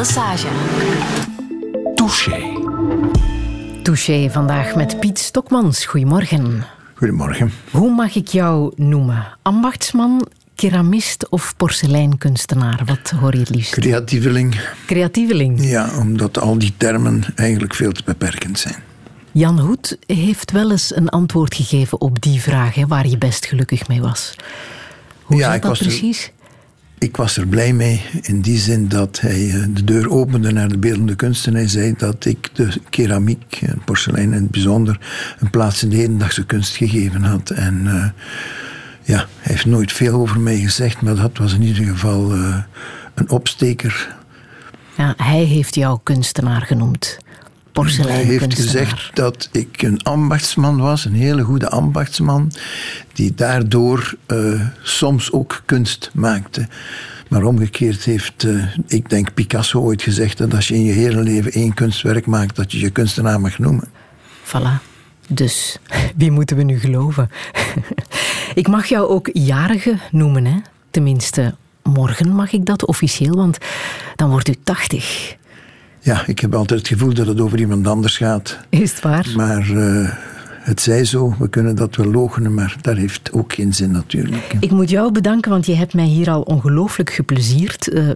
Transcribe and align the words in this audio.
Lesage. 0.00 0.46
Touché. 1.94 2.40
Touché 3.82 4.30
vandaag 4.30 4.74
met 4.74 5.00
Piet 5.00 5.18
Stokmans. 5.18 5.84
Goedemorgen. 5.84 6.64
Goedemorgen. 6.94 7.52
Hoe 7.70 7.94
mag 7.94 8.14
ik 8.14 8.28
jou 8.28 8.72
noemen? 8.76 9.26
Ambachtsman, 9.42 10.26
keramist 10.54 11.28
of 11.28 11.56
porseleinkunstenaar? 11.56 12.82
Wat 12.84 13.10
hoor 13.10 13.32
je 13.34 13.38
het 13.40 13.48
liefst? 13.50 13.72
Creatieveling. 13.72 14.60
Creatieveling. 14.86 15.64
Ja, 15.64 15.90
omdat 15.98 16.38
al 16.40 16.58
die 16.58 16.72
termen 16.76 17.24
eigenlijk 17.34 17.74
veel 17.74 17.92
te 17.92 18.02
beperkend 18.04 18.58
zijn. 18.58 18.82
Jan 19.32 19.58
Hoed 19.58 19.98
heeft 20.06 20.50
wel 20.50 20.70
eens 20.70 20.96
een 20.96 21.08
antwoord 21.08 21.54
gegeven 21.54 22.00
op 22.00 22.20
die 22.22 22.40
vraag, 22.40 22.74
hè, 22.74 22.86
waar 22.86 23.06
je 23.06 23.18
best 23.18 23.46
gelukkig 23.46 23.88
mee 23.88 24.00
was. 24.00 24.34
Hoe 25.22 25.36
Ja, 25.36 25.44
zat 25.46 25.54
ik 25.54 25.62
dat 25.62 25.70
was 25.70 25.80
precies? 25.80 26.32
Ik 27.00 27.16
was 27.16 27.36
er 27.36 27.46
blij 27.46 27.72
mee 27.72 28.02
in 28.22 28.40
die 28.40 28.58
zin 28.58 28.88
dat 28.88 29.20
hij 29.20 29.48
eh, 29.48 29.62
de 29.70 29.84
deur 29.84 30.10
opende 30.10 30.52
naar 30.52 30.68
de 30.68 30.78
beeldende 30.78 31.14
kunst 31.14 31.46
en 31.46 31.54
hij 31.54 31.68
zei 31.68 31.94
dat 31.96 32.24
ik 32.24 32.50
de 32.52 32.68
keramiek 32.90 33.58
en 33.60 33.82
porselein 33.84 34.32
in 34.32 34.42
het 34.42 34.50
bijzonder 34.50 35.00
een 35.38 35.50
plaats 35.50 35.82
in 35.82 35.88
de 35.88 35.96
hedendaagse 35.96 36.46
kunst 36.46 36.76
gegeven 36.76 37.22
had. 37.22 37.50
En 37.50 37.86
eh, 37.86 38.08
ja, 39.02 39.16
hij 39.16 39.52
heeft 39.52 39.66
nooit 39.66 39.92
veel 39.92 40.14
over 40.14 40.40
mij 40.40 40.58
gezegd, 40.58 41.02
maar 41.02 41.14
dat 41.14 41.38
was 41.38 41.52
in 41.52 41.62
ieder 41.62 41.84
geval 41.84 42.32
eh, 42.32 42.56
een 43.14 43.30
opsteker. 43.30 44.16
Ja, 44.96 45.14
hij 45.16 45.44
heeft 45.44 45.74
jou 45.74 45.98
kunstenaar 46.02 46.60
genoemd. 46.60 47.18
Hij 47.86 48.22
heeft 48.22 48.54
gezegd 48.54 49.10
dat 49.16 49.48
ik 49.52 49.82
een 49.82 50.02
ambachtsman 50.02 50.80
was, 50.80 51.04
een 51.04 51.12
hele 51.12 51.42
goede 51.42 51.68
ambachtsman, 51.68 52.52
die 53.12 53.34
daardoor 53.34 54.14
eh, 54.26 54.60
soms 54.82 55.32
ook 55.32 55.62
kunst 55.64 56.10
maakte. 56.14 56.68
Maar 57.28 57.42
omgekeerd 57.42 58.04
heeft, 58.04 58.44
eh, 58.44 58.76
ik 58.86 59.10
denk 59.10 59.34
Picasso 59.34 59.80
ooit 59.80 60.02
gezegd 60.02 60.38
dat 60.38 60.54
als 60.54 60.68
je 60.68 60.74
in 60.74 60.84
je 60.84 60.92
hele 60.92 61.22
leven 61.22 61.52
één 61.52 61.74
kunstwerk 61.74 62.26
maakt, 62.26 62.56
dat 62.56 62.72
je 62.72 62.78
je 62.78 62.90
kunstenaar 62.90 63.40
mag 63.40 63.58
noemen. 63.58 63.88
Voilà. 64.44 64.88
Dus, 65.28 65.78
wie 66.16 66.30
moeten 66.30 66.56
we 66.56 66.62
nu 66.62 66.78
geloven? 66.78 67.30
ik 68.54 68.68
mag 68.68 68.86
jou 68.86 69.08
ook 69.08 69.30
jarige 69.32 69.98
noemen, 70.10 70.44
hè? 70.44 70.56
Tenminste, 70.90 71.54
morgen 71.82 72.28
mag 72.28 72.52
ik 72.52 72.64
dat 72.64 72.86
officieel, 72.86 73.34
want 73.34 73.58
dan 74.16 74.30
wordt 74.30 74.48
u 74.48 74.54
80. 74.64 75.38
Ja, 76.02 76.26
ik 76.26 76.38
heb 76.38 76.54
altijd 76.54 76.78
het 76.78 76.88
gevoel 76.88 77.14
dat 77.14 77.26
het 77.26 77.40
over 77.40 77.58
iemand 77.58 77.86
anders 77.86 78.16
gaat. 78.16 78.58
Is 78.68 78.90
het 78.90 79.00
waar? 79.00 79.26
Maar 79.36 79.70
eh, 79.70 80.12
het 80.60 80.80
zij 80.80 81.04
zo, 81.04 81.34
we 81.38 81.48
kunnen 81.48 81.76
dat 81.76 81.96
wel 81.96 82.06
logenen, 82.06 82.54
maar 82.54 82.76
dat 82.80 82.96
heeft 82.96 83.32
ook 83.32 83.52
geen 83.52 83.74
zin 83.74 83.90
natuurlijk. 83.90 84.54
Ik 84.60 84.70
moet 84.70 84.90
jou 84.90 85.12
bedanken, 85.12 85.50
want 85.50 85.66
je 85.66 85.74
hebt 85.74 85.94
mij 85.94 86.04
hier 86.04 86.30
al 86.30 86.42
ongelooflijk 86.42 87.10
geplezierd 87.10 87.88
eh, 87.88 88.08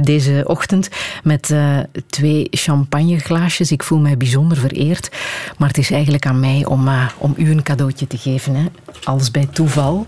deze 0.00 0.44
ochtend 0.46 0.88
met 1.24 1.50
eh, 1.50 1.78
twee 2.06 2.46
champagneglaasjes. 2.50 3.72
Ik 3.72 3.82
voel 3.82 3.98
mij 3.98 4.16
bijzonder 4.16 4.58
vereerd. 4.58 5.10
Maar 5.58 5.68
het 5.68 5.78
is 5.78 5.90
eigenlijk 5.90 6.26
aan 6.26 6.40
mij 6.40 6.64
om, 6.64 6.88
om 7.18 7.34
u 7.36 7.50
een 7.50 7.62
cadeautje 7.62 8.06
te 8.06 8.18
geven. 8.18 8.54
Hè. 8.54 8.64
Als 9.04 9.30
bij 9.30 9.46
toeval 9.52 10.06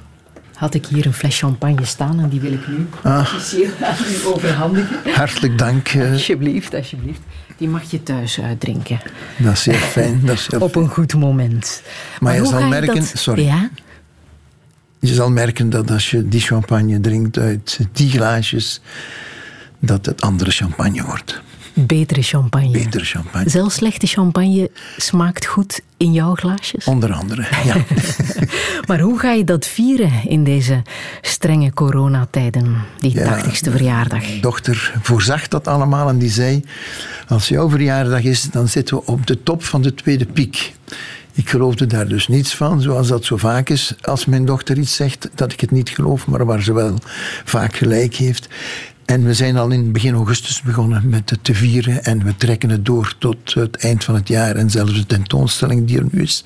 had 0.54 0.74
ik 0.74 0.86
hier 0.86 1.06
een 1.06 1.12
fles 1.12 1.38
champagne 1.38 1.84
staan 1.84 2.20
en 2.20 2.28
die 2.28 2.40
wil 2.40 2.52
ik 2.52 2.68
nu 2.68 2.86
officieel 3.04 3.70
aan 3.82 3.96
u 4.10 4.26
overhandigen. 4.26 5.12
Hartelijk 5.14 5.58
dank, 5.58 5.88
eh, 5.88 6.10
Alsjeblieft, 6.12 6.74
alsjeblieft. 6.74 7.20
Die 7.56 7.68
mag 7.68 7.90
je 7.90 8.02
thuis 8.02 8.40
uitdrinken. 8.40 9.00
dat 9.38 9.52
is 9.52 9.62
zeer 9.62 9.74
fijn. 9.74 10.20
Dat 10.24 10.34
is 10.36 10.46
heel 10.50 10.60
Op 10.68 10.74
een 10.74 10.88
goed 10.88 11.14
moment. 11.14 11.82
Maar 12.20 12.34
je 12.34 12.46
zal 12.46 12.62
merken- 12.68 12.94
dat- 12.94 13.12
sorry. 13.14 13.44
Ja? 13.44 13.70
Je 14.98 15.14
zal 15.14 15.30
merken 15.30 15.70
dat 15.70 15.90
als 15.90 16.10
je 16.10 16.28
die 16.28 16.40
champagne 16.40 17.00
drinkt 17.00 17.38
uit 17.38 17.78
die 17.92 18.10
glaasjes, 18.10 18.80
dat 19.78 20.06
het 20.06 20.20
andere 20.20 20.50
champagne 20.50 21.02
wordt. 21.04 21.42
Betere 21.74 22.22
champagne. 22.22 22.70
Betere 22.70 23.04
champagne. 23.04 23.50
Zelfs 23.50 23.74
slechte 23.74 24.06
champagne 24.06 24.70
smaakt 24.96 25.46
goed 25.46 25.80
in 25.96 26.12
jouw 26.12 26.34
glaasjes. 26.34 26.84
Onder 26.84 27.12
andere, 27.12 27.46
ja. 27.64 27.76
Maar 28.88 29.00
hoe 29.00 29.18
ga 29.18 29.32
je 29.32 29.44
dat 29.44 29.66
vieren 29.66 30.12
in 30.28 30.44
deze 30.44 30.82
strenge 31.20 31.72
coronatijden, 31.72 32.76
die 32.98 33.14
Ja. 33.14 33.44
80ste 33.44 33.70
verjaardag? 33.70 34.20
Mijn 34.20 34.40
dochter 34.40 34.92
voorzag 35.02 35.48
dat 35.48 35.68
allemaal 35.68 36.08
en 36.08 36.18
die 36.18 36.30
zei, 36.30 36.64
als 37.28 37.48
jouw 37.48 37.68
verjaardag 37.70 38.22
is, 38.22 38.42
dan 38.42 38.68
zitten 38.68 38.96
we 38.96 39.06
op 39.06 39.26
de 39.26 39.42
top 39.42 39.64
van 39.64 39.82
de 39.82 39.94
tweede 39.94 40.26
piek. 40.26 40.72
Ik 41.36 41.48
geloofde 41.48 41.86
daar 41.86 42.08
dus 42.08 42.28
niets 42.28 42.54
van, 42.54 42.80
zoals 42.80 43.08
dat 43.08 43.24
zo 43.24 43.36
vaak 43.36 43.68
is. 43.68 43.94
Als 44.00 44.24
mijn 44.24 44.44
dochter 44.44 44.78
iets 44.78 44.94
zegt, 44.94 45.28
dat 45.34 45.52
ik 45.52 45.60
het 45.60 45.70
niet 45.70 45.88
geloof, 45.88 46.26
maar 46.26 46.46
waar 46.46 46.62
ze 46.62 46.72
wel 46.72 46.98
vaak 47.44 47.76
gelijk 47.76 48.14
heeft. 48.14 48.48
En 49.06 49.24
we 49.24 49.34
zijn 49.34 49.56
al 49.56 49.70
in 49.70 49.92
begin 49.92 50.14
augustus 50.14 50.62
begonnen 50.62 51.08
met 51.08 51.30
het 51.30 51.44
te 51.44 51.54
vieren. 51.54 52.04
En 52.04 52.24
we 52.24 52.36
trekken 52.36 52.70
het 52.70 52.84
door 52.84 53.14
tot 53.18 53.54
het 53.54 53.76
eind 53.76 54.04
van 54.04 54.14
het 54.14 54.28
jaar. 54.28 54.56
En 54.56 54.70
zelfs 54.70 54.94
de 54.94 55.06
tentoonstelling 55.06 55.86
die 55.86 55.98
er 55.98 56.06
nu 56.10 56.22
is, 56.22 56.44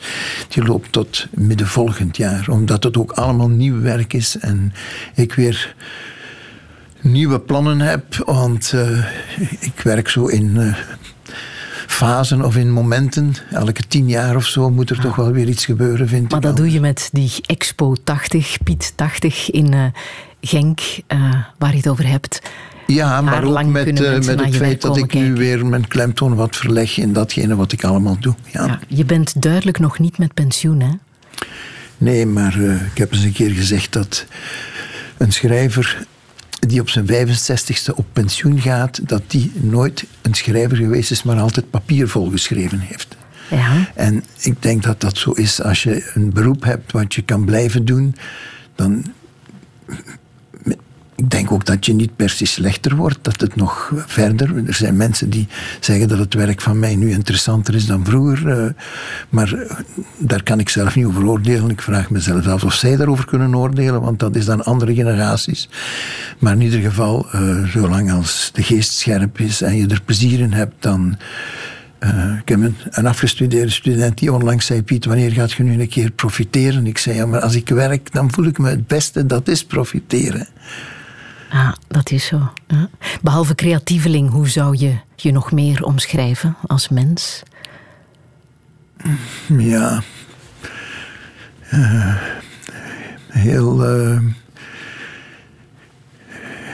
die 0.48 0.64
loopt 0.64 0.92
tot 0.92 1.26
midden 1.30 1.66
volgend 1.66 2.16
jaar. 2.16 2.48
Omdat 2.48 2.82
het 2.84 2.96
ook 2.96 3.12
allemaal 3.12 3.48
nieuw 3.48 3.80
werk 3.80 4.12
is. 4.12 4.38
En 4.38 4.72
ik 5.14 5.34
weer 5.34 5.74
nieuwe 7.00 7.40
plannen 7.40 7.80
heb. 7.80 8.22
Want 8.26 8.72
eh, 8.74 9.04
ik 9.60 9.80
werk 9.82 10.08
zo 10.08 10.26
in 10.26 10.56
eh, 10.56 10.74
fasen 11.86 12.44
of 12.44 12.56
in 12.56 12.72
momenten. 12.72 13.34
Elke 13.50 13.82
tien 13.88 14.08
jaar 14.08 14.36
of 14.36 14.46
zo 14.46 14.70
moet 14.70 14.90
er 14.90 15.00
toch 15.00 15.16
wel 15.16 15.32
weer 15.32 15.48
iets 15.48 15.64
gebeuren, 15.64 16.08
vind 16.08 16.30
Maar 16.30 16.38
ik. 16.38 16.44
dat 16.44 16.54
wel. 16.54 16.64
doe 16.64 16.72
je 16.74 16.80
met 16.80 17.08
die 17.12 17.32
Expo 17.46 17.94
80, 18.04 18.58
Piet 18.64 18.92
80 18.96 19.50
in 19.50 19.72
eh, 19.74 19.84
Genk, 20.40 20.80
eh, 21.06 21.34
waar 21.58 21.70
je 21.70 21.76
het 21.76 21.88
over 21.88 22.08
hebt. 22.08 22.40
Ja, 22.86 23.20
maar 23.20 23.44
ook 23.44 23.64
met, 23.64 24.00
eh, 24.00 24.12
met 24.12 24.36
naar 24.36 24.44
het 24.46 24.56
feit 24.56 24.82
dat 24.82 24.96
ik 24.96 25.14
nu 25.14 25.34
weer 25.34 25.66
mijn 25.66 25.88
klemtoon 25.88 26.34
wat 26.34 26.56
verleg 26.56 26.98
in 26.98 27.12
datgene 27.12 27.56
wat 27.56 27.72
ik 27.72 27.84
allemaal 27.84 28.16
doe. 28.20 28.34
Ja. 28.52 28.66
Ja, 28.66 28.80
je 28.88 29.04
bent 29.04 29.42
duidelijk 29.42 29.78
nog 29.78 29.98
niet 29.98 30.18
met 30.18 30.34
pensioen, 30.34 30.80
hè? 30.80 30.90
Nee, 31.98 32.26
maar 32.26 32.54
eh, 32.54 32.86
ik 32.86 32.98
heb 32.98 33.12
eens 33.12 33.22
een 33.22 33.32
keer 33.32 33.50
gezegd 33.50 33.92
dat 33.92 34.26
een 35.16 35.32
schrijver 35.32 36.06
die 36.60 36.80
op 36.80 36.88
zijn 36.88 37.06
65ste 37.06 37.94
op 37.94 38.06
pensioen 38.12 38.60
gaat, 38.60 39.08
dat 39.08 39.22
die 39.26 39.52
nooit 39.54 40.04
een 40.22 40.34
schrijver 40.34 40.76
geweest 40.76 41.10
is, 41.10 41.22
maar 41.22 41.38
altijd 41.38 41.70
papier 41.70 42.08
volgeschreven 42.08 42.78
heeft. 42.78 43.16
Ja. 43.50 43.88
En 43.94 44.24
ik 44.40 44.62
denk 44.62 44.82
dat 44.82 45.00
dat 45.00 45.18
zo 45.18 45.30
is. 45.30 45.62
Als 45.62 45.82
je 45.82 46.10
een 46.14 46.32
beroep 46.32 46.64
hebt 46.64 46.92
wat 46.92 47.14
je 47.14 47.22
kan 47.22 47.44
blijven 47.44 47.84
doen, 47.84 48.16
dan. 48.74 49.04
Ik 51.18 51.30
denk 51.30 51.52
ook 51.52 51.64
dat 51.64 51.86
je 51.86 51.94
niet 51.94 52.16
per 52.16 52.30
se 52.30 52.46
slechter 52.46 52.96
wordt, 52.96 53.18
dat 53.22 53.40
het 53.40 53.56
nog 53.56 53.92
verder. 54.06 54.66
Er 54.66 54.74
zijn 54.74 54.96
mensen 54.96 55.30
die 55.30 55.48
zeggen 55.80 56.08
dat 56.08 56.18
het 56.18 56.34
werk 56.34 56.60
van 56.60 56.78
mij 56.78 56.96
nu 56.96 57.10
interessanter 57.10 57.74
is 57.74 57.86
dan 57.86 58.04
vroeger. 58.04 58.48
eh, 58.48 58.70
Maar 59.28 59.52
eh, 59.52 59.76
daar 60.18 60.42
kan 60.42 60.58
ik 60.60 60.68
zelf 60.68 60.94
niet 60.96 61.04
over 61.04 61.26
oordelen. 61.26 61.70
Ik 61.70 61.82
vraag 61.82 62.10
mezelf 62.10 62.46
af 62.46 62.64
of 62.64 62.74
zij 62.74 62.96
daarover 62.96 63.24
kunnen 63.26 63.54
oordelen, 63.54 64.00
want 64.00 64.18
dat 64.18 64.36
is 64.36 64.44
dan 64.44 64.64
andere 64.64 64.94
generaties. 64.94 65.68
Maar 66.38 66.52
in 66.52 66.60
ieder 66.60 66.80
geval, 66.80 67.26
eh, 67.32 67.64
zolang 67.64 68.12
als 68.12 68.50
de 68.52 68.62
geest 68.62 68.92
scherp 68.92 69.40
is 69.40 69.62
en 69.62 69.76
je 69.76 69.86
er 69.86 70.02
plezier 70.04 70.40
in 70.40 70.52
hebt, 70.52 70.74
dan. 70.78 71.16
Eh, 71.98 72.32
ik 72.40 72.48
heb 72.48 72.60
een, 72.60 72.76
een 72.90 73.06
afgestudeerde 73.06 73.70
student 73.70 74.18
die 74.18 74.32
onlangs 74.32 74.66
zei: 74.66 74.82
Piet, 74.82 75.04
wanneer 75.04 75.30
gaat 75.30 75.52
je 75.52 75.62
nu 75.62 75.80
een 75.80 75.88
keer 75.88 76.10
profiteren? 76.10 76.86
Ik 76.86 76.98
zei: 76.98 77.16
Ja, 77.16 77.26
maar 77.26 77.40
als 77.40 77.54
ik 77.54 77.68
werk, 77.68 78.12
dan 78.12 78.32
voel 78.32 78.44
ik 78.44 78.58
me 78.58 78.68
het 78.68 78.86
beste, 78.86 79.26
dat 79.26 79.48
is 79.48 79.64
profiteren. 79.64 80.46
Ah, 81.48 81.72
dat 81.88 82.10
is 82.10 82.24
zo. 82.26 82.52
Ja. 82.66 82.88
Behalve 83.22 83.54
creatieveling, 83.54 84.30
hoe 84.30 84.48
zou 84.48 84.76
je 84.76 84.96
je 85.16 85.32
nog 85.32 85.52
meer 85.52 85.82
omschrijven 85.84 86.56
als 86.66 86.88
mens? 86.88 87.42
Ja. 89.58 90.02
Eh, 91.68 92.16
heel. 93.28 93.84
eh, 93.84 94.20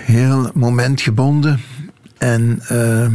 heel 0.05 0.51
momentgebonden. 0.55 1.61
En. 2.19 2.61
eh, 2.69 3.07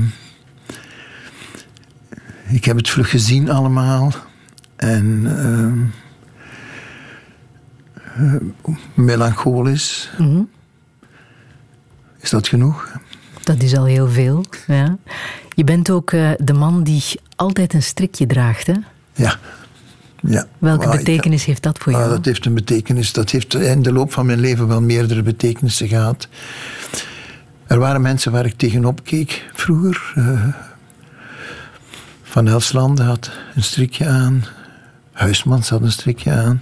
ik 2.54 2.66
heb 2.66 2.78
het 2.78 2.90
vlug 2.90 3.10
gezien 3.10 3.50
allemaal. 3.50 4.12
En. 4.76 5.24
eh, 8.18 8.34
eh, 8.36 8.36
melancholisch. 8.94 10.10
Is 12.20 12.30
dat 12.30 12.48
genoeg? 12.48 12.88
Dat 13.44 13.62
is 13.62 13.76
al 13.78 13.86
heel 13.86 14.08
veel. 14.08 14.46
Ja. 14.68 14.98
Je 15.56 15.64
bent 15.64 15.90
ook 15.90 16.12
eh, 16.12 16.30
de 16.38 16.54
man 16.54 16.84
die 16.84 17.04
altijd 17.36 17.74
een 17.74 17.84
strikje 17.84 18.26
draagt, 18.26 18.68
hè? 18.68 18.74
Ja. 19.14 19.36
ja. 20.22 20.46
Welke 20.58 20.86
ik- 20.86 20.98
betekenis 20.98 21.46
heeft 21.46 21.64
dat 21.64 21.78
voor 21.78 21.94
Ah, 21.94 22.00
jou? 22.00 22.12
dat 22.12 22.26
heeft 22.26 22.46
een 22.46 22.54
betekenis. 22.54 23.14
Dat 23.14 23.30
heeft 23.30 23.54
in 23.54 23.82
de 23.82 23.92
loop 23.94 24.14
van 24.14 24.26
mijn 24.26 24.40
leven 24.40 24.68
wel 24.68 24.82
meerdere 24.82 25.22
betekenissen 25.22 25.88
gehad. 25.88 26.28
Er 27.68 27.80
waren 27.80 28.02
mensen 28.02 28.32
waar 28.32 28.46
ik 28.46 28.54
tegenop 28.58 29.04
keek 29.04 29.50
vroeger. 29.54 30.12
eh, 30.16 30.48
van 32.24 32.48
Elslanden 32.48 33.06
had 33.06 33.32
een 33.56 33.64
strikje 33.64 34.08
aan. 34.08 34.44
Huismans 35.12 35.70
had 35.70 35.82
een 35.82 35.92
strikje 35.92 36.32
aan. 36.32 36.62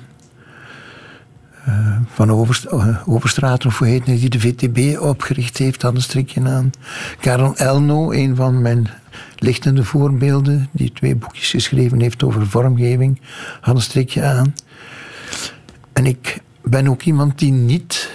Uh, 1.67 1.97
van 2.13 2.31
Overst 2.31 2.67
Overstraat, 3.05 3.65
of 3.65 3.77
hoe 3.77 3.87
heet 3.87 4.07
het, 4.07 4.19
die 4.19 4.29
de 4.29 4.39
VTB 4.39 4.99
opgericht 4.99 5.57
heeft, 5.57 5.81
had 5.81 5.95
een 5.95 6.01
strikje 6.01 6.41
aan. 6.41 6.71
Karel 7.19 7.55
Elno, 7.55 8.11
een 8.11 8.35
van 8.35 8.61
mijn 8.61 8.87
lichtende 9.35 9.83
voorbeelden, 9.83 10.69
die 10.71 10.91
twee 10.91 11.15
boekjes 11.15 11.49
geschreven 11.49 11.99
heeft 11.99 12.23
over 12.23 12.47
vormgeving, 12.47 13.19
had 13.61 13.75
een 13.75 13.81
strikje 13.81 14.23
aan. 14.23 14.55
En 15.93 16.05
ik 16.05 16.41
ben 16.63 16.87
ook 16.87 17.01
iemand 17.01 17.39
die 17.39 17.51
niet 17.51 18.09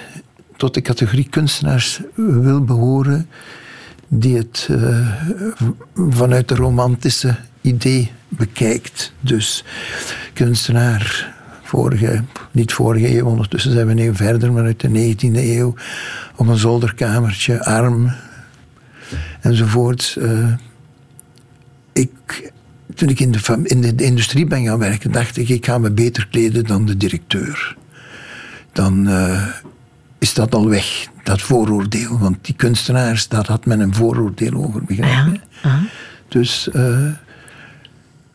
tot 0.57 0.75
de 0.75 0.83
categorie 0.83 1.29
kunstenaars 1.29 2.01
wil 2.15 2.65
behoren, 2.65 3.29
die 4.09 4.37
het 4.37 4.69
uh, 4.71 5.09
vanuit 5.95 6.49
de 6.49 6.55
romantische 6.55 7.37
idee 7.61 8.11
bekijkt. 8.29 9.13
Dus 9.21 9.65
kunstenaar, 10.33 11.35
vorige, 11.73 12.25
niet 12.51 12.73
vorige 12.73 13.17
eeuw, 13.17 13.27
ondertussen 13.27 13.73
zijn 13.73 13.87
we 13.87 13.93
een 13.93 13.99
eeuw 13.99 14.15
verder, 14.15 14.53
maar 14.53 14.65
uit 14.65 14.81
de 14.81 15.15
19e 15.15 15.37
eeuw, 15.37 15.75
op 16.37 16.49
een 16.49 16.57
zolderkamertje, 16.57 17.65
arm 17.65 18.13
enzovoort. 19.41 20.17
Uh, 20.19 20.53
ik, 21.93 22.53
toen 22.95 23.09
ik 23.09 23.21
in 23.21 23.33
de, 23.33 23.61
in 23.63 23.81
de 23.81 24.05
industrie 24.05 24.47
ben 24.47 24.65
gaan 24.65 24.79
werken, 24.79 25.13
dacht 25.13 25.37
ik, 25.37 25.49
ik 25.49 25.67
ga 25.67 25.79
me 25.79 25.91
beter 25.91 26.27
kleden 26.31 26.65
dan 26.65 26.87
de 26.87 26.97
directeur. 26.97 27.77
Dan 28.73 29.09
uh, 29.09 29.47
is 30.19 30.35
dat 30.35 30.55
al 30.55 30.69
weg, 30.69 31.07
dat 31.23 31.41
vooroordeel. 31.43 32.19
Want 32.19 32.37
die 32.41 32.55
kunstenaars, 32.55 33.29
daar 33.29 33.47
had 33.47 33.67
men 33.67 33.81
een 33.81 33.95
vooroordeel 33.95 34.55
over, 34.55 34.85
begrijp 34.85 35.27
je? 35.33 35.41
Dus... 36.29 36.69
Uh, 36.73 37.09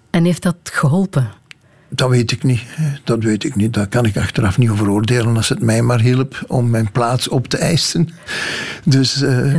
en 0.09 0.25
heeft 0.25 0.43
dat 0.43 0.57
geholpen? 0.63 1.29
Dat 1.89 2.09
weet 2.09 2.31
ik 2.31 2.43
niet. 2.43 2.61
Dat 3.03 3.23
weet 3.23 3.43
ik 3.43 3.55
niet. 3.55 3.73
Daar 3.73 3.87
kan 3.87 4.05
ik 4.05 4.17
achteraf 4.17 4.57
niet 4.57 4.69
over 4.69 4.89
oordelen 4.89 5.35
als 5.35 5.49
het 5.49 5.61
mij 5.61 5.81
maar 5.81 5.99
hielp 5.99 6.43
om 6.47 6.69
mijn 6.69 6.91
plaats 6.91 7.27
op 7.27 7.47
te 7.47 7.57
eisen. 7.57 8.09
Dus 8.83 9.21
uh, 9.21 9.53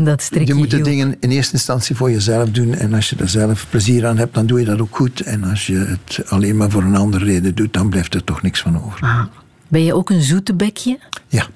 je 0.45 0.55
moet 0.55 0.71
de 0.71 0.81
dingen 0.81 1.17
in 1.21 1.31
eerste 1.31 1.53
instantie 1.53 1.97
voor 1.97 2.11
jezelf 2.11 2.51
doen. 2.51 2.75
En 2.75 2.95
als 2.95 3.11
je 3.11 3.17
er 3.17 3.29
zelf 3.29 3.67
plezier 3.71 4.07
aan 4.07 4.19
hebt, 4.19 4.35
dan 4.35 4.47
doe 4.47 4.61
je 4.61 4.65
dat 4.65 4.81
ook 4.81 4.97
goed. 4.97 5.21
En 5.21 5.45
als 5.45 5.67
je 5.67 5.77
het 5.77 6.31
alleen 6.31 6.57
maar 6.57 6.71
voor 6.71 6.83
een 6.83 6.97
andere 6.97 7.25
reden 7.25 7.55
doet, 7.55 7.73
dan 7.73 7.89
blijft 7.89 8.15
er 8.15 8.25
toch 8.25 8.43
niks 8.43 8.61
van 8.61 8.85
over. 8.85 9.01
Ah. 9.01 9.25
Ben 9.69 9.85
je 9.85 9.95
ook 9.95 10.11
een 10.11 10.23
zoete 10.23 10.55
bekje? 10.55 10.99
Ja. 11.29 11.47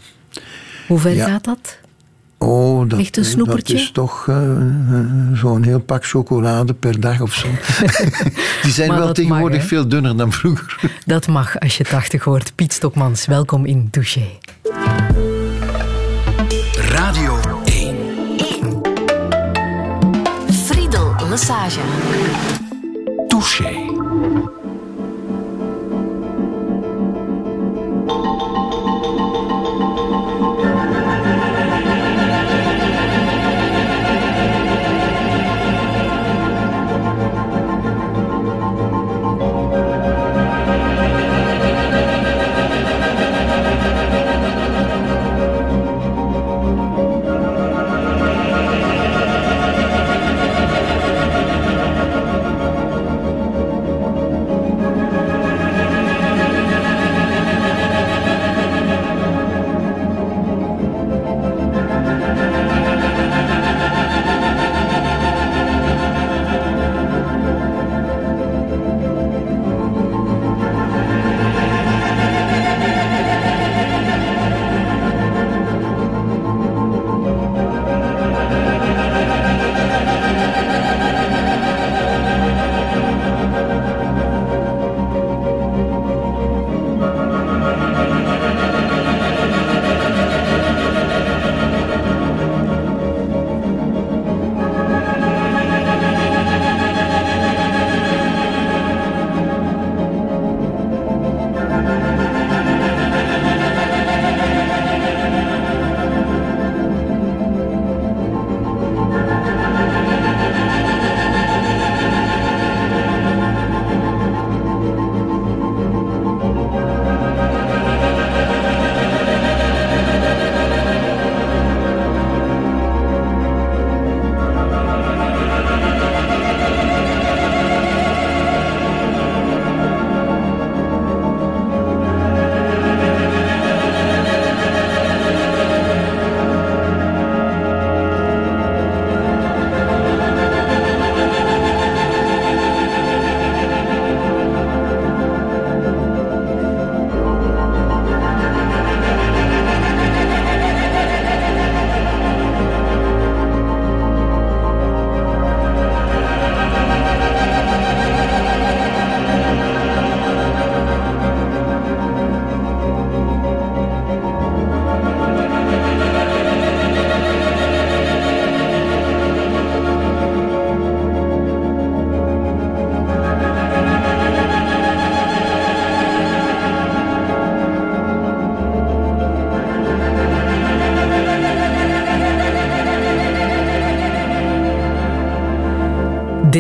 Hoe 0.87 0.99
ver 0.99 1.15
gaat 1.15 1.45
dat? 1.45 1.79
Oh, 2.43 2.89
dat, 2.89 2.99
een 3.17 3.45
dat 3.45 3.69
is 3.69 3.91
toch 3.91 4.27
uh, 4.27 4.37
zo'n 5.33 5.63
heel 5.63 5.81
pak 5.81 6.07
chocolade 6.07 6.75
per 6.75 7.01
dag 7.01 7.21
of 7.21 7.35
zo. 7.35 7.47
Die 8.63 8.73
zijn 8.73 8.95
wel 8.95 9.13
tegenwoordig 9.13 9.65
veel 9.65 9.89
dunner 9.89 10.17
dan 10.17 10.33
vroeger. 10.33 10.81
Dat 11.07 11.27
mag 11.27 11.59
als 11.59 11.77
je 11.77 11.85
80 11.85 12.25
wordt. 12.25 12.55
Piet 12.55 12.73
Stokmans, 12.73 13.27
welkom 13.27 13.65
in 13.65 13.91
Touché. 13.91 14.27
Radio 16.75 17.41
1. 17.65 17.97
1. 18.37 18.81
Friedel 20.65 21.15
Massage. 21.29 21.81
Touché. 23.29 24.62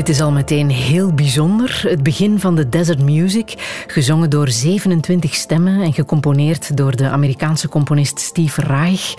Dit 0.03 0.15
is 0.15 0.21
al 0.21 0.33
meteen 0.33 0.71
heel 0.71 1.13
bijzonder. 1.15 1.83
Het 1.89 2.03
begin 2.03 2.41
van 2.41 2.55
de 2.55 2.69
Desert 2.69 3.03
Music, 3.03 3.55
gezongen 3.87 4.31
door 4.31 4.49
27 4.49 5.35
stemmen 5.35 5.81
en 5.81 5.93
gecomponeerd 5.93 6.77
door 6.77 6.97
de 6.97 7.09
Amerikaanse 7.09 7.69
componist 7.69 8.21
Steve 8.21 8.61
Reich. 8.61 9.15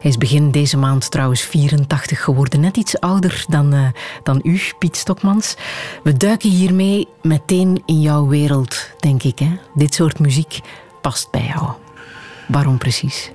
Hij 0.00 0.10
is 0.10 0.18
begin 0.18 0.50
deze 0.50 0.76
maand 0.76 1.10
trouwens 1.10 1.40
84 1.40 2.24
geworden, 2.24 2.60
net 2.60 2.76
iets 2.76 3.00
ouder 3.00 3.44
dan, 3.48 3.74
uh, 3.74 3.86
dan 4.22 4.40
u, 4.42 4.60
Piet 4.78 4.96
Stokmans. 4.96 5.56
We 6.02 6.16
duiken 6.16 6.50
hiermee 6.50 7.08
meteen 7.22 7.82
in 7.86 8.00
jouw 8.00 8.26
wereld, 8.26 8.90
denk 8.98 9.22
ik. 9.22 9.38
Hè? 9.38 9.58
Dit 9.74 9.94
soort 9.94 10.18
muziek 10.18 10.60
past 11.00 11.30
bij 11.30 11.52
jou. 11.54 11.70
Waarom 12.48 12.78
precies? 12.78 13.30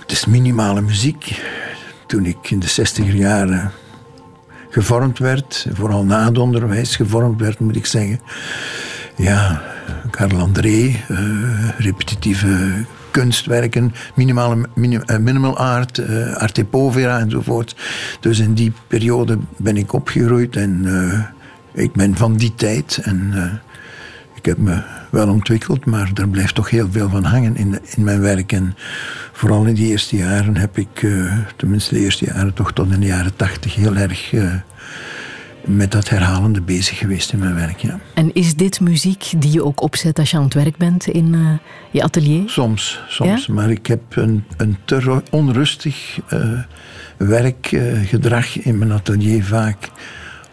Het 0.00 0.12
is 0.12 0.26
minimale 0.26 0.80
muziek. 0.80 1.42
Toen 2.06 2.26
ik 2.26 2.50
in 2.50 2.58
de 2.58 2.68
60er 2.68 3.14
jaren 3.14 3.72
gevormd 4.70 5.18
werd, 5.18 5.66
vooral 5.72 6.04
na 6.04 6.24
het 6.24 6.38
onderwijs 6.38 6.96
gevormd 6.96 7.40
werd, 7.40 7.58
moet 7.58 7.76
ik 7.76 7.86
zeggen. 7.86 8.20
Ja, 9.16 9.62
Karl 10.10 10.38
André, 10.38 10.96
repetitieve 11.78 12.84
kunstwerken, 13.10 13.94
minimale, 14.14 14.68
minimal 15.20 15.56
art, 15.56 16.02
arte 16.34 16.64
povera 16.64 17.18
enzovoort. 17.18 17.76
Dus 18.20 18.38
in 18.38 18.54
die 18.54 18.72
periode 18.86 19.38
ben 19.56 19.76
ik 19.76 19.92
opgegroeid 19.92 20.56
en 20.56 20.86
ik 21.72 21.92
ben 21.92 22.16
van 22.16 22.36
die 22.36 22.54
tijd. 22.54 23.00
En 23.02 23.32
ik 24.38 24.44
heb 24.44 24.58
me 24.58 24.82
wel 25.10 25.28
ontwikkeld, 25.28 25.84
maar 25.84 26.10
er 26.14 26.28
blijft 26.28 26.54
toch 26.54 26.70
heel 26.70 26.88
veel 26.90 27.08
van 27.08 27.24
hangen 27.24 27.56
in, 27.56 27.78
in 27.96 28.04
mijn 28.04 28.20
werk. 28.20 28.52
En 28.52 28.76
vooral 29.32 29.64
in 29.64 29.74
die 29.74 29.86
eerste 29.86 30.16
jaren 30.16 30.56
heb 30.56 30.78
ik, 30.78 31.02
uh, 31.02 31.38
tenminste 31.56 31.94
de 31.94 32.00
eerste 32.00 32.24
jaren, 32.24 32.54
toch 32.54 32.72
tot 32.72 32.92
in 32.92 33.00
de 33.00 33.06
jaren 33.06 33.36
tachtig, 33.36 33.74
heel 33.74 33.96
erg 33.96 34.32
uh, 34.32 34.54
met 35.64 35.92
dat 35.92 36.08
herhalende 36.08 36.60
bezig 36.60 36.98
geweest 36.98 37.32
in 37.32 37.38
mijn 37.38 37.54
werk. 37.54 37.78
Ja. 37.78 37.98
En 38.14 38.34
is 38.34 38.54
dit 38.54 38.80
muziek 38.80 39.30
die 39.36 39.52
je 39.52 39.64
ook 39.64 39.82
opzet 39.82 40.18
als 40.18 40.30
je 40.30 40.36
aan 40.36 40.44
het 40.44 40.54
werk 40.54 40.76
bent 40.76 41.06
in 41.06 41.34
uh, 41.34 41.50
je 41.90 42.02
atelier? 42.02 42.48
Soms, 42.48 43.02
soms. 43.08 43.46
Ja? 43.46 43.54
Maar 43.54 43.70
ik 43.70 43.86
heb 43.86 44.16
een, 44.16 44.44
een 44.56 44.76
te 44.84 45.22
onrustig 45.30 46.18
werkgedrag 47.16 48.58
in 48.58 48.78
mijn 48.78 48.92
atelier 48.92 49.44
vaak 49.44 49.90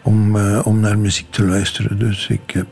om, 0.02 0.36
om 0.60 0.80
naar 0.80 0.98
muziek 0.98 1.30
te 1.30 1.44
luisteren. 1.44 1.98
Dus 1.98 2.28
ik 2.28 2.50
heb 2.50 2.66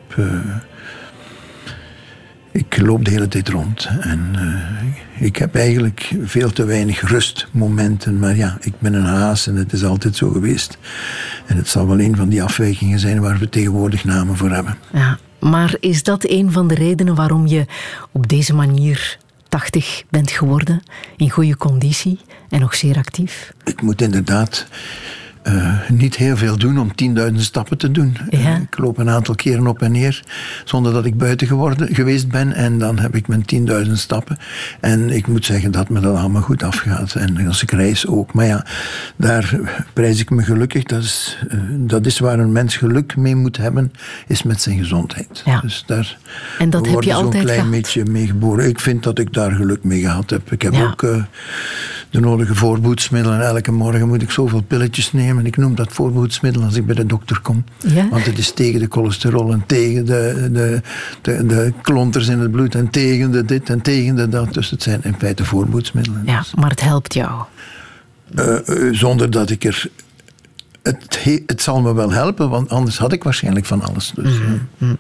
ik 2.55 2.81
loop 2.81 3.05
de 3.05 3.11
hele 3.11 3.29
tijd 3.29 3.49
rond. 3.49 3.89
En 4.01 4.33
uh, 4.37 5.27
ik 5.27 5.37
heb 5.37 5.55
eigenlijk 5.55 6.15
veel 6.23 6.53
te 6.53 6.65
weinig 6.65 7.01
rustmomenten. 7.01 8.19
Maar 8.19 8.37
ja, 8.37 8.57
ik 8.61 8.73
ben 8.79 8.95
een 8.95 9.05
haas 9.05 9.47
en 9.47 9.57
het 9.57 9.73
is 9.73 9.85
altijd 9.85 10.17
zo 10.17 10.31
geweest. 10.31 10.79
En 11.47 11.57
het 11.57 11.69
zal 11.69 11.87
wel 11.87 12.01
een 12.01 12.17
van 12.17 12.29
die 12.29 12.43
afwijkingen 12.43 12.99
zijn 12.99 13.21
waar 13.21 13.39
we 13.39 13.49
tegenwoordig 13.49 14.05
namen 14.05 14.37
voor 14.37 14.51
hebben. 14.51 14.79
Ja, 14.93 15.19
maar 15.41 15.77
is 15.81 16.03
dat 16.03 16.29
een 16.29 16.53
van 16.53 16.69
de 16.69 16.75
redenen 16.75 17.15
waarom 17.15 17.47
je 17.47 17.67
op 18.13 18.29
deze 18.29 18.55
manier 18.55 19.19
80 19.49 20.03
bent 20.11 20.31
geworden? 20.31 20.83
In 21.17 21.31
goede 21.31 21.57
conditie 21.57 22.21
en 22.49 22.61
nog 22.61 22.75
zeer 22.75 22.97
actief? 22.97 23.53
Ik 23.65 23.83
moet 23.83 24.03
inderdaad 24.03 24.67
uh, 25.49 25.81
niet 25.89 26.17
heel 26.17 26.37
veel 26.37 26.59
doen 26.59 26.79
om 26.79 26.91
10.000 27.31 27.35
stappen 27.35 27.79
te 27.79 27.91
doen. 27.91 28.17
Ja. 28.31 28.57
ik 28.57 28.79
loop 28.79 28.99
een 28.99 29.11
aantal 29.11 29.35
keren 29.35 29.67
op 29.67 29.83
en 29.83 29.93
neer 29.93 30.23
zonder 30.65 30.93
dat 30.93 31.05
ik 31.05 31.17
buiten 31.17 31.47
geworden, 31.47 31.95
geweest 31.95 32.29
ben. 32.29 32.53
En 32.53 32.79
dan 32.79 32.99
heb 32.99 33.17
ik 33.17 33.29
mijn 33.29 33.45
10.000 33.87 33.93
stappen. 33.93 34.39
En 34.81 35.11
ik 35.11 35.27
moet 35.27 35.45
zeggen 35.45 35.71
dat 35.71 35.89
me 35.89 36.01
dat 36.01 36.17
allemaal 36.17 36.43
goed 36.43 36.63
afgaat. 36.63 37.15
En 37.15 37.47
als 37.47 37.63
ik 37.63 37.71
reis 37.71 38.07
ook. 38.07 38.33
Maar 38.33 38.47
ja, 38.47 38.67
daar 39.17 39.59
prijs 39.93 40.21
ik 40.21 40.31
me 40.31 40.43
gelukkig. 40.43 40.83
Dat 40.83 41.03
is, 41.03 41.39
uh, 41.53 41.61
dat 41.71 42.07
is 42.07 42.19
waar 42.19 42.39
een 42.39 42.53
mens 42.53 42.77
geluk 42.77 43.17
mee 43.17 43.37
moet 43.37 43.57
hebben, 43.57 43.93
is 44.27 44.43
met 44.43 44.61
zijn 44.61 44.79
gezondheid. 44.79 45.43
Ja. 45.45 45.61
Dus 45.61 45.85
daar 45.87 46.19
en 46.59 46.71
dat 46.71 46.87
heb 46.87 47.03
je 47.03 47.11
zo'n 47.11 47.25
altijd 47.25 47.43
klein 47.43 47.59
gehad. 47.59 47.71
beetje 47.73 48.05
mee 48.05 48.27
geboren. 48.27 48.69
Ik 48.69 48.81
vind 48.81 49.03
dat 49.03 49.19
ik 49.19 49.33
daar 49.33 49.51
geluk 49.53 49.85
mee 49.85 50.01
gehad 50.01 50.31
heb. 50.31 50.53
Ik 50.53 50.63
heb 50.63 50.73
Ja. 50.73 50.85
ook 50.85 51.03
de 52.15 52.21
nodige 52.21 52.55
voorboedsmiddelen. 52.55 53.41
Elke 53.41 53.73
morgen 53.73 54.09
moet 54.09 54.23
ik 54.23 54.31
zoveel 54.31 54.63
pilletjes 54.63 55.13
nemen. 55.13 55.47
Ik 55.47 55.57
noem 55.57 55.75
dat 55.75 55.93
voorboedsmiddel 55.93 56.63
als 56.63 56.75
ik 56.75 56.87
bij 56.87 56.95
de 56.95 57.07
dokter 57.07 57.41
kom. 57.41 57.65
Ja? 57.87 58.09
Want 58.09 58.27
het 58.27 58.39
is 58.39 58.53
tegen 58.53 58.81
de 58.81 58.87
cholesterol 58.91 59.53
en 59.53 59.63
tegen 59.67 60.07
de, 60.07 60.49
de, 60.53 60.81
de, 61.23 61.47
de 61.47 61.73
klonters 61.83 62.29
in 62.29 62.39
het 62.39 62.51
bloed 62.51 62.75
en 62.75 62.91
tegen 62.91 63.31
de 63.31 63.45
dit 63.45 63.71
en 63.71 63.81
tegen 63.81 64.17
de 64.17 64.29
dat. 64.29 64.55
Dus 64.55 64.71
het 64.71 64.83
zijn 64.83 65.01
in 65.03 65.15
feite 65.19 65.45
voorboedsmiddelen. 65.45 66.23
Ja, 66.27 66.45
maar 66.55 66.71
het 66.71 66.81
helpt 66.81 67.15
jou. 67.15 67.43
Uh, 68.35 68.59
uh, 68.67 68.95
zonder 68.95 69.31
dat 69.31 69.51
ik 69.51 69.65
er. 69.65 69.87
Het, 70.83 71.19
he- 71.23 71.43
het 71.47 71.63
zal 71.63 71.81
me 71.81 71.95
wel 71.95 72.13
helpen, 72.13 72.51
want 72.51 72.69
anders 72.71 72.99
had 72.99 73.13
ik 73.13 73.25
waarschijnlijk 73.25 73.67
van 73.67 73.83
alles. 73.83 74.13
Dus, 74.15 74.33
uh, 74.79 74.91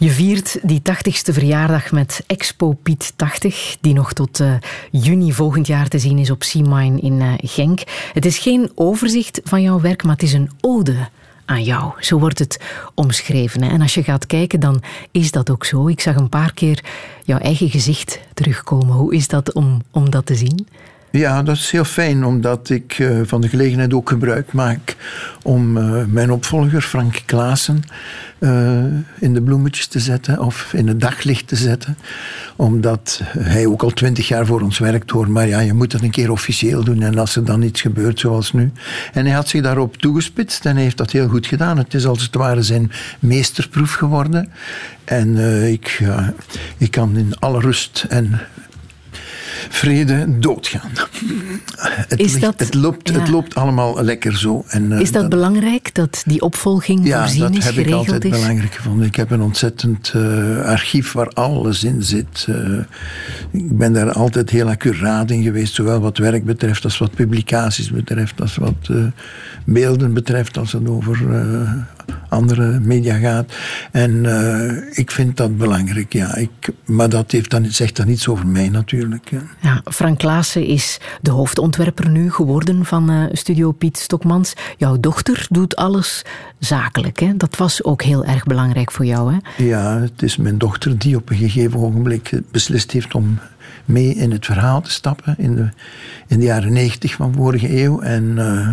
Je 0.00 0.10
viert 0.10 0.58
die 0.62 0.80
80ste 0.80 1.32
verjaardag 1.32 1.92
met 1.92 2.24
Expo 2.26 2.72
Piet 2.82 3.12
80, 3.16 3.76
die 3.80 3.94
nog 3.94 4.12
tot 4.12 4.40
uh, 4.40 4.54
juni 4.90 5.32
volgend 5.32 5.66
jaar 5.66 5.88
te 5.88 5.98
zien 5.98 6.18
is 6.18 6.30
op 6.30 6.42
Seamine 6.42 7.00
in 7.00 7.20
uh, 7.20 7.32
Genk. 7.36 7.80
Het 8.12 8.24
is 8.24 8.38
geen 8.38 8.70
overzicht 8.74 9.40
van 9.44 9.62
jouw 9.62 9.80
werk, 9.80 10.02
maar 10.02 10.12
het 10.12 10.22
is 10.22 10.32
een 10.32 10.50
ode 10.60 11.08
aan 11.44 11.62
jou. 11.62 11.92
Zo 11.98 12.18
wordt 12.18 12.38
het 12.38 12.60
omschreven. 12.94 13.62
En 13.62 13.80
als 13.80 13.94
je 13.94 14.02
gaat 14.02 14.26
kijken, 14.26 14.60
dan 14.60 14.82
is 15.10 15.30
dat 15.30 15.50
ook 15.50 15.64
zo. 15.64 15.88
Ik 15.88 16.00
zag 16.00 16.16
een 16.16 16.28
paar 16.28 16.54
keer 16.54 16.84
jouw 17.24 17.38
eigen 17.38 17.70
gezicht 17.70 18.20
terugkomen. 18.34 18.96
Hoe 18.96 19.14
is 19.14 19.28
dat 19.28 19.52
om, 19.52 19.82
om 19.90 20.10
dat 20.10 20.26
te 20.26 20.34
zien? 20.34 20.66
Ja, 21.10 21.42
dat 21.42 21.56
is 21.56 21.70
heel 21.70 21.84
fijn, 21.84 22.24
omdat 22.24 22.70
ik 22.70 22.98
uh, 22.98 23.20
van 23.24 23.40
de 23.40 23.48
gelegenheid 23.48 23.94
ook 23.94 24.08
gebruik 24.08 24.52
maak 24.52 24.96
om 25.42 25.76
uh, 25.76 26.04
mijn 26.06 26.30
opvolger, 26.30 26.80
Frank 26.82 27.22
Klaassen, 27.24 27.82
uh, 28.38 28.84
in 29.18 29.34
de 29.34 29.42
bloemetjes 29.42 29.86
te 29.86 29.98
zetten 29.98 30.38
of 30.40 30.72
in 30.72 30.88
het 30.88 31.00
daglicht 31.00 31.48
te 31.48 31.56
zetten. 31.56 31.98
Omdat 32.56 33.22
hij 33.38 33.66
ook 33.66 33.82
al 33.82 33.90
twintig 33.90 34.28
jaar 34.28 34.46
voor 34.46 34.60
ons 34.60 34.78
werkt 34.78 35.10
hoor, 35.10 35.30
maar 35.30 35.46
ja, 35.46 35.60
je 35.60 35.72
moet 35.72 35.90
dat 35.90 36.02
een 36.02 36.10
keer 36.10 36.30
officieel 36.30 36.84
doen 36.84 37.02
en 37.02 37.18
als 37.18 37.36
er 37.36 37.44
dan 37.44 37.62
iets 37.62 37.80
gebeurt 37.80 38.20
zoals 38.20 38.52
nu. 38.52 38.72
En 39.12 39.24
hij 39.24 39.34
had 39.34 39.48
zich 39.48 39.62
daarop 39.62 39.96
toegespitst 39.96 40.66
en 40.66 40.74
hij 40.74 40.82
heeft 40.82 40.96
dat 40.96 41.10
heel 41.10 41.28
goed 41.28 41.46
gedaan. 41.46 41.78
Het 41.78 41.94
is 41.94 42.06
als 42.06 42.22
het 42.22 42.34
ware 42.34 42.62
zijn 42.62 42.90
meesterproef 43.18 43.94
geworden. 43.94 44.52
En 45.04 45.36
ik, 45.70 46.02
ik 46.78 46.90
kan 46.90 47.16
in 47.16 47.38
alle 47.38 47.60
rust 47.60 48.06
en 48.08 48.40
vrede 49.68 50.38
doodgaan. 50.38 50.90
Het, 52.08 52.18
is 52.20 52.32
ligt, 52.32 52.40
dat, 52.40 52.60
het, 52.60 52.74
loopt, 52.74 53.08
ja. 53.08 53.18
het 53.18 53.28
loopt 53.28 53.54
allemaal 53.54 54.02
lekker 54.02 54.38
zo. 54.38 54.64
En, 54.68 54.90
uh, 54.90 55.00
is 55.00 55.12
dat, 55.12 55.20
dat, 55.20 55.30
belangrijk, 55.30 55.94
dat 55.94 56.22
die 56.26 56.40
opvolging 56.40 57.06
ja, 57.06 57.20
voorzien 57.20 57.40
dat 57.40 57.56
is, 57.56 57.64
heb 57.64 57.74
ik 57.74 57.92
altijd 57.92 58.24
is? 58.24 58.30
belangrijk 58.30 58.74
gevonden. 58.74 59.06
Ik 59.06 59.16
heb 59.16 59.30
een 59.30 59.42
ontzettend 59.42 60.12
uh, 60.16 60.60
archief 60.64 61.12
waar 61.12 61.28
alles 61.28 61.84
in 61.84 62.02
zit. 62.02 62.46
Uh, 62.48 62.78
ik 63.50 63.78
ben 63.78 63.92
daar 63.92 64.12
altijd 64.12 64.50
heel 64.50 64.68
accuraat 64.68 65.30
in 65.30 65.42
geweest, 65.42 65.74
zowel 65.74 66.00
wat 66.00 66.18
werk 66.18 66.44
betreft 66.44 66.84
als 66.84 66.98
wat 66.98 67.14
publicaties 67.14 67.90
betreft, 67.90 68.40
als 68.40 68.56
wat 68.56 68.90
beelden 69.64 70.12
betreft, 70.12 70.58
als 70.58 70.72
het 70.72 70.88
over 70.88 71.18
andere 72.28 72.80
media 72.80 73.16
gaat. 73.16 73.52
En 73.92 74.24
uh, 74.24 74.98
ik 74.98 75.10
vind 75.10 75.36
dat 75.36 75.56
belangrijk, 75.56 76.12
ja. 76.12 76.34
Ik, 76.34 76.50
maar 76.84 77.08
dat 77.08 77.30
heeft 77.30 77.50
dan, 77.50 77.64
zegt 77.66 77.96
dan 77.96 78.06
niets 78.06 78.28
over 78.28 78.46
mij 78.46 78.68
natuurlijk. 78.68 79.30
Ja. 79.30 79.42
Ja, 79.60 79.82
Frank 79.84 80.18
Klaassen 80.18 80.64
is 80.64 81.00
de 81.20 81.30
hoofdontwerper 81.30 82.08
nu 82.08 82.30
geworden 82.30 82.84
van 82.84 83.10
uh, 83.10 83.24
Studio 83.32 83.72
Piet 83.72 83.98
Stokmans. 83.98 84.54
Jouw 84.76 85.00
dochter 85.00 85.46
doet 85.50 85.76
alles 85.76 86.24
zakelijk. 86.58 87.20
Hè? 87.20 87.36
Dat 87.36 87.56
was 87.56 87.84
ook 87.84 88.02
heel 88.02 88.24
erg 88.24 88.44
belangrijk 88.44 88.92
voor 88.92 89.04
jou. 89.04 89.34
Hè? 89.34 89.64
Ja, 89.64 90.00
het 90.00 90.22
is 90.22 90.36
mijn 90.36 90.58
dochter 90.58 90.98
die 90.98 91.16
op 91.16 91.30
een 91.30 91.36
gegeven 91.36 91.80
ogenblik 91.80 92.40
beslist 92.50 92.90
heeft 92.92 93.14
om 93.14 93.38
mee 93.84 94.14
in 94.14 94.30
het 94.30 94.46
verhaal 94.46 94.80
te 94.80 94.90
stappen 94.90 95.34
in 95.38 95.54
de, 95.54 95.68
in 96.26 96.38
de 96.38 96.44
jaren 96.44 96.72
negentig 96.72 97.12
van 97.12 97.34
vorige 97.34 97.82
eeuw. 97.82 98.00
En 98.00 98.24
uh, 98.24 98.68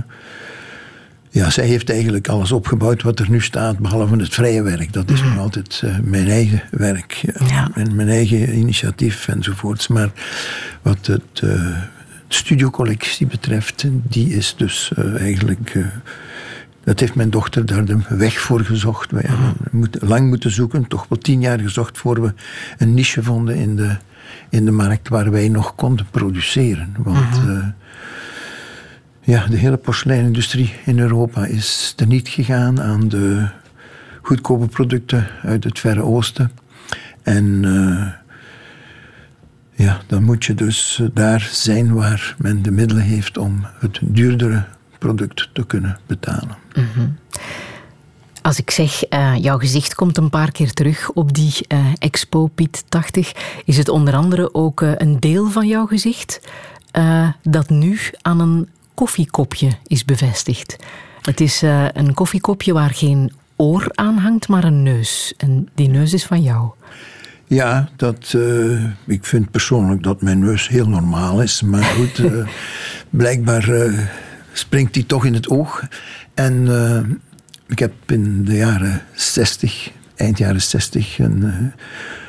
ja, 1.36 1.50
zij 1.50 1.66
heeft 1.66 1.90
eigenlijk 1.90 2.28
alles 2.28 2.52
opgebouwd 2.52 3.02
wat 3.02 3.20
er 3.20 3.30
nu 3.30 3.42
staat, 3.42 3.78
behalve 3.78 4.16
het 4.16 4.34
vrije 4.34 4.62
werk. 4.62 4.94
Dat 4.94 5.10
is 5.10 5.22
mm. 5.22 5.30
nog 5.30 5.38
altijd 5.38 5.82
uh, 5.86 5.98
mijn 6.04 6.30
eigen 6.30 6.64
werk 6.72 7.24
ja. 7.48 7.70
en 7.74 7.96
mijn 7.96 8.08
eigen 8.08 8.58
initiatief 8.58 9.28
enzovoorts. 9.28 9.88
Maar 9.88 10.10
wat 10.82 11.06
het 11.06 11.42
uh, 11.44 11.78
studiocollectie 12.28 13.28
betreft, 13.28 13.86
die 13.90 14.36
is 14.36 14.56
dus 14.58 14.92
uh, 14.98 15.22
eigenlijk. 15.22 15.86
dat 16.84 17.00
heeft 17.00 17.16
mijn 17.16 17.30
dochter 17.30 17.66
daar 17.66 17.86
de 17.86 17.98
weg 18.10 18.40
voor 18.40 18.60
gezocht. 18.60 19.12
Wij 19.12 19.24
hebben 19.28 19.54
moet, 19.72 19.98
lang 20.02 20.28
moeten 20.28 20.52
zoeken, 20.52 20.88
toch 20.88 21.06
wel 21.10 21.18
tien 21.18 21.42
jaar 21.42 21.60
gezocht 21.60 21.98
voor 21.98 22.22
we 22.22 22.34
een 22.78 22.94
niche 22.94 23.24
vonden 23.24 23.56
in 23.56 23.76
de, 23.76 23.98
in 24.50 24.66
de 24.66 24.72
markt 24.72 25.10
waar 25.10 25.32
wij 25.32 25.50
nog 25.50 25.76
konden 25.76 26.06
produceren. 26.12 26.96
Want. 26.98 27.46
Mhm. 27.46 27.70
Ja, 29.26 29.48
de 29.48 29.58
hele 29.58 29.78
porseleinindustrie 29.78 30.74
in 30.84 31.00
Europa 31.00 31.46
is 31.46 31.94
teniet 31.96 32.28
gegaan 32.28 32.82
aan 32.82 33.08
de 33.08 33.48
goedkope 34.22 34.68
producten 34.68 35.28
uit 35.44 35.64
het 35.64 35.80
Verre 35.80 36.02
Oosten. 36.02 36.52
En 37.24 37.64
uh, 37.64 38.08
ja, 39.72 40.02
dan 40.08 40.24
moet 40.24 40.46
je 40.46 40.54
dus 40.54 41.02
daar 41.14 41.50
zijn 41.52 41.94
waar 41.94 42.36
men 42.38 42.62
de 42.62 42.72
middelen 42.72 43.04
heeft 43.04 43.38
om 43.38 43.66
het 43.80 44.00
duurdere 44.02 44.64
product 44.98 45.50
te 45.54 45.66
kunnen 45.66 46.00
betalen. 46.06 46.58
-hmm. 46.74 47.18
Als 48.42 48.60
ik 48.60 48.72
zeg, 48.72 49.12
uh, 49.14 49.36
jouw 49.42 49.58
gezicht 49.58 49.96
komt 49.96 50.18
een 50.18 50.30
paar 50.30 50.52
keer 50.52 50.72
terug 50.72 51.12
op 51.12 51.34
die 51.34 51.68
Expo 52.00 52.48
Piet 52.48 52.84
80, 52.90 53.32
is 53.66 53.78
het 53.78 53.90
onder 53.90 54.14
andere 54.14 54.54
ook 54.54 54.82
een 54.82 55.20
deel 55.20 55.50
van 55.50 55.68
jouw 55.68 55.86
gezicht 55.86 56.40
dat 57.44 57.70
nu 57.70 58.00
aan 58.22 58.40
een 58.40 58.68
koffiekopje 58.96 59.72
is 59.88 60.06
bevestigd. 60.06 60.76
Het 61.22 61.42
is 61.42 61.64
uh, 61.64 61.86
een 61.94 62.14
koffiekopje 62.14 62.74
waar 62.74 62.94
geen 62.94 63.32
oor 63.56 63.88
aan 63.92 64.18
hangt, 64.18 64.48
maar 64.48 64.64
een 64.64 64.84
neus. 64.84 65.34
En 65.38 65.68
die 65.76 65.88
neus 65.88 66.14
is 66.14 66.26
van 66.26 66.42
jou. 66.42 66.70
Ja, 67.48 67.90
dat, 67.96 68.34
uh, 68.36 68.84
ik 69.06 69.26
vind 69.26 69.52
persoonlijk 69.52 70.04
dat 70.04 70.22
mijn 70.22 70.40
neus 70.40 70.68
heel 70.68 70.88
normaal 70.88 71.42
is. 71.42 71.62
Maar 71.62 71.84
goed, 71.84 72.18
uh, 72.18 72.48
blijkbaar 73.10 73.70
springt 74.54 74.94
die 74.94 75.06
toch 75.06 75.26
in 75.26 75.34
het 75.34 75.50
oog. 75.50 75.84
En 76.34 76.68
ik 77.68 77.80
heb 77.80 77.94
in 78.06 78.46
de 78.46 78.56
jaren 78.56 79.02
60 79.14 79.92
eind 80.16 80.38
jaren 80.38 80.62
60 80.62 81.20
een 81.20 81.74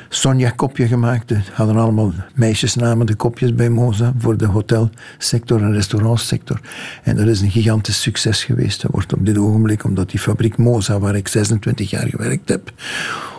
Sonja-kopje 0.09 0.87
gemaakt. 0.87 1.31
Er 1.31 1.51
hadden 1.53 1.75
allemaal 1.75 2.13
meisjesnamen, 2.33 3.05
de 3.05 3.15
kopjes 3.15 3.55
bij 3.55 3.69
Moza, 3.69 4.13
voor 4.17 4.37
de 4.37 4.45
hotelsector 4.45 5.61
en 5.61 5.73
restaurantsector. 5.73 6.59
En 7.03 7.15
dat 7.15 7.27
is 7.27 7.41
een 7.41 7.51
gigantisch 7.51 8.01
succes 8.01 8.43
geweest. 8.43 8.81
Dat 8.81 8.91
wordt 8.91 9.13
op 9.13 9.25
dit 9.25 9.37
ogenblik, 9.37 9.83
omdat 9.83 10.09
die 10.09 10.19
fabriek 10.19 10.57
Moza, 10.57 10.99
waar 10.99 11.15
ik 11.15 11.27
26 11.27 11.89
jaar 11.89 12.07
gewerkt 12.07 12.49
heb, 12.49 12.71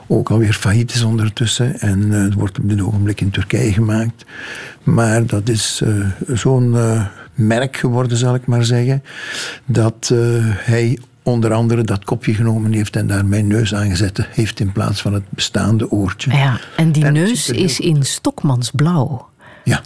ook 0.07 0.31
alweer 0.31 0.53
failliet 0.53 0.95
is 0.95 1.03
ondertussen. 1.03 1.81
En 1.81 2.03
uh, 2.03 2.23
het 2.23 2.35
wordt 2.35 2.59
op 2.59 2.69
dit 2.69 2.81
ogenblik 2.81 3.21
in 3.21 3.31
Turkije 3.31 3.73
gemaakt. 3.73 4.25
Maar 4.83 5.27
dat 5.27 5.49
is 5.49 5.81
uh, 5.85 6.07
zo'n 6.27 6.73
uh, 6.73 7.07
merk 7.35 7.77
geworden, 7.77 8.17
zal 8.17 8.35
ik 8.35 8.47
maar 8.47 8.65
zeggen, 8.65 9.03
dat 9.65 10.13
hij 10.57 10.99
onder 11.29 11.53
andere 11.53 11.83
dat 11.83 12.05
kopje 12.05 12.35
genomen 12.35 12.73
heeft 12.73 12.97
en 12.97 13.07
daar 13.07 13.27
mijn 13.27 13.47
neus 13.47 13.75
aangezet 13.75 14.27
heeft 14.31 14.61
in 14.61 14.73
plaats 14.73 15.01
van 15.01 15.13
het 15.13 15.23
bestaande 15.29 15.91
oortje. 15.91 16.31
Ja, 16.31 16.61
en 16.77 16.93
die 16.93 17.05
neus 17.05 17.49
is 17.49 17.81
in 17.81 18.05
Stokmansblauw. 18.05 19.29
Ja. 19.65 19.83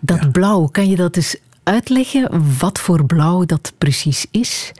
Dat 0.00 0.22
ja. 0.22 0.28
blauw, 0.28 0.66
kan 0.66 0.88
je 0.88 0.96
dat 0.96 1.16
eens 1.16 1.36
uitleggen 1.62 2.42
wat 2.58 2.78
voor 2.78 3.04
blauw 3.04 3.44
dat 3.44 3.72
precies 3.78 4.26
is? 4.30 4.72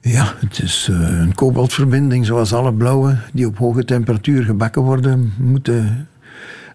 Ja, 0.00 0.34
het 0.38 0.62
is 0.62 0.88
uh, 0.90 1.18
een 1.20 1.34
kobaltverbinding 1.34 2.26
zoals 2.26 2.52
alle 2.52 2.72
blauwe 2.72 3.16
die 3.32 3.46
op 3.46 3.58
hoge 3.58 3.84
temperatuur 3.84 4.44
gebakken 4.44 4.82
worden, 4.82 5.32
moeten 5.38 6.08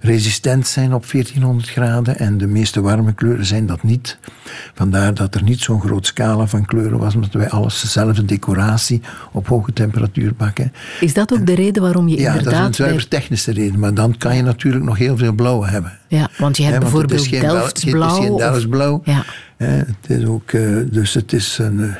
resistent 0.01 0.67
zijn 0.67 0.93
op 0.93 1.11
1400 1.11 1.69
graden 1.69 2.19
en 2.19 2.37
de 2.37 2.47
meeste 2.47 2.81
warme 2.81 3.13
kleuren 3.13 3.45
zijn 3.45 3.65
dat 3.65 3.83
niet. 3.83 4.17
Vandaar 4.73 5.13
dat 5.13 5.35
er 5.35 5.43
niet 5.43 5.59
zo'n 5.59 5.81
groot 5.81 6.05
scala 6.05 6.47
van 6.47 6.65
kleuren 6.65 6.99
was, 6.99 7.15
omdat 7.15 7.33
wij 7.33 7.49
alles 7.49 7.81
dezelfde 7.81 8.25
decoratie 8.25 9.01
op 9.31 9.47
hoge 9.47 9.73
temperatuur 9.73 10.33
bakken. 10.37 10.73
Is 10.99 11.13
dat 11.13 11.33
ook 11.33 11.39
en, 11.39 11.45
de 11.45 11.53
reden 11.53 11.81
waarom 11.81 12.07
je 12.07 12.17
ja, 12.17 12.27
inderdaad... 12.27 12.53
Ja, 12.53 12.61
dat 12.61 12.69
is 12.71 12.77
een 12.77 12.85
zuiver 12.85 13.07
technische 13.07 13.51
reden, 13.51 13.79
maar 13.79 13.93
dan 13.93 14.17
kan 14.17 14.35
je 14.35 14.41
natuurlijk 14.41 14.85
nog 14.85 14.97
heel 14.97 15.17
veel 15.17 15.33
blauwe 15.33 15.67
hebben. 15.67 15.99
Ja, 16.07 16.29
want 16.37 16.57
je 16.57 16.63
hebt 16.63 16.75
He, 16.75 16.81
bijvoorbeeld 16.81 17.11
het 17.11 17.21
is 17.21 17.39
geen, 17.39 17.49
Delftsblauw. 17.49 18.09
Het 18.09 18.19
is 18.19 18.25
geen 18.25 18.37
Delftsblauw. 18.37 19.01
Ja. 19.03 19.23
Het 19.65 20.19
is 20.19 20.25
ook, 20.25 20.51
uh, 20.51 20.77
dus 20.91 21.13
het 21.13 21.33
is 21.33 21.57
een... 21.61 21.79
Uh, 21.79 21.95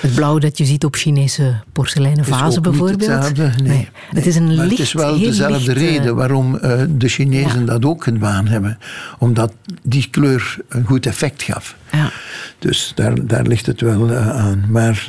het 0.00 0.14
blauw 0.14 0.38
dat 0.38 0.58
je 0.58 0.64
ziet 0.64 0.84
op 0.84 0.94
Chinese 0.94 1.54
porseleinen 1.72 2.24
vazen 2.24 2.62
bijvoorbeeld? 2.62 3.06
hetzelfde, 3.06 3.62
nee. 3.62 3.68
nee. 3.68 3.88
Het 4.14 4.26
is 4.26 4.36
een 4.36 4.52
licht, 4.52 4.70
het 4.70 4.78
is 4.78 4.92
wel 4.92 5.18
dezelfde 5.18 5.74
licht, 5.74 5.78
reden 5.78 6.14
waarom 6.14 6.54
uh, 6.54 6.82
de 6.96 7.08
Chinezen 7.08 7.60
ja. 7.60 7.66
dat 7.66 7.84
ook 7.84 8.04
gedaan 8.04 8.46
hebben. 8.46 8.78
Omdat 9.18 9.52
die 9.82 10.08
kleur 10.10 10.56
een 10.68 10.84
goed 10.84 11.06
effect 11.06 11.42
gaf. 11.42 11.76
Ja. 11.92 12.10
Dus 12.58 12.92
daar, 12.94 13.26
daar 13.26 13.46
ligt 13.46 13.66
het 13.66 13.80
wel 13.80 14.12
aan. 14.14 14.64
Maar 14.68 15.06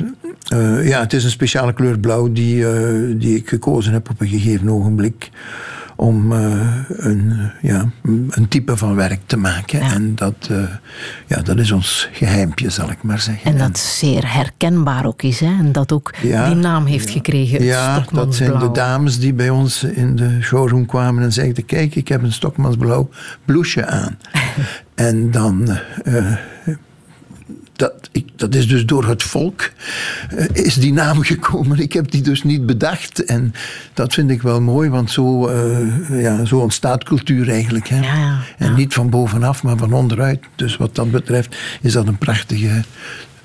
ja, 0.82 1.00
het 1.00 1.12
is 1.12 1.24
een 1.24 1.30
speciale 1.30 1.72
kleur 1.72 1.98
blauw 1.98 2.32
die, 2.32 2.66
die 3.16 3.36
ik 3.36 3.48
gekozen 3.48 3.92
heb 3.92 4.10
op 4.10 4.20
een 4.20 4.28
gegeven 4.28 4.68
ogenblik 4.68 5.30
om 5.96 6.32
uh, 6.32 6.78
een, 6.88 7.50
ja, 7.62 7.90
een 8.30 8.48
type 8.48 8.76
van 8.76 8.94
werk 8.94 9.20
te 9.26 9.36
maken. 9.36 9.78
Ja. 9.78 9.92
En 9.92 10.14
dat, 10.14 10.48
uh, 10.50 10.62
ja, 11.26 11.42
dat 11.42 11.58
is 11.58 11.72
ons 11.72 12.08
geheimpje, 12.12 12.70
zal 12.70 12.90
ik 12.90 13.02
maar 13.02 13.18
zeggen. 13.18 13.50
En 13.50 13.58
dat 13.58 13.78
zeer 13.78 14.32
herkenbaar 14.32 15.06
ook 15.06 15.22
is, 15.22 15.40
hè? 15.40 15.46
en 15.58 15.72
dat 15.72 15.92
ook 15.92 16.14
ja, 16.22 16.46
die 16.46 16.54
naam 16.54 16.86
heeft 16.86 17.06
ja. 17.06 17.12
gekregen. 17.12 17.64
Ja, 17.64 18.04
dat 18.12 18.34
zijn 18.34 18.58
de 18.58 18.70
dames 18.70 19.18
die 19.18 19.32
bij 19.32 19.50
ons 19.50 19.82
in 19.82 20.16
de 20.16 20.38
showroom 20.40 20.86
kwamen 20.86 21.22
en 21.22 21.32
zeiden: 21.32 21.64
Kijk, 21.64 21.94
ik 21.94 22.08
heb 22.08 22.22
een 22.22 22.32
Stokmansblauw 22.32 23.08
blouseje 23.44 23.86
aan. 23.86 24.18
en 24.94 25.30
dan. 25.30 25.78
Uh, 26.04 26.32
dat, 27.76 28.08
ik, 28.12 28.26
dat 28.36 28.54
is 28.54 28.68
dus 28.68 28.86
door 28.86 29.04
het 29.04 29.22
volk 29.22 29.70
uh, 30.32 30.44
is 30.52 30.74
die 30.74 30.92
naam 30.92 31.22
gekomen. 31.32 31.78
Ik 31.78 31.92
heb 31.92 32.10
die 32.10 32.22
dus 32.22 32.42
niet 32.42 32.66
bedacht. 32.66 33.24
En 33.24 33.54
dat 33.94 34.14
vind 34.14 34.30
ik 34.30 34.42
wel 34.42 34.60
mooi, 34.60 34.90
want 34.90 35.10
zo, 35.10 35.48
uh, 35.48 36.22
ja, 36.22 36.44
zo 36.44 36.58
ontstaat 36.58 37.04
cultuur 37.04 37.50
eigenlijk. 37.50 37.88
Hè? 37.88 38.00
Ja, 38.00 38.14
ja, 38.14 38.40
en 38.58 38.74
niet 38.74 38.94
van 38.94 39.10
bovenaf, 39.10 39.62
maar 39.62 39.76
van 39.76 39.92
onderuit. 39.92 40.40
Dus 40.54 40.76
wat 40.76 40.94
dat 40.94 41.10
betreft 41.10 41.56
is 41.80 41.92
dat 41.92 42.06
een 42.06 42.18
prachtige, 42.18 42.84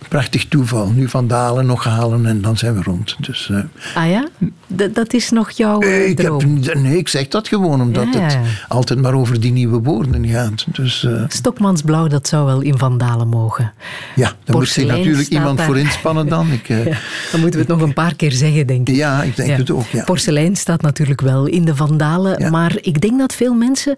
prachtig 0.09 0.45
toeval. 0.47 0.89
Nu 0.89 1.09
van 1.09 1.27
dalen 1.27 1.65
nog 1.65 1.83
halen 1.83 2.25
en 2.25 2.41
dan 2.41 2.57
zijn 2.57 2.75
we 2.75 2.81
rond. 2.83 3.15
Dus, 3.19 3.49
uh, 3.51 3.59
ah 3.95 4.09
ja? 4.09 4.27
D 4.75 4.95
dat 4.95 5.13
is 5.13 5.29
nog 5.29 5.51
jouw 5.51 5.81
ik 5.81 6.17
droom? 6.17 6.57
Heb, 6.61 6.75
nee, 6.75 6.97
ik 6.97 7.07
zeg 7.07 7.27
dat 7.27 7.47
gewoon 7.47 7.81
omdat 7.81 8.13
Ja, 8.13 8.19
het 8.21 8.37
altijd 8.67 9.01
maar 9.01 9.13
over 9.13 9.39
die 9.39 9.51
nieuwe 9.51 9.79
woorden 9.81 10.27
gaat. 10.27 10.65
Dus 10.71 11.03
uh, 11.03 11.23
Stokmansblauw, 11.27 12.07
dat 12.07 12.27
zou 12.27 12.45
wel 12.45 12.61
in 12.61 12.77
Vandalen 12.77 13.27
mogen. 13.27 13.73
ja, 14.15 14.33
daar 14.43 14.55
moet 14.55 14.67
zich 14.69 14.87
natuurlijk 14.87 15.27
iemand 15.29 15.57
daar. 15.57 15.65
voor 15.65 15.77
inspannen 15.77 16.27
dan. 16.27 16.51
Ik, 16.51 16.67
Ja, 16.67 16.83
dan 17.31 17.39
moeten 17.41 17.59
we 17.59 17.65
het 17.65 17.67
nog 17.67 17.81
een 17.81 17.93
paar 17.93 18.15
keer 18.15 18.31
zeggen, 18.31 18.67
denk 18.67 18.89
ik. 18.89 18.95
ja, 18.95 19.23
ik 19.23 19.35
denk 19.35 19.49
Ja. 19.49 19.55
het 19.55 19.71
ook. 19.71 19.85
Ja. 19.87 20.03
Porselein 20.03 20.55
staat 20.55 20.81
natuurlijk 20.81 21.21
wel 21.21 21.45
in 21.45 21.65
de 21.65 21.75
Vandalen, 21.75 22.39
Ja. 22.39 22.49
maar 22.49 22.77
ik 22.81 23.01
denk 23.01 23.19
dat 23.19 23.33
veel 23.33 23.53
mensen 23.53 23.95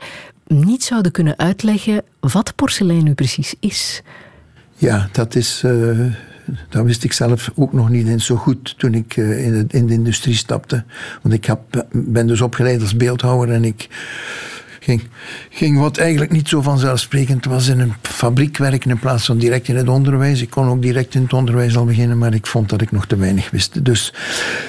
niet 0.47 0.83
zouden 0.83 1.11
kunnen 1.11 1.37
uitleggen 1.37 2.01
wat 2.19 2.55
porselein 2.55 3.03
nu 3.03 3.13
precies 3.13 3.53
is. 3.59 4.01
Ja, 4.81 5.09
dat 5.11 5.35
is. 5.35 5.61
eh, 5.63 5.99
dat 6.69 6.85
wist 6.85 7.03
ik 7.03 7.13
zelf 7.13 7.51
ook 7.55 7.73
nog 7.73 7.89
niet 7.89 8.07
eens 8.07 8.25
zo 8.25 8.35
goed 8.35 8.79
toen 8.79 8.93
ik 8.93 9.17
eh, 9.17 9.45
in, 9.45 9.67
de 9.87 9.93
industrie 9.93 10.35
stapte. 10.35 10.83
Want 11.21 11.33
ik 11.33 11.45
heb, 11.45 11.85
ben 11.91 12.27
dus 12.27 12.41
opgeleid 12.41 12.81
als 12.81 12.95
beeldhouwer 12.95 13.51
en 13.51 13.63
ik 13.63 13.87
ging, 14.79 15.01
ging 15.49 15.79
wat 15.79 15.97
eigenlijk 15.97 16.31
niet 16.31 16.47
zo 16.47 16.61
vanzelfsprekend 16.61 17.45
was 17.45 17.67
in 17.67 17.79
een 17.79 17.93
fabriek 18.01 18.57
werken 18.57 18.89
in 18.89 18.99
plaats 18.99 19.25
van 19.25 19.37
direct 19.37 19.67
in 19.67 19.75
het 19.75 19.89
onderwijs. 19.89 20.41
Ik 20.41 20.49
kon 20.49 20.67
ook 20.67 20.81
direct 20.81 21.15
in 21.15 21.21
het 21.21 21.33
onderwijs 21.33 21.77
al 21.77 21.85
beginnen, 21.85 22.17
maar 22.17 22.33
ik 22.33 22.47
vond 22.47 22.69
dat 22.69 22.81
ik 22.81 22.91
nog 22.91 23.05
te 23.07 23.15
weinig 23.15 23.49
wist. 23.49 23.85
Dus 23.85 24.13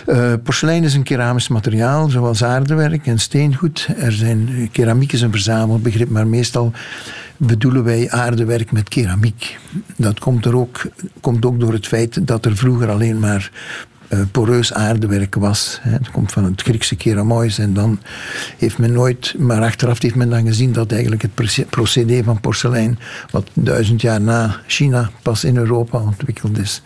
eh, 0.07 0.33
porselein 0.43 0.85
is 0.85 0.95
een 0.95 1.03
keramisch 1.03 1.49
materiaal, 1.49 2.09
zoals 2.09 2.45
aardewerk 2.45 3.07
en 3.07 3.19
steengoed. 3.19 3.89
Er 3.97 4.13
zijn, 4.13 4.69
keramiek 4.73 5.13
is 5.13 5.21
een 5.21 5.31
verzamelbegrip, 5.31 6.09
maar 6.09 6.27
meestal 6.27 6.73
bedoelen 7.47 7.85
wij 7.85 8.11
aardewerk 8.11 8.73
met 8.73 8.89
keramiek. 8.89 9.59
Dat 9.97 10.19
komt, 10.19 10.45
er 10.45 10.57
ook, 10.57 10.87
komt 11.21 11.45
ook 11.45 11.61
door 11.61 11.73
het 11.73 11.87
feit 11.87 12.27
dat 12.27 12.45
er 12.45 12.57
vroeger 12.57 12.91
alleen 12.91 13.19
maar 13.19 13.51
poreus 14.33 14.73
aardewerk 14.73 15.35
was. 15.35 15.79
Hè. 15.83 15.91
Het 15.91 16.11
komt 16.11 16.33
van 16.33 16.45
het 16.45 16.63
Griekse 16.63 16.97
keramois 16.97 17.59
en 17.59 17.75
dan 17.75 18.01
heeft 18.59 18.79
men 18.79 18.93
nooit, 18.93 19.35
maar 19.39 19.63
achteraf 19.63 20.03
heeft 20.03 20.15
men 20.15 20.31
dan 20.31 20.47
gezien 20.47 20.73
dat 20.73 20.93
eigenlijk 20.93 21.23
het 21.23 21.35
proce- 21.35 21.65
procedé 21.65 22.23
van 22.23 22.41
porselein, 22.41 22.99
wat 23.31 23.51
duizend 23.55 24.01
jaar 24.01 24.21
na 24.21 24.57
China 24.67 25.11
pas 25.23 25.45
in 25.45 25.57
Europa 25.57 25.99
ontwikkeld 25.99 26.59
is, 26.59 26.83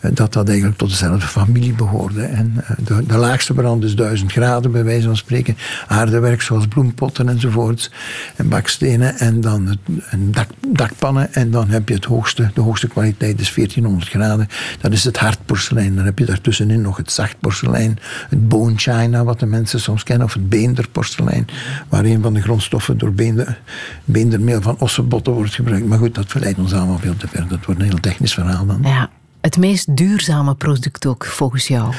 eh, 0.00 0.10
dat 0.14 0.32
dat 0.32 0.48
eigenlijk 0.48 0.78
tot 0.78 0.88
dezelfde 0.88 1.26
familie 1.26 1.72
behoorde. 1.72 2.22
En 2.22 2.54
eh, 2.66 2.96
de, 3.06 3.16
laagste 3.16 3.54
brand 3.54 3.84
is 3.84 3.94
duizend 3.94 4.32
graden, 4.32 4.72
bij 4.72 4.84
wijze 4.84 5.06
van 5.06 5.16
spreken. 5.16 5.56
Aardewerk 5.86 6.42
zoals 6.42 6.66
bloempotten 6.66 7.28
enzovoorts. 7.28 7.90
En 8.36 8.48
bakstenen 8.48 9.18
en 9.18 9.40
dan 9.40 9.66
het, 9.66 9.78
en 10.10 10.32
dak, 10.32 10.48
dakpannen. 10.66 11.34
En 11.34 11.50
dan 11.50 11.68
heb 11.68 11.88
je 11.88 11.94
het 11.94 12.04
hoogste, 12.04 12.50
de 12.54 12.60
hoogste 12.60 12.88
kwaliteit 12.88 13.40
is 13.40 13.54
1400 13.54 14.10
graden. 14.10 14.48
Dat 14.80 14.92
is 14.92 15.04
het 15.04 15.18
hard 15.18 15.38
porselein. 15.46 15.96
Dan 15.96 16.04
heb 16.04 16.18
je 16.18 16.24
daartussenin 16.60 16.80
nog 16.80 16.96
het 16.96 17.12
zacht 17.12 17.36
porselein. 17.40 17.98
Het 18.28 18.48
bone 18.48 18.76
china, 18.76 19.24
wat 19.24 19.40
de 19.40 19.46
mensen 19.46 19.80
soms 19.80 20.02
kennen. 20.02 20.26
Of 20.26 20.32
het 20.32 20.48
beenderporselein. 20.48 21.46
Waar 21.88 22.04
een 22.04 22.22
van 22.22 22.34
de 22.34 22.40
grondstoffen 22.42 22.98
door 22.98 23.12
beender, 23.12 23.60
beendermeel 24.04 24.62
van 24.62 24.76
ossenbotten 24.78 25.32
wordt 25.32 25.54
gebruikt. 25.54 25.86
Maar 25.86 25.98
goed, 25.98 26.14
dat 26.14 26.26
verleidt 26.28 26.58
ons 26.58 26.72
allemaal 26.72 26.98
veel 26.98 27.16
te 27.16 27.28
ver. 27.28 27.48
Dat 27.48 27.64
wordt 27.64 27.80
een 27.80 27.86
heel 27.86 28.00
technisch 28.00 28.34
verhaal 28.34 28.66
dan. 28.66 28.80
Ja, 28.82 29.10
het 29.40 29.56
meest 29.56 29.96
duurzame 29.96 30.54
product 30.54 31.06
ook, 31.06 31.24
volgens 31.26 31.68
jou. 31.68 31.94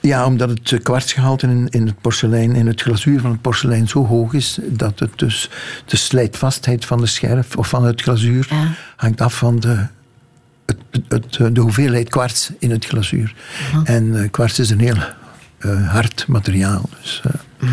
Ja, 0.00 0.26
omdat 0.26 0.48
het 0.48 0.72
eh, 0.72 0.80
kwartsgehalte 0.82 1.46
in, 1.46 1.68
in 1.70 1.86
het 1.86 2.00
porselein, 2.00 2.54
in 2.54 2.66
het 2.66 2.82
glazuur 2.82 3.20
van 3.20 3.30
het 3.30 3.40
porselein 3.40 3.88
zo 3.88 4.06
hoog 4.06 4.32
is, 4.32 4.58
dat 4.62 4.98
het 4.98 5.18
dus 5.18 5.50
de 5.84 5.96
slijtvastheid 5.96 6.84
van 6.84 6.98
de 6.98 7.06
scherf 7.06 7.56
of 7.56 7.68
van 7.68 7.84
het 7.84 8.02
glazuur 8.02 8.46
Ja. 8.50 8.72
hangt 8.96 9.20
af 9.20 9.34
van 9.38 9.60
de, 9.60 9.86
het, 10.66 10.78
het, 11.08 11.54
de 11.54 11.60
hoeveelheid 11.60 12.08
kwarts 12.08 12.50
in 12.58 12.70
het 12.70 12.84
glazuur. 12.84 13.34
En 13.84 14.22
eh, 14.22 14.30
kwarts 14.30 14.58
is 14.58 14.70
een 14.70 14.80
heel 14.80 14.98
eh, 15.58 15.92
hard 15.92 16.24
materiaal. 16.28 16.88
Dus, 17.00 17.22
eh, 17.24 17.68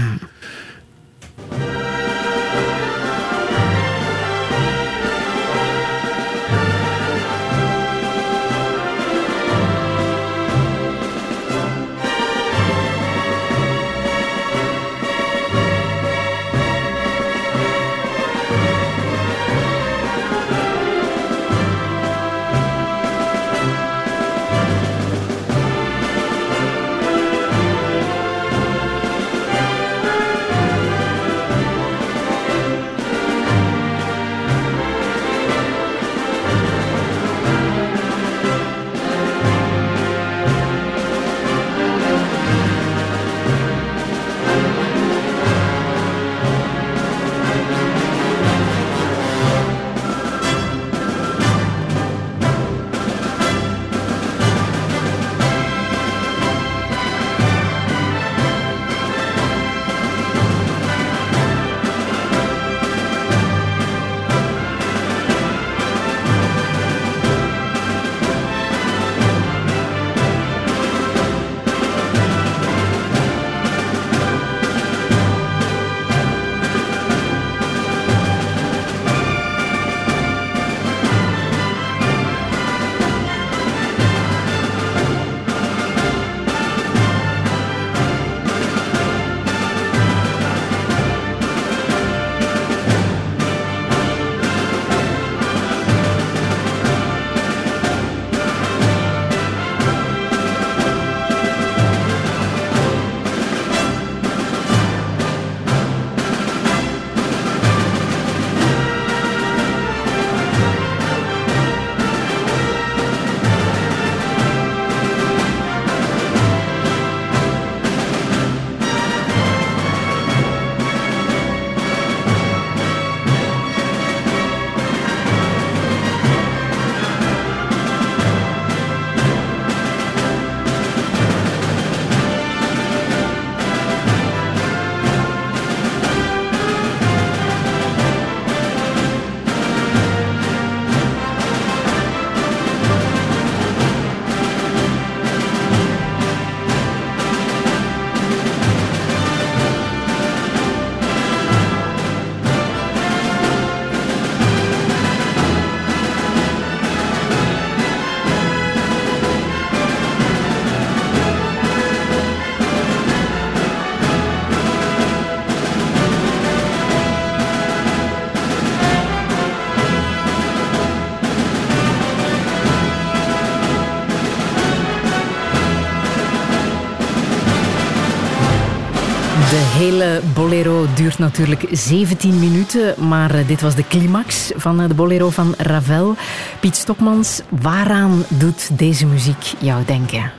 hele 179.94 180.22
bolero 180.34 180.86
duurt 180.96 181.18
natuurlijk 181.18 181.66
17 181.72 182.40
minuten, 182.40 183.08
maar 183.08 183.36
eh, 183.36 183.48
dit 183.48 183.62
was 183.62 183.76
de 183.76 183.88
climax 183.88 184.52
van 184.56 184.82
eh, 184.82 184.88
de 184.88 184.94
bolero 184.94 185.30
van 185.30 185.54
Ravel. 185.58 186.16
Piet 186.60 186.76
Stokmans, 186.76 187.42
waaraan 187.50 188.24
doet 188.28 188.78
deze 188.78 189.06
muziek 189.06 189.54
jou 189.60 189.86
denken? 189.86 190.32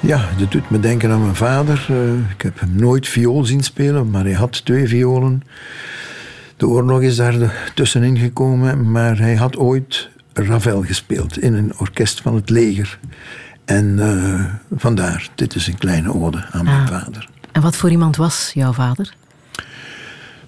Ja, 0.00 0.28
dat 0.38 0.50
doet 0.50 0.70
me 0.70 0.80
denken 0.80 1.10
aan 1.10 1.22
mijn 1.22 1.34
vader. 1.34 1.86
Eh, 1.88 2.30
ik 2.30 2.42
heb 2.42 2.60
hem 2.60 2.70
nooit 2.74 3.08
viool 3.08 3.44
zien 3.44 3.62
spelen, 3.62 4.10
maar 4.10 4.24
hij 4.24 4.32
had 4.32 4.64
twee 4.64 4.88
violen. 4.88 5.42
De 6.56 6.68
oorlog 6.68 7.00
is 7.00 7.16
daar 7.16 7.70
tussenin 7.74 8.18
gekomen, 8.18 8.90
maar 8.90 9.18
hij 9.18 9.34
had 9.34 9.56
ooit 9.56 10.08
Ravel 10.32 10.82
gespeeld 10.82 11.38
in 11.38 11.54
een 11.54 11.72
orkest 11.78 12.20
van 12.20 12.34
het 12.34 12.50
leger. 12.50 12.98
En 13.64 14.00
vandaar, 14.76 15.28
dit 15.34 15.54
is 15.54 15.66
een 15.66 15.78
kleine 15.78 16.14
ode 16.14 16.46
aan 16.50 16.64
mijn 16.64 16.80
ah. 16.80 16.88
vader. 16.88 17.28
En 17.56 17.62
wat 17.62 17.76
voor 17.76 17.90
iemand 17.90 18.16
was 18.16 18.50
jouw 18.54 18.72
vader? 18.72 19.14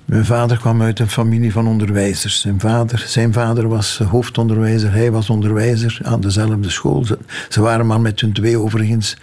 Mijn 0.05 0.25
vader 0.25 0.59
kwam 0.59 0.83
uit 0.83 0.99
een 0.99 1.09
familie 1.09 1.53
van 1.53 1.66
onderwijzers. 1.66 2.40
Zijn 2.40 2.61
vader, 2.61 3.05
zijn 3.07 3.33
vader 3.33 3.68
was 3.68 3.99
hoofdonderwijzer, 3.99 4.92
hij 4.92 5.11
was 5.11 5.31
onderwijzer 5.31 5.99
aan 6.03 6.21
dezelfde 6.21 6.71
school. 6.71 7.07
Ze, 7.49 7.61
waren 7.61 7.87
maar 7.87 8.01
met 8.01 8.21
hun 8.21 8.33
twee 8.33 8.59
overigens. 8.59 9.16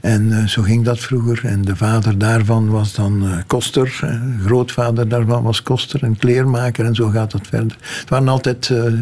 En 0.00 0.26
uh, 0.26 0.46
zo 0.46 0.62
ging 0.62 0.84
dat 0.84 0.98
vroeger. 0.98 1.40
En 1.44 1.62
de 1.62 1.76
vader 1.76 2.18
daarvan 2.18 2.68
was 2.68 2.94
dan 2.94 3.24
uh, 3.24 3.36
koster. 3.46 3.98
De 4.00 4.44
grootvader 4.44 5.08
daarvan 5.08 5.42
was 5.42 5.62
koster 5.62 6.02
en 6.02 6.16
kleermaker. 6.16 6.84
En 6.84 6.94
zo 6.94 7.08
gaat 7.08 7.30
dat 7.30 7.46
verder. 7.46 7.76
Het 7.80 8.08
waren 8.08 8.28
altijd 8.28 8.68
uh, 8.68 8.92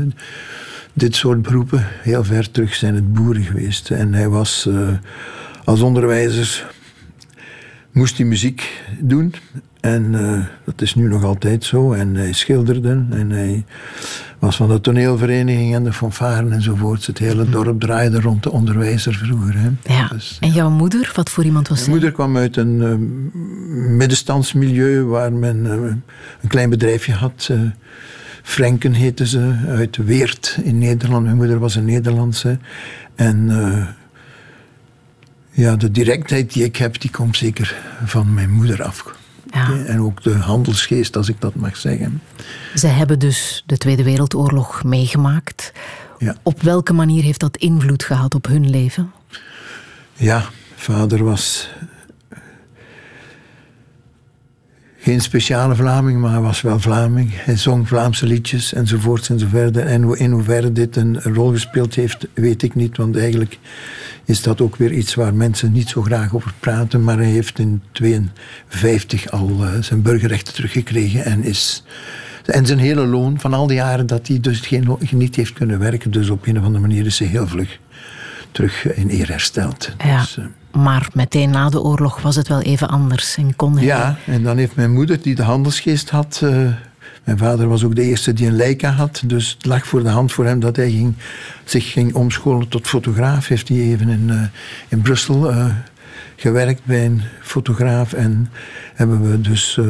dit 0.93 1.17
soort 1.17 1.43
beroepen. 1.43 1.87
Heel 2.03 2.25
ver 2.25 2.51
terug 2.51 2.75
zijn 2.75 2.95
het 2.95 3.13
boeren 3.13 3.43
geweest. 3.43 3.91
En 3.91 4.15
hij 4.15 4.29
was 4.29 4.69
als 5.65 5.81
onderwijzer 5.81 6.75
moest 7.97 8.17
hij 8.17 8.27
muziek 8.27 8.83
doen. 9.01 9.35
En 9.81 10.13
uh, 10.13 10.45
dat 10.65 10.83
is 10.83 10.95
nu 10.95 11.09
nog 11.09 11.25
altijd 11.25 11.65
zo. 11.65 11.93
En 11.93 12.15
hij 12.15 12.33
schilderde. 12.33 13.05
En 13.11 13.31
hij 13.31 13.65
was 14.39 14.57
van 14.57 14.69
de 14.69 14.81
toneelvereniging 14.81 15.75
en 15.75 15.85
de 15.85 15.93
fanfaren 15.93 16.53
enzovoorts. 16.53 17.07
Het 17.07 17.19
hele 17.19 17.45
hm. 17.45 17.51
dorp 17.51 17.81
draaide 17.81 18.21
rond 18.21 18.43
de 18.43 18.51
onderwijzer 18.51 19.15
vroeger. 19.15 19.55
Hè. 19.59 19.95
Ja. 19.95 20.09
Dus, 20.09 20.37
en 20.41 20.51
jouw 20.51 20.71
moeder, 20.71 21.13
wat 21.15 21.31
voor 21.31 21.45
iemand 21.45 21.69
was 21.69 21.79
zij? 21.79 21.89
Mijn 21.89 21.99
moeder 21.99 22.17
kwam 22.17 22.37
uit 22.37 22.57
een 22.57 22.81
uh, 22.81 23.97
middenstandsmilieu 23.97 25.05
waar 25.05 25.33
men 25.33 25.57
uh, 25.57 25.73
een 25.73 26.49
klein 26.49 26.71
bedrijfje 26.71 27.13
had. 27.13 27.51
Frenken 28.43 28.93
heette 28.93 29.27
ze, 29.27 29.55
uit 29.69 29.97
Weert 29.97 30.59
in 30.63 30.79
Nederland. 30.79 31.25
Mijn 31.25 31.37
moeder 31.37 31.59
was 31.59 31.75
een 31.75 31.85
Nederlandse. 31.85 32.59
En 33.15 33.49
ja, 35.57 35.77
de 35.77 35.91
directheid 35.91 36.53
die 36.53 36.65
ik 36.65 36.77
heb, 36.77 37.01
die 37.01 37.11
komt 37.11 37.37
zeker 37.37 37.77
van 38.05 38.35
mijn 38.35 38.51
moeder 38.51 38.83
af. 38.83 39.05
Ja. 39.51 39.85
En 39.87 40.01
ook 40.01 40.23
de 40.23 40.35
handelsgeest, 40.35 41.17
als 41.17 41.29
ik 41.29 41.41
dat 41.41 41.55
mag 41.55 41.77
zeggen. 41.77 42.23
Ze 42.75 42.87
hebben 42.87 43.19
dus 43.19 43.63
de 43.67 43.77
Tweede 43.77 44.03
Wereldoorlog 44.03 44.85
meegemaakt. 44.85 45.73
Ja. 46.19 46.37
Op 46.43 46.63
welke 46.63 46.93
manier 46.93 47.23
heeft 47.23 47.41
dat 47.41 47.57
invloed 47.57 48.05
gehad 48.05 48.35
op 48.35 48.47
hun 48.47 48.71
leven? 48.71 49.13
Ja, 50.15 50.45
vader 50.75 51.25
was 51.25 51.69
geen 55.07 55.21
speciale 55.21 55.75
Vlaming, 55.75 56.21
maar 56.21 56.31
hij 56.31 56.41
was 56.41 56.61
wel 56.61 56.81
Vlaming. 56.81 57.31
Hij 57.35 57.57
zong 57.57 57.89
Vlaamse 57.89 58.27
liedjes 58.27 58.73
enzovoorts 58.73 59.31
enzoverder. 59.31 59.87
En 59.87 60.19
in 60.19 60.31
hoeverre 60.31 60.73
dit 60.73 60.97
een 60.97 61.21
rol 61.23 61.51
gespeeld 61.51 61.95
heeft, 61.95 62.27
weet 62.35 62.63
ik 62.63 62.75
niet. 62.75 62.97
Want 62.97 63.17
eigenlijk 63.17 63.59
is 64.25 64.43
dat 64.43 64.61
ook 64.61 64.77
weer 64.77 64.93
iets 64.93 65.15
waar 65.15 65.35
mensen 65.35 65.73
niet 65.73 65.89
zo 65.89 66.03
graag 66.03 66.35
over 66.35 66.53
praten. 66.61 67.05
Maar 67.05 67.17
hij 67.17 67.27
heeft 67.27 67.59
in 67.59 67.83
1952 67.93 69.31
al 69.31 69.51
uh, 69.61 69.69
zijn 69.81 70.03
burgerrechten 70.03 70.55
teruggekregen 70.55 71.25
en 71.25 71.43
is... 71.43 71.85
En 72.45 72.67
zijn 72.67 72.79
hele 72.79 73.07
loon 73.07 73.41
van 73.41 73.55
al 73.55 73.67
die 73.67 73.77
jaren 73.77 74.07
dat 74.07 74.27
hij 74.29 74.41
dus 74.41 74.61
geen, 74.61 74.97
niet 75.11 75.37
heeft 75.37 75.53
kunnen 75.53 75.79
werken. 75.79 76.11
Dus 76.11 76.31
op 76.31 76.47
een 76.47 76.59
of 76.59 76.65
andere 76.65 76.87
manier 76.87 77.07
is 77.07 77.19
hij 77.19 77.29
heel 77.29 77.47
vlug 77.47 77.79
terug 78.51 78.95
in 78.95 79.11
eer 79.11 79.29
hersteld. 79.29 79.91
Ja. 80.05 80.21
Dus, 80.21 80.37
uh, 80.37 80.45
maar 80.77 81.09
meteen 81.13 81.51
na 81.51 81.69
de 81.69 81.83
oorlog 81.83 82.21
was 82.21 82.37
het 82.37 82.49
wel 82.49 82.63
even 82.63 82.89
anders 82.89 83.37
en 83.37 83.57
kon 83.57 83.77
hij... 83.77 83.85
Ja, 83.85 84.17
en 84.27 84.43
dan 84.43 84.57
heeft 84.57 84.77
mijn 84.77 84.93
moeder, 84.93 85.23
die 85.23 85.35
de 85.35 85.43
handelsgeest 85.43 86.11
had... 86.11 86.41
Uh, 86.45 86.69
mijn 87.25 87.39
vader 87.39 87.69
was 87.69 87.85
ook 87.85 87.95
de 87.95 88.03
eerste 88.03 88.33
die 88.33 88.47
een 88.47 88.57
Leica 88.57 88.91
had, 88.91 89.23
dus 89.25 89.51
het 89.51 89.67
lag 89.67 89.87
voor 89.87 90.03
de 90.03 90.09
hand 90.09 90.33
voor 90.33 90.45
hem 90.45 90.61
dat 90.61 90.77
hij 90.77 90.91
ging, 90.91 91.15
zich 91.65 91.93
ging 91.93 92.15
omscholen 92.15 92.69
tot 92.69 92.87
fotograaf. 92.87 93.49
Heeft 93.49 93.69
hij 93.69 93.79
even 93.79 94.09
in, 94.09 94.29
uh, 94.29 94.43
in 94.89 95.01
Brussel 95.01 95.51
uh, 95.51 95.67
gewerkt 96.37 96.85
bij 96.85 97.05
een 97.05 97.23
fotograaf 97.41 98.13
en 98.13 98.51
hebben 98.95 99.31
we 99.31 99.41
dus 99.41 99.81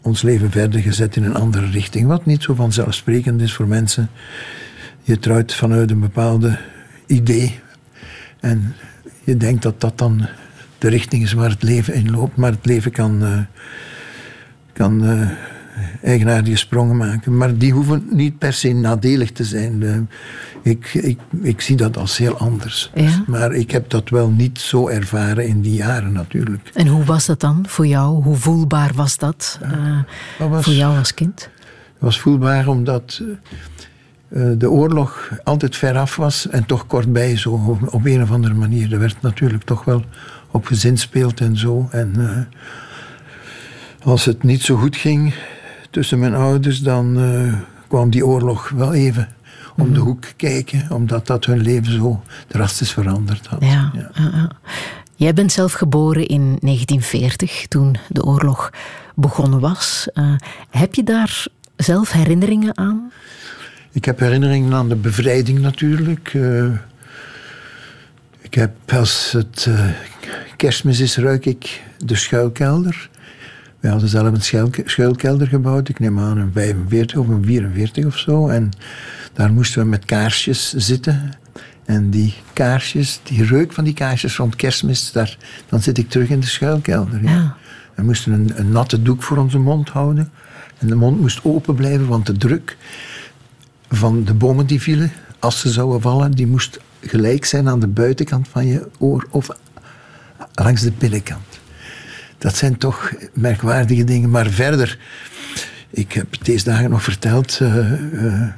ons 0.00 0.22
leven 0.22 0.50
verder 0.50 0.80
gezet 0.80 1.16
in 1.16 1.24
een 1.24 1.34
andere 1.34 1.66
richting. 1.66 2.06
Wat 2.06 2.26
niet 2.26 2.42
zo 2.42 2.54
vanzelfsprekend 2.54 3.40
is 3.40 3.52
voor 3.52 3.68
mensen. 3.68 4.10
Je 5.02 5.18
trouwt 5.18 5.54
vanuit 5.54 5.90
een 5.90 6.00
bepaalde 6.00 6.58
idee 7.06 7.60
en 8.40 8.74
je 9.24 9.36
denkt 9.36 9.62
dat 9.62 9.80
dat 9.80 9.98
dan 9.98 10.26
de 10.78 10.88
richting 10.88 11.22
is 11.22 11.32
waar 11.32 11.50
het 11.50 11.62
leven 11.62 11.94
in 11.94 12.10
loopt, 12.10 12.36
maar 12.36 12.50
het 12.50 12.66
leven 12.66 12.92
kan, 12.92 13.22
uh, 13.22 13.38
kan 14.72 15.04
uh, 15.04 15.30
eigenaardige 16.02 16.56
sprongen 16.56 16.96
maken. 16.96 17.36
Maar 17.36 17.56
die 17.56 17.72
hoeven 17.72 18.06
niet 18.10 18.38
per 18.38 18.52
se 18.52 18.72
nadelig 18.72 19.32
te 19.32 19.44
zijn. 19.44 19.80
Uh, 19.80 19.96
ik, 20.62 20.94
ik, 20.94 21.18
ik 21.42 21.60
zie 21.60 21.76
dat 21.76 21.96
als 21.96 22.16
heel 22.16 22.38
anders. 22.38 22.90
Ja? 22.94 23.24
Maar 23.26 23.52
ik 23.52 23.70
heb 23.70 23.90
dat 23.90 24.08
wel 24.08 24.30
niet 24.30 24.58
zo 24.58 24.88
ervaren 24.88 25.46
in 25.46 25.60
die 25.60 25.74
jaren 25.74 26.12
natuurlijk. 26.12 26.70
En 26.74 26.86
hoe 26.86 27.04
was 27.04 27.26
dat 27.26 27.40
dan 27.40 27.64
voor 27.68 27.86
jou? 27.86 28.22
Hoe 28.22 28.36
voelbaar 28.36 28.92
was 28.94 29.16
dat, 29.16 29.60
was 30.38 30.64
voor 30.64 30.72
jou 30.72 30.98
als 30.98 31.14
kind? 31.14 31.48
Het 32.00 32.08
was 32.08 32.20
voelbaar 32.20 32.68
omdat 32.68 33.20
eh, 33.22 33.26
de 34.32 34.70
oorlog 34.70 35.30
altijd 35.44 35.76
veraf 35.76 36.16
was 36.16 36.48
en 36.48 36.66
toch 36.66 36.86
kortbij 36.86 37.36
zo 37.36 37.78
op 37.90 38.04
een 38.04 38.22
of 38.22 38.30
andere 38.30 38.54
manier. 38.54 38.92
Er 38.92 38.98
werd 38.98 39.22
natuurlijk 39.22 39.64
toch 39.64 39.84
wel 39.84 40.04
op 40.50 40.66
gezinspeeld 40.66 41.40
en 41.40 41.56
zo. 41.56 41.88
En 41.90 42.14
uh, 42.16 42.38
als 44.02 44.24
het 44.24 44.42
niet 44.42 44.62
zo 44.62 44.76
goed 44.76 44.96
ging 44.96 45.34
tussen 45.90 46.18
mijn 46.18 46.34
ouders, 46.34 46.80
dan 46.80 47.18
uh, 47.18 47.54
kwam 47.88 48.10
die 48.10 48.26
oorlog 48.26 48.68
wel 48.68 48.94
even 48.94 49.28
om 49.76 49.92
de 49.92 49.98
mhm. 49.98 50.08
hoek 50.08 50.24
kijken, 50.36 50.90
omdat 50.90 51.26
dat 51.26 51.44
hun 51.44 51.60
leven 51.60 51.92
zo 51.92 52.22
drastisch 52.46 52.92
veranderd 52.92 53.46
had. 53.46 53.64
Ja, 53.64 53.92
ja. 54.14 54.50
Jij 55.14 55.34
bent 55.34 55.52
zelf 55.52 55.72
geboren 55.72 56.26
in 56.26 56.40
1940, 56.40 57.66
toen 57.66 57.96
de 58.08 58.24
oorlog 58.24 58.70
begonnen 59.14 59.60
was. 59.60 60.08
heb 60.70 60.94
je 60.94 61.02
daar 61.02 61.46
zelf 61.76 62.12
herinneringen 62.12 62.78
aan? 62.78 63.12
Ik 63.92 64.04
heb 64.04 64.18
herinneringen 64.18 64.74
aan 64.74 64.88
de 64.88 64.96
bevrijding 64.96 65.58
natuurlijk. 65.58 66.34
Uh, 66.34 66.72
ik 68.40 68.54
heb 68.54 68.92
als 68.92 69.32
het 69.32 69.66
uh, 69.68 69.84
kerstmis 70.56 71.00
is, 71.00 71.16
ruik 71.16 71.46
ik 71.46 71.82
de 72.04 72.16
schuilkelder. 72.16 73.08
We 73.80 73.88
hadden 73.88 74.08
zelf 74.08 74.52
een 74.52 74.84
schuilkelder 74.84 75.46
gebouwd. 75.46 75.88
Ik 75.88 75.98
neem 75.98 76.18
aan 76.18 76.38
een 76.38 76.52
45 76.52 77.18
of 77.18 77.28
een 77.28 77.44
44 77.44 78.04
of 78.04 78.18
zo. 78.18 78.48
En 78.48 78.70
daar 79.32 79.52
moesten 79.52 79.82
we 79.82 79.88
met 79.88 80.04
kaarsjes 80.04 80.72
zitten. 80.72 81.32
En 81.84 82.10
die 82.10 82.34
kaarsjes, 82.52 83.20
die 83.22 83.44
reuk 83.44 83.72
van 83.72 83.84
die 83.84 83.94
kaarsjes 83.94 84.36
rond 84.36 84.56
kerstmis, 84.56 85.12
daar, 85.12 85.36
dan 85.68 85.82
zit 85.82 85.98
ik 85.98 86.08
terug 86.08 86.28
in 86.28 86.40
de 86.40 86.46
schuilkelder. 86.46 87.22
Ja. 87.22 87.56
We 87.94 88.02
moesten 88.02 88.32
een, 88.32 88.52
een 88.54 88.72
natte 88.72 89.02
doek 89.02 89.22
voor 89.22 89.36
onze 89.36 89.58
mond 89.58 89.88
houden. 89.88 90.30
En 90.78 90.86
de 90.86 90.94
mond 90.94 91.20
moest 91.20 91.44
open 91.44 91.74
blijven, 91.74 92.06
want 92.06 92.26
de 92.26 92.36
druk 92.36 92.76
van 93.90 94.24
de 94.24 94.34
bomen 94.34 94.66
die 94.66 94.80
vielen, 94.80 95.12
als 95.38 95.60
ze 95.60 95.70
zouden 95.70 96.00
vallen, 96.00 96.30
die 96.30 96.46
moest 96.46 96.80
gelijk 97.00 97.44
zijn 97.44 97.68
aan 97.68 97.80
de 97.80 97.86
buitenkant 97.86 98.48
van 98.48 98.66
je 98.66 98.88
oor 98.98 99.26
of 99.30 99.48
langs 100.54 100.82
de 100.82 100.92
binnenkant. 100.98 101.60
Dat 102.38 102.56
zijn 102.56 102.76
toch 102.76 103.12
merkwaardige 103.32 104.04
dingen. 104.04 104.30
Maar 104.30 104.46
verder, 104.46 104.98
ik 105.90 106.12
heb 106.12 106.44
deze 106.44 106.64
dagen 106.64 106.90
nog 106.90 107.02
verteld, 107.02 107.58
uh, 107.62 108.12
uh, 108.12 108.48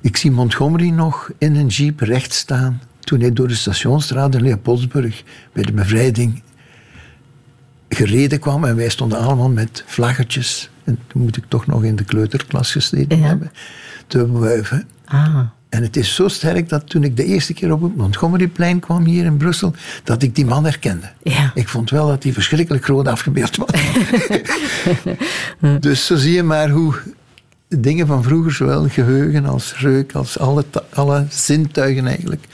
ik 0.00 0.16
zie 0.16 0.30
Montgomery 0.30 0.88
nog 0.88 1.30
in 1.38 1.56
een 1.56 1.66
jeep 1.66 2.00
recht 2.00 2.32
staan 2.32 2.80
toen 3.00 3.20
hij 3.20 3.32
door 3.32 3.48
de 3.48 3.54
stationsstraat 3.54 4.34
in 4.34 4.42
Leopoldsburg 4.42 5.22
bij 5.52 5.62
de 5.62 5.72
bevrijding 5.72 6.42
gereden 7.88 8.38
kwam 8.38 8.64
en 8.64 8.76
wij 8.76 8.88
stonden 8.88 9.18
allemaal 9.18 9.50
met 9.50 9.84
vlaggetjes. 9.86 10.70
En 10.84 10.98
toen 11.06 11.22
moet 11.22 11.36
ik 11.36 11.44
toch 11.48 11.66
nog 11.66 11.84
in 11.84 11.96
de 11.96 12.04
kleuterklas 12.04 12.72
gesteden 12.72 13.22
hebben 13.22 13.50
te 14.08 14.32
wuiven. 14.32 14.88
Ah. 15.04 15.38
En 15.68 15.82
het 15.82 15.96
is 15.96 16.14
zo 16.14 16.28
sterk 16.28 16.68
dat 16.68 16.88
toen 16.88 17.04
ik 17.04 17.16
de 17.16 17.24
eerste 17.24 17.52
keer 17.52 17.72
op 17.72 17.82
het 17.82 17.96
Montgomeryplein 17.96 18.80
kwam 18.80 19.04
hier 19.04 19.24
in 19.24 19.36
Brussel, 19.36 19.74
dat 20.04 20.22
ik 20.22 20.34
die 20.34 20.46
man 20.46 20.64
herkende. 20.64 21.10
Ja. 21.22 21.50
Ik 21.54 21.68
vond 21.68 21.90
wel 21.90 22.06
dat 22.06 22.22
hij 22.22 22.32
verschrikkelijk 22.32 22.84
groot 22.84 23.08
afgebeeld 23.08 23.56
was. 23.56 23.70
dus 25.80 26.06
zo 26.06 26.16
zie 26.16 26.32
je 26.32 26.42
maar 26.42 26.70
hoe 26.70 26.94
dingen 27.68 28.06
van 28.06 28.22
vroeger, 28.22 28.52
zowel 28.52 28.88
geheugen 28.88 29.46
als 29.46 29.78
reuk, 29.78 30.12
als 30.12 30.38
alle, 30.38 30.64
alle 30.92 31.26
zintuigen 31.30 32.06
eigenlijk, 32.06 32.44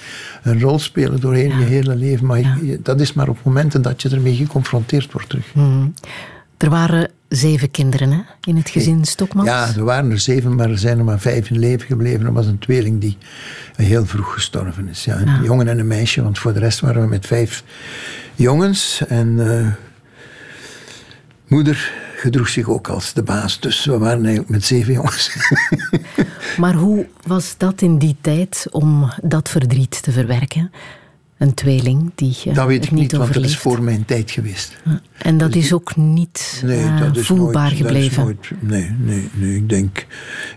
een 0.43 0.61
rol 0.61 0.79
spelen 0.79 1.21
doorheen 1.21 1.59
je 1.59 1.65
hele 1.65 1.97
leven. 1.97 2.27
Maar 2.27 2.59
dat 2.81 3.01
is 3.01 3.13
maar 3.13 3.29
op 3.29 3.39
momenten 3.43 3.83
dat 3.83 4.03
je 4.03 4.09
ermee 4.09 4.37
geconfronteerd 4.37 5.13
wordt 5.13 5.29
terug. 5.29 5.55
Mhm. 5.55 5.87
Er 6.65 6.71
waren 6.71 7.11
zeven 7.29 7.71
kinderen 7.71 8.11
hè, 8.11 8.21
in 8.45 8.57
het 8.57 8.71
gezin 8.71 9.05
Stokmans? 9.05 9.49
Ja, 9.49 9.75
er 9.77 9.85
waren 9.85 10.11
er 10.11 10.19
zeven, 10.19 10.55
maar 10.55 10.71
er 10.71 10.79
zijn 10.79 10.99
er 10.99 11.05
maar 11.05 11.21
vijf 11.21 11.51
in 11.51 11.59
leven 11.59 11.87
gebleven. 11.87 12.27
Er 12.27 12.33
was 12.33 12.47
een 12.47 12.59
tweeling 12.59 13.01
die 13.01 13.19
heel 13.77 14.07
vroeg 14.07 14.33
gestorven 14.33 14.89
is. 14.89 15.05
Ja, 15.05 15.21
een 15.21 15.43
jongen 15.43 15.69
en 15.69 15.79
een 15.79 15.87
meisje, 15.87 16.23
want 16.23 16.39
voor 16.39 16.53
de 16.53 16.59
rest 16.59 16.81
waren 16.81 17.03
we 17.03 17.09
met 17.09 17.27
vijf 17.27 17.65
jongens. 18.35 19.03
En 19.09 19.29
uh, 19.29 19.67
moeder 21.47 21.93
gedroeg 22.17 22.49
zich 22.49 22.69
ook 22.69 22.89
als 22.89 23.13
de 23.13 23.23
baas. 23.23 23.61
Dus 23.61 23.85
we 23.85 23.99
waren 23.99 24.25
eigenlijk 24.25 24.49
met 24.49 24.65
zeven 24.65 24.93
jongens. 24.93 25.37
maar 26.63 26.75
hoe 26.75 27.07
was 27.27 27.55
dat 27.57 27.83
in 27.83 27.99
die 27.99 28.17
tijd 28.21 28.67
om 28.71 29.13
dat 29.23 29.49
verdriet 29.49 30.03
te 30.03 30.13
verwerken? 30.13 30.71
Een 31.45 31.55
tweeling 31.55 32.11
die. 32.15 32.37
Uh, 32.47 32.55
dat 32.55 32.67
weet 32.67 32.85
ik 32.85 32.91
niet, 32.91 33.13
want 33.13 33.35
dat 33.35 33.45
is 33.45 33.57
voor 33.57 33.83
mijn 33.83 34.05
tijd 34.05 34.31
geweest. 34.31 34.77
En 35.19 35.39
dat 35.39 35.53
dus 35.53 35.65
is 35.65 35.73
ook 35.73 35.97
niet 35.97 36.63
nee, 36.65 36.85
uh, 36.85 37.01
dat 37.01 37.17
is 37.17 37.27
voelbaar 37.27 37.63
nooit, 37.63 37.77
gebleven. 37.77 38.25
Dat 38.25 38.35
is 38.41 38.51
nooit, 38.51 38.63
nee, 38.63 38.91
nee, 38.99 39.29
nee. 39.33 39.57
Ik 39.57 39.69
denk, 39.69 40.07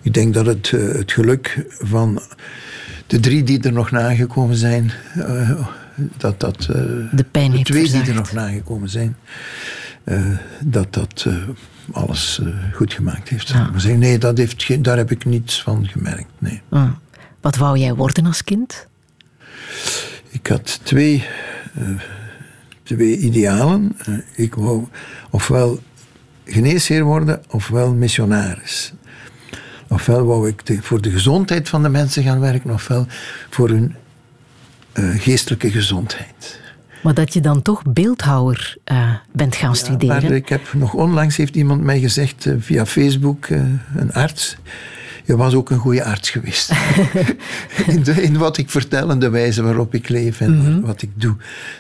ik 0.02 0.14
denk 0.14 0.34
dat 0.34 0.46
het, 0.46 0.72
uh, 0.72 0.94
het 0.94 1.12
geluk 1.12 1.66
van 1.80 2.22
de 3.08 3.20
drie 3.20 3.44
die 3.44 3.62
er 3.62 3.74
nog 3.74 3.92
nagekomen 3.92 4.56
zijn, 4.56 4.92
dat 6.18 6.40
dat. 6.40 6.62
de 7.12 7.26
pijn 7.32 7.52
de 7.52 7.62
twee 7.62 7.92
die 7.92 8.02
er 8.02 8.14
nog 8.14 8.32
nagekomen 8.32 8.90
zijn, 8.90 9.16
dat 10.60 10.94
dat 10.94 11.28
alles 11.92 12.42
goed 12.74 12.94
gemaakt 12.94 13.30
heeft. 13.30 13.48
Ja. 13.48 13.70
Maar 13.70 13.98
nee, 13.98 14.18
dat 14.18 14.38
heeft 14.38 14.64
geen, 14.64 14.82
daar 14.82 14.98
heb 14.98 15.12
ik 15.12 15.26
niets 15.26 15.62
van 15.62 15.88
gemerkt. 15.88 16.32
Nee. 16.38 16.62
Wat 17.42 17.56
wou 17.56 17.78
jij 17.78 17.94
worden 17.94 18.26
als 18.26 18.44
kind? 18.44 18.88
Ik 20.38 20.48
had 20.48 20.80
twee, 20.84 21.26
uh, 21.80 21.88
twee 22.84 23.18
idealen. 23.18 23.96
Uh, 24.10 24.18
ik 24.36 24.56
wou 24.56 24.86
ofwel 25.30 25.80
geneesheer 26.46 27.04
worden, 27.04 27.42
ofwel 27.50 27.94
missionaris. 27.94 28.94
Ofwel 29.88 30.26
wou 30.26 30.48
ik 30.48 30.66
de, 30.66 30.82
voor 30.82 31.02
de 31.02 31.12
gezondheid 31.12 31.70
van 31.70 31.84
de 31.84 31.90
mensen 31.90 32.24
gaan 32.24 32.40
werken, 32.40 32.72
ofwel 32.72 33.06
voor 33.50 33.70
hun 33.70 33.96
uh, 34.94 35.20
geestelijke 35.20 35.72
gezondheid. 35.72 36.60
Maar 37.04 37.14
dat 37.14 37.34
je 37.34 37.42
dan 37.42 37.62
toch 37.62 37.84
beeldhouwer 37.84 38.78
bent 39.32 39.56
gaan 39.56 39.70
ja, 39.70 39.76
studeren. 39.76 40.24
Maar 40.24 40.32
ik 40.32 40.50
heb 40.50 40.74
nog 40.74 40.94
onlangs 40.94 41.38
heeft 41.38 41.56
iemand 41.56 41.82
mij 41.82 42.00
gezegd 42.00 42.48
via 42.60 42.86
Facebook, 42.86 43.48
een 43.96 44.14
arts 44.14 44.58
je 45.28 45.36
was 45.36 45.54
ook 45.54 45.70
een 45.70 45.78
goede 45.78 46.04
arts 46.04 46.30
geweest. 46.30 46.72
in, 47.94 48.04
de, 48.04 48.24
in, 48.24 48.38
wat 48.38 48.58
ik 48.58 48.70
vertel 48.70 49.10
en 49.10 49.20
de 49.20 49.30
wijze 49.30 49.64
waarop 49.64 49.94
ik 49.94 50.10
leef 50.10 50.42
en 50.42 50.56
mm 50.56 50.66
-hmm. 50.66 50.82
wat 50.82 51.02
ik 51.02 51.10
doe. 51.14 51.36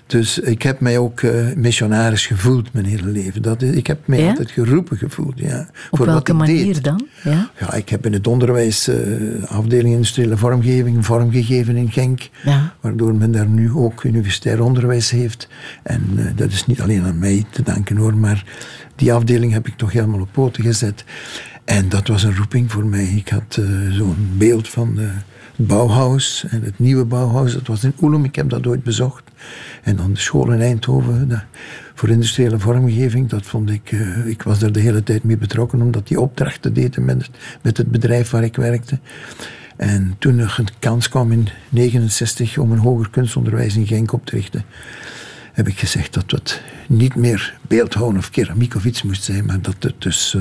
Dus 0.05 0.39
ik 0.39 0.61
heb 0.61 0.79
mij 0.79 0.97
ook 0.97 1.21
uh, 1.21 1.53
missionaris 1.55 2.25
gevoeld 2.25 2.73
mijn 2.73 2.85
hele 2.85 3.07
leven. 3.07 3.41
Dat 3.41 3.61
is, 3.61 3.75
ik 3.75 3.87
heb 3.87 4.07
mij 4.07 4.19
ja? 4.19 4.29
altijd 4.29 4.51
geroepen 4.51 4.97
gevoeld. 4.97 5.39
Ja, 5.39 5.69
Op 5.89 5.97
voor 5.97 6.05
welke 6.05 6.33
wat 6.33 6.47
manier 6.47 6.73
deed. 6.73 6.83
dan? 6.83 7.07
Ja? 7.23 7.51
ja, 7.59 7.73
ik 7.73 7.89
heb 7.89 8.05
in 8.05 8.13
het 8.13 8.27
onderwijs 8.27 8.87
uh, 8.87 8.95
afdeling 9.43 9.93
industriële 9.93 10.37
vormgeving 10.37 11.05
vormgegeven 11.05 11.75
in 11.75 11.91
Genk. 11.91 12.29
Ja. 12.43 12.73
Waardoor 12.81 13.15
men 13.15 13.31
daar 13.31 13.47
nu 13.47 13.71
ook 13.71 14.03
universitair 14.03 14.63
onderwijs 14.63 15.09
heeft. 15.09 15.47
En 15.83 16.03
uh, 16.15 16.25
dat 16.35 16.51
is 16.51 16.65
niet 16.65 16.81
alleen 16.81 17.03
aan 17.03 17.19
mij 17.19 17.45
te 17.49 17.63
danken 17.63 17.97
hoor, 17.97 18.15
maar 18.15 18.45
die 18.95 19.13
afdeling 19.13 19.53
heb 19.53 19.67
ik 19.67 19.77
toch 19.77 19.91
helemaal 19.91 20.21
op 20.21 20.29
poten 20.31 20.63
gezet. 20.63 21.03
En 21.67 21.89
dat 21.89 22.07
was 22.07 22.23
een 22.23 22.35
roeping 22.35 22.71
voor 22.71 22.85
mij. 22.85 23.05
Ik 23.05 23.29
had 23.29 23.57
uh, 23.59 23.91
zo'n 23.91 24.29
beeld 24.37 24.67
van 24.67 24.99
uh, 24.99 25.05
het 25.55 25.67
Bauhaus 25.67 26.45
en 26.49 26.61
het 26.61 26.79
nieuwe 26.79 27.05
Bauhaus. 27.05 27.53
Dat 27.53 27.67
was 27.67 27.83
in 27.83 27.93
Oelum, 28.01 28.23
ik 28.23 28.35
heb 28.35 28.49
dat 28.49 28.67
ooit 28.67 28.83
bezocht. 28.83 29.23
En 29.83 29.95
dan 29.95 30.13
de 30.13 30.19
school 30.19 30.51
in 30.51 30.61
Eindhoven 30.61 31.43
voor 31.93 32.09
industriële 32.09 32.59
vormgeving. 32.59 33.29
Dat 33.29 33.45
vond 33.45 33.69
ik, 33.69 33.91
uh, 33.91 34.27
ik 34.27 34.43
was 34.43 34.59
daar 34.59 34.71
de 34.71 34.79
hele 34.79 35.03
tijd 35.03 35.23
mee 35.23 35.37
betrokken, 35.37 35.81
omdat 35.81 36.07
die 36.07 36.19
opdrachten 36.19 36.73
deden 36.73 37.05
met 37.05 37.29
met 37.61 37.77
het 37.77 37.91
bedrijf 37.91 38.29
waar 38.29 38.43
ik 38.43 38.55
werkte. 38.55 38.99
En 39.77 40.15
toen 40.19 40.39
er 40.39 40.55
een 40.57 40.67
kans 40.79 41.09
kwam 41.09 41.31
in 41.31 41.47
1969 41.69 42.57
om 42.57 42.71
een 42.71 42.77
hoger 42.77 43.09
kunstonderwijs 43.09 43.75
in 43.75 43.87
Genk 43.87 44.13
op 44.13 44.25
te 44.25 44.35
richten, 44.35 44.65
heb 45.53 45.67
ik 45.67 45.79
gezegd 45.79 46.13
dat 46.13 46.31
het 46.31 46.61
niet 46.87 47.15
meer 47.15 47.57
beeldhouwen 47.61 48.17
of 48.17 48.29
keramiek 48.29 48.75
of 48.75 48.85
iets 48.85 49.03
moest 49.03 49.23
zijn, 49.23 49.45
maar 49.45 49.61
dat 49.61 49.75
het 49.79 50.01
dus 50.01 50.37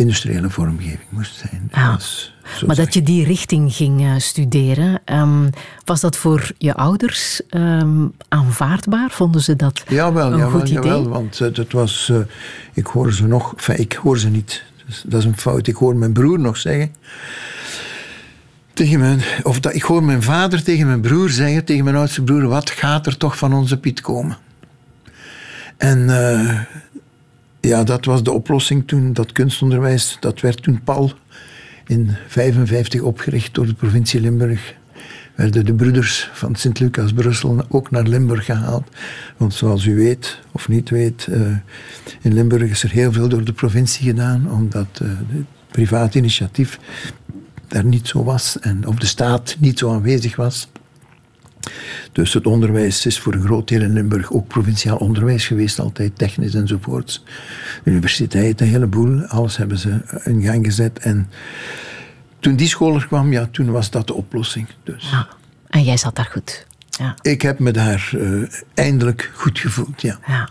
industriële 0.00 0.50
vormgeving 0.50 1.08
moest 1.08 1.36
zijn. 1.36 1.68
Ah, 1.70 1.96
dus, 1.96 2.34
maar 2.66 2.76
dat 2.76 2.94
je 2.94 3.02
die 3.02 3.24
richting 3.24 3.72
ging 3.72 4.00
uh, 4.00 4.12
studeren, 4.16 5.00
um, 5.04 5.50
was 5.84 6.00
dat 6.00 6.16
voor 6.16 6.50
je 6.58 6.74
ouders 6.74 7.40
um, 7.50 8.12
aanvaardbaar? 8.28 9.10
Vonden 9.10 9.40
ze 9.40 9.56
dat 9.56 9.82
jawel, 9.88 10.32
een 10.32 10.38
jawel, 10.38 10.50
goed 10.50 10.68
idee? 10.68 10.82
Jawel, 10.82 11.08
want 11.08 11.40
uh, 11.40 11.54
dat 11.54 11.72
was, 11.72 12.08
uh, 12.12 12.18
ik 12.72 12.86
hoor 12.86 13.12
ze 13.12 13.26
nog, 13.26 13.52
enfin, 13.52 13.78
ik 13.78 13.92
hoor 13.92 14.18
ze 14.18 14.28
niet, 14.28 14.64
dus 14.86 15.02
dat 15.06 15.20
is 15.20 15.26
een 15.26 15.38
fout. 15.38 15.66
Ik 15.66 15.76
hoor 15.76 15.96
mijn 15.96 16.12
broer 16.12 16.38
nog 16.38 16.56
zeggen, 16.56 16.94
tegen 18.72 18.98
mijn, 18.98 19.20
of 19.42 19.60
dat, 19.60 19.74
ik 19.74 19.82
hoor 19.82 20.02
mijn 20.02 20.22
vader 20.22 20.62
tegen 20.62 20.86
mijn 20.86 21.00
broer 21.00 21.30
zeggen, 21.30 21.64
tegen 21.64 21.84
mijn 21.84 21.96
oudste 21.96 22.22
broer, 22.22 22.48
wat 22.48 22.70
gaat 22.70 23.06
er 23.06 23.16
toch 23.16 23.38
van 23.38 23.52
onze 23.52 23.78
Piet 23.78 24.00
komen? 24.00 24.36
En 25.76 26.08
ja, 27.60 27.84
dat 27.84 28.04
was 28.04 28.22
de 28.22 28.32
oplossing 28.32 28.86
toen, 28.86 29.12
dat 29.12 29.32
kunstonderwijs, 29.32 30.16
dat 30.20 30.40
werd 30.40 30.62
toen 30.62 30.82
PAL 30.84 31.12
in 31.86 32.04
1955 32.04 33.00
opgericht 33.00 33.54
door 33.54 33.66
de 33.66 33.74
provincie 33.74 34.20
Limburg. 34.20 34.74
Werden 35.34 35.64
de 35.64 35.74
broeders 35.74 36.30
van 36.32 36.54
Sint-Lucas 36.54 37.12
Brussel 37.12 37.64
ook 37.68 37.90
naar 37.90 38.02
Limburg 38.02 38.44
gehaald. 38.44 38.88
Want 39.36 39.54
zoals 39.54 39.84
u 39.84 39.94
weet, 39.94 40.40
of 40.52 40.68
niet 40.68 40.90
weet, 40.90 41.26
uh, 41.30 41.56
in 42.20 42.34
Limburg 42.34 42.70
is 42.70 42.82
er 42.82 42.90
heel 42.90 43.12
veel 43.12 43.28
door 43.28 43.44
de 43.44 43.52
provincie 43.52 44.06
gedaan, 44.06 44.50
omdat 44.50 45.00
uh, 45.02 45.08
het 45.08 45.46
privaat 45.70 46.14
initiatief 46.14 46.78
daar 47.68 47.84
niet 47.84 48.08
zo 48.08 48.24
was 48.24 48.58
en 48.60 48.86
of 48.86 48.94
de 48.94 49.06
staat 49.06 49.56
niet 49.58 49.78
zo 49.78 49.92
aanwezig 49.92 50.36
was. 50.36 50.69
Dus 52.12 52.32
het 52.32 52.46
onderwijs 52.46 53.06
is 53.06 53.18
voor 53.20 53.34
een 53.34 53.42
groot 53.42 53.68
deel 53.68 53.80
in 53.80 53.92
Limburg 53.92 54.32
ook 54.32 54.46
provinciaal 54.46 54.96
onderwijs 54.96 55.46
geweest, 55.46 55.78
altijd 55.78 56.18
technisch 56.18 56.54
enzovoorts. 56.54 57.24
Universiteit, 57.84 58.60
een 58.60 58.66
heleboel, 58.66 59.24
alles 59.24 59.56
hebben 59.56 59.78
ze 59.78 60.20
in 60.24 60.42
gang 60.42 60.64
gezet. 60.64 60.98
En 60.98 61.30
toen 62.40 62.56
die 62.56 62.68
school 62.68 62.94
er 62.94 63.06
kwam, 63.06 63.32
ja, 63.32 63.48
toen 63.50 63.70
was 63.70 63.90
dat 63.90 64.06
de 64.06 64.14
oplossing. 64.14 64.66
Dus. 64.84 65.10
Ja. 65.10 65.28
En 65.68 65.84
jij 65.84 65.96
zat 65.96 66.16
daar 66.16 66.28
goed. 66.32 66.66
Ja. 66.88 67.14
Ik 67.22 67.42
heb 67.42 67.58
me 67.58 67.70
daar 67.70 68.10
uh, 68.14 68.48
eindelijk 68.74 69.30
goed 69.34 69.58
gevoeld, 69.58 70.02
ja. 70.02 70.18
ja. 70.26 70.48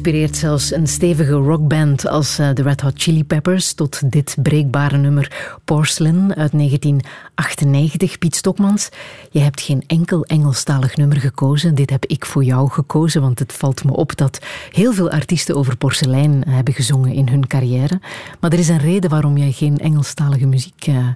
Inspireert 0.00 0.36
zelfs 0.36 0.72
een 0.72 0.86
stevige 0.86 1.32
rockband 1.32 2.06
als 2.06 2.38
eh, 2.38 2.48
de 2.54 2.62
Red 2.62 2.80
Hot 2.80 2.92
Chili 2.96 3.24
Peppers 3.24 3.72
tot 3.72 4.12
dit 4.12 4.36
breekbare 4.42 4.96
nummer 4.96 5.58
Porcelain 5.64 6.34
uit 6.34 6.52
1998. 6.52 8.18
Piet 8.18 8.36
Stokmans, 8.36 8.88
je 9.30 9.38
hebt 9.38 9.60
geen 9.60 9.84
enkel 9.86 10.24
Engelstalig 10.24 10.96
nummer 10.96 11.16
gekozen. 11.16 11.74
Dit 11.74 11.90
heb 11.90 12.04
ik 12.06 12.24
voor 12.26 12.44
jou 12.44 12.70
gekozen, 12.70 13.20
want 13.20 13.38
het 13.38 13.52
valt 13.52 13.84
me 13.84 13.92
op 13.92 14.16
dat 14.16 14.38
heel 14.72 14.92
veel 14.92 15.10
artiesten 15.10 15.56
over 15.56 15.76
porselein 15.76 16.42
hebben 16.48 16.74
gezongen 16.74 17.12
in 17.12 17.28
hun 17.28 17.46
carrière. 17.46 18.00
Maar 18.40 18.52
er 18.52 18.58
is 18.58 18.68
een 18.68 18.78
reden 18.78 19.10
waarom 19.10 19.36
jij 19.36 19.52
geen 19.52 19.78
Engelstalige 19.78 20.46
muziek 20.46 20.86
uh, 20.86 21.08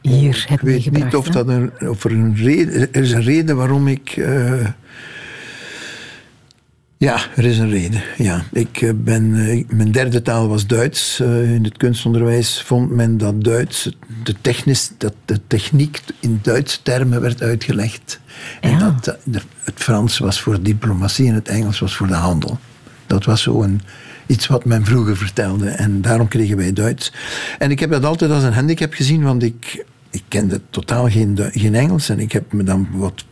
hier 0.00 0.44
hebt 0.48 0.62
meegebracht. 0.62 0.86
Ik 0.86 0.92
weet 0.92 1.04
niet 1.04 1.16
of, 1.16 1.28
dat 1.28 1.48
een, 1.48 1.88
of 1.88 2.04
er 2.04 2.10
een 2.10 2.36
reden 2.36 2.92
er 2.92 3.02
is. 3.02 3.12
een 3.12 3.22
reden 3.22 3.56
waarom 3.56 3.88
ik... 3.88 4.16
Uh 4.16 4.66
ja, 6.98 7.20
er 7.36 7.44
is 7.44 7.58
een 7.58 7.70
reden. 7.70 8.02
Ja. 8.16 8.44
Ik 8.52 8.82
eh, 8.82 8.90
ben, 8.94 9.34
eh, 9.34 9.64
mijn 9.68 9.92
derde 9.92 10.22
taal 10.22 10.48
was 10.48 10.66
Duits. 10.66 11.20
Eh, 11.20 11.54
in 11.54 11.64
het 11.64 11.76
kunstonderwijs 11.76 12.62
vond 12.62 12.90
men 12.90 13.18
dat 13.18 13.44
Duits, 13.44 13.90
de, 14.22 14.34
technisch, 14.40 14.90
dat 14.98 15.14
de 15.24 15.40
techniek 15.46 16.00
in 16.20 16.38
Duitse 16.42 16.82
termen 16.82 17.20
werd 17.20 17.42
uitgelegd. 17.42 18.20
En 18.60 18.78
dat 18.78 19.18
het 19.64 19.74
Frans 19.74 20.18
was 20.18 20.40
voor 20.40 20.62
diplomatie 20.62 21.28
en 21.28 21.34
het 21.34 21.48
Engels 21.48 21.78
was 21.78 21.96
voor 21.96 22.06
de 22.06 22.14
handel. 22.14 22.58
Dat 23.06 23.24
was 23.24 23.42
zo 23.42 23.62
een, 23.62 23.80
iets 24.26 24.46
wat 24.46 24.64
men 24.64 24.84
vroeger 24.84 25.16
vertelde. 25.16 25.68
En 25.68 26.00
daarom 26.02 26.28
kregen 26.28 26.56
wij 26.56 26.72
Duits. 26.72 27.12
En 27.58 27.70
ik 27.70 27.80
heb 27.80 27.90
dat 27.90 28.04
altijd 28.04 28.30
als 28.30 28.42
een 28.42 28.52
handicap 28.52 28.92
gezien, 28.92 29.22
want 29.22 29.42
ik, 29.42 29.84
ik 30.10 30.22
kende 30.28 30.60
totaal 30.70 31.10
geen, 31.10 31.38
geen 31.52 31.74
Engels. 31.74 32.08
En 32.08 32.20
ik 32.20 32.32
heb 32.32 32.52
me 32.52 32.62
dan 32.62 32.88
wat 32.92 33.24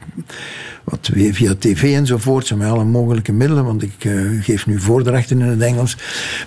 wat 0.84 1.10
via 1.12 1.54
tv 1.58 1.94
enzovoort, 1.94 2.56
met 2.56 2.68
alle 2.68 2.84
mogelijke 2.84 3.32
middelen, 3.32 3.64
want 3.64 3.82
ik 3.82 4.04
uh, 4.04 4.42
geef 4.42 4.66
nu 4.66 4.80
voordrachten 4.80 5.40
in 5.40 5.46
het 5.46 5.60
Engels. 5.60 5.96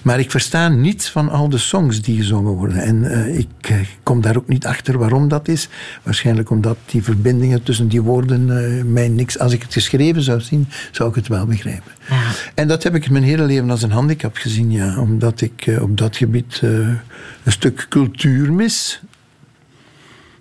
Maar 0.01 0.19
ik 0.19 0.31
versta 0.31 0.67
niets 0.67 1.09
van 1.09 1.29
al 1.29 1.49
de 1.49 1.57
songs 1.57 2.01
die 2.01 2.17
gezongen 2.17 2.51
worden. 2.51 2.77
En 2.77 3.03
uh, 3.03 3.37
ik 3.37 3.69
uh, 3.71 3.77
kom 4.03 4.21
daar 4.21 4.37
ook 4.37 4.47
niet 4.47 4.65
achter 4.65 4.97
waarom 4.97 5.27
dat 5.27 5.47
is. 5.47 5.69
Waarschijnlijk 6.03 6.49
omdat 6.49 6.77
die 6.85 7.03
verbindingen 7.03 7.63
tussen 7.63 7.87
die 7.87 8.01
woorden 8.01 8.45
mij 8.93 9.07
niks... 9.07 9.39
Als 9.39 9.53
ik 9.53 9.61
het 9.61 9.73
geschreven 9.73 10.21
zou 10.21 10.41
zien, 10.41 10.67
zou 10.91 11.09
ik 11.09 11.15
het 11.15 11.27
wel 11.27 11.45
begrijpen. 11.45 11.91
Ja. 12.09 12.21
En 12.53 12.67
dat 12.67 12.83
heb 12.83 12.95
ik 12.95 13.09
mijn 13.09 13.23
hele 13.23 13.43
leven 13.43 13.69
als 13.69 13.81
een 13.81 13.91
handicap 13.91 14.35
gezien, 14.35 14.71
ja. 14.71 14.99
Omdat 14.99 15.41
ik 15.41 15.77
op 15.81 15.97
dat 15.97 16.17
gebied 16.17 16.59
een 16.61 17.51
stuk 17.51 17.85
cultuur 17.89 18.53
mis 18.53 19.01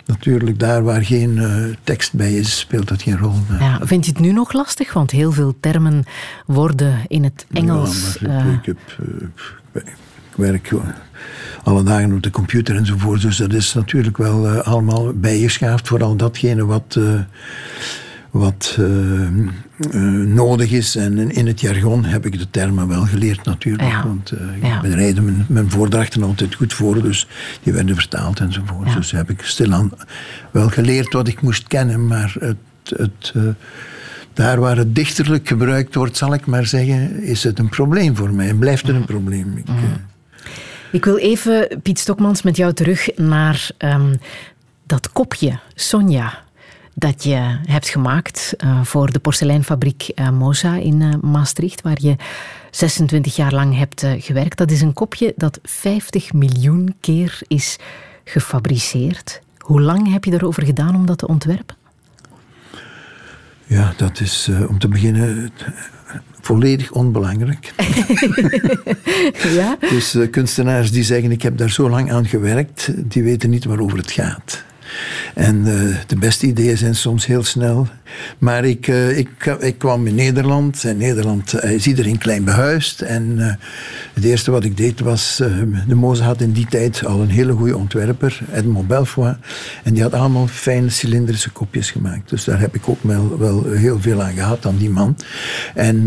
natuurlijk 0.07 0.59
daar 0.59 0.83
waar 0.83 1.05
geen 1.05 1.37
uh, 1.37 1.75
tekst 1.83 2.13
bij 2.13 2.35
is, 2.35 2.59
speelt 2.59 2.89
dat 2.89 3.03
geen 3.03 3.19
rol. 3.19 3.35
Ja, 3.59 3.79
vind 3.83 4.05
je 4.05 4.11
het 4.11 4.21
nu 4.21 4.33
nog 4.33 4.53
lastig? 4.53 4.93
Want 4.93 5.11
heel 5.11 5.33
veel 5.33 5.57
termen 5.61 6.05
worden 6.47 6.99
in 7.07 7.25
het 7.25 7.47
Engels... 7.53 8.17
Ja, 8.21 8.45
uh... 8.45 8.53
ik, 8.53 8.67
heb, 8.67 8.79
uh, 9.01 9.83
ik 9.85 10.37
werk 10.37 10.73
alle 11.63 11.83
dagen 11.83 12.13
op 12.13 12.23
de 12.23 12.31
computer 12.31 12.77
enzovoort, 12.77 13.21
dus 13.21 13.37
dat 13.37 13.53
is 13.53 13.75
natuurlijk 13.75 14.17
wel 14.17 14.49
allemaal 14.49 15.13
bijgeschaafd. 15.13 15.89
Vooral 15.89 16.17
datgene 16.17 16.65
wat 16.65 16.99
wat 18.39 18.77
uh, 18.81 18.87
uh, 18.87 20.27
nodig 20.27 20.71
is. 20.71 20.97
En 20.97 21.31
in 21.31 21.47
het 21.47 21.61
jargon 21.61 22.05
heb 22.05 22.27
ik 22.27 22.39
de 22.39 22.51
termen 22.51 22.89
wel 22.89 23.03
geleerd 23.03 23.45
natuurlijk. 23.45 23.89
Ja. 23.89 24.03
Want 24.07 24.33
uh, 24.33 24.63
ja. 24.63 24.77
ik 24.77 24.81
bereidde 24.83 25.21
mijn, 25.21 25.45
mijn, 25.49 25.71
voordrachten 25.71 26.23
altijd 26.23 26.55
goed 26.55 26.73
voor, 26.73 27.03
dus 27.03 27.29
die 27.63 27.73
werden 27.73 27.95
vertaald 27.95 28.41
enzovoort. 28.41 28.89
Ja. 28.89 28.95
Dus 28.95 29.11
heb 29.11 29.31
ik 29.31 29.43
stilaan 29.43 29.91
wel 30.51 30.69
geleerd 30.69 31.13
wat 31.13 31.29
ik 31.29 31.43
moest 31.43 31.69
kennen, 31.69 32.07
maar 32.07 32.37
het, 32.39 32.57
het, 32.85 33.35
daar 34.33 34.61
waar 34.61 34.77
het 34.77 34.95
dichterlijk 34.95 35.49
gebruikt 35.49 35.95
wordt, 35.95 36.17
zal 36.17 36.35
ik 36.35 36.47
maar 36.47 36.67
zeggen, 36.67 37.23
is 37.23 37.45
het 37.45 37.59
een 37.59 37.69
probleem 37.69 38.17
voor 38.17 38.35
mij 38.35 38.49
en 38.49 38.59
blijft 38.59 38.87
het 38.87 38.97
een 38.97 39.05
probleem. 39.05 39.57
Ik, 39.57 39.67
ik 40.93 41.05
wil 41.05 41.17
even, 41.17 41.81
Piet 41.83 41.99
Stokmans, 41.99 42.43
met 42.43 42.57
jou 42.57 42.73
terug 42.73 43.17
naar 43.17 43.69
um, 43.79 44.13
dat 44.87 45.13
kopje, 45.13 45.59
Sonja 45.75 46.45
dat 46.99 47.25
je 47.25 47.59
hebt 47.67 47.89
gemaakt 47.89 48.55
uh, 48.59 48.85
voor 48.85 49.13
de 49.13 49.19
porseleinfabriek 49.19 50.13
uh, 50.15 50.31
Moza 50.31 50.77
in 50.77 51.01
uh, 51.01 51.15
Maastricht, 51.21 51.83
waar 51.83 51.99
je 52.01 52.17
26 52.71 53.37
jaar 53.37 53.53
lang 53.53 53.77
hebt 53.77 54.07
gewerkt. 54.19 54.59
Dat 54.59 54.71
is 54.71 54.81
een 54.81 54.93
kopje 54.93 55.33
dat 55.37 55.59
50 55.63 56.33
miljoen 56.33 56.95
keer 57.01 57.39
is 57.47 57.79
gefabriceerd. 58.25 59.41
Hoe 59.59 59.81
lang 59.81 60.13
heb 60.13 60.25
je 60.25 60.33
erover 60.33 60.65
gedaan 60.65 60.95
om 60.95 61.07
dat 61.07 61.19
te 61.19 61.27
ontwerpen? 61.27 61.77
Ja, 63.67 63.95
dat 63.97 64.21
is 64.21 64.51
om 64.69 64.79
te 64.79 64.89
beginnen 64.89 65.51
volledig 66.41 66.91
onbelangrijk. 66.91 67.73
ja? 69.59 69.77
Dus 69.81 70.17
kunstenaars 70.31 70.91
die 70.91 71.05
zeggen 71.05 71.31
ik 71.31 71.43
heb 71.43 71.57
daar 71.57 71.71
zo 71.71 71.91
lang 71.91 72.13
aan 72.13 72.27
gewerkt, 72.27 72.91
die 72.97 73.23
weten 73.23 73.51
niet 73.51 73.65
waarover 73.65 73.99
het 73.99 74.11
gaat. 74.11 74.65
En 75.35 75.57
uh, 75.67 75.97
de 76.07 76.17
beste 76.17 76.47
ideeën 76.47 76.77
zijn 76.77 76.95
soms 76.95 77.27
heel 77.27 77.45
snel. 77.45 77.89
Maar 78.39 78.65
ik, 78.65 78.87
uh, 78.87 79.19
ik, 79.19 79.75
kwam 79.79 80.07
in 80.07 80.15
Nederland. 80.15 80.85
En 80.85 80.97
Nederland 80.97 81.55
uh, 81.55 81.71
is 81.71 81.87
iedereen 81.87 82.19
klein 82.19 82.45
behuisd. 82.45 83.01
En 83.01 83.59
het 84.15 84.25
eerste 84.25 84.51
wat 84.51 84.65
ik 84.65 84.77
deed 84.77 85.01
was... 85.01 85.37
de 85.87 85.95
Moze 85.95 86.23
had 86.23 86.41
in 86.41 86.53
die 86.53 86.67
tijd 86.67 87.05
al 87.05 87.21
een 87.21 87.31
hele 87.31 87.53
goede 87.53 87.77
ontwerper, 87.77 88.41
Edmond 88.53 88.87
Belfoy. 88.87 89.37
En 89.83 89.95
die 89.95 90.03
had 90.03 90.13
allemaal 90.13 90.47
fijne 90.47 90.89
cilindrische 90.89 91.51
kopjes 91.51 91.91
gemaakt. 91.91 92.29
Dus 92.29 92.45
daar 92.45 92.61
heb 92.61 92.75
ik 92.75 92.89
ook 92.89 93.03
wel, 93.03 93.39
wel 93.39 93.73
heel 93.73 94.01
veel 94.01 94.23
aan 94.23 94.35
gehad, 94.35 94.67
aan 94.67 94.77
die 94.77 94.91
man. 94.91 95.17
En, 95.75 96.05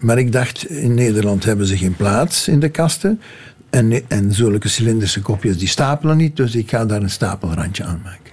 maar 0.00 0.18
ik 0.18 0.32
dacht, 0.32 0.70
in 0.70 0.94
Nederland 0.94 1.44
hebben 1.44 1.66
ze 1.66 1.76
geen 1.76 1.96
plaats 1.96 2.48
in 2.48 2.60
de 2.60 2.68
kasten. 2.68 3.20
En, 3.74 4.08
en 4.08 4.32
zulke 4.32 4.68
cilindrische 4.68 5.20
kopjes 5.20 5.58
die 5.58 5.68
stapelen 5.68 6.16
niet, 6.16 6.36
dus 6.36 6.54
ik 6.54 6.70
ga 6.70 6.86
daar 6.86 7.02
een 7.02 7.10
stapelrandje 7.10 7.84
aan 7.84 8.00
maken. 8.04 8.23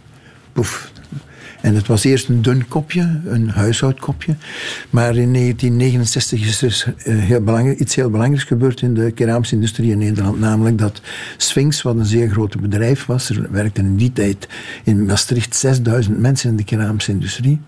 Poef. 0.54 0.92
En 1.62 1.76
het 1.76 1.88
was 1.88 2.04
eerst 2.04 2.30
een 2.30 2.42
dun 2.42 2.68
kopje, 2.68 3.22
een 3.26 3.50
huishoudkopje. 3.50 4.36
Maar 4.90 5.16
in 5.16 5.34
1969 5.34 6.42
is 6.42 6.62
er 6.62 6.94
eh, 6.98 7.18
heel 7.18 7.42
belangrijk, 7.42 7.80
iets 7.80 7.96
heel 7.96 8.10
belangrijks 8.10 8.48
gebeurd 8.48 8.82
in 8.82 8.94
de 8.94 9.12
keramische 9.12 9.56
industrie 9.56 9.92
in 9.92 9.98
Nederland. 9.98 10.40
Namelijk 10.40 10.78
dat 10.78 11.02
Sphinx, 11.38 11.82
wat 11.82 11.96
een 11.96 12.06
zeer 12.06 12.30
groot 12.30 12.62
bedrijf 12.62 13.06
was, 13.06 13.30
er 13.30 13.52
werkten 13.52 13.86
in 13.86 13.96
die 13.96 14.14
tijd 14.14 14.48
in 14.84 15.06
Maastricht 15.06 15.56
6000 15.56 16.20
mensen 16.20 16.50
in 16.50 16.56
de 16.56 16.64
keramische 16.64 17.12
industrie. 17.12 17.60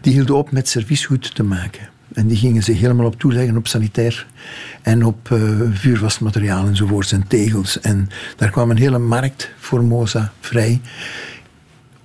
Die 0.00 0.12
hielden 0.12 0.36
op 0.36 0.50
met 0.50 0.68
serviesgoed 0.68 1.34
te 1.34 1.42
maken. 1.42 1.88
En 2.12 2.26
die 2.26 2.36
gingen 2.36 2.62
zich 2.62 2.80
helemaal 2.80 3.06
op 3.06 3.18
toeleggen 3.18 3.56
op 3.56 3.66
sanitair 3.66 4.26
en 4.82 5.04
op 5.04 5.28
uh, 5.32 5.60
vuurvast 5.72 6.20
materiaal 6.20 6.66
enzovoorts 6.66 7.12
en 7.12 7.26
tegels. 7.28 7.80
En 7.80 8.08
daar 8.36 8.50
kwam 8.50 8.70
een 8.70 8.76
hele 8.76 8.98
markt 8.98 9.50
voor 9.58 9.84
Moza 9.84 10.32
vrij 10.40 10.80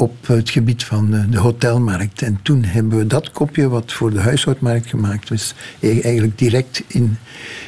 op 0.02 0.28
het 0.28 0.50
gebied 0.50 0.84
van 0.84 1.28
de 1.30 1.38
hotelmarkt. 1.38 2.22
En 2.22 2.40
toen 2.42 2.64
hebben 2.64 2.98
we 2.98 3.08
dat 3.08 3.32
kopje, 3.32 3.70
wat 3.70 3.94
voor 3.94 4.12
de 4.12 4.20
huishoudmarkt 4.20 4.88
gemaakt 4.88 5.30
was, 5.30 5.54
e-, 5.80 6.00
eigenlijk 6.00 6.38
direct 6.38 6.84
in, 6.88 7.18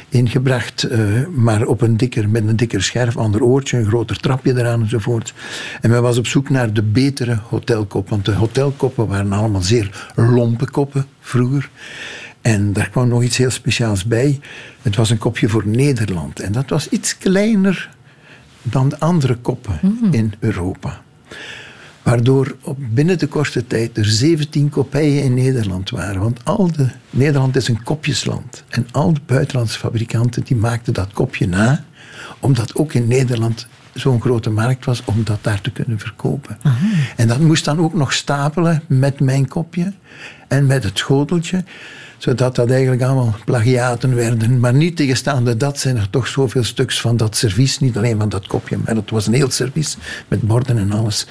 ingebracht. 0.08 0.90
Uh, 0.90 1.26
maar 1.26 1.66
op 1.66 1.80
een 1.80 1.96
dikker, 1.96 2.28
met 2.28 2.48
een 2.48 2.56
dikker 2.56 2.82
scherf, 2.82 3.16
ander 3.16 3.42
oortje, 3.42 3.78
een 3.78 3.86
groter 3.86 4.20
trapje 4.20 4.58
eraan 4.58 4.80
enzovoort. 4.80 5.34
En 5.80 5.90
men 5.90 6.02
was 6.02 6.18
op 6.18 6.26
zoek 6.26 6.48
naar 6.48 6.72
de 6.72 6.82
betere 6.82 7.38
hotelkop. 7.48 8.08
Want 8.08 8.24
de 8.24 8.32
hotelkoppen 8.32 9.06
waren 9.06 9.32
allemaal 9.32 9.62
zeer 9.62 10.12
lompe 10.14 10.70
koppen 10.70 11.06
vroeger. 11.20 11.70
En 12.40 12.72
daar 12.72 12.88
kwam 12.88 13.08
nog 13.08 13.22
iets 13.22 13.36
heel 13.36 13.50
speciaals 13.50 14.04
bij. 14.04 14.40
Het 14.82 14.96
was 14.96 15.10
een 15.10 15.18
kopje 15.18 15.48
voor 15.48 15.66
Nederland. 15.66 16.40
En 16.40 16.52
dat 16.52 16.70
was 16.70 16.88
iets 16.88 17.18
kleiner 17.18 17.90
dan 18.62 18.88
de 18.88 19.00
andere 19.00 19.34
koppen 19.34 19.78
hmm. 19.80 20.12
in 20.12 20.34
Europa. 20.38 21.02
Waardoor 22.04 22.56
op 22.62 22.78
binnen 22.78 23.18
de 23.18 23.26
korte 23.26 23.66
tijd 23.66 23.98
er 23.98 24.04
17 24.04 24.68
kopijen 24.68 25.22
in 25.22 25.34
Nederland 25.34 25.90
waren. 25.90 26.20
Want 26.20 26.44
al 26.44 26.72
de, 26.72 26.88
Nederland 27.10 27.56
is 27.56 27.68
een 27.68 27.82
kopjesland. 27.82 28.64
En 28.68 28.86
al 28.92 29.12
de 29.12 29.20
buitenlandse 29.26 29.78
fabrikanten 29.78 30.44
die 30.44 30.56
maakten 30.56 30.92
dat 30.92 31.12
kopje 31.12 31.46
na. 31.46 31.84
Omdat 32.38 32.74
ook 32.74 32.92
in 32.92 33.08
Nederland 33.08 33.66
zo'n 33.92 34.20
grote 34.20 34.50
markt 34.50 34.84
was 34.84 35.02
om 35.04 35.24
dat 35.24 35.38
daar 35.40 35.60
te 35.60 35.70
kunnen 35.70 35.98
verkopen. 35.98 36.58
En 37.16 37.28
dat 37.28 37.40
moest 37.40 37.64
dan 37.64 37.78
ook 37.78 37.94
nog 37.94 38.12
stapelen 38.12 38.82
met 38.86 39.20
mijn 39.20 39.48
kopje 39.48 39.92
en 40.48 40.66
met 40.66 40.84
het 40.84 40.98
schoteltje 40.98 41.64
zodat 42.24 42.54
dat 42.54 42.70
eigenlijk 42.70 43.02
allemaal 43.02 43.36
plagiaten 43.44 44.14
werden. 44.14 44.60
Maar 44.60 44.74
niet 44.74 44.96
tegenstaande 44.96 45.56
dat 45.56 45.78
zijn 45.78 45.96
er 45.96 46.10
toch 46.10 46.26
zoveel 46.26 46.64
stuks 46.64 47.00
van 47.00 47.16
dat 47.16 47.36
servies, 47.36 47.78
niet 47.78 47.96
alleen 47.96 48.18
van 48.18 48.28
dat 48.28 48.46
kopje, 48.46 48.78
maar 48.84 48.94
het 48.94 49.10
was 49.10 49.26
een 49.26 49.34
heel 49.34 49.50
servies 49.50 49.96
met 50.28 50.40
borden 50.40 50.78
en 50.78 50.92
alles 50.92 51.26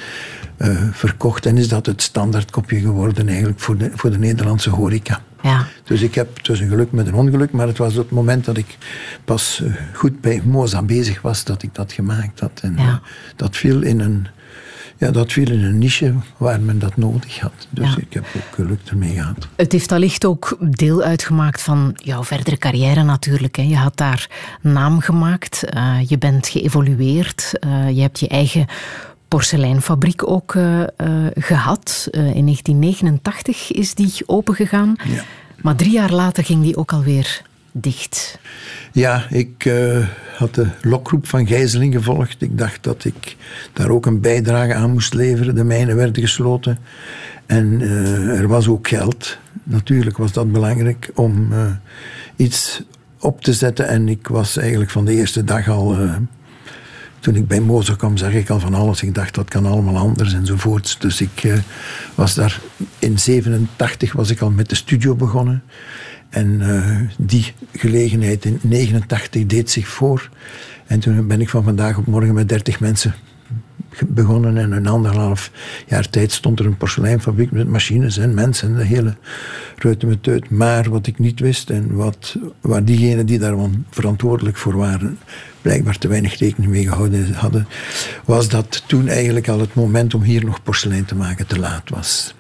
uh, 0.58 0.78
verkocht. 0.92 1.46
En 1.46 1.58
is 1.58 1.68
dat 1.68 1.86
het 1.86 2.02
standaardkopje 2.02 2.80
geworden 2.80 3.28
eigenlijk 3.28 3.60
voor 3.60 3.78
de, 3.78 3.92
voor 3.94 4.12
de 4.12 4.20
Nederlandse 4.20 4.70
horeca. 4.70 5.22
Ja. 5.42 5.68
Dus 5.84 6.02
ik 6.02 6.16
heb, 6.16 6.40
een 6.42 6.56
geluk 6.56 6.92
met 6.92 7.08
een 7.08 7.14
ongeluk, 7.14 7.52
maar 7.52 7.68
het 7.68 7.78
was 7.78 7.96
het 7.96 8.12
moment 8.12 8.46
dat 8.46 8.58
ik 8.58 8.78
pas 9.26 9.62
uh, 9.64 9.74
goed 9.94 10.22
bij 10.22 10.42
Moza 10.46 10.84
bezig 10.84 11.22
was 11.22 11.44
dat 11.44 11.64
ik 11.64 11.76
dat 11.76 11.92
gemaakt 11.92 12.40
had. 12.40 12.60
En 12.62 12.74
ja. 12.78 12.84
uh, 12.84 12.96
dat 13.36 13.58
viel 13.58 13.82
in 13.82 14.00
een 14.00 14.28
ja, 14.98 15.12
dat 15.12 15.32
viel 15.32 15.52
in 15.52 15.64
een 15.64 15.78
niche 15.78 16.14
waar 16.38 16.62
men 16.62 16.80
dat 16.80 16.98
nodig 16.98 17.40
had. 17.40 17.68
Dus 17.70 17.96
ik 17.96 18.14
heb 18.14 18.26
ook 18.36 18.56
geluk 18.56 18.80
ermee 18.86 19.14
gehad. 19.14 19.48
Het 19.56 19.72
heeft 19.72 19.92
allicht 19.92 20.26
ook 20.26 20.58
deel 20.60 21.02
uitgemaakt 21.02 21.62
van 21.62 21.92
jouw 21.96 22.24
verdere 22.24 22.58
carrière 22.58 23.04
natuurlijk. 23.04 23.56
Hè. 23.56 23.64
Je 23.64 23.76
had 23.76 23.98
daar 23.98 24.30
naam 24.62 25.00
gemaakt, 25.00 25.64
uh, 25.76 25.96
je 26.08 26.18
bent 26.18 26.48
geëvolueerd, 26.48 27.54
uh, 27.66 27.90
je 27.90 28.02
hebt 28.02 28.20
je 28.20 28.28
eigen 28.28 28.66
porseleinfabriek 29.34 30.28
ook 30.30 30.54
uh, 30.54 30.84
gehad. 31.36 32.08
in 32.12 32.22
1989 32.22 33.72
is 33.72 33.94
die 33.94 34.14
opengegaan. 34.26 34.96
Ja. 35.04 35.24
Maar 35.62 35.76
drie 35.76 35.92
jaar 35.92 36.12
later 36.12 36.44
ging 36.44 36.64
die 36.64 36.78
ook 36.78 36.92
alweer 36.92 37.42
dicht. 37.72 38.40
Ja, 38.92 39.26
ik 39.30 39.72
had 40.38 40.56
de 40.56 40.68
lokroep 40.82 41.28
van 41.28 41.48
Gijzeling 41.48 41.94
gevolgd. 41.94 42.42
Ik 42.42 42.58
dacht 42.58 42.84
dat 42.84 43.06
ik 43.06 43.36
daar 43.74 43.90
ook 43.90 44.06
een 44.06 44.22
bijdrage 44.22 44.74
aan 44.74 44.92
moest 44.92 45.14
leveren. 45.14 45.56
De 45.56 45.64
mijnen 45.64 45.96
werden 45.96 46.24
gesloten. 46.24 46.78
En 47.46 47.82
er 48.28 48.48
was 48.48 48.68
ook 48.68 48.88
geld. 48.88 49.38
Natuurlijk 49.64 50.18
was 50.18 50.32
dat 50.32 50.52
belangrijk 50.52 51.12
om 51.16 51.54
iets 52.36 52.84
op 53.20 53.42
te 53.42 53.54
zetten. 53.54 53.88
En 53.88 54.10
ik 54.10 54.28
was 54.28 54.58
eigenlijk 54.58 54.92
van 54.92 55.06
de 55.06 55.14
eerste 55.14 55.44
dag 55.44 55.70
al. 55.70 55.98
Toen 57.24 57.36
ik 57.36 57.48
bij 57.48 57.60
Mozer 57.60 57.96
kwam, 57.96 58.18
zag 58.18 58.34
ik 58.34 58.50
al 58.50 58.60
van 58.60 58.74
alles. 58.74 59.02
Ik 59.02 59.16
dacht 59.16 59.36
dat 59.36 59.50
kan 59.50 59.66
allemaal 59.66 59.98
anders 59.98 60.34
enzovoorts. 60.34 61.00
Dus 61.00 61.22
ik 61.22 61.62
was 62.16 62.34
daar 62.36 62.60
in 63.00 63.20
87 63.20 64.14
was 64.14 64.30
ik 64.30 64.42
al 64.42 64.50
met 64.50 64.70
de 64.70 64.76
studio 64.76 65.16
begonnen. 65.16 65.64
En 66.30 66.48
uh, 66.62 67.00
die 67.18 67.54
gelegenheid 67.72 68.46
in 68.46 68.60
89 68.62 69.48
deed 69.48 69.70
zich 69.70 69.88
voor. 69.88 70.30
En 70.86 71.00
toen 71.00 71.28
ben 71.28 71.42
ik 71.42 71.50
van 71.50 71.64
vandaag 71.64 71.98
op 71.98 72.06
morgen 72.06 72.34
met 72.34 72.50
30 72.50 72.80
mensen 72.80 73.14
begonnen. 74.08 74.58
En 74.58 74.72
een 74.72 74.88
anderhalf 74.88 75.52
jaar 75.88 76.10
tijd 76.10 76.32
stond 76.32 76.60
er 76.60 76.66
een 76.66 76.78
porseleinfabriek 76.78 77.52
met 77.52 77.68
machines 77.68 78.18
en 78.18 78.34
mensen 78.34 78.70
en 78.70 78.76
de 78.76 78.84
hele 78.84 79.16
ruiten 79.78 80.44
Maar 80.50 80.90
wat 80.90 81.08
ik 81.08 81.20
niet 81.20 81.40
wist 81.40 81.70
en 81.70 81.96
wat, 81.96 82.36
waar 82.62 82.84
diegenen 82.84 83.26
die 83.26 83.40
daar 83.40 83.56
verantwoordelijk 83.90 84.58
voor 84.58 84.76
waren 84.76 85.18
blijkbaar 85.62 85.98
te 85.98 86.08
weinig 86.08 86.40
rekening 86.40 86.72
mee 86.72 86.88
gehouden 86.88 87.34
hadden, 87.34 87.68
was 88.26 88.50
dat 88.50 88.84
toen 88.88 89.08
eigenlijk 89.08 89.50
al 89.50 89.60
het 89.60 89.74
moment 89.74 90.14
om 90.14 90.22
hier 90.22 90.46
nog 90.46 90.64
porselein 90.64 91.06
te 91.06 91.16
maken 91.16 91.48
te 91.48 91.60
laat 91.60 91.90
was 91.90 92.36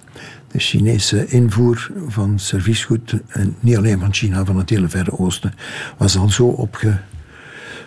de 0.53 0.59
Chinese 0.59 1.27
invoer 1.27 1.91
van 2.07 2.39
serviesgoed, 2.39 3.15
en 3.27 3.55
niet 3.59 3.77
alleen 3.77 3.99
van 3.99 4.13
China, 4.13 4.45
van 4.45 4.57
het 4.57 4.69
hele 4.69 4.89
Verre 4.89 5.19
Oosten, 5.19 5.53
was 5.97 6.17
al 6.17 6.29
zo 6.29 6.47
opge, 6.47 6.99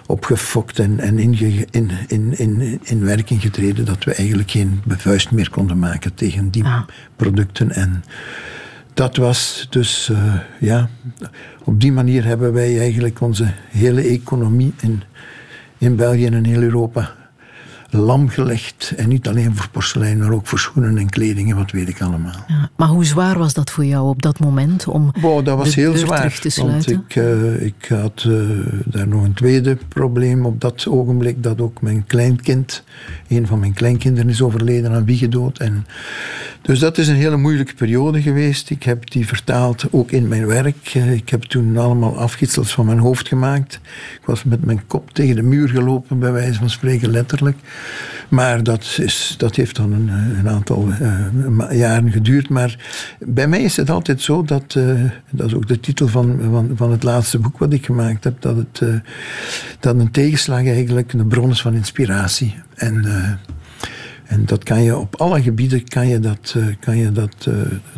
opgefokt 0.06 0.78
en, 0.78 1.00
en 1.00 1.18
in, 1.18 1.66
in, 1.70 2.38
in, 2.38 2.80
in 2.82 3.04
werking 3.04 3.40
getreden 3.40 3.84
dat 3.84 4.04
we 4.04 4.14
eigenlijk 4.14 4.50
geen 4.50 4.80
bevuist 4.84 5.30
meer 5.30 5.50
konden 5.50 5.78
maken 5.78 6.14
tegen 6.14 6.50
die 6.50 6.64
ah. 6.64 6.82
producten. 7.16 7.72
En 7.72 8.04
dat 8.94 9.16
was 9.16 9.66
dus, 9.70 10.08
uh, 10.12 10.34
ja, 10.60 10.88
op 11.64 11.80
die 11.80 11.92
manier 11.92 12.24
hebben 12.24 12.52
wij 12.52 12.78
eigenlijk 12.78 13.20
onze 13.20 13.52
hele 13.70 14.02
economie 14.02 14.74
in, 14.80 15.02
in 15.78 15.96
België 15.96 16.26
en 16.26 16.34
in 16.34 16.44
heel 16.44 16.62
Europa 16.62 17.14
lam 17.98 18.28
gelegd. 18.28 18.92
En 18.96 19.08
niet 19.08 19.28
alleen 19.28 19.56
voor 19.56 19.68
porselein, 19.68 20.18
maar 20.18 20.30
ook 20.30 20.46
voor 20.46 20.58
schoenen 20.58 20.98
en 20.98 21.10
kleding 21.10 21.50
en 21.50 21.56
wat 21.56 21.70
weet 21.70 21.88
ik 21.88 22.00
allemaal. 22.00 22.44
Ja, 22.48 22.70
maar 22.76 22.88
hoe 22.88 23.04
zwaar 23.04 23.38
was 23.38 23.54
dat 23.54 23.70
voor 23.70 23.84
jou 23.84 24.08
op 24.08 24.22
dat 24.22 24.38
moment 24.38 24.86
om 24.86 25.12
wow, 25.20 25.44
dat 25.44 25.56
was 25.56 25.74
heel 25.74 25.96
zwaar, 25.96 26.38
te 26.40 26.50
sluiten? 26.50 26.94
Want 26.94 27.10
ik, 27.10 27.16
uh, 27.16 27.62
ik 27.62 27.86
had 27.88 28.24
uh, 28.28 28.48
daar 28.84 29.08
nog 29.08 29.22
een 29.22 29.34
tweede 29.34 29.78
probleem 29.88 30.46
op 30.46 30.60
dat 30.60 30.86
ogenblik. 30.88 31.42
Dat 31.42 31.60
ook 31.60 31.80
mijn 31.80 32.04
kleinkind, 32.06 32.82
een 33.28 33.46
van 33.46 33.58
mijn 33.58 33.72
kleinkinderen 33.72 34.30
is 34.30 34.42
overleden 34.42 34.92
aan 34.92 35.04
wiegedood. 35.04 35.58
En 35.58 35.86
dus 36.66 36.78
dat 36.78 36.98
is 36.98 37.08
een 37.08 37.16
hele 37.16 37.36
moeilijke 37.36 37.74
periode 37.74 38.22
geweest. 38.22 38.70
Ik 38.70 38.82
heb 38.82 39.10
die 39.10 39.26
vertaald 39.26 39.86
ook 39.90 40.10
in 40.10 40.28
mijn 40.28 40.46
werk. 40.46 40.90
Eh, 40.94 41.12
ik 41.12 41.28
heb 41.28 41.42
toen 41.42 41.78
allemaal 41.78 42.18
afgietsels 42.18 42.72
van 42.72 42.86
mijn 42.86 42.98
hoofd 42.98 43.28
gemaakt. 43.28 43.80
Ik 44.20 44.26
was 44.26 44.44
met 44.44 44.64
mijn 44.64 44.86
kop 44.86 45.10
tegen 45.10 45.36
de 45.36 45.42
muur 45.42 45.68
gelopen, 45.68 46.18
bij 46.18 46.32
wijze 46.32 46.58
van 46.58 46.70
spreken 46.70 47.10
letterlijk. 47.10 47.56
Maar 48.28 48.62
dat, 48.62 48.96
is, 49.00 49.34
dat 49.38 49.56
heeft 49.56 49.76
dan 49.76 49.92
een, 49.92 50.08
een 50.38 50.48
aantal 50.48 50.88
uh, 50.88 51.78
jaren 51.78 52.10
geduurd. 52.10 52.48
Maar 52.48 52.78
bij 53.18 53.48
mij 53.48 53.62
is 53.62 53.76
het 53.76 53.90
altijd 53.90 54.22
zo 54.22 54.42
dat, 54.42 54.74
uh, 54.74 55.00
dat 55.30 55.46
is 55.46 55.54
ook 55.54 55.68
de 55.68 55.80
titel 55.80 56.08
van, 56.08 56.40
van, 56.50 56.70
van 56.74 56.90
het 56.90 57.02
laatste 57.02 57.38
boek 57.38 57.58
wat 57.58 57.72
ik 57.72 57.84
gemaakt 57.84 58.24
heb, 58.24 58.40
dat, 58.40 58.56
het, 58.56 59.02
dat 59.80 59.98
een 59.98 60.10
tegenslag 60.10 60.66
eigenlijk 60.66 61.12
een 61.12 61.28
bron 61.28 61.50
is 61.50 61.60
van 61.62 61.74
inspiratie. 61.74 62.54
En 62.74 63.04
en 64.26 64.44
dat 64.44 64.62
kan 64.62 64.82
je 64.82 64.96
op 64.96 65.16
alle 65.16 65.42
gebieden 65.42 65.88
kan 65.88 66.08
je 66.08 66.20
dat, 66.20 66.54
kan 66.80 66.96
je 66.96 67.12
dat 67.12 67.48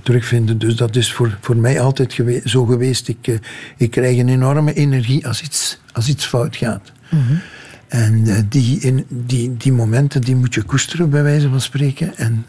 terugvinden. 0.03 0.59
Dus 0.59 0.77
dat 0.77 0.97
is 0.97 1.13
voor, 1.13 1.39
voor 1.41 1.57
mij 1.57 1.81
altijd 1.81 2.23
zo 2.45 2.65
geweest. 2.65 3.09
Ik, 3.09 3.39
ik 3.77 3.91
krijg 3.91 4.19
een 4.19 4.29
enorme 4.29 4.73
energie 4.73 5.27
als 5.27 5.43
iets, 5.43 5.81
als 5.93 6.09
iets 6.09 6.27
fout 6.27 6.57
gaat. 6.57 6.93
-hmm. 7.09 7.41
En 7.89 8.47
die, 8.49 8.81
in, 8.81 9.07
die, 9.09 9.57
die 9.57 9.73
momenten 9.73 10.21
die 10.21 10.37
moet 10.37 10.55
je 10.55 10.63
koesteren, 10.63 11.11
bij 11.11 11.23
wijze 11.23 11.49
van 11.49 11.61
spreken. 11.61 12.17
En 12.17 12.47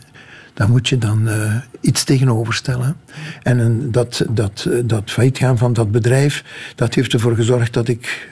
daar 0.53 0.69
moet 0.69 0.87
je 0.87 0.97
dan 0.97 1.29
iets 1.81 2.03
tegenover 2.03 2.53
stellen. 2.53 2.95
En 3.43 3.91
dat, 3.91 4.25
dat, 4.29 4.67
dat 4.85 5.11
failliet 5.11 5.37
gaan 5.37 5.57
van 5.57 5.73
dat 5.73 5.91
bedrijf, 5.91 6.43
dat 6.75 6.93
heeft 6.93 7.13
ervoor 7.13 7.35
gezorgd 7.35 7.73
dat 7.73 7.87
ik 7.87 8.29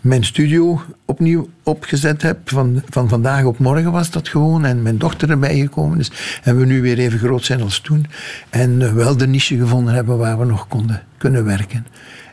mijn 0.00 0.24
studio 0.24 0.82
opnieuw 1.04 1.48
opgezet 1.62 2.22
heb. 2.22 2.38
Van, 2.50 2.82
van 2.88 3.08
vandaag 3.08 3.44
op 3.44 3.58
morgen 3.58 3.92
was 3.92 4.10
dat 4.10 4.28
gewoon. 4.28 4.64
En 4.64 4.82
mijn 4.82 4.98
dochter 4.98 5.30
erbij 5.30 5.58
gekomen 5.58 5.98
is. 5.98 6.10
En 6.42 6.58
we 6.58 6.66
nu 6.66 6.80
weer 6.82 6.98
even 6.98 7.18
groot 7.18 7.44
zijn 7.44 7.62
als 7.62 7.80
toen. 7.80 8.06
En 8.50 8.94
wel 8.94 9.16
de 9.16 9.26
niche 9.26 9.56
gevonden 9.56 9.94
hebben 9.94 10.18
waar 10.18 10.38
we 10.38 10.44
nog 10.44 10.68
konden 10.68 11.02
kunnen 11.18 11.44
werken. 11.44 11.86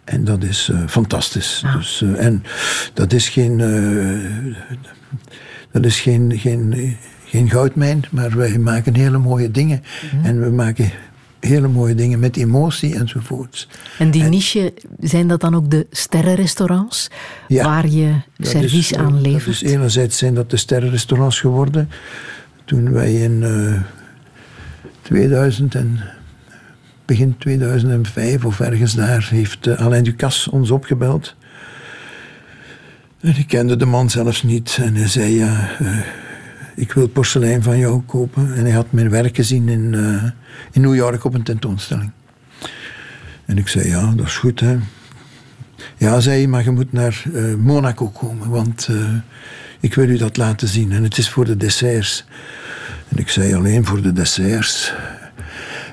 En 0.03 0.23
dat 0.23 0.43
is 0.43 0.69
uh, 0.71 0.87
fantastisch. 0.87 1.61
Ah. 1.65 1.75
Dus, 1.75 2.01
uh, 2.01 2.25
en 2.25 2.43
dat 2.93 3.13
is 3.13 3.29
geen. 3.29 3.57
dat 5.71 5.85
is 5.85 5.99
geen, 5.99 6.37
geen, 6.37 6.95
geen 7.25 7.49
goudmijn, 7.49 8.03
maar 8.11 8.37
wij 8.37 8.57
maken 8.57 8.95
hele 8.95 9.17
mooie 9.17 9.51
dingen. 9.51 9.83
Mm 9.83 10.09
-hmm. 10.09 10.25
En 10.25 10.41
we 10.41 10.49
maken 10.49 10.91
hele 11.45 11.67
mooie 11.67 11.95
dingen 11.95 12.19
met 12.19 12.37
emotie 12.37 12.95
enzovoorts. 12.95 13.67
En 13.97 14.11
die 14.11 14.23
niche, 14.23 14.73
zijn 14.99 15.27
dat 15.27 15.41
dan 15.41 15.55
ook 15.55 15.71
de 15.71 15.87
sterrenrestaurants 15.91 17.09
ja, 17.47 17.63
waar 17.63 17.87
je 17.87 18.13
servies 18.37 18.95
aan 18.95 19.21
levert? 19.21 19.45
Dus 19.45 19.61
enerzijds 19.61 20.17
zijn 20.17 20.33
dat 20.33 20.49
de 20.49 20.57
sterrenrestaurants 20.57 21.39
geworden. 21.39 21.89
Toen 22.65 22.91
wij 22.91 23.13
in 23.13 23.41
uh, 23.41 23.81
2000 25.01 25.75
en 25.75 25.99
begin 27.05 27.37
2005 27.37 28.45
of 28.45 28.59
ergens 28.59 28.93
daar 28.93 29.27
heeft 29.29 29.67
uh, 29.67 29.79
Alain 29.79 30.03
Ducasse 30.03 30.51
ons 30.51 30.71
opgebeld. 30.71 31.35
En 33.19 33.37
ik 33.37 33.47
kende 33.47 33.75
de 33.75 33.85
man 33.85 34.09
zelfs 34.09 34.43
niet. 34.43 34.77
En 34.81 34.95
hij 34.95 35.07
zei, 35.07 35.37
ja, 35.37 35.69
uh, 35.81 35.97
ik 36.75 36.91
wil 36.91 37.07
porselein 37.07 37.63
van 37.63 37.77
jou 37.77 38.01
kopen. 38.01 38.55
En 38.55 38.63
hij 38.63 38.71
had 38.71 38.91
mijn 38.91 39.09
werk 39.09 39.35
gezien 39.35 39.69
in, 39.69 39.93
uh, 39.93 40.23
in 40.71 40.81
New 40.81 40.95
York 40.95 41.23
op 41.23 41.33
een 41.33 41.43
tentoonstelling. 41.43 42.11
En 43.45 43.57
ik 43.57 43.67
zei, 43.67 43.87
ja, 43.87 44.13
dat 44.15 44.25
is 44.25 44.37
goed, 44.37 44.59
hè. 44.59 44.77
Ja, 45.97 46.19
zei 46.19 46.37
hij, 46.37 46.47
maar 46.47 46.63
je 46.63 46.71
moet 46.71 46.91
naar 46.91 47.23
Monaco 47.57 48.07
komen, 48.07 48.49
want 48.49 48.89
ik 49.79 49.93
wil 49.93 50.09
u 50.09 50.17
dat 50.17 50.37
laten 50.37 50.67
zien. 50.67 50.91
En 50.91 51.03
het 51.03 51.17
is 51.17 51.29
voor 51.29 51.45
de 51.45 51.57
desserts. 51.57 52.25
En 53.07 53.17
ik 53.17 53.29
zei, 53.29 53.53
alleen 53.53 53.85
voor 53.85 54.01
de 54.01 54.13
desserts. 54.13 54.93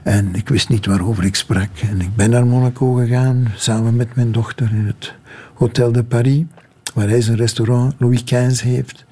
En 0.03 0.35
ik 0.35 0.49
wist 0.49 0.69
niet 0.69 0.87
waarover 0.87 1.25
ik 1.25 1.35
sprak. 1.35 1.79
En 1.91 2.01
ik 2.01 2.17
ben 2.17 2.31
naar 2.31 2.47
Monaco 2.47 2.93
gegaan, 2.93 3.53
samen 3.57 3.97
met 3.97 4.15
mijn 4.15 4.33
dochter, 4.33 4.71
in 4.71 4.87
het 4.87 5.15
Hotel 5.55 5.93
de 5.93 6.05
Paris, 6.05 6.43
waar 6.95 7.09
hij 7.09 7.21
zijn 7.21 7.37
restaurant 7.37 7.95
Louis 7.99 8.25
XV 8.25 8.63
heeft. 8.63 9.05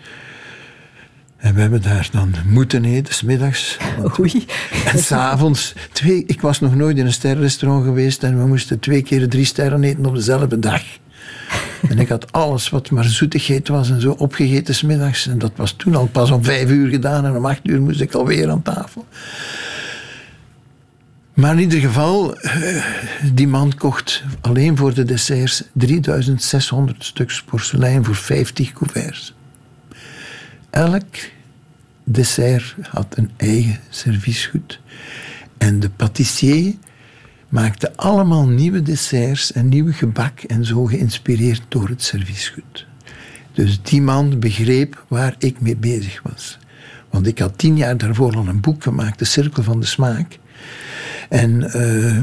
En 1.37 1.55
we 1.55 1.61
hebben 1.61 1.83
daar 1.83 2.09
dan 2.13 2.35
moeten 2.47 2.85
eten, 2.85 3.15
smiddags. 3.15 3.77
Oei. 4.19 4.47
En 4.85 4.99
s'avonds, 4.99 5.75
twee, 5.93 6.25
ik 6.27 6.41
was 6.41 6.61
nog 6.61 6.75
nooit 6.75 6.99
in 6.99 7.07
een 7.07 7.13
sterrenrestaurant 7.13 7.85
geweest 7.85 8.23
en 8.23 8.39
we 8.39 8.47
moesten 8.47 8.79
twee 8.79 9.03
keer 9.03 9.29
drie 9.29 9.45
sterren 9.45 9.85
eten 9.85 10.07
op 10.07 10.15
dezelfde 10.15 10.59
dag. 10.59 10.83
En 11.89 11.99
ik 11.99 12.09
had 12.09 12.33
alles 12.33 12.69
wat 12.69 12.91
maar 12.91 13.05
zoetigheid 13.05 13.69
was 13.69 13.91
en 13.91 14.01
zo 14.01 14.11
opgegeten 14.11 14.75
smiddags. 14.75 15.27
En 15.27 15.39
dat 15.39 15.53
was 15.57 15.73
toen 15.73 15.95
al 15.95 16.07
pas 16.07 16.31
om 16.31 16.45
vijf 16.45 16.71
uur 16.71 16.89
gedaan 16.89 17.25
en 17.25 17.37
om 17.37 17.47
acht 17.47 17.61
uur 17.63 17.81
moest 17.81 18.01
ik 18.01 18.15
alweer 18.15 18.51
aan 18.51 18.63
tafel. 18.63 19.07
Maar 21.39 21.53
in 21.53 21.59
ieder 21.59 21.81
geval, 21.81 22.37
eh, 22.37 22.85
die 23.33 23.49
man 23.49 23.75
kocht 23.75 24.23
alleen 24.41 24.77
voor 24.77 24.95
de 24.95 25.05
desserts 25.05 25.63
3600 25.73 27.05
stuks 27.05 27.43
porselein 27.43 28.05
voor 28.05 28.15
50 28.15 28.73
couverts. 28.73 29.35
Elk 30.71 31.17
dessert 32.05 32.75
had 32.91 33.07
een 33.17 33.31
eigen 33.37 33.79
serviesgoed. 33.89 34.81
En 35.59 35.81
de 35.81 35.91
patissier 35.91 36.75
maakte 37.49 37.97
allemaal 37.97 38.49
nieuwe 38.49 38.83
desserts 38.83 39.53
en 39.53 39.69
nieuwe 39.69 39.93
gebak 39.93 40.41
en 40.41 40.65
zo 40.65 40.85
geïnspireerd 40.85 41.63
door 41.69 41.89
het 41.89 42.03
serviesgoed. 42.03 42.87
Dus 43.53 43.83
die 43.83 44.03
man 44.03 44.39
begreep 44.39 45.05
waar 45.09 45.35
ik 45.39 45.61
mee 45.61 45.77
bezig 45.77 46.23
was. 46.23 46.59
Want 47.11 47.27
ik 47.27 47.39
had 47.39 47.59
tien 47.59 47.77
jaar 47.77 47.97
daarvoor 47.97 48.37
al 48.37 48.49
een 48.49 48.61
boek 48.61 48.83
gemaakt, 48.83 49.19
De 49.19 49.25
Cirkel 49.25 49.63
van 49.63 49.81
de 49.81 49.87
Smaak. 49.87 50.39
En 51.29 51.71
uh, 51.77 52.19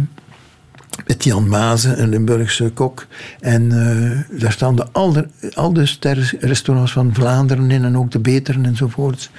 met 1.08 1.24
Jan 1.24 1.50
Mazen, 1.50 2.02
een 2.02 2.10
Limburgse 2.10 2.70
kok. 2.70 3.08
En 3.40 3.64
uh, 3.64 4.40
daar 4.42 4.52
staan 4.52 4.76
de, 4.76 4.86
al, 4.92 5.12
de, 5.12 5.28
al 5.54 5.74
de 5.74 5.86
sterrenrestaurants 5.86 6.92
van 6.92 7.14
Vlaanderen 7.14 7.72
in 7.72 7.84
en 7.84 7.98
ook 7.98 8.12
de 8.12 8.20
Beteren 8.20 8.66
enzovoort. 8.66 9.32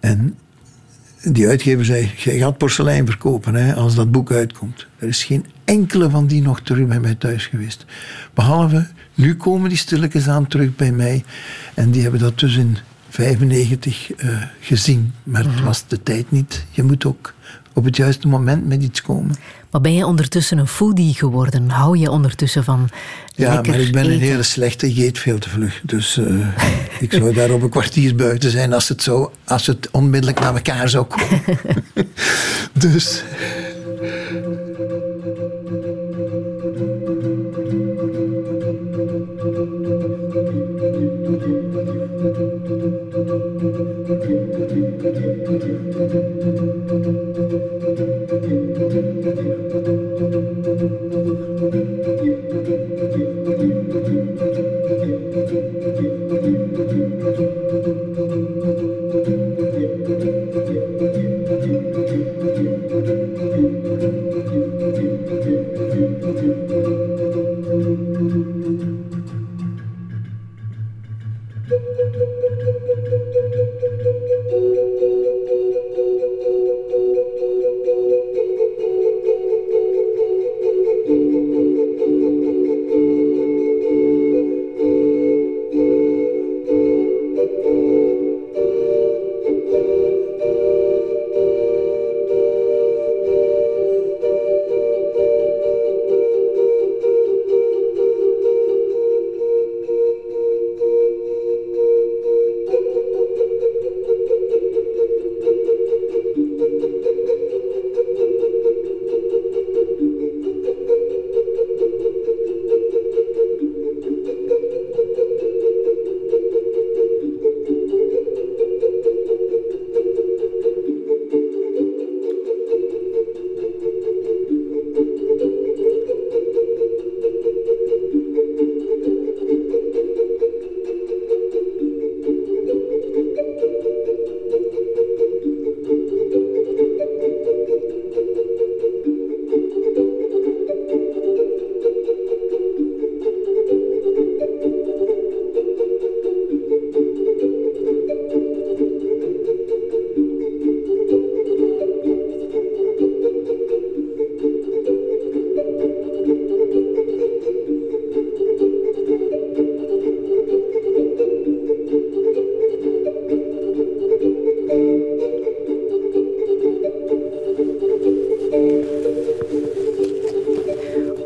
En 0.00 0.36
die 1.22 1.48
uitgever 1.48 1.84
zei, 1.84 2.10
jij 2.16 2.38
gaat 2.38 2.58
porselein 2.58 3.06
verkopen 3.06 3.54
hè, 3.54 3.74
als 3.74 3.94
dat 3.94 4.10
boek 4.10 4.32
uitkomt. 4.32 4.86
Er 4.98 5.08
is 5.08 5.24
geen 5.24 5.44
enkele 5.64 6.10
van 6.10 6.26
die 6.26 6.42
nog 6.42 6.60
terug 6.60 6.86
bij 6.86 7.00
mij 7.00 7.14
thuis 7.14 7.46
geweest. 7.46 7.84
Behalve, 8.34 8.86
nu 9.14 9.36
komen 9.36 9.68
die 9.68 9.78
stilletjes 9.78 10.28
aan 10.28 10.46
terug 10.46 10.76
bij 10.76 10.92
mij. 10.92 11.24
En 11.74 11.90
die 11.90 12.02
hebben 12.02 12.20
dat 12.20 12.38
dus 12.38 12.56
in 12.56 12.78
95 13.08 14.10
uh, 14.16 14.32
eh, 14.32 14.42
gezien. 14.60 15.12
Maar 15.22 15.44
het 15.44 15.54
mhm. 15.54 15.64
was 15.64 15.84
de 15.88 16.02
tijd 16.02 16.30
niet. 16.30 16.64
Je 16.70 16.82
moet 16.82 17.04
ook 17.04 17.34
op 17.74 17.84
het 17.84 17.96
juiste 17.96 18.28
moment 18.28 18.66
met 18.66 18.82
iets 18.82 19.02
komen. 19.02 19.36
Maar 19.70 19.80
ben 19.80 19.94
je 19.94 20.06
ondertussen 20.06 20.58
een 20.58 20.66
foodie 20.66 21.14
geworden? 21.14 21.70
Hou 21.70 21.98
je 21.98 22.10
ondertussen 22.10 22.64
van 22.64 22.88
Ja, 23.34 23.60
maar 23.62 23.80
ik 23.80 23.92
ben 23.92 24.04
een 24.04 24.20
hele 24.20 24.42
slechte, 24.42 24.88
ik 24.88 24.96
eet 24.96 25.18
veel 25.18 25.38
te 25.38 25.48
vlug. 25.48 25.80
Dus 25.82 26.16
uh, 26.16 26.46
ik 27.00 27.12
zou 27.12 27.34
daar 27.34 27.50
op 27.50 27.62
een 27.62 27.70
kwartier 27.70 28.14
buiten 28.14 28.50
zijn 28.50 28.72
als 28.72 28.88
het, 28.88 29.02
zo, 29.02 29.32
als 29.44 29.66
het 29.66 29.88
onmiddellijk 29.90 30.40
naar 30.40 30.54
elkaar 30.54 30.88
zou 30.88 31.04
komen. 31.04 31.42
dus... 32.72 33.22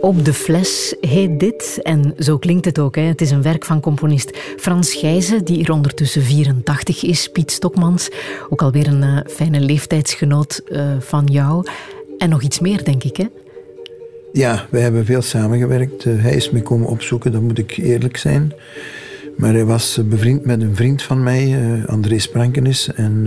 Op 0.09 0.25
de 0.25 0.33
fles 0.33 0.97
heet 1.01 1.41
dit, 1.41 1.81
en 1.83 2.15
zo 2.19 2.39
klinkt 2.39 2.65
het 2.65 2.79
ook. 2.79 2.97
Hè. 2.97 3.03
Het 3.03 3.21
is 3.21 3.31
een 3.31 3.43
werk 3.43 3.65
van 3.65 3.81
componist 3.81 4.39
Frans 4.57 4.95
Gijzen, 4.95 5.45
die 5.45 5.57
hier 5.57 5.73
ondertussen 5.73 6.23
84 6.23 7.05
is. 7.05 7.29
Piet 7.29 7.51
Stokmans, 7.51 8.11
ook 8.49 8.63
alweer 8.63 8.87
een 8.87 9.03
uh, 9.03 9.19
fijne 9.27 9.61
leeftijdsgenoot 9.61 10.63
uh, 10.69 10.97
van 10.99 11.27
jou. 11.27 11.67
En 12.19 12.29
nog 12.29 12.43
iets 12.43 12.59
meer, 12.59 12.85
denk 12.85 13.05
ik, 13.05 13.17
hè? 13.17 13.27
Ja, 14.33 14.67
we 14.71 14.79
hebben 14.79 15.05
veel 15.05 15.23
samengewerkt. 15.23 16.05
Uh, 16.05 16.23
hij 16.23 16.35
is 16.35 16.51
me 16.51 16.63
komen 16.63 16.89
opzoeken, 16.89 17.33
dat 17.33 17.43
moet 17.43 17.59
ik 17.59 17.77
eerlijk 17.77 18.17
zijn. 18.17 18.53
Maar 19.37 19.53
hij 19.53 19.65
was 19.65 20.01
bevriend 20.05 20.45
met 20.45 20.63
een 20.63 20.77
vriend 20.77 21.03
van 21.03 21.23
mij, 21.23 21.59
André 21.87 22.19
Sprankenis. 22.19 22.91
En 22.95 23.27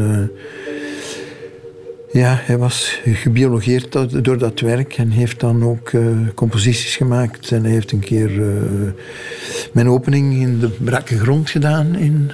ja, 2.12 2.40
hij 2.42 2.58
was 2.58 3.00
gebiologeerd 3.04 4.24
door 4.26 4.38
dat 4.38 4.60
werk 4.60 4.98
en 4.98 5.10
heeft 5.10 5.40
dan 5.40 5.64
ook 5.64 5.92
uh, 5.92 6.18
composities 6.36 6.96
gemaakt. 6.96 7.52
En 7.52 7.64
hij 7.64 7.72
heeft 7.72 7.92
een 7.92 8.00
keer 8.00 8.32
uh, 8.32 8.48
mijn 9.72 9.90
opening 9.90 10.34
in 10.34 10.60
de 10.60 10.70
brakke 10.70 11.18
grond 11.18 11.50
gedaan 11.50 11.96
in 11.96 12.32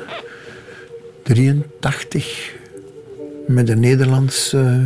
83 1.23 2.55
met 3.47 3.69
een 3.69 3.79
Nederlands 3.79 4.53
uh, 4.53 4.85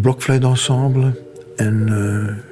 blokfluitensemble. 0.00 1.22
En 1.56 2.44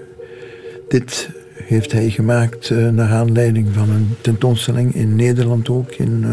dit 0.89 1.29
heeft 1.55 1.93
hij 1.93 2.11
gemaakt 2.11 2.71
naar 2.71 3.11
aanleiding 3.11 3.69
van 3.73 3.91
een 3.91 4.09
tentoonstelling 4.21 4.95
in 4.95 5.17
Nederland 5.17 5.69
ook, 5.69 5.91
in 5.91 6.25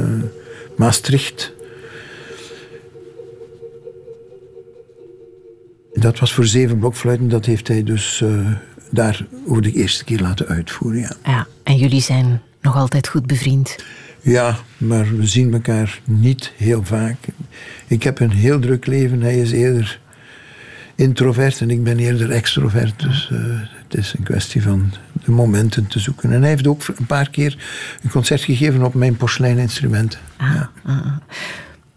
Maastricht. 0.75 1.53
Dat 6.11 6.19
was 6.19 6.33
voor 6.33 6.45
zeven 6.45 6.79
blokfluiten. 6.79 7.29
Dat 7.29 7.45
heeft 7.45 7.67
hij 7.67 7.83
dus 7.83 8.21
uh, 8.23 8.47
daar 8.89 9.25
voor 9.47 9.61
de 9.61 9.71
eerste 9.71 10.03
keer 10.03 10.19
laten 10.19 10.47
uitvoeren. 10.47 11.01
Ja. 11.01 11.15
ja, 11.23 11.47
en 11.63 11.77
jullie 11.77 12.01
zijn 12.01 12.41
nog 12.61 12.75
altijd 12.75 13.07
goed 13.07 13.25
bevriend? 13.27 13.75
Ja, 14.21 14.57
maar 14.77 15.17
we 15.17 15.27
zien 15.27 15.53
elkaar 15.53 16.01
niet 16.03 16.51
heel 16.57 16.83
vaak. 16.83 17.17
Ik 17.87 18.03
heb 18.03 18.19
een 18.19 18.31
heel 18.31 18.59
druk 18.59 18.85
leven. 18.85 19.21
Hij 19.21 19.39
is 19.39 19.51
eerder 19.51 19.99
introvert 20.95 21.61
en 21.61 21.69
ik 21.69 21.83
ben 21.83 21.99
eerder 21.99 22.31
extrovert. 22.31 22.99
Dus 22.99 23.29
uh, 23.31 23.39
het 23.83 23.95
is 23.97 24.13
een 24.17 24.23
kwestie 24.23 24.61
van 24.61 24.91
de 25.25 25.31
momenten 25.31 25.87
te 25.87 25.99
zoeken. 25.99 26.31
En 26.31 26.39
hij 26.39 26.49
heeft 26.49 26.67
ook 26.67 26.83
een 26.95 27.05
paar 27.05 27.29
keer 27.29 27.57
een 28.03 28.09
concert 28.09 28.41
gegeven 28.41 28.83
op 28.83 28.93
mijn 28.93 29.15
porseleininstrumenten. 29.15 30.19
Ah, 30.37 30.53
ja. 30.53 30.69
Ah, 30.83 31.05
ah 31.05 31.15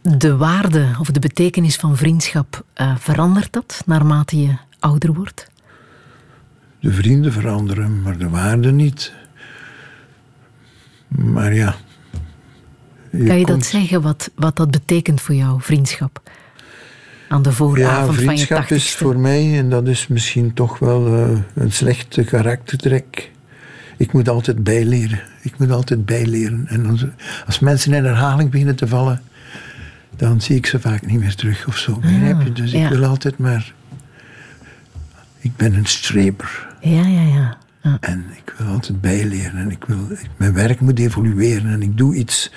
de 0.05 0.37
waarde 0.37 0.89
of 1.01 1.11
de 1.11 1.21
betekenis 1.21 1.77
van 1.77 1.97
vriendschap, 1.97 2.64
uh, 2.85 2.97
verandert 2.99 3.53
dat 3.53 3.83
naarmate 3.87 4.41
je 4.41 4.57
ouder 4.79 5.13
wordt? 5.13 5.49
De 6.81 6.93
vrienden 6.93 7.33
veranderen, 7.33 8.03
maar 8.03 8.19
de 8.19 8.29
waarde 8.29 8.73
niet. 8.73 9.13
Maar 11.09 11.55
ja. 11.55 11.75
kan 13.11 13.39
je 13.39 13.47
dat 13.47 13.65
zeggen, 13.65 14.03
wat, 14.03 14.31
wat 14.35 14.57
dat 14.57 14.71
betekent 14.71 15.21
voor 15.21 15.35
jou, 15.35 15.63
vriendschap? 15.63 16.23
Aan 17.29 17.43
de 17.43 17.53
vooravond 17.53 17.99
ja, 17.99 18.05
van 18.05 18.15
je 18.15 18.21
vriendschap 18.21 18.71
is 18.71 18.95
voor 18.95 19.19
mij, 19.19 19.59
en 19.59 19.71
dat 19.71 19.89
is 19.89 20.07
misschien 20.07 20.55
toch 20.55 20.79
wel 20.79 21.07
uh, 21.07 21.39
een 21.55 21.73
slechte 21.73 22.25
karaktertrek. 22.25 23.31
Ik 23.97 24.13
moet 24.13 24.29
altijd 24.29 24.65
bijleren. 24.65 25.23
Ik 25.43 25.59
moet 25.59 25.71
altijd 25.71 26.05
bijleren. 26.05 26.67
En 26.69 26.87
als, 26.87 27.07
als 27.47 27.59
mensen 27.59 27.93
in 27.93 28.05
herhaling 28.05 28.51
beginnen 28.51 28.77
te 28.77 28.89
vallen, 28.89 29.23
dan 30.17 30.41
zie 30.41 30.57
ik 30.57 30.67
ze 30.67 30.81
vaak 30.81 31.07
niet 31.07 31.21
meer 31.21 31.35
terug 31.35 31.67
of 31.67 31.77
zo. 31.77 31.99
Begrijp 31.99 32.43
je? 32.43 32.53
Dus 32.53 32.73
ik 32.73 32.89
wil 32.89 33.05
altijd 33.05 33.39
maar. 33.39 33.73
Ik 35.39 35.57
ben 35.57 35.75
een 35.75 35.87
streber. 35.87 36.67
Ja, 36.81 37.07
ja, 37.07 37.23
ja. 37.23 37.57
Ja. 37.85 37.97
En 38.01 38.25
ik 38.37 38.55
wil 38.59 38.67
altijd 38.67 39.01
bijleren. 39.01 39.57
En 39.57 39.71
ik 39.71 39.85
wil, 39.87 40.09
mijn 40.37 40.53
werk 40.53 40.81
moet 40.81 40.99
evolueren. 40.99 41.73
En 41.73 41.83
ik 41.83 41.97
doe 41.99 42.15
iets 42.15 42.51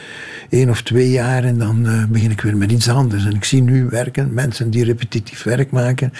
één 0.50 0.70
of 0.70 0.82
twee 0.82 1.10
jaar 1.12 1.44
en 1.44 1.58
dan 1.58 1.88
eh, 1.88 2.06
begin 2.06 2.32
ik 2.32 2.42
weer 2.42 2.58
met 2.58 2.72
iets 2.72 2.90
anders. 2.90 3.26
En 3.26 3.36
ik 3.36 3.44
zie 3.44 3.62
nu 3.62 3.86
werken, 3.90 4.34
mensen 4.34 4.70
die 4.70 4.84
repetitief 4.84 5.44
werk 5.44 5.72
maken. 5.72 6.14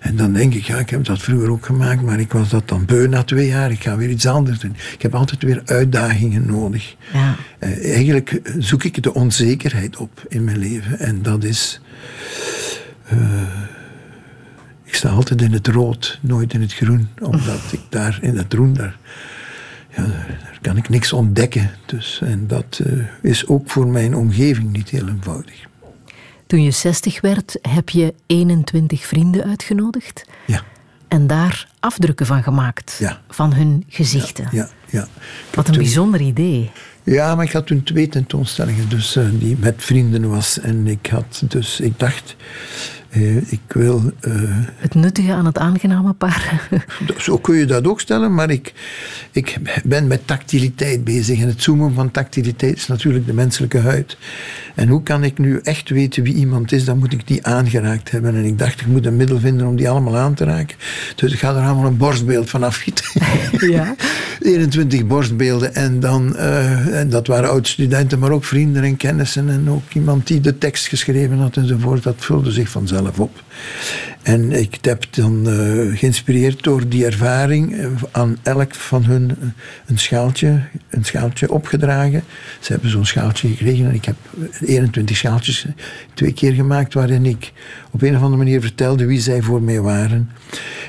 En 0.00 0.16
dan 0.16 0.32
denk 0.32 0.54
ik, 0.54 0.62
ja, 0.62 0.76
ik 0.78 0.90
heb 0.90 1.04
dat 1.04 1.22
vroeger 1.22 1.50
ook 1.50 1.66
gemaakt, 1.66 2.02
maar 2.02 2.20
ik 2.20 2.32
was 2.32 2.48
dat 2.48 2.68
dan 2.68 2.84
beu 2.84 3.06
na 3.08 3.22
twee 3.22 3.46
jaar. 3.46 3.70
Ik 3.70 3.82
ga 3.82 3.96
weer 3.96 4.10
iets 4.10 4.26
anders 4.26 4.58
doen. 4.58 4.76
Ik 4.92 5.02
heb 5.02 5.14
altijd 5.14 5.42
weer 5.42 5.62
uitdagingen 5.64 6.46
nodig. 6.46 6.96
Ja. 7.12 7.36
Eh, 7.58 7.94
eigenlijk 7.94 8.40
zoek 8.58 8.84
ik 8.84 9.02
de 9.02 9.14
onzekerheid 9.14 9.96
op 9.96 10.24
in 10.28 10.44
mijn 10.44 10.58
leven. 10.58 10.98
En 10.98 11.22
dat 11.22 11.44
is. 11.44 11.80
eh, 13.08 13.18
ik 14.88 14.94
sta 14.94 15.08
altijd 15.08 15.42
in 15.42 15.52
het 15.52 15.66
rood, 15.66 16.18
nooit 16.22 16.52
in 16.54 16.60
het 16.60 16.74
groen. 16.74 17.08
Omdat 17.22 17.60
ik 17.72 17.80
daar 17.88 18.18
in 18.22 18.36
het 18.36 18.46
groen, 18.48 18.72
daar, 18.74 18.96
ja, 19.96 20.02
daar 20.06 20.58
kan 20.60 20.76
ik 20.76 20.88
niks 20.88 21.12
ontdekken. 21.12 21.70
Dus, 21.86 22.20
en 22.24 22.46
dat 22.46 22.80
eh, 22.84 22.92
is 23.22 23.46
ook 23.46 23.70
voor 23.70 23.86
mijn 23.86 24.16
omgeving 24.16 24.72
niet 24.72 24.88
heel 24.88 25.08
eenvoudig. 25.08 25.66
Toen 26.46 26.62
je 26.62 26.70
60 26.70 27.20
werd, 27.20 27.58
heb 27.62 27.88
je 27.88 28.14
21 28.26 29.06
vrienden 29.06 29.44
uitgenodigd 29.44 30.24
Ja, 30.46 30.62
en 31.08 31.26
daar 31.26 31.68
afdrukken 31.80 32.26
van 32.26 32.42
gemaakt. 32.42 32.96
Ja. 32.98 33.20
Van 33.28 33.52
hun 33.54 33.84
gezichten. 33.88 34.48
ja, 34.52 34.68
ja. 34.90 35.08
Wat 35.54 35.66
een 35.66 35.72
toen- 35.72 35.82
bijzonder 35.82 36.20
idee. 36.20 36.70
Ja, 37.02 37.34
maar 37.34 37.44
ik 37.44 37.52
had 37.52 37.66
toen 37.66 37.82
twee 37.82 38.08
tentoonstellingen 38.08 38.88
dus, 38.88 39.16
eh, 39.16 39.24
die 39.32 39.56
met 39.60 39.74
vrienden 39.78 40.28
was. 40.28 40.60
En 40.60 40.86
ik 40.86 41.06
had 41.06 41.42
dus, 41.48 41.80
ik 41.80 41.98
dacht, 41.98 42.36
ik 43.46 43.60
wil 43.68 44.12
eh, 44.20 44.32
Het 44.76 44.94
nuttige 44.94 45.32
aan 45.32 45.46
het 45.46 45.58
aangename 45.58 46.12
paar. 46.12 46.68
Zo 47.18 47.38
kun 47.38 47.56
je 47.56 47.64
dat 47.64 47.86
ook 47.86 48.00
stellen, 48.00 48.34
maar 48.34 48.50
ik, 48.50 48.72
ik 49.32 49.58
ben 49.84 50.06
met 50.06 50.26
tactiliteit 50.26 51.04
bezig. 51.04 51.40
En 51.40 51.48
het 51.48 51.62
zoomen 51.62 51.94
van 51.94 52.10
tactiliteit 52.10 52.76
is 52.76 52.86
natuurlijk 52.86 53.26
de 53.26 53.32
menselijke 53.32 53.78
huid. 53.78 54.16
En 54.74 54.88
hoe 54.88 55.02
kan 55.02 55.24
ik 55.24 55.38
nu 55.38 55.60
echt 55.62 55.88
weten 55.88 56.22
wie 56.22 56.34
iemand 56.34 56.72
is, 56.72 56.84
dan 56.84 56.98
moet 56.98 57.12
ik 57.12 57.26
die 57.26 57.46
aangeraakt 57.46 58.10
hebben. 58.10 58.34
En 58.34 58.44
ik 58.44 58.58
dacht, 58.58 58.80
ik 58.80 58.86
moet 58.86 59.06
een 59.06 59.16
middel 59.16 59.38
vinden 59.38 59.66
om 59.66 59.76
die 59.76 59.88
allemaal 59.88 60.16
aan 60.16 60.34
te 60.34 60.44
raken. 60.44 60.76
Dus 61.14 61.32
ik 61.32 61.38
ga 61.38 61.54
er 61.54 61.62
allemaal 61.62 61.86
een 61.86 61.96
borstbeeld 61.96 62.50
van 62.50 62.62
afgieten. 62.62 63.04
ja. 63.70 63.94
21 64.40 65.06
borstbeelden. 65.06 65.74
En, 65.74 66.00
dan, 66.00 66.36
eh, 66.36 67.00
en 67.00 67.08
dat 67.08 67.26
waren 67.26 67.50
oud-studenten, 67.50 68.18
maar 68.18 68.30
ook 68.30 68.44
vrienden 68.44 68.82
en 68.82 68.96
kennissen. 68.96 69.48
En 69.48 69.70
ook 69.70 69.92
iemand 69.92 70.26
die 70.26 70.40
de 70.40 70.58
tekst 70.58 70.86
geschreven 70.86 71.38
had 71.38 71.56
enzovoort. 71.56 72.02
Dat 72.02 72.14
vulde 72.18 72.50
zich 72.50 72.68
vanzelf 72.68 73.07
op. 73.16 73.42
En 74.22 74.52
ik 74.52 74.78
heb 74.80 75.04
dan 75.10 75.48
eh, 75.48 75.98
geïnspireerd 75.98 76.62
door 76.62 76.88
die 76.88 77.04
ervaring 77.04 77.78
eh, 77.78 77.86
aan 78.10 78.36
elk 78.42 78.74
van 78.74 79.04
hun 79.04 79.30
eh, 79.30 79.48
een 79.86 79.98
schaaltje, 79.98 80.60
een 80.90 81.04
schaaltje 81.04 81.50
opgedragen. 81.50 82.22
Ze 82.60 82.72
hebben 82.72 82.90
zo'n 82.90 83.06
schaaltje 83.06 83.48
gekregen 83.48 83.86
en 83.86 83.94
ik 83.94 84.04
heb 84.04 84.16
21 84.60 85.16
schaaltjes 85.16 85.66
twee 86.14 86.32
keer 86.32 86.52
gemaakt 86.52 86.94
waarin 86.94 87.26
ik 87.26 87.52
op 87.90 88.02
een 88.02 88.16
of 88.16 88.22
andere 88.22 88.36
manier 88.36 88.60
vertelde 88.60 89.06
wie 89.06 89.20
zij 89.20 89.42
voor 89.42 89.62
mij 89.62 89.80
waren. 89.80 90.30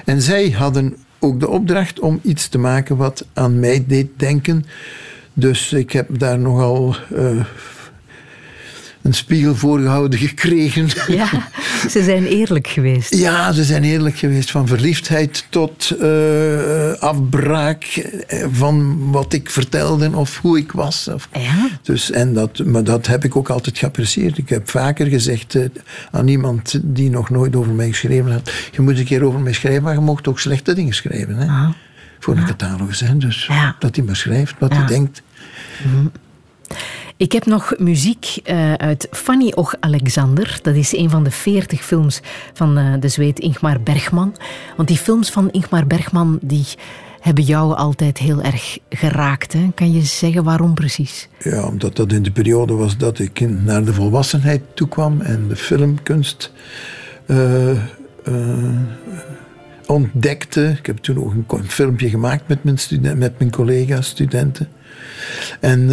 En 0.06 0.22
zij 0.22 0.50
hadden 0.50 0.96
ook 1.20 1.40
de 1.40 1.50
opdracht 1.50 2.00
om 2.00 2.20
iets 2.24 2.48
te 2.48 2.58
maken 2.58 2.98
wat 2.98 3.26
aan 3.34 3.60
mij 3.60 3.84
deed 3.88 4.08
denken. 4.16 4.66
Dus 5.34 5.74
ik 5.74 5.92
heb 5.92 6.20
daar 6.20 6.40
nogal 6.40 6.96
een 9.10 9.16
spiegel 9.16 9.56
voorgehouden 9.56 10.20
gekregen. 10.20 10.88
ja, 11.08 11.30
ze 11.94 12.04
zijn 12.04 12.26
eerlijk 12.26 12.68
geweest. 12.68 13.16
Ja, 13.16 13.52
ze 13.52 13.64
zijn 13.64 13.84
eerlijk 13.84 14.18
geweest. 14.18 14.52
Van 14.52 14.68
verliefdheid 14.68 15.46
tot 15.50 15.90
eh, 16.02 16.92
afbraak 17.00 17.84
eh, 17.84 18.46
van 18.52 18.98
wat 19.12 19.34
ik 19.34 19.50
vertelde 19.50 20.16
of 20.16 20.38
hoe 20.38 20.58
ik 20.58 20.72
was. 20.72 21.08
Of, 21.08 21.30
Ja. 21.34 21.70
dus, 21.82 22.12
en 22.12 22.34
dat, 22.34 22.66
maar 22.66 22.84
dat 22.84 23.08
heb 23.08 23.24
ik 23.24 23.36
ook 23.36 23.50
altijd 23.50 23.78
geapprecieerd. 23.78 24.38
Ik 24.38 24.50
heb 24.50 24.70
vaker 24.70 25.06
gezegd 25.08 25.56
eh, 25.56 25.66
aan 26.12 26.28
iemand 26.28 26.80
die 26.84 27.10
nog 27.10 27.30
nooit 27.30 27.56
over 27.56 27.72
mij 27.72 27.88
geschreven 27.88 28.32
had: 28.32 28.52
Je 28.72 28.82
moet 28.82 28.98
een 28.98 29.06
keer 29.06 29.24
over 29.24 29.40
mij 29.40 29.54
schrijven, 29.54 29.84
maar 29.84 29.94
je 29.94 30.00
mocht 30.00 30.28
ook 30.28 30.40
slechte 30.40 30.74
dingen 30.74 30.94
schrijven. 30.94 31.36
Hè? 31.36 31.46
Ah. 31.48 31.70
Voor 32.20 32.38
een 32.38 32.46
catalogus. 32.46 33.00
Hè? 33.00 33.18
Dus 33.18 33.46
Ja. 33.46 33.76
dat 33.80 33.96
hij 33.96 34.06
maar 34.06 34.16
schrijft 34.16 34.56
wat 34.60 34.74
hij 34.74 34.86
denkt. 34.86 35.22
Ik 37.20 37.32
heb 37.32 37.46
nog 37.46 37.74
muziek 37.78 38.40
eh, 38.44 38.74
uit 38.74 39.08
Fanny 39.12 39.52
Och 39.56 39.76
Alexander. 39.80 40.60
Dat 40.62 40.76
is 40.76 40.96
een 40.96 41.10
van 41.10 41.24
de 41.24 41.32
veertig 41.32 41.82
films 41.82 42.22
van 42.54 42.78
eh, 42.78 42.94
de 43.00 43.08
Zweed 43.08 43.40
Ingmar 43.40 43.82
Bergman. 43.82 44.36
Want 44.76 44.88
die 44.88 44.98
films 44.98 45.30
van 45.30 45.52
Ingmar 45.52 45.88
Bergman 45.88 46.40
die 46.42 46.66
hebben 47.20 47.44
jou 47.44 47.76
altijd 47.76 48.18
heel 48.18 48.42
erg 48.42 48.78
geraakt. 48.90 49.54
Hè? 49.54 49.70
Kan 49.76 49.92
je 49.92 50.02
zeggen 50.02 50.44
waarom 50.44 50.74
precies? 50.74 51.28
Ja, 51.40 51.68
omdat 51.68 51.96
dat 51.96 52.12
in 52.12 52.24
de 52.24 52.32
periode 52.32 52.74
was 52.74 52.98
dat 52.98 53.20
ik 53.20 53.40
naar 53.64 53.84
de 53.84 53.94
volwassenheid 53.94 54.62
toekwam 54.74 55.22
en 55.22 55.48
de 55.48 55.56
filmkunst 55.56 56.52
eh, 57.26 57.78
ontdekte. 59.86 60.76
Ik 60.80 60.86
heb 60.86 60.98
toen 60.98 61.24
ook 61.24 61.54
een, 61.54 61.70
filmpje 61.70 62.10
gemaakt 62.10 62.48
met 62.48 62.64
mijn, 62.64 62.78
studen- 62.78 63.18
met 63.18 63.40
mijn 63.40 63.52
collega's, 63.52 64.08
studenten. 64.08 64.68
En 65.60 65.90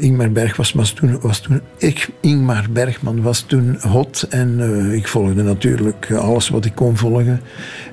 Ingmar 0.00 0.32
Berg 0.32 0.56
was, 0.56 0.92
toen, 0.92 1.20
was 1.20 1.40
toen 1.40 1.60
ik, 1.76 2.08
Ingmar 2.20 2.66
Bergman 2.70 3.22
was 3.22 3.40
toen 3.40 3.76
hot 3.80 4.22
en 4.22 4.60
eh, 4.60 4.94
ik 4.94 5.08
volgde 5.08 5.42
natuurlijk 5.42 6.12
alles 6.12 6.48
wat 6.48 6.64
ik 6.64 6.74
kon 6.74 6.96
volgen. 6.96 7.40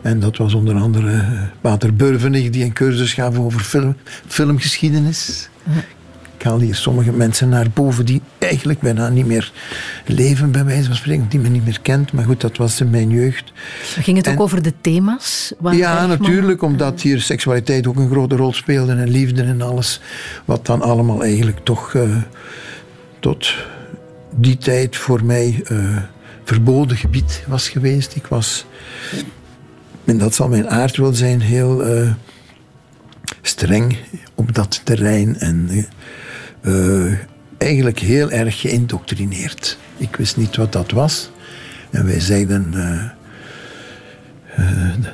En 0.02 0.20
dat 0.20 0.38
was 0.38 0.54
onder 0.54 0.76
andere 0.76 1.12
eh, 1.12 1.42
Pater 1.62 1.96
Burvenig 1.96 2.50
die 2.50 2.64
een 2.64 2.74
cursus 2.74 3.14
gaf 3.14 3.38
over 3.38 3.60
film, 3.60 3.96
filmgeschiedenis. 4.28 5.50
Ik 6.38 6.44
haal 6.44 6.60
hier 6.60 6.76
sommige 6.76 7.12
mensen 7.12 7.50
naar 7.50 7.68
boven 7.74 8.06
die 8.06 8.22
eigenlijk 8.38 8.80
bijna 8.80 9.10
niet 9.10 9.26
meer 9.26 9.52
leven, 10.06 10.52
bij 10.52 10.66
wijze 10.66 10.86
van 10.88 10.96
spreken, 10.96 11.26
die 11.30 11.40
men 11.40 11.52
niet 11.52 11.66
meer 11.66 11.80
kent. 11.82 12.12
Maar 12.12 12.26
goed, 12.26 12.42
dat 12.42 12.58
was 12.58 12.82
in 12.82 12.90
mijn 12.90 13.10
jeugd. 13.10 13.52
Ging 14.00 14.18
het 14.18 14.28
ook 14.28 14.40
over 14.40 14.62
de 14.62 14.74
thema's? 14.82 15.54
Waar 15.60 15.76
Ja, 15.76 16.06
natuurlijk, 16.06 16.62
omdat 16.62 17.02
hier 17.02 17.22
seksualiteit 17.22 17.88
ook 17.88 17.96
een 17.96 18.10
grote 18.10 18.36
rol 18.36 18.54
speelde 18.54 18.92
en 18.92 19.10
liefde 19.10 19.44
en 19.44 19.62
alles. 19.62 20.02
Wat 20.46 20.66
dan 20.66 20.82
allemaal 20.82 21.24
eigenlijk 21.24 21.60
toch 21.64 21.94
eh, 21.94 22.16
tot 23.20 23.54
die 24.36 24.58
tijd 24.58 24.96
voor 24.96 25.26
mij 25.26 25.62
eh, 25.66 25.98
verboden 26.44 26.98
gebied 26.98 27.44
was 27.48 27.70
geweest. 27.70 28.16
Ik 28.16 28.28
was, 28.28 28.66
en 30.06 30.18
dat 30.18 30.36
zal 30.36 30.48
mijn 30.48 30.70
aard 30.70 30.98
wel 30.98 31.14
zijn, 31.14 31.42
heel 31.42 31.86
eh, 31.86 32.12
streng 33.42 33.98
op 34.36 34.56
dat 34.56 34.82
terrein 34.84 35.38
en 35.40 35.88
eh, 36.68 37.12
eh, 37.12 37.18
eigenlijk 37.58 38.00
heel 38.00 38.32
erg 38.32 38.60
geïndoctrineerd. 38.60 39.78
Ik 39.98 40.16
wist 40.16 40.38
niet 40.38 40.56
wat 40.56 40.72
dat 40.72 40.92
was. 40.92 41.30
En 41.90 42.06
wij 42.06 42.20
zeiden. 42.20 42.74
eh, 42.74 43.04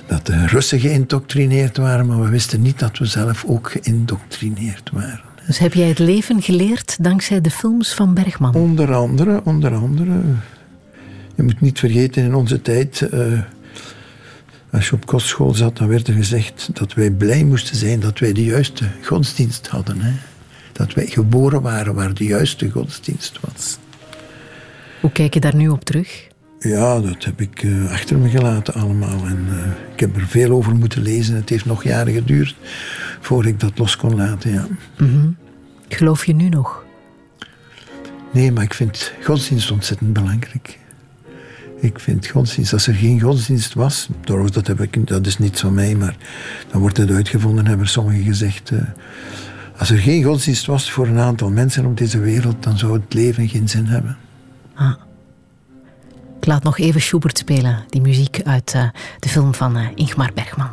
dat 0.08 0.26
de 0.26 0.46
Russen 0.48 0.80
geïndoctrineerd 0.80 1.78
waren, 1.78 2.06
maar 2.06 2.22
we 2.22 2.30
wisten 2.30 2.62
niet 2.62 2.80
dat 2.80 2.98
we 2.98 3.06
zelf 3.06 3.46
ook 3.48 3.72
geïndoctrineerd 3.72 4.90
waren. 4.94 5.22
Dus 5.48 5.58
heb 5.58 5.74
jij 5.74 5.88
het 5.88 6.00
leven 6.00 6.42
geleerd 6.42 7.04
dankzij 7.04 7.42
de 7.42 7.50
films 7.50 7.94
van 7.94 8.14
Bergman? 8.14 8.54
Onder 8.54 8.94
andere, 8.94 9.42
onder 9.44 9.74
andere, 9.76 10.12
je 11.36 11.44
moet 11.44 11.62
niet 11.62 11.80
vergeten 11.80 12.24
in 12.24 12.36
onze 12.36 12.62
tijd, 12.62 13.02
eh, 13.02 13.40
als 14.72 14.90
je 14.90 14.94
op 14.96 15.06
kostschool 15.06 15.54
zat, 15.54 15.78
dan 15.78 15.88
werd 15.88 16.08
er 16.08 16.14
gezegd 16.14 16.70
dat 16.74 16.94
wij 16.94 17.12
blij 17.12 17.44
moesten 17.44 17.76
zijn 17.76 18.00
dat 18.00 18.20
wij 18.20 18.34
de 18.34 18.44
juiste 18.44 18.86
godsdienst 19.02 19.68
hadden. 19.68 20.02
Hè? 20.02 20.12
Dat 20.74 20.94
wij 20.94 21.06
geboren 21.08 21.62
waren 21.62 21.96
waar 21.96 22.14
de 22.14 22.26
juiste 22.26 22.70
godsdienst 22.70 23.40
was. 23.42 23.78
Hoe 25.02 25.12
kijk 25.12 25.34
je 25.34 25.40
daar 25.40 25.56
nu 25.56 25.68
op 25.70 25.84
terug? 25.86 26.28
Ja, 26.60 27.00
dat 27.00 27.24
heb 27.24 27.42
ik 27.42 27.64
eh, 27.64 27.92
achter 27.92 28.18
me 28.18 28.30
gelaten 28.30 28.74
allemaal. 28.74 29.26
En 29.26 29.46
eh, 29.50 29.94
ik 29.94 30.00
heb 30.00 30.16
er 30.16 30.28
veel 30.28 30.52
over 30.52 30.76
moeten 30.76 31.02
lezen. 31.02 31.36
Het 31.36 31.50
heeft 31.50 31.66
nog 31.66 31.84
jaren 31.84 32.14
geduurd 32.14 32.56
voor 33.20 33.46
ik 33.46 33.60
dat 33.60 33.78
los 33.78 33.96
kon 33.96 34.16
laten. 34.16 34.52
Ja. 34.52 34.68
Geloof 35.90 36.26
je 36.26 36.34
nu 36.36 36.50
nog? 36.50 36.84
Nee, 38.32 38.52
maar 38.52 38.64
ik 38.64 38.74
vind 38.74 39.14
godsdienst 39.24 39.72
ontzettend 39.72 40.14
belangrijk. 40.14 40.80
Ik 41.80 42.00
vind 42.00 42.28
godsdienst, 42.28 42.74
als 42.74 42.88
er 42.88 42.94
geen 42.94 43.22
godsdienst 43.22 43.74
was, 43.74 44.08
dat, 44.52 44.68
heb 44.68 44.82
ik, 44.82 45.08
dat 45.08 45.26
is 45.26 45.38
niets 45.38 45.62
van 45.62 45.74
mij, 45.74 45.96
maar 45.96 46.16
dan 46.72 46.82
wordt 46.82 46.98
het 46.98 47.12
uitgevonden, 47.12 47.68
hebben 47.68 47.88
sommigen 47.88 48.24
gezegd. 48.24 48.72
eh, 48.72 48.80
als 49.84 49.92
er 49.92 49.98
geen 49.98 50.24
godsdienst 50.24 50.66
was 50.66 50.92
voor 50.92 51.08
een 51.08 51.20
aantal 51.20 51.50
mensen 51.50 51.86
op 51.86 51.98
deze 51.98 52.20
wereld, 52.20 52.64
dan 52.64 52.78
zou 52.78 52.94
het 52.94 53.14
leven 53.14 53.48
geen 53.48 53.70
zin 53.70 53.86
hebben. 53.86 54.18
Ik 56.40 56.46
laat 56.46 56.64
nog 56.64 56.78
even 56.78 57.02
Schubert 57.02 57.38
spelen, 57.38 57.84
die 57.90 58.02
muziek 58.02 58.42
uit 58.44 58.74
eh, 58.74 58.90
de 59.20 59.30
film 59.30 59.54
van 59.54 59.78
eh, 59.78 59.88
Ingmar 59.96 60.32
Bergman. 60.34 60.70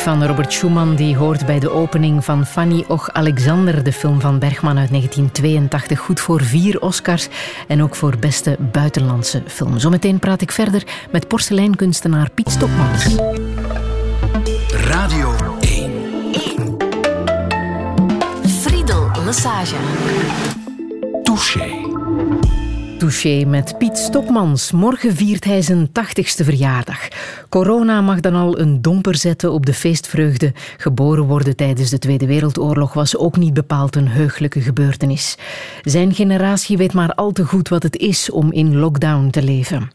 Van 0.00 0.24
Robert 0.24 0.52
Schumann 0.52 0.94
die 0.94 1.16
hoort 1.16 1.46
bij 1.46 1.58
de 1.58 1.70
opening 1.70 2.24
van 2.24 2.46
Fanny 2.46 2.84
Och 2.88 3.12
Alexander, 3.12 3.82
de 3.84 3.92
film 3.92 4.20
van 4.20 4.38
Bergman 4.38 4.78
uit 4.78 4.88
1982. 4.88 5.98
Goed 5.98 6.20
voor 6.20 6.42
vier 6.42 6.80
Oscars 6.80 7.28
en 7.66 7.82
ook 7.82 7.94
voor 7.94 8.16
beste 8.18 8.56
buitenlandse 8.72 9.42
film. 9.46 9.78
Zometeen 9.78 10.18
praat 10.18 10.40
ik 10.40 10.52
verder 10.52 10.82
met 11.10 11.28
porseleinkunstenaar 11.28 12.30
Piet 12.30 12.50
Stokmans. 12.50 13.16
Radio 14.70 15.34
1. 15.60 15.92
1. 16.32 16.76
Friedel 18.62 19.10
Lassage. 19.24 19.76
Touché. 21.22 22.39
Touché 23.00 23.44
met 23.44 23.78
Piet 23.78 23.98
Stokmans. 23.98 24.72
Morgen 24.72 25.16
viert 25.16 25.44
hij 25.44 25.62
zijn 25.62 25.88
80ste 25.88 26.44
verjaardag. 26.44 27.08
Corona 27.48 28.00
mag 28.00 28.20
dan 28.20 28.34
al 28.34 28.58
een 28.58 28.82
domper 28.82 29.16
zetten 29.16 29.52
op 29.52 29.66
de 29.66 29.74
feestvreugde. 29.74 30.52
Geboren 30.76 31.24
worden 31.24 31.56
tijdens 31.56 31.90
de 31.90 31.98
Tweede 31.98 32.26
Wereldoorlog 32.26 32.92
was 32.92 33.16
ook 33.16 33.36
niet 33.36 33.54
bepaald 33.54 33.96
een 33.96 34.08
heugelijke 34.08 34.60
gebeurtenis. 34.60 35.36
Zijn 35.82 36.14
generatie 36.14 36.76
weet 36.76 36.92
maar 36.92 37.14
al 37.14 37.32
te 37.32 37.44
goed 37.44 37.68
wat 37.68 37.82
het 37.82 37.96
is 37.96 38.30
om 38.30 38.52
in 38.52 38.76
lockdown 38.76 39.30
te 39.30 39.42
leven 39.42 39.90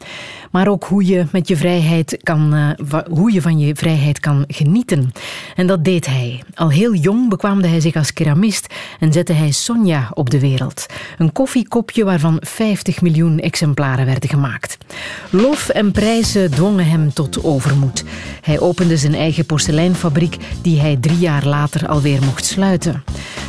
maar 0.56 0.68
ook 0.68 0.84
hoe 0.84 1.06
je, 1.06 1.26
met 1.32 1.48
je, 1.48 1.56
vrijheid 1.56 2.18
kan, 2.22 2.54
uh, 2.54 3.00
hoe 3.10 3.32
je 3.32 3.42
van 3.42 3.58
je 3.58 3.74
vrijheid 3.74 4.20
kan 4.20 4.44
genieten. 4.48 5.12
En 5.56 5.66
dat 5.66 5.84
deed 5.84 6.06
hij. 6.06 6.42
Al 6.54 6.70
heel 6.70 6.94
jong 6.94 7.28
bekwaamde 7.28 7.68
hij 7.68 7.80
zich 7.80 7.96
als 7.96 8.12
keramist 8.12 8.74
en 9.00 9.12
zette 9.12 9.32
hij 9.32 9.50
Sonja 9.50 10.10
op 10.14 10.30
de 10.30 10.40
wereld. 10.40 10.86
Een 11.18 11.32
koffiekopje 11.32 12.04
waarvan 12.04 12.36
50 12.40 13.00
miljoen 13.00 13.38
exemplaren 13.38 14.06
werden 14.06 14.28
gemaakt. 14.28 14.78
Lof 15.30 15.68
en 15.68 15.92
prijzen 15.92 16.50
dwongen 16.50 16.86
hem 16.86 17.12
tot 17.12 17.44
overmoed. 17.44 18.04
Hij 18.42 18.60
opende 18.60 18.96
zijn 18.96 19.14
eigen 19.14 19.46
porseleinfabriek 19.46 20.36
die 20.62 20.80
hij 20.80 20.96
drie 21.00 21.18
jaar 21.18 21.46
later 21.46 21.88
alweer 21.88 22.22
mocht 22.22 22.44
sluiten. 22.44 23.04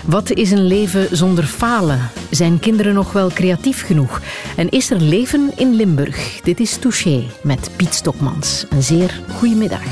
Wat 0.05 0.31
is 0.31 0.51
een 0.51 0.67
leven 0.67 1.17
zonder 1.17 1.43
falen? 1.43 2.09
Zijn 2.29 2.59
kinderen 2.59 2.93
nog 2.93 3.11
wel 3.11 3.29
creatief 3.29 3.85
genoeg? 3.85 4.21
En 4.55 4.69
is 4.69 4.89
er 4.89 5.01
leven 5.01 5.51
in 5.55 5.75
Limburg? 5.75 6.39
Dit 6.43 6.59
is 6.59 6.79
Met 7.41 7.69
Piet 7.75 7.93
Stokmans. 7.93 8.65
Een 8.69 8.83
zeer 8.83 9.21
goede 9.35 9.55
middag. 9.55 9.83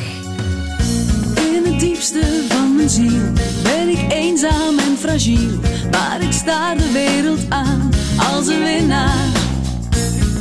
In 1.36 1.64
het 1.64 1.80
diepste 1.80 2.44
van 2.50 2.76
mijn 2.76 2.90
ziel 2.90 3.22
ben 3.64 3.90
ik 3.90 4.12
eenzaam 4.12 4.80
en 4.80 4.98
fragiel. 4.98 5.60
Maar 5.92 6.22
ik 6.22 6.32
sta 6.32 6.76
de 6.76 6.92
wereld 6.92 7.40
aan 7.50 7.90
als 8.34 8.48
een 8.48 8.64
winnaar. 8.64 9.28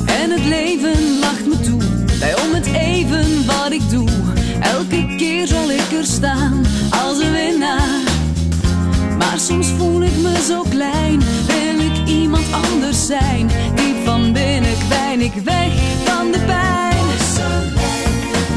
En 0.06 0.30
het 0.30 0.44
leven 0.44 1.18
lacht 1.18 1.46
me 1.46 1.60
toe 1.60 1.82
bij 2.18 2.34
om 2.40 2.54
het 2.54 2.66
even 2.66 3.46
wat 3.46 3.72
ik 3.72 3.90
doe. 3.90 4.08
Elke 4.60 5.14
keer 5.16 5.46
zal 5.46 5.70
ik 5.70 5.92
er 5.98 6.06
staan 6.06 6.64
als 7.04 7.18
een 7.18 7.32
winnaar. 7.32 8.02
Maar 9.18 9.38
soms 9.38 9.68
voel 9.68 10.02
ik 10.02 10.16
me 10.22 10.42
zo 10.48 10.62
klein, 10.68 11.22
wil 11.46 11.86
ik 11.86 11.93
iemand 12.06 12.44
anders 12.52 13.06
zijn. 13.06 13.50
Diep 13.74 14.04
van 14.04 14.32
binnen 14.32 14.74
ik 15.24 15.32
weg 15.44 15.72
van 16.04 16.30
de 16.32 16.38
pijn. 16.46 17.04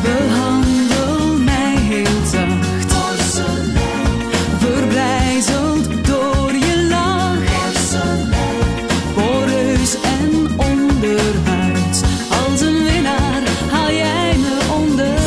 Behandel 0.01 1.37
mij 1.37 1.75
heel 1.75 2.25
zacht. 2.31 2.93
Verbrijzeld 4.57 6.05
door 6.05 6.51
je 6.53 6.87
lach. 6.89 7.37
Poreus 9.13 9.95
en 10.01 10.49
onderhuid. 10.57 12.03
Als 12.29 12.61
een 12.61 12.83
winnaar 12.83 13.41
haal 13.71 13.91
jij 13.91 14.35
me 14.37 14.59
onderuit. 14.75 15.17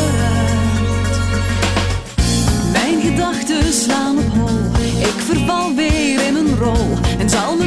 Mijn 2.73 3.01
gedachten 3.01 3.73
slaan 3.73 4.19
op 4.19 4.33
hol. 4.35 4.59
Ik 4.99 5.21
verval 5.27 5.75
weer 5.75 6.27
in 6.27 6.37
een 6.37 6.57
rol. 6.59 6.99
En 7.19 7.31
zal 7.31 7.60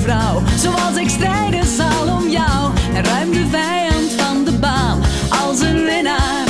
vrouw, 0.00 0.42
zoals 0.56 0.96
ik 0.96 1.08
strijden 1.08 1.66
zal 1.76 2.16
om 2.16 2.28
jou. 2.28 2.72
En 2.94 3.04
ruim 3.04 3.30
de 3.30 3.46
vijand 3.50 4.10
van 4.16 4.44
de 4.44 4.52
baan 4.52 5.00
als 5.44 5.60
een 5.60 5.84
winnaar. 5.84 6.46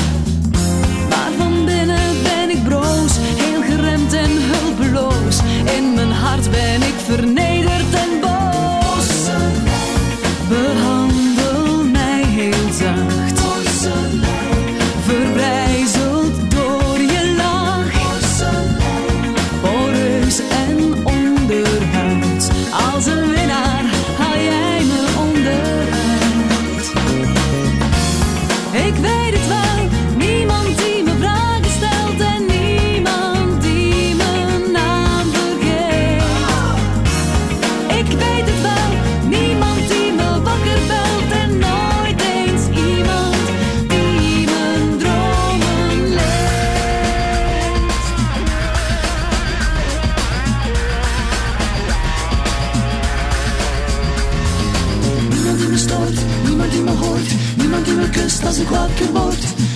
Maar 1.08 1.30
van 1.38 1.64
binnen 1.64 2.22
ben 2.22 2.50
ik 2.50 2.64
broos, 2.64 3.12
heel 3.18 3.62
geremd 3.62 4.12
en 4.12 4.30
hulpeloos. 4.30 5.38
In 5.76 5.94
mijn 5.94 6.12
hart 6.12 6.50
ben 6.50 6.82
ik 6.82 6.94
vernederd 7.06 7.49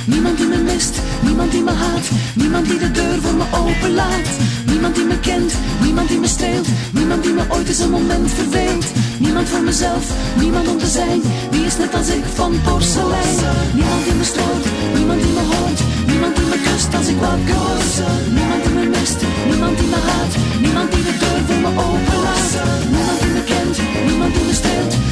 Niemand 0.06 0.38
die 0.38 0.46
me 0.46 0.56
mist, 0.56 0.94
niemand 1.22 1.50
die 1.52 1.62
me 1.62 1.70
haat, 1.70 2.06
niemand 2.34 2.66
die 2.68 2.78
de 2.78 2.90
deur 2.90 3.18
voor 3.20 3.34
me 3.34 3.44
openlaat. 3.52 4.28
Niemand 4.66 4.94
die 4.94 5.04
me 5.04 5.18
kent, 5.20 5.52
niemand 5.82 6.08
die 6.08 6.18
me 6.18 6.26
streelt, 6.26 6.68
niemand 6.92 7.22
die 7.22 7.32
me 7.32 7.44
ooit 7.48 7.68
eens 7.68 7.78
een 7.78 7.90
moment 7.90 8.30
verveelt. 8.30 8.86
Niemand 9.18 9.48
voor 9.48 9.62
mezelf, 9.62 10.04
niemand 10.40 10.68
om 10.68 10.78
te 10.78 10.86
zijn, 10.86 11.22
die 11.50 11.64
is 11.64 11.76
net 11.78 11.94
als 11.94 12.08
ik 12.08 12.24
van 12.34 12.60
porselein. 12.64 13.36
Niemand 13.74 14.04
die 14.04 14.14
me 14.14 14.24
stoort, 14.24 14.64
niemand 14.94 15.22
die 15.22 15.32
me 15.32 15.44
hoort, 15.52 15.80
niemand 16.06 16.36
die 16.36 16.46
me 16.46 16.58
kust 16.68 16.94
als 16.94 17.06
ik 17.06 17.18
wakker 17.18 17.60
word. 17.66 17.94
Niemand 18.36 18.62
die 18.64 18.74
me 18.74 18.84
mist, 18.96 19.18
niemand 19.50 19.78
die 19.78 19.86
me 19.86 20.00
haat, 20.08 20.32
niemand 20.60 20.92
die 20.92 21.02
de 21.08 21.14
deur 21.22 21.40
voor 21.46 21.60
me 21.64 21.70
openlaat. 21.88 22.52
Niemand 22.94 23.18
die 23.20 23.32
me 23.36 23.42
kent, 23.52 23.76
niemand 24.06 24.34
die 24.34 24.44
me 24.44 24.52
me 24.52 25.03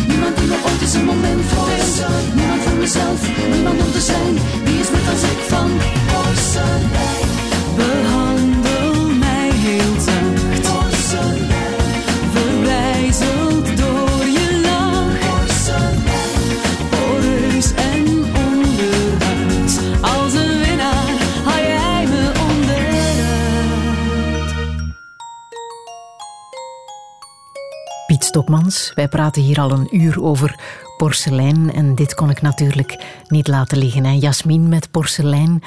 ooit 0.67 0.81
eens 0.81 0.95
een 0.95 1.05
moment 1.05 1.41
verveelt. 1.47 2.35
Niemand 2.35 2.61
voor 2.63 2.79
mezelf, 2.79 3.21
niemand 3.53 3.81
om 3.81 3.93
te 3.93 4.01
zijn, 4.01 4.35
die 4.65 4.81
is 4.81 4.91
net 4.91 5.07
als 5.13 5.23
ik 5.23 5.39
van. 5.49 5.71
Behandel 7.77 8.32
Stokmans, 28.33 28.93
wij 28.95 29.09
praten 29.09 29.43
hier 29.43 29.61
al 29.61 29.73
een 29.73 29.97
uur 29.97 30.23
over 30.23 30.61
porselein 30.97 31.73
en 31.73 31.95
dit 31.95 32.15
kon 32.15 32.31
ik 32.31 32.43
natuurlijk 32.43 33.05
niet 33.29 33.49
laten 33.49 33.79
liggen. 33.79 34.05
Hè. 34.05 34.11
Jasmin 34.11 34.69
met 34.69 34.91
porselein, 34.91 35.63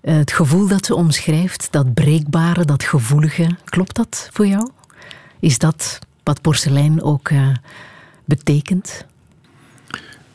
eh, 0.00 0.14
het 0.16 0.32
gevoel 0.32 0.68
dat 0.68 0.86
ze 0.86 0.94
omschrijft, 0.94 1.68
dat 1.70 1.94
breekbare, 1.94 2.64
dat 2.64 2.82
gevoelige, 2.82 3.56
klopt 3.64 3.96
dat 3.96 4.28
voor 4.32 4.46
jou? 4.46 4.70
Is 5.40 5.58
dat 5.58 5.98
wat 6.22 6.40
porselein 6.40 7.02
ook 7.02 7.28
eh, 7.28 7.48
betekent? 8.24 9.06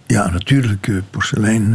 Ja, 0.06 0.30
natuurlijk. 0.30 0.88
eh, 0.88 0.96
Porselein. 1.10 1.74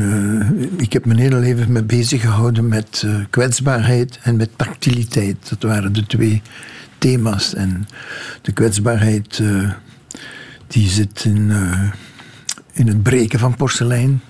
ik 0.77 0.93
heb 0.93 1.05
mijn 1.05 1.19
hele 1.19 1.37
leven 1.37 1.73
mee 1.73 1.85
bezig 1.85 2.21
gehouden 2.21 2.69
met 2.69 3.07
kwetsbaarheid 3.31 4.19
en 4.23 4.37
met 4.37 4.51
tactiliteit. 4.57 5.49
Dat 5.49 5.63
waren 5.63 5.93
de 5.93 6.07
twee 6.07 6.43
thema's. 7.03 7.55
En 7.55 7.89
de 8.43 8.53
kwetsbaarheid, 8.53 9.39
eh, 9.39 9.71
die 10.67 10.89
zit 10.89 11.25
in, 11.25 11.51
eh, 11.51 11.91
in 12.73 12.87
het 12.87 13.03
breken 13.03 13.39
van 13.39 13.57
porselein. 13.57 14.21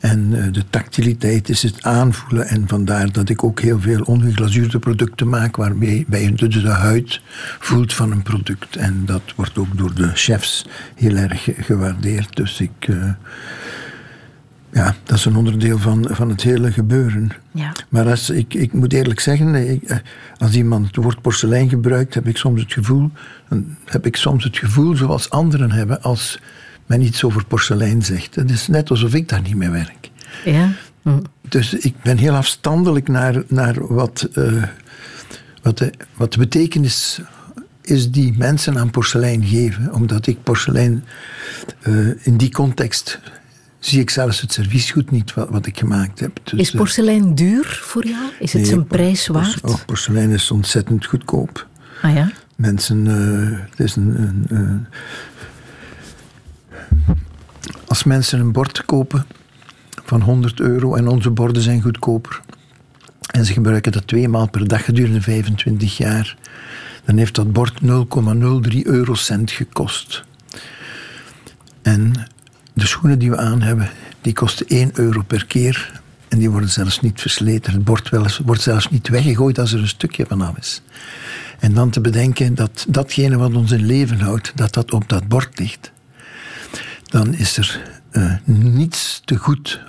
En 0.00 0.28
eh, 0.32 0.52
de 0.52 0.64
tactiliteit 0.70 1.48
is 1.48 1.62
het 1.62 1.82
aanvoelen. 1.82 2.48
En 2.48 2.68
vandaar 2.68 3.12
dat 3.12 3.28
ik 3.28 3.44
ook 3.44 3.60
heel 3.60 3.80
veel 3.80 4.00
ongeglazuurde 4.00 4.78
producten 4.78 5.28
maak, 5.28 5.56
waarbij 5.56 6.06
je 6.08 6.32
de, 6.34 6.48
de 6.48 6.68
huid 6.68 7.20
voelt 7.58 7.94
van 7.94 8.10
een 8.10 8.22
product. 8.22 8.76
En 8.76 9.02
dat 9.06 9.22
wordt 9.36 9.58
ook 9.58 9.76
door 9.78 9.94
de 9.94 10.10
chefs 10.14 10.66
heel 10.94 11.16
erg 11.16 11.48
gewaardeerd. 11.58 12.36
Dus 12.36 12.60
ik. 12.60 12.88
Ja, 14.72 14.94
dat 15.04 15.18
is 15.18 15.24
een 15.24 15.36
onderdeel 15.36 15.78
van, 15.78 16.08
van 16.10 16.28
het 16.28 16.42
hele 16.42 16.72
gebeuren. 16.72 17.30
Ja. 17.50 17.72
Maar 17.88 18.08
als, 18.08 18.30
ik, 18.30 18.54
ik 18.54 18.72
moet 18.72 18.92
eerlijk 18.92 19.20
zeggen, 19.20 19.54
ik, 19.54 19.82
eh, 19.82 19.96
als 20.38 20.54
iemand 20.54 20.86
het 20.86 20.96
woord 20.96 21.20
porselein 21.20 21.68
gebruikt, 21.68 22.14
heb 22.14 22.26
ik 22.26 22.36
soms 22.36 22.60
het 22.60 22.72
gevoel, 22.72 23.10
heb 23.84 24.06
ik 24.06 24.16
soms 24.16 24.44
het 24.44 24.58
gevoel 24.58 24.96
zoals 24.96 25.30
anderen 25.30 25.70
hebben 25.70 26.02
als 26.02 26.40
men 26.86 27.02
iets 27.02 27.24
over 27.24 27.44
porselein 27.44 28.02
zegt. 28.02 28.34
Het 28.34 28.50
is 28.50 28.68
net 28.68 28.90
alsof 28.90 29.14
ik 29.14 29.28
daar 29.28 29.42
niet 29.42 29.56
mee 29.56 29.70
werk. 29.70 30.10
Ja? 30.44 30.72
Hm. 31.02 31.18
Dus 31.48 31.74
ik 31.74 31.94
ben 32.02 32.16
heel 32.16 32.34
afstandelijk 32.34 33.08
naar, 33.08 33.42
naar 33.46 33.94
wat, 33.94 34.28
eh, 34.32 34.62
wat, 35.62 35.78
de, 35.78 35.92
wat 36.16 36.32
de 36.32 36.38
betekenis 36.38 37.20
is 37.82 38.10
die 38.10 38.34
mensen 38.38 38.78
aan 38.78 38.90
porselein 38.90 39.44
geven. 39.44 39.92
Omdat 39.94 40.26
ik 40.26 40.42
porselein 40.42 41.04
eh, 41.80 42.26
in 42.26 42.36
die 42.36 42.50
context 42.50 43.20
zie 43.78 44.00
ik 44.00 44.10
zelfs 44.10 44.40
het 44.40 44.52
serviesgoed 44.52 45.10
niet 45.10 45.34
wat, 45.34 45.48
wat 45.48 45.66
ik 45.66 45.78
gemaakt 45.78 46.20
heb. 46.20 46.38
Dus, 46.42 46.60
Is 46.60 46.70
eh, 46.70 46.76
porselein 46.76 47.34
duur 47.34 47.80
voor 47.82 48.06
jou? 48.06 48.30
Is 48.38 48.52
het 48.52 48.66
zijn 48.66 48.86
prijs 48.86 49.26
waard? 49.26 49.60
oh, 49.62 49.84
porselein 49.86 50.30
is 50.30 50.50
ontzettend 50.50 51.06
goedkoop. 51.06 51.66
Ah 52.02 52.14
ja? 52.14 52.30
Mensen, 52.56 53.06
eh, 53.06 53.58
het 53.70 53.80
is 53.80 53.96
een, 53.96 54.22
een, 54.22 54.44
een- 54.48 54.86
als 57.86 58.04
mensen 58.04 58.40
een 58.40 58.52
bord 58.52 58.84
kopen 58.84 59.26
van 60.04 60.20
100 60.20 60.60
euro 60.60 60.94
en 60.94 61.08
onze 61.08 61.30
borden 61.30 61.62
zijn 61.62 61.82
goedkoper 61.82 62.40
en 63.30 63.44
ze 63.44 63.52
gebruiken 63.52 63.92
dat 63.92 64.06
twee 64.06 64.28
maal 64.28 64.48
per 64.50 64.68
dag 64.68 64.84
gedurende 64.84 65.20
25 65.20 65.96
jaar, 65.96 66.36
dan 67.04 67.16
heeft 67.16 67.34
dat 67.34 67.52
bord 67.52 67.80
0,03 67.80 68.82
eurocent 68.82 69.50
gekost. 69.50 70.24
En 71.82 72.12
de 72.78 72.86
schoenen 72.86 73.18
die 73.18 73.30
we 73.30 73.36
aan 73.36 73.62
hebben, 73.62 73.90
die 74.20 74.32
kosten 74.32 74.66
1 74.66 74.90
euro 74.94 75.22
per 75.22 75.46
keer. 75.46 76.00
En 76.28 76.38
die 76.38 76.50
worden 76.50 76.68
zelfs 76.68 77.00
niet 77.00 77.20
versleten. 77.20 77.72
Het 77.72 77.84
bord 77.84 78.08
wel 78.08 78.26
wordt 78.44 78.62
zelfs 78.62 78.90
niet 78.90 79.08
weggegooid 79.08 79.58
als 79.58 79.72
er 79.72 79.80
een 79.80 79.88
stukje 79.88 80.26
van 80.28 80.42
af 80.42 80.56
is. 80.56 80.82
En 81.58 81.74
dan 81.74 81.90
te 81.90 82.00
bedenken 82.00 82.54
dat 82.54 82.86
datgene 82.88 83.36
wat 83.36 83.54
ons 83.54 83.70
in 83.70 83.86
leven 83.86 84.20
houdt, 84.20 84.52
dat 84.54 84.72
dat 84.72 84.92
op 84.92 85.08
dat 85.08 85.28
bord 85.28 85.58
ligt. 85.58 85.92
Dan 87.04 87.34
is 87.34 87.56
er 87.56 87.82
eh, 88.10 88.32
niets 88.44 89.22
te 89.24 89.36
goed 89.36 89.80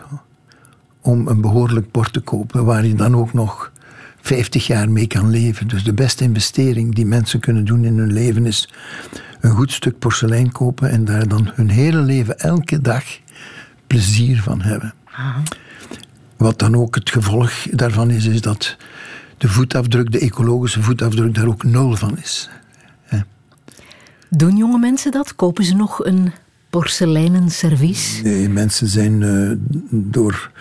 om 1.01 1.27
een 1.27 1.41
behoorlijk 1.41 1.91
bord 1.91 2.13
te 2.13 2.19
kopen 2.19 2.65
waar 2.65 2.85
je 2.85 2.95
dan 2.95 3.15
ook 3.15 3.33
nog 3.33 3.71
50 4.29 4.67
jaar 4.67 4.89
mee 4.89 5.07
kan 5.07 5.29
leven. 5.29 5.67
Dus 5.67 5.83
de 5.83 5.93
beste 5.93 6.23
investering 6.23 6.95
die 6.95 7.05
mensen 7.05 7.39
kunnen 7.39 7.65
doen 7.65 7.85
in 7.85 7.97
hun 7.97 8.13
leven 8.13 8.45
is 8.45 8.69
een 9.39 9.51
goed 9.51 9.71
stuk 9.71 9.99
porselein 9.99 10.51
kopen 10.51 10.89
en 10.89 11.05
daar 11.05 11.27
dan 11.27 11.51
hun 11.53 11.69
hele 11.69 12.01
leven 12.01 12.39
elke 12.39 12.81
dag 12.81 13.03
plezier 13.87 14.41
van 14.41 14.61
hebben. 14.61 14.93
Wat 16.37 16.59
dan 16.59 16.75
ook 16.75 16.95
het 16.95 17.09
gevolg 17.09 17.51
daarvan 17.71 18.09
is, 18.09 18.25
is 18.25 18.41
dat 18.41 18.77
de 19.37 19.47
voetafdruk, 19.47 20.11
de 20.11 20.19
ecologische 20.19 20.81
voetafdruk, 20.81 21.33
daar 21.33 21.47
ook 21.47 21.63
nul 21.63 21.95
van 21.95 22.17
is. 22.17 22.49
Doen 24.29 24.57
jonge 24.57 24.79
mensen 24.79 25.11
dat? 25.11 25.35
Kopen 25.35 25.63
ze 25.63 25.75
nog 25.75 26.05
een 26.05 26.31
porseleinen 26.69 27.49
servies? 27.49 28.21
Nee, 28.23 28.49
mensen 28.49 28.87
zijn 28.87 29.23
eh, 29.23 29.51
door 29.91 30.51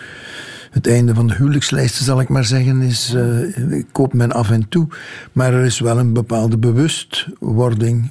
het 0.69 0.87
einde 0.87 1.13
van 1.13 1.27
de 1.27 1.35
huwelijkslijsten, 1.35 2.05
zal 2.05 2.19
ik 2.19 2.29
maar 2.29 2.45
zeggen, 2.45 2.81
is, 2.81 3.13
eh, 3.13 3.83
koopt 3.91 4.13
men 4.13 4.31
af 4.31 4.49
en 4.49 4.69
toe. 4.69 4.87
Maar 5.31 5.53
er 5.53 5.65
is 5.65 5.79
wel 5.79 5.97
een 5.97 6.13
bepaalde 6.13 6.57
bewustwording. 6.57 8.09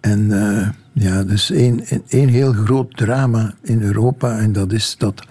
En 0.00 0.32
eh, 0.32 0.68
ja, 0.92 1.24
is 1.28 1.50
één, 1.50 1.84
één 2.08 2.28
heel 2.28 2.52
groot 2.52 2.96
drama 2.96 3.54
in 3.62 3.82
Europa. 3.82 4.38
En 4.38 4.52
dat 4.52 4.72
is 4.72 4.94
dat 4.98 5.22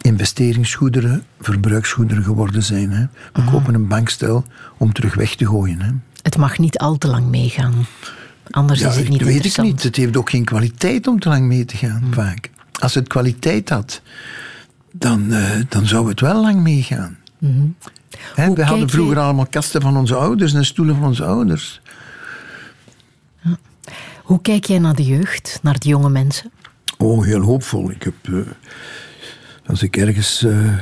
investeringsgoederen 0.00 1.22
verbruiksgoederen 1.40 2.24
geworden 2.24 2.62
zijn. 2.62 2.90
Hè. 2.90 3.06
We 3.32 3.50
kopen 3.50 3.74
een 3.74 3.88
bankstel 3.88 4.44
om 4.78 4.92
terug 4.92 5.14
weg 5.14 5.34
te 5.34 5.46
gooien. 5.46 5.80
Hè. 5.80 5.90
Het 6.22 6.36
mag 6.36 6.58
niet 6.58 6.78
al 6.78 6.98
te 6.98 7.08
lang 7.08 7.26
meegaan. 7.26 7.74
Anders 8.50 8.80
Ja, 8.80 8.88
is 8.88 8.96
het 8.96 9.08
niet 9.08 9.22
weet 9.22 9.44
ik 9.44 9.62
niet. 9.62 9.82
Het 9.82 9.96
heeft 9.96 10.16
ook 10.16 10.30
geen 10.30 10.44
kwaliteit 10.44 11.06
om 11.06 11.20
te 11.20 11.28
lang 11.28 11.46
mee 11.46 11.64
te 11.64 11.76
gaan, 11.76 12.02
vaak. 12.10 12.50
Als 12.80 12.94
het 12.94 13.08
kwaliteit 13.08 13.68
had, 13.68 14.02
dan, 14.92 15.32
eh, 15.32 15.50
dan 15.68 15.86
zou 15.86 16.08
het 16.08 16.20
wel 16.20 16.40
lang 16.40 16.60
meegaan. 16.62 17.18
Hoe 17.38 18.54
we 18.54 18.64
hadden 18.64 18.90
vroeger 18.90 19.14
je- 19.16 19.20
allemaal 19.22 19.46
kasten 19.46 19.80
van 19.82 19.96
onze 19.96 20.14
ouders 20.14 20.54
en 20.54 20.64
stoelen 20.64 20.94
van 20.94 21.04
onze 21.04 21.24
ouders. 21.24 21.80
Hoe 24.22 24.40
kijk 24.40 24.64
jij 24.64 24.78
naar 24.78 24.94
de 24.94 25.04
jeugd, 25.04 25.58
naar 25.62 25.78
de 25.78 25.88
jonge 25.88 26.08
mensen? 26.10 26.50
Oh, 26.98 27.24
heel 27.24 27.40
hoopvol. 27.40 27.90
Ik 27.90 28.02
heb, 28.02 28.14
eh, 28.22 28.34
als 29.66 29.82
ik 29.82 29.96
ergens 29.96 30.44
eh, 30.44 30.72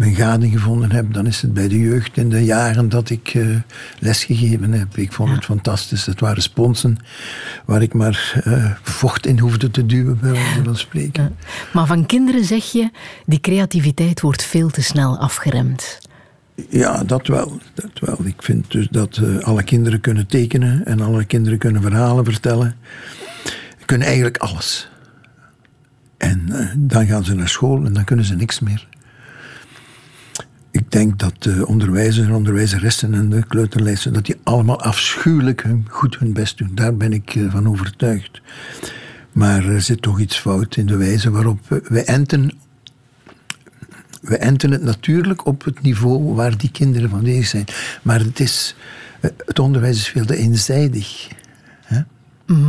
mijn 0.00 0.14
gading 0.14 0.52
gevonden 0.52 0.92
heb, 0.92 1.12
dan 1.12 1.26
is 1.26 1.42
het 1.42 1.54
bij 1.54 1.68
de 1.68 1.78
jeugd 1.78 2.16
in 2.16 2.28
de 2.28 2.44
jaren 2.44 2.88
dat 2.88 3.10
ik 3.10 3.34
eh, 3.34 3.46
lesgegeven 3.98 4.72
heb. 4.72 4.96
Ik 4.96 5.12
vond 5.12 5.30
het 5.30 5.44
fantastisch. 5.44 6.06
Het 6.06 6.20
waren 6.20 6.42
sponsen 6.42 6.96
waar 7.64 7.82
ik 7.82 7.94
maar 7.94 8.40
eh, 8.44 8.70
vocht 8.82 9.26
in 9.26 9.38
hoefde 9.38 9.70
te 9.70 9.86
duwen, 9.86 10.18
bij 10.20 10.30
wijze 10.30 10.64
van 10.64 10.76
spreken. 10.76 11.36
Maar 11.72 11.86
van 11.86 12.06
kinderen 12.06 12.44
zeg 12.44 12.64
je, 12.64 12.90
die 13.26 13.40
creativiteit 13.40 14.20
wordt 14.20 14.42
veel 14.42 14.70
te 14.70 14.82
snel 14.82 15.18
afgeremd. 15.18 15.98
Ja, 16.68 17.04
dat 17.04 17.26
wel. 17.26 17.60
Dat 17.74 17.98
wel. 18.00 18.18
Ik 18.24 18.42
vind 18.42 18.70
dus 18.70 18.88
dat 18.90 19.16
eh, 19.16 19.38
alle 19.38 19.62
kinderen 19.62 20.00
kunnen 20.00 20.26
tekenen 20.26 20.86
en 20.86 21.00
alle 21.00 21.24
kinderen 21.24 21.58
kunnen 21.58 21.82
verhalen 21.82 22.24
vertellen. 22.24 22.76
Kunnen 23.84 24.06
eigenlijk 24.06 24.36
alles. 24.36 24.90
En 26.16 26.44
eh, 26.48 26.66
dan 26.76 27.06
gaan 27.06 27.24
ze 27.24 27.34
naar 27.34 27.48
school 27.48 27.84
en 27.84 27.92
dan 27.92 28.04
kunnen 28.04 28.24
ze 28.24 28.34
niks 28.34 28.60
meer. 28.60 28.88
Ik 30.70 30.90
denk 30.90 31.18
dat 31.18 31.42
de 31.42 31.66
onderwijzers 31.66 32.26
en 32.26 32.34
onderwijzeressen 32.34 33.14
en 33.14 33.28
de 33.28 33.46
kleuterleiders, 33.46 34.04
dat 34.04 34.26
die 34.26 34.36
allemaal 34.42 34.82
afschuwelijk 34.82 35.62
hun, 35.62 35.86
goed 35.88 36.18
hun 36.18 36.32
best 36.32 36.58
doen. 36.58 36.70
Daar 36.74 36.96
ben 36.96 37.12
ik 37.12 37.34
eh, 37.34 37.50
van 37.50 37.68
overtuigd. 37.68 38.40
Maar 39.32 39.64
er 39.64 39.80
zit 39.80 40.02
toch 40.02 40.20
iets 40.20 40.38
fout 40.38 40.76
in 40.76 40.86
de 40.86 40.96
wijze 40.96 41.30
waarop 41.30 41.58
we, 41.68 41.82
we 41.88 42.04
enten 42.04 42.50
we 44.20 44.36
enten 44.36 44.70
het 44.70 44.82
natuurlijk 44.82 45.46
op 45.46 45.64
het 45.64 45.82
niveau 45.82 46.34
waar 46.34 46.56
die 46.56 46.70
kinderen 46.70 47.10
van 47.10 47.22
bezig 47.22 47.46
zijn. 47.46 47.64
Maar 48.02 48.20
het, 48.20 48.40
is, 48.40 48.76
eh, 49.20 49.30
het 49.46 49.58
onderwijs 49.58 49.96
is 49.96 50.08
veel 50.08 50.24
te 50.24 50.36
eenzijdig. 50.36 51.28
Hè? 51.80 52.00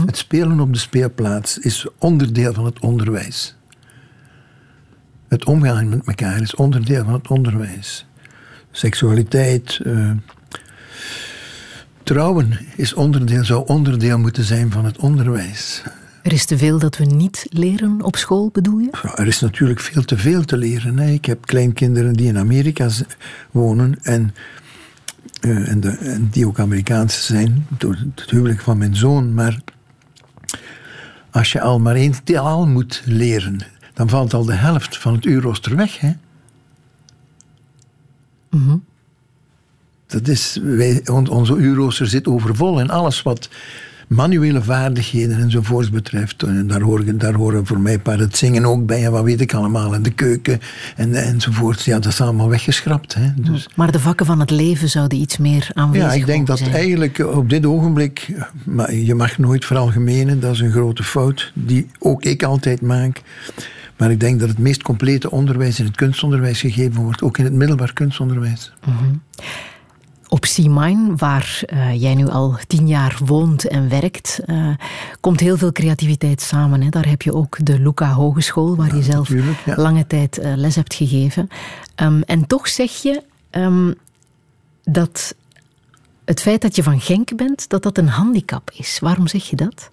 Het 0.06 0.18
spelen 0.18 0.60
op 0.60 0.74
de 0.74 0.80
speelplaats 0.80 1.58
is 1.58 1.88
onderdeel 1.98 2.54
van 2.54 2.66
het 2.66 2.80
onderwijs. 2.80 3.56
Het 5.32 5.46
omgaan 5.46 5.90
met 5.90 6.02
elkaar 6.06 6.42
is 6.42 6.56
onderdeel 6.56 7.04
van 7.04 7.14
het 7.14 7.28
onderwijs. 7.28 8.06
Seksualiteit, 8.72 9.80
eh, 9.84 10.12
trouwen 12.04 12.60
is 12.76 12.94
onderdeel, 12.94 13.44
zou 13.44 13.68
onderdeel 13.68 14.18
moeten 14.18 14.44
zijn 14.44 14.72
van 14.72 14.86
het 14.86 14.98
onderwijs. 14.98 15.84
Er 16.24 16.34
is 16.34 16.46
te 16.46 16.58
veel 16.58 16.80
dat 16.80 16.98
we 16.98 17.06
niet 17.06 17.46
leren 17.50 18.02
op 18.02 18.16
school, 18.16 18.50
bedoel 18.54 18.80
je? 18.80 18.90
Ja, 19.04 19.18
er 19.18 19.28
is 19.28 19.40
natuurlijk 19.40 19.80
veel 19.80 20.04
te 20.04 20.18
veel 20.18 20.46
te 20.46 20.58
leren. 20.58 20.98
Hè. 20.98 21.10
Ik 21.10 21.26
heb 21.26 21.46
kleinkinderen 21.46 22.14
die 22.14 22.28
in 22.28 22.38
Amerika 22.38 22.90
wonen 23.52 24.00
en, 24.02 24.36
eh, 25.42 25.70
en, 25.70 25.80
de, 25.80 25.90
en 25.90 26.28
die 26.32 26.48
ook 26.48 26.60
Amerikaans 26.60 27.26
zijn 27.26 27.66
door 27.78 27.98
het 28.16 28.30
huwelijk 28.30 28.62
van 28.62 28.78
mijn 28.78 28.96
zoon. 28.96 29.34
Maar 29.34 29.60
als 31.30 31.52
je 31.52 31.62
al 31.62 31.80
maar 31.80 31.96
één 31.96 32.24
taal 32.24 32.68
moet 32.68 33.02
leren, 33.06 33.60
dan 33.94 34.10
valt 34.10 34.34
al 34.34 34.46
de 34.46 34.54
helft 34.54 34.98
van 34.98 35.14
het 35.14 35.26
uurrooster 35.26 35.76
weg. 35.76 36.00
Hè. 36.00 36.12
Dat 40.08 40.28
is, 40.28 40.60
wij, 40.64 41.02
on- 41.06 41.28
onze 41.30 41.56
uurrooster 41.56 42.08
zit 42.08 42.28
overvol 42.28 42.80
en 42.80 42.90
alles 42.90 43.22
wat 43.22 43.50
manuele 44.08 44.64
vaardigheden 44.64 45.40
enzovoorts 45.40 45.90
betreft. 45.90 46.44
En 46.44 46.68
daar, 46.68 46.82
horen, 46.82 47.18
daar 47.18 47.34
horen 47.34 47.66
voor 47.66 47.80
mij 47.80 48.00
paar 48.00 48.20
het 48.20 48.38
zingen 48.38 48.66
ook 48.66 48.86
bij 48.86 49.06
en 49.06 49.12
wat 49.12 49.24
weet 49.24 49.42
ik 49.42 49.54
allemaal. 49.54 49.94
En 49.94 50.04
de 50.04 50.12
keuken 50.12 50.60
en, 50.96 51.14
enzovoorts. 51.14 51.86
Ja, 51.86 52.00
dat 52.00 52.12
is 52.12 52.22
allemaal 52.22 52.50
weggeschrapt. 52.50 53.14
Hè. 53.14 53.34
Dus, 53.36 53.70
Maar 53.76 53.92
de 53.92 54.00
vakken 54.00 54.26
van 54.26 54.40
het 54.40 54.50
leven 54.50 54.90
zouden 54.90 55.18
iets 55.20 55.38
meer 55.38 55.70
aanwezig 55.74 56.08
ja, 56.08 56.14
ik 56.14 56.26
denk 56.26 56.48
dat 56.48 56.58
zijn. 56.58 56.72
eigenlijk 56.74 57.20
op 57.20 57.50
dit 57.50 57.66
ogenblik, 57.66 58.34
maar 58.64 58.94
je 58.94 59.16
mag 59.16 59.38
nooit 59.38 59.66
veralgemenen, 59.66 60.40
dat 60.40 60.54
is 60.54 60.60
een 60.60 60.72
grote 60.72 61.04
fout 61.04 61.52
die 61.56 61.88
ook 62.00 62.24
ik 62.24 62.44
altijd 62.44 62.82
maak. 62.82 63.22
Maar 64.02 64.12
ik 64.12 64.20
denk 64.20 64.40
dat 64.40 64.50
het 64.50 64.58
meest 64.58 64.82
complete 64.82 65.32
onderwijs 65.32 65.80
in 65.80 65.86
het 65.86 65.96
kunstonderwijs 65.96 66.60
gegeven 66.60 67.02
wordt, 67.02 67.22
ook 67.22 67.38
in 67.38 67.44
het 67.44 67.54
middelbaar 67.54 67.94
kunstonderwijs. 67.94 68.74
op 70.28 70.46
Sea 70.46 70.96
waar 71.18 71.64
uh, 71.74 72.02
jij 72.02 72.16
nu 72.16 72.28
al 72.28 72.58
tien 72.68 72.88
jaar 72.88 73.18
woont 73.26 73.68
en 73.68 73.90
werkt, 73.90 74.40
uh, 74.46 74.68
komt 75.20 75.40
heel 75.40 75.58
veel 75.58 75.72
creativiteit 75.72 76.42
samen. 76.42 76.82
Hè? 76.82 76.90
Daar 76.90 77.08
heb 77.08 77.22
je 77.22 77.34
ook 77.34 77.66
de 77.66 77.80
Luca 77.80 78.14
Hogeschool, 78.14 78.76
waar 78.76 78.88
ja, 78.88 78.96
je 78.96 79.04
zelf 79.04 79.30
ja. 79.66 79.76
lange 79.76 80.08
tijd 80.08 80.40
uh, 80.40 80.54
les 80.56 80.76
hebt 80.76 80.94
gegeven. 80.94 81.48
Um, 81.96 82.22
en 82.22 82.48
toch 82.48 82.68
zeg 82.68 82.92
je 82.92 83.24
um, 83.52 83.96
dat 84.84 85.36
het 86.26 86.42
feit 86.42 86.62
dat 86.62 86.76
je 86.76 86.84
van 86.84 87.02
Genk 87.02 87.36
bent, 87.36 87.70
dat 87.70 87.84
dat 87.84 87.98
een 87.98 88.10
handicap 88.10 88.72
is. 88.74 89.00
Waarom 89.00 89.28
zeg 89.28 89.50
je 89.50 89.56
dat? 89.56 89.90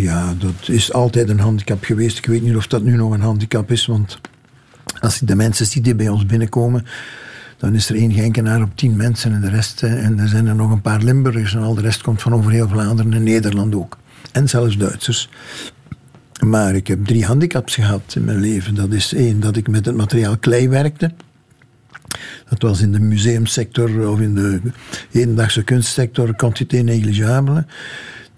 Ja, 0.00 0.34
dat 0.38 0.68
is 0.68 0.92
altijd 0.92 1.28
een 1.28 1.40
handicap 1.40 1.84
geweest. 1.84 2.18
Ik 2.18 2.26
weet 2.26 2.42
niet 2.42 2.56
of 2.56 2.66
dat 2.66 2.82
nu 2.82 2.96
nog 2.96 3.12
een 3.12 3.20
handicap 3.20 3.70
is, 3.70 3.86
want 3.86 4.20
als 5.00 5.18
je 5.18 5.24
de 5.24 5.34
mensen 5.34 5.66
ziet 5.66 5.84
die 5.84 5.94
bij 5.94 6.08
ons 6.08 6.26
binnenkomen, 6.26 6.86
dan 7.56 7.74
is 7.74 7.88
er 7.88 7.96
één 7.96 8.12
Genkenaar 8.12 8.62
op 8.62 8.76
tien 8.76 8.96
mensen 8.96 9.32
en 9.32 9.40
de 9.40 9.48
rest, 9.48 9.82
en 9.82 10.18
er 10.18 10.28
zijn 10.28 10.46
er 10.46 10.54
nog 10.54 10.70
een 10.70 10.80
paar 10.80 11.02
Limburgers 11.02 11.54
en 11.54 11.62
al 11.62 11.74
de 11.74 11.80
rest 11.80 12.02
komt 12.02 12.22
van 12.22 12.34
over 12.34 12.50
heel 12.50 12.68
Vlaanderen 12.68 13.12
en 13.12 13.22
Nederland 13.22 13.74
ook. 13.74 13.98
En 14.32 14.48
zelfs 14.48 14.76
Duitsers. 14.76 15.28
Maar 16.46 16.74
ik 16.74 16.86
heb 16.86 17.04
drie 17.04 17.24
handicaps 17.24 17.74
gehad 17.74 18.14
in 18.14 18.24
mijn 18.24 18.40
leven. 18.40 18.74
Dat 18.74 18.92
is 18.92 19.14
één, 19.14 19.40
dat 19.40 19.56
ik 19.56 19.68
met 19.68 19.86
het 19.86 19.96
materiaal 19.96 20.38
klei 20.38 20.68
werkte. 20.68 21.12
Dat 22.48 22.62
was 22.62 22.80
in 22.80 22.92
de 22.92 23.00
museumsector 23.00 24.08
of 24.08 24.20
in 24.20 24.34
de 24.34 24.60
hedendaagse 25.10 25.62
kunstsector 25.62 26.36
quantité 26.36 26.76
negligible. 26.76 27.66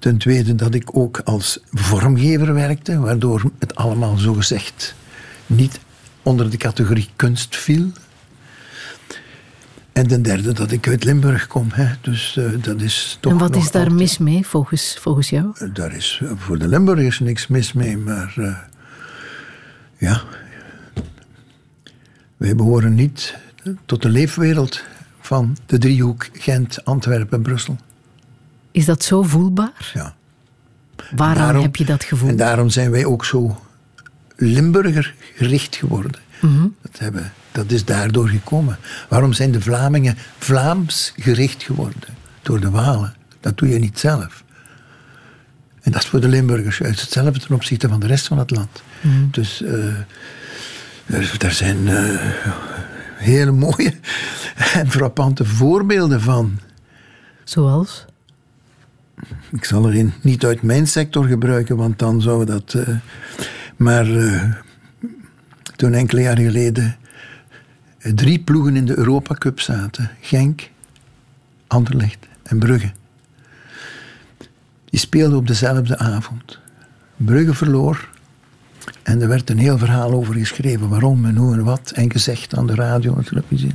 Ten 0.02 0.18
tweede 0.18 0.54
dat 0.54 0.74
ik 0.74 0.96
ook 0.96 1.20
als 1.24 1.58
vormgever 1.72 2.54
werkte, 2.54 2.98
waardoor 2.98 3.50
het 3.58 3.74
allemaal 3.74 4.16
zogezegd 4.16 4.94
niet 5.46 5.80
onder 6.22 6.50
de 6.50 6.56
categorie 6.56 7.08
kunst 7.16 7.56
viel. 7.56 7.86
En 9.92 10.06
ten 10.06 10.22
derde 10.22 10.52
dat 10.52 10.70
ik 10.70 10.88
uit 10.88 11.04
Limburg 11.04 11.46
kom. 11.46 11.68
Hè. 11.72 11.86
Dus 12.00 12.36
uh, 12.38 12.62
dat 12.62 12.80
is 12.80 13.18
toch. 13.20 13.32
En 13.32 13.38
wat 13.38 13.56
is 13.56 13.70
daar 13.70 13.92
mis 13.92 14.18
mee 14.18 14.46
volgens, 14.46 14.98
volgens 15.00 15.30
jou? 15.30 15.54
Uh, 15.58 15.74
daar 15.74 15.94
is 15.94 16.22
voor 16.36 16.58
de 16.58 16.68
Limburgers 16.68 17.20
niks 17.20 17.46
mis 17.46 17.72
mee, 17.72 17.96
maar 17.96 18.34
ja. 19.98 20.22
Wij 22.36 22.54
behoren 22.54 22.94
niet 22.94 23.36
tot 23.86 24.02
de 24.02 24.08
leefwereld 24.08 24.82
van 25.20 25.56
de 25.66 25.78
driehoek 25.78 26.28
Gent, 26.32 26.84
Antwerpen, 26.84 27.42
Brussel. 27.42 27.76
Is 28.72 28.84
dat 28.84 29.04
zo 29.04 29.22
voelbaar? 29.22 29.90
Ja. 29.94 30.14
Waarom 31.16 31.42
daarom, 31.42 31.62
heb 31.62 31.76
je 31.76 31.84
dat 31.84 32.04
gevoel? 32.04 32.28
En 32.28 32.36
daarom 32.36 32.70
zijn 32.70 32.90
wij 32.90 33.04
ook 33.04 33.24
zo 33.24 33.60
Limburger 34.36 35.14
gericht 35.34 35.76
geworden. 35.76 36.20
Mm 36.40 36.56
-hmm. 36.56 36.74
dat, 36.80 36.98
hebben, 36.98 37.32
dat 37.52 37.70
is 37.70 37.84
daardoor 37.84 38.28
gekomen. 38.28 38.78
Waarom 39.08 39.32
zijn 39.32 39.52
de 39.52 39.60
Vlamingen 39.60 40.16
Vlaams 40.38 41.12
gericht 41.16 41.62
geworden? 41.62 42.00
Door 42.42 42.60
de 42.60 42.70
Walen. 42.70 43.14
Dat 43.40 43.58
doe 43.58 43.68
je 43.68 43.78
niet 43.78 43.98
zelf. 43.98 44.44
En 45.80 45.92
dat 45.92 46.02
is 46.02 46.08
voor 46.08 46.20
de 46.20 46.28
Limburgers 46.28 46.78
juist 46.78 47.00
hetzelfde 47.00 47.40
ten 47.40 47.54
opzichte 47.54 47.88
van 47.88 48.00
de 48.00 48.06
rest 48.06 48.26
van 48.26 48.38
het 48.38 48.50
land. 48.50 48.82
Mm 49.00 49.12
-hmm. 49.12 49.28
Dus 49.30 49.62
uh, 49.62 49.96
er, 51.06 51.36
er, 51.38 51.52
zijn 51.52 51.78
uh, 51.78 52.20
hele 53.16 53.50
mooie 53.50 53.94
en 54.80 54.90
frappante 54.90 55.44
voorbeelden 55.44 56.20
van. 56.20 56.58
Zoals? 57.44 58.04
Ik 59.50 59.64
zal 59.64 59.86
er 59.86 59.98
een 59.98 60.12
niet 60.20 60.44
uit 60.44 60.62
mijn 60.62 60.86
sector 60.86 61.24
gebruiken, 61.24 61.76
want 61.76 61.98
dan 61.98 62.20
zou 62.20 62.44
dat. 62.44 62.74
Uh, 62.74 62.88
maar 63.76 64.08
uh, 64.08 64.52
toen 65.76 65.94
enkele 65.94 66.20
jaren 66.20 66.44
geleden 66.44 66.96
drie 67.98 68.38
ploegen 68.38 68.76
in 68.76 68.86
de 68.86 68.98
Europa 68.98 69.34
Cup 69.34 69.60
zaten: 69.60 70.10
Genk, 70.20 70.70
Anderlecht 71.66 72.26
en 72.42 72.58
Brugge. 72.58 72.90
Die 74.84 75.00
speelden 75.00 75.38
op 75.38 75.46
dezelfde 75.46 75.98
avond. 75.98 76.58
Brugge 77.16 77.54
verloor 77.54 78.08
en 79.02 79.22
er 79.22 79.28
werd 79.28 79.50
een 79.50 79.58
heel 79.58 79.78
verhaal 79.78 80.12
over 80.12 80.34
geschreven. 80.34 80.88
Waarom 80.88 81.24
en 81.24 81.36
hoe 81.36 81.54
en 81.54 81.64
wat. 81.64 81.90
En 81.94 82.10
gezegd 82.10 82.56
aan 82.56 82.66
de 82.66 82.74
radio 82.74 83.16
en 83.16 83.24
televisie. 83.24 83.70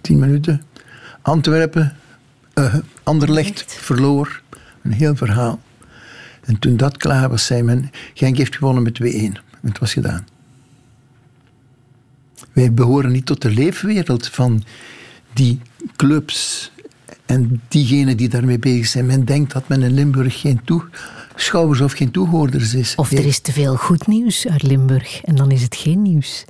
Tien 0.00 0.18
minuten. 0.18 0.62
Antwerpen, 1.22 1.96
uh, 2.54 2.74
Anderlecht 3.02 3.64
verloor. 3.66 4.42
Een 4.84 4.92
heel 4.92 5.16
verhaal. 5.16 5.60
En 6.44 6.58
toen 6.58 6.76
dat 6.76 6.96
klaar 6.96 7.28
was, 7.28 7.46
zei 7.46 7.62
men... 7.62 7.90
Genk 8.14 8.36
heeft 8.36 8.56
gewonnen 8.56 8.82
met 8.82 9.00
2-1. 9.02 9.06
Het 9.62 9.78
was 9.78 9.92
gedaan. 9.92 10.26
Wij 12.52 12.72
behoren 12.72 13.12
niet 13.12 13.26
tot 13.26 13.42
de 13.42 13.50
leefwereld 13.50 14.26
van 14.26 14.64
die 15.32 15.60
clubs 15.96 16.70
en 17.26 17.62
diegenen 17.68 18.16
die 18.16 18.28
daarmee 18.28 18.58
bezig 18.58 18.86
zijn. 18.86 19.06
Men 19.06 19.24
denkt 19.24 19.52
dat 19.52 19.68
men 19.68 19.82
in 19.82 19.92
Limburg 19.92 20.40
geen 20.40 20.60
toeschouwers 20.64 21.80
of 21.80 21.92
geen 21.92 22.10
toehoorders 22.10 22.74
is. 22.74 22.94
Of 22.94 23.12
er 23.12 23.26
is 23.26 23.40
te 23.40 23.52
veel 23.52 23.76
goed 23.76 24.06
nieuws 24.06 24.48
uit 24.48 24.62
Limburg 24.62 25.20
en 25.22 25.34
dan 25.34 25.50
is 25.50 25.62
het 25.62 25.76
geen 25.76 26.02
nieuws. 26.02 26.44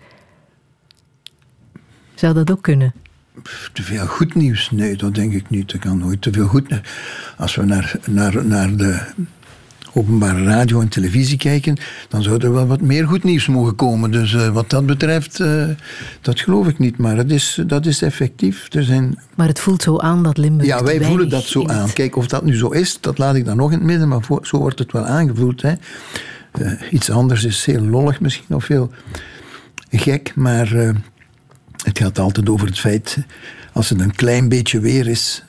Zou 2.14 2.34
dat 2.34 2.50
ook 2.50 2.62
kunnen? 2.62 2.94
Te 3.72 3.82
veel 3.82 4.06
goed 4.06 4.34
nieuws? 4.34 4.70
Nee, 4.70 4.96
dat 4.96 5.14
denk 5.14 5.32
ik 5.32 5.50
niet. 5.50 5.72
Er 5.72 5.78
kan 5.78 5.98
nooit 5.98 6.22
te 6.22 6.32
veel 6.32 6.46
goed 6.46 6.70
nieuws. 6.70 6.82
Als 7.36 7.54
we 7.54 7.64
naar, 7.64 7.94
naar, 8.06 8.46
naar 8.46 8.76
de 8.76 9.00
openbare 9.92 10.44
radio 10.44 10.80
en 10.80 10.88
televisie 10.88 11.38
kijken, 11.38 11.76
dan 12.08 12.22
zou 12.22 12.44
er 12.44 12.52
wel 12.52 12.66
wat 12.66 12.80
meer 12.80 13.06
goed 13.06 13.24
nieuws 13.24 13.46
mogen 13.46 13.74
komen. 13.74 14.10
Dus 14.10 14.32
uh, 14.32 14.48
wat 14.48 14.70
dat 14.70 14.86
betreft, 14.86 15.40
uh, 15.40 15.68
dat 16.20 16.40
geloof 16.40 16.68
ik 16.68 16.78
niet. 16.78 16.98
Maar 16.98 17.16
dat 17.16 17.30
is, 17.30 17.62
dat 17.66 17.86
is 17.86 18.02
effectief. 18.02 18.66
Er 18.72 18.84
zijn... 18.84 19.18
Maar 19.34 19.48
het 19.48 19.60
voelt 19.60 19.82
zo 19.82 19.98
aan 19.98 20.22
dat 20.22 20.36
Limburg. 20.36 20.68
Ja, 20.68 20.84
wij 20.84 21.02
voelen 21.02 21.28
dat 21.28 21.44
zo 21.44 21.66
aan. 21.66 21.92
Kijk, 21.92 22.16
of 22.16 22.26
dat 22.26 22.44
nu 22.44 22.56
zo 22.56 22.68
is, 22.68 23.00
dat 23.00 23.18
laat 23.18 23.34
ik 23.34 23.44
dan 23.44 23.56
nog 23.56 23.72
in 23.72 23.78
het 23.78 23.86
midden, 23.86 24.08
maar 24.08 24.22
voor, 24.22 24.46
zo 24.46 24.58
wordt 24.58 24.78
het 24.78 24.92
wel 24.92 25.04
aangevoeld. 25.04 25.62
Hè. 25.62 25.72
Uh, 26.60 26.72
iets 26.90 27.10
anders 27.10 27.44
is 27.44 27.64
heel 27.64 27.82
lollig 27.82 28.20
misschien, 28.20 28.56
of 28.56 28.66
heel 28.66 28.90
gek, 29.90 30.32
maar 30.34 30.94
het 31.84 31.98
gaat 31.98 32.18
altijd 32.18 32.48
over 32.48 32.66
het 32.66 32.78
feit, 32.78 33.18
als 33.72 33.88
het 33.88 34.00
een 34.00 34.14
klein 34.14 34.48
beetje 34.48 34.80
weer 34.80 35.06
is, 35.06 35.42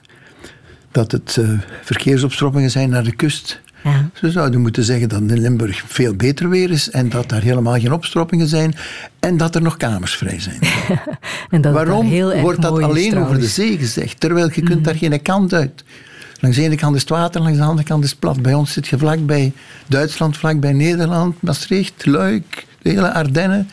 dat 0.91 1.11
het 1.11 1.39
verkeersopstroppingen 1.83 2.71
zijn 2.71 2.89
naar 2.89 3.03
de 3.03 3.15
kust. 3.15 3.61
Ja. 3.83 4.09
Ze 4.13 4.31
zouden 4.31 4.61
moeten 4.61 4.83
zeggen 4.83 5.09
dat 5.09 5.21
in 5.21 5.39
Limburg 5.39 5.83
veel 5.87 6.13
beter 6.13 6.49
weer 6.49 6.71
is 6.71 6.89
en 6.89 7.09
dat 7.09 7.29
daar 7.29 7.41
helemaal 7.41 7.79
geen 7.79 7.93
opstroppingen 7.93 8.47
zijn 8.47 8.75
en 9.19 9.37
dat 9.37 9.55
er 9.55 9.61
nog 9.61 9.77
kamers 9.77 10.15
vrij 10.15 10.39
zijn. 10.39 10.59
en 11.49 11.61
dat 11.61 11.73
Waarom 11.73 12.07
heel 12.07 12.39
wordt 12.39 12.61
dat 12.61 12.81
alleen 12.81 13.17
over 13.17 13.39
de 13.39 13.47
zee 13.47 13.77
gezegd, 13.77 14.19
terwijl 14.19 14.49
je 14.53 14.61
kunt 14.61 14.77
mm. 14.77 14.83
daar 14.83 14.95
geen 14.95 15.21
kant 15.21 15.53
uit? 15.53 15.83
Langs 16.39 16.57
de 16.57 16.63
ene 16.63 16.75
kant 16.75 16.95
is 16.95 17.01
het 17.01 17.09
water, 17.09 17.41
langs 17.41 17.57
de 17.57 17.63
andere 17.63 17.87
kant 17.87 18.03
is 18.03 18.09
het 18.09 18.19
plat. 18.19 18.41
Bij 18.41 18.53
ons 18.53 18.73
zit 18.73 18.87
je 18.87 18.97
vlakbij 18.97 19.51
Duitsland, 19.87 20.37
vlakbij 20.37 20.73
Nederland, 20.73 21.41
Maastricht, 21.41 22.05
Luik, 22.05 22.65
de 22.81 22.89
hele 22.89 23.13
Ardennen. 23.13 23.69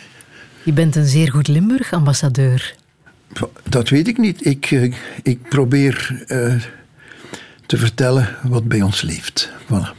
Je 0.65 0.73
bent 0.73 0.97
een 0.97 1.07
zeer 1.07 1.31
goed 1.31 1.49
Limburg-ambassadeur. 1.49 2.75
Dat 3.69 3.89
weet 3.89 4.09
ik 4.09 4.19
niet. 4.19 4.47
Ik, 4.47 4.71
uh, 4.71 4.95
ik 5.23 5.49
probeer 5.49 6.25
uh, 6.29 6.55
te 7.67 7.77
vertellen 7.77 8.29
wat 8.43 8.69
bij 8.69 8.83
ons 8.83 9.03
leeft. 9.03 9.51
Voilà. 9.65 9.97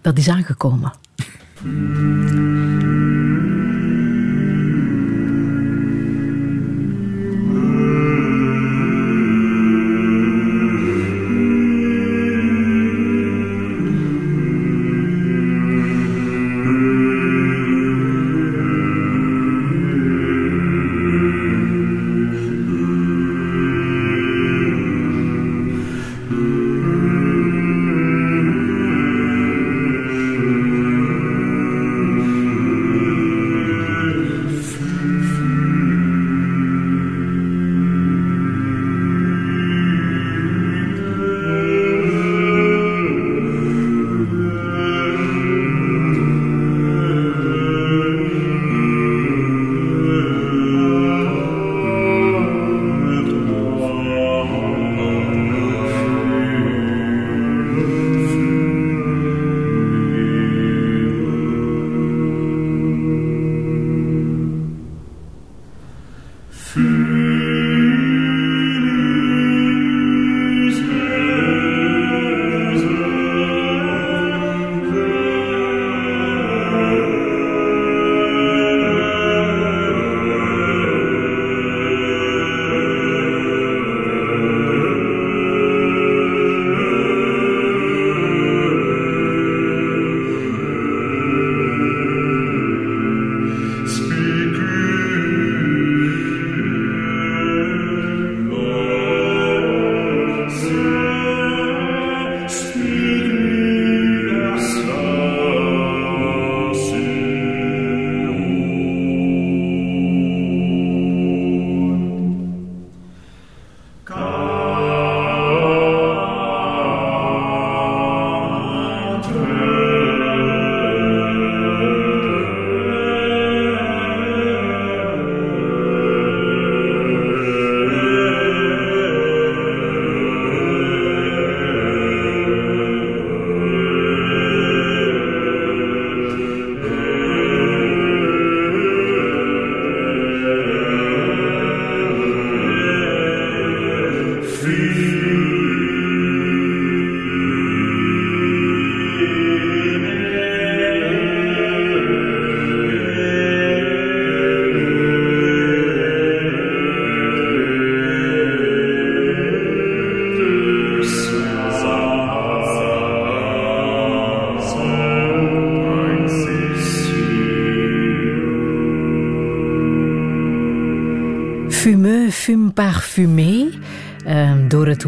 Dat 0.00 0.18
is 0.18 0.28
aangekomen. 0.28 0.92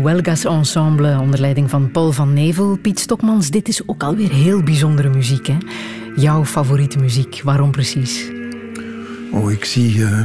Welgas 0.03 0.45
Ensemble 0.45 1.19
onder 1.21 1.41
leiding 1.41 1.71
van 1.71 1.91
Paul 1.91 2.13
van 2.13 2.33
Nevel. 2.33 2.77
Piet 2.77 2.99
Stokmans, 2.99 3.51
dit 3.51 3.69
is 3.69 3.89
ook 3.89 4.03
alweer 4.03 4.31
heel 4.31 4.63
bijzondere 4.63 5.09
muziek. 5.09 5.47
Hè? 5.47 5.57
Jouw 6.17 6.45
favoriete 6.45 6.99
muziek, 6.99 7.41
waarom 7.45 7.71
precies? 7.71 8.31
Oh, 9.33 9.51
ik 9.51 9.65
zie, 9.65 9.97
uh, 9.97 10.21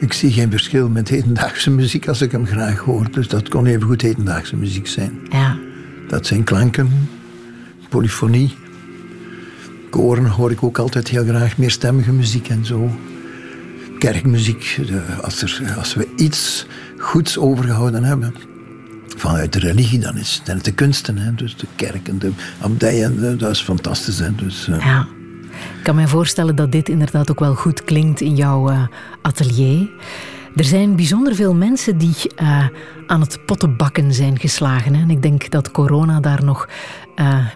ik 0.00 0.12
zie 0.12 0.32
geen 0.32 0.50
verschil 0.50 0.88
met 0.88 1.08
hedendaagse 1.08 1.70
muziek 1.70 2.08
als 2.08 2.20
ik 2.20 2.32
hem 2.32 2.46
graag 2.46 2.78
hoor. 2.78 3.10
Dus 3.10 3.28
dat 3.28 3.48
kon 3.48 3.66
even 3.66 3.82
goed 3.82 4.02
hedendaagse 4.02 4.56
muziek 4.56 4.86
zijn. 4.86 5.20
Ja. 5.30 5.58
Dat 6.08 6.26
zijn 6.26 6.44
klanken, 6.44 7.08
polyfonie. 7.88 8.54
Koren 9.90 10.26
hoor 10.26 10.50
ik 10.50 10.62
ook 10.62 10.78
altijd 10.78 11.08
heel 11.08 11.24
graag, 11.24 11.58
meerstemmige 11.58 12.12
muziek 12.12 12.48
en 12.48 12.64
zo 12.64 12.90
kerkmuziek, 13.98 14.80
als, 15.22 15.42
er, 15.42 15.74
als 15.78 15.94
we 15.94 16.08
iets 16.16 16.66
goeds 16.98 17.38
overgehouden 17.38 18.04
hebben 18.04 18.34
vanuit 19.18 19.52
de 19.52 19.58
religie, 19.58 19.98
dan 19.98 20.16
is 20.16 20.42
het 20.44 20.64
de 20.64 20.72
kunsten. 20.72 21.18
Hè? 21.18 21.34
Dus 21.34 21.56
de 21.56 21.66
kerk 21.76 22.08
en 22.08 22.18
de 22.18 22.30
abdijen, 22.60 23.38
dat 23.38 23.50
is 23.50 23.60
fantastisch. 23.60 24.18
Hè? 24.18 24.34
Dus, 24.34 24.68
uh... 24.68 24.78
Ja. 24.80 25.06
Ik 25.78 25.84
kan 25.84 25.94
me 25.94 26.08
voorstellen 26.08 26.56
dat 26.56 26.72
dit 26.72 26.88
inderdaad 26.88 27.30
ook 27.30 27.38
wel 27.40 27.54
goed 27.54 27.84
klinkt 27.84 28.20
in 28.20 28.34
jouw 28.34 28.70
uh, 28.70 28.82
atelier. 29.22 29.90
Er 30.56 30.64
zijn 30.64 30.96
bijzonder 30.96 31.34
veel 31.34 31.54
mensen 31.54 31.98
die 31.98 32.14
uh, 32.42 32.66
aan 33.06 33.20
het 33.20 33.38
pottenbakken 33.46 34.14
zijn 34.14 34.38
geslagen. 34.38 34.94
Hè? 34.94 35.02
En 35.02 35.10
ik 35.10 35.22
denk 35.22 35.50
dat 35.50 35.70
corona 35.70 36.20
daar 36.20 36.44
nog 36.44 36.68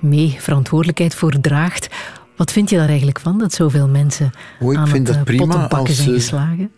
mee 0.01 0.37
verantwoordelijkheid 0.39 1.15
voor 1.15 1.41
draagt. 1.41 1.89
Wat 2.37 2.53
vind 2.53 2.71
je 2.71 2.77
daar 2.77 2.89
eigenlijk 2.89 3.21
van, 3.21 3.39
dat 3.39 3.53
zoveel 3.53 3.89
mensen 3.89 4.31
oh, 4.61 4.77
aan 4.77 4.89
het 4.89 5.73
als, 5.73 5.97
zijn 5.97 6.09
geslagen? 6.09 6.71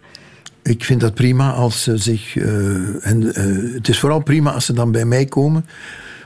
Ik 0.64 0.84
vind 0.84 1.00
dat 1.00 1.14
prima 1.14 1.52
als 1.52 1.82
ze 1.82 1.96
zich... 1.96 2.34
Uh, 2.34 3.06
en 3.06 3.22
uh, 3.22 3.74
het 3.74 3.88
is 3.88 3.98
vooral 3.98 4.20
prima 4.20 4.52
als 4.52 4.64
ze 4.64 4.72
dan 4.72 4.92
bij 4.92 5.04
mij 5.04 5.24
komen. 5.24 5.66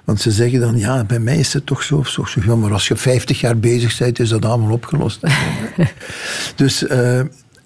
Want 0.04 0.20
ze 0.20 0.30
zeggen 0.30 0.60
dan, 0.60 0.78
ja, 0.78 1.04
bij 1.04 1.18
mij 1.18 1.38
is 1.38 1.52
het 1.52 1.66
toch 1.66 1.82
zo. 1.82 2.02
zo, 2.02 2.24
zo 2.24 2.40
ja, 2.44 2.54
maar 2.54 2.72
als 2.72 2.88
je 2.88 2.96
50 2.96 3.40
jaar 3.40 3.58
bezig 3.58 3.98
bent, 3.98 4.18
is 4.18 4.28
dat 4.28 4.44
allemaal 4.44 4.72
opgelost. 4.72 5.20
dus 6.56 6.82
uh, 6.82 7.20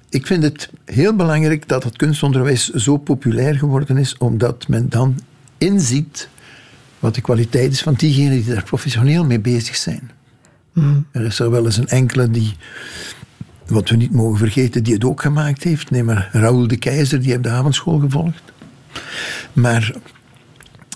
ik 0.09 0.27
vind 0.27 0.43
het 0.43 0.71
heel 0.85 1.17
belangrijk 1.17 1.69
dat 1.69 1.85
het 1.85 1.97
kunstonderwijs 1.97 2.69
zo 2.71 2.97
populair 2.97 3.55
geworden 3.55 3.97
is, 3.97 4.17
omdat 4.19 4.69
men 4.69 4.89
dan 4.89 5.19
inziet 5.59 6.29
wat 6.99 7.15
de 7.15 7.21
kwaliteit 7.21 7.73
is 7.73 7.83
van 7.83 7.95
diegenen 7.95 8.31
die 8.31 8.55
daar 8.55 8.65
professioneel 8.65 9.25
mee 9.25 9.41
bezig 9.41 9.77
zijn. 9.77 10.11
Mm. 10.73 11.07
Er 11.11 11.25
is 11.25 11.39
er 11.39 11.51
wel 11.51 11.65
eens 11.65 11.77
een 11.77 11.89
enkele 11.89 12.31
die, 12.31 12.57
wat 13.67 13.89
we 13.89 13.97
niet 13.97 14.13
mogen 14.13 14.39
vergeten, 14.39 14.83
die 14.83 14.95
het 14.95 15.05
ook 15.05 15.21
gemaakt 15.21 15.63
heeft. 15.63 15.91
Neem 15.91 16.05
maar 16.05 16.29
Raoul 16.33 16.67
de 16.67 16.77
Keizer, 16.77 17.21
die 17.21 17.31
heeft 17.31 17.43
de 17.43 17.49
avondschool 17.49 17.99
gevolgd. 17.99 18.53
Maar 19.53 19.95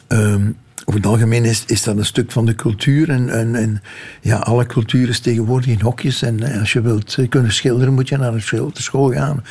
um, 0.08 0.56
over 0.88 1.00
het 1.00 1.10
algemeen 1.10 1.44
is, 1.44 1.64
is 1.66 1.82
dat 1.82 1.96
een 1.96 2.04
stuk 2.04 2.32
van 2.32 2.46
de 2.46 2.54
cultuur. 2.54 3.10
En, 3.10 3.28
en, 3.28 3.54
en 3.54 3.82
ja, 4.20 4.36
alle 4.36 4.66
cultuur 4.66 5.08
is 5.08 5.20
tegenwoordig 5.20 5.70
in 5.70 5.80
hokjes. 5.80 6.22
En 6.22 6.42
eh, 6.42 6.60
als 6.60 6.72
je 6.72 6.80
wilt 6.80 7.16
kunnen 7.28 7.52
schilderen, 7.52 7.94
moet 7.94 8.08
je 8.08 8.16
naar 8.16 8.32
de 8.32 8.70
school 8.72 9.12
gaan. 9.12 9.42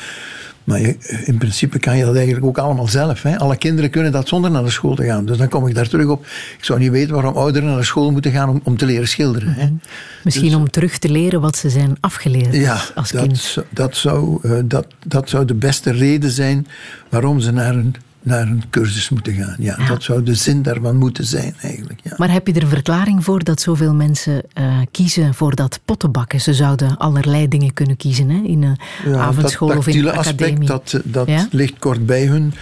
Maar 0.64 0.80
in 1.24 1.38
principe 1.38 1.78
kan 1.78 1.96
je 1.96 2.04
dat 2.04 2.14
eigenlijk 2.16 2.46
ook 2.46 2.58
allemaal 2.58 2.88
zelf. 2.88 3.22
Hè. 3.22 3.38
Alle 3.38 3.56
kinderen 3.56 3.90
kunnen 3.90 4.12
dat 4.12 4.28
zonder 4.28 4.50
naar 4.50 4.64
de 4.64 4.70
school 4.70 4.94
te 4.94 5.04
gaan. 5.04 5.26
Dus 5.26 5.38
dan 5.38 5.48
kom 5.48 5.66
ik 5.66 5.74
daar 5.74 5.88
terug 5.88 6.06
op. 6.06 6.26
Ik 6.58 6.64
zou 6.64 6.78
niet 6.78 6.90
weten 6.90 7.14
waarom 7.14 7.36
ouderen 7.36 7.68
naar 7.68 7.78
de 7.78 7.84
school 7.84 8.10
moeten 8.10 8.32
gaan 8.32 8.48
om, 8.48 8.60
om 8.64 8.76
te 8.76 8.86
leren 8.86 9.08
schilderen. 9.08 9.52
Hè. 9.52 9.64
Mhm. 9.64 9.74
Misschien 10.24 10.48
dus- 10.48 10.54
om 10.54 10.70
terug 10.70 10.98
te 10.98 11.08
leren 11.08 11.40
wat 11.40 11.56
ze 11.56 11.70
zijn 11.70 11.96
afgeleerd 12.00 12.54
ja, 12.54 12.80
als 12.94 13.10
dat, 13.10 13.22
kind. 13.22 13.56
Dat 13.70 13.96
zou, 13.96 14.38
uh, 14.42 14.58
dat, 14.64 14.86
dat 15.06 15.28
zou 15.28 15.44
de 15.44 15.54
beste 15.54 15.92
reden 15.92 16.30
zijn 16.30 16.66
waarom 17.08 17.40
ze 17.40 17.52
naar 17.52 17.74
een 17.74 17.94
naar 18.26 18.46
een 18.46 18.62
cursus 18.70 19.08
moeten 19.08 19.32
gaan. 19.32 19.56
Ja, 19.58 19.86
Dat 19.88 20.02
zou 20.02 20.22
de 20.22 20.34
zin 20.34 20.62
daarvan 20.62 20.96
moeten 20.96 21.24
zijn 21.24 21.54
eigenlijk. 21.60 22.00
Ja. 22.02 22.14
Maar 22.16 22.32
heb 22.32 22.46
je 22.46 22.52
er 22.52 22.62
een 22.62 22.68
verklaring 22.68 23.24
voor 23.24 23.44
dat 23.44 23.60
zoveel 23.60 23.94
mensen 23.94 24.42
uh, 24.58 24.78
kiezen 24.90 25.34
voor 25.34 25.54
dat 25.54 25.80
pottenbakken? 25.84 26.40
Ze 26.40 26.54
zouden 26.54 26.96
allerlei 26.96 27.48
dingen 27.48 27.72
kunnen 27.72 27.96
kiezen 27.96 28.30
hè? 28.30 28.42
in 28.42 28.62
een 28.62 28.76
ja, 29.04 29.16
avondschool 29.16 29.76
of 29.76 29.86
in 29.86 29.98
een 29.98 30.10
academie. 30.10 30.70
aspect, 30.72 31.04
dat, 31.04 31.28
dat 31.28 31.46
ligt 31.50 31.78
kort 31.78 32.06
bij 32.06 32.26
hun 32.26 32.52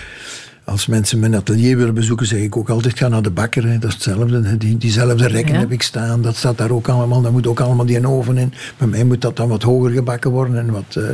als 0.65 0.86
mensen 0.86 1.19
mijn 1.19 1.35
atelier 1.35 1.77
willen 1.77 1.95
bezoeken, 1.95 2.27
zeg 2.27 2.41
ik 2.41 2.57
ook 2.57 2.69
altijd: 2.69 2.99
ga 2.99 3.09
naar 3.09 3.23
de 3.23 3.31
bakker. 3.31 3.69
Hè. 3.69 3.78
Dat 3.78 3.89
is 3.89 3.95
hetzelfde. 3.95 4.57
Die, 4.57 4.77
diezelfde 4.77 5.28
rekken 5.28 5.55
heb 5.55 5.73
ik 5.73 5.82
staan. 5.82 6.23
Dat 6.23 6.36
staat 6.36 6.59
daar 6.59 6.70
ook 6.70 6.89
allemaal. 6.89 7.23
Daar 7.23 7.32
moet 7.32 7.47
ook 7.47 7.61
allemaal 7.61 7.86
die 7.86 8.07
oven 8.07 8.39
in. 8.39 8.53
Bij 8.78 8.86
mij 8.86 9.05
moet 9.05 9.20
dat 9.20 9.36
dan 9.36 9.49
wat 9.49 9.62
hoger 9.62 9.91
gebakken 9.91 10.31
worden. 10.31 10.59
En 10.59 10.70
wat, 10.70 10.95
uh, 10.99 11.05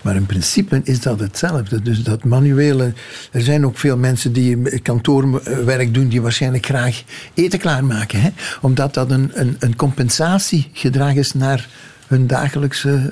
maar 0.00 0.16
in 0.16 0.26
principe 0.26 0.80
is 0.84 1.00
dat 1.00 1.20
hetzelfde. 1.20 1.82
Dus 1.82 2.02
dat 2.02 2.24
manuele. 2.24 2.92
Er 3.32 3.42
zijn 3.42 3.66
ook 3.66 3.78
veel 3.78 3.96
mensen 3.96 4.32
die 4.32 4.80
kantoorwerk 4.80 5.94
doen, 5.94 6.08
die 6.08 6.22
waarschijnlijk 6.22 6.66
graag 6.66 7.02
eten 7.34 7.58
klaarmaken. 7.58 8.20
Hè. 8.20 8.30
Omdat 8.60 8.94
dat 8.94 9.10
een, 9.10 9.30
een, 9.34 9.56
een 9.58 9.76
compensatiegedrag 9.76 11.14
is 11.14 11.34
naar 11.34 11.68
hun 12.06 12.26
dagelijkse 12.26 13.10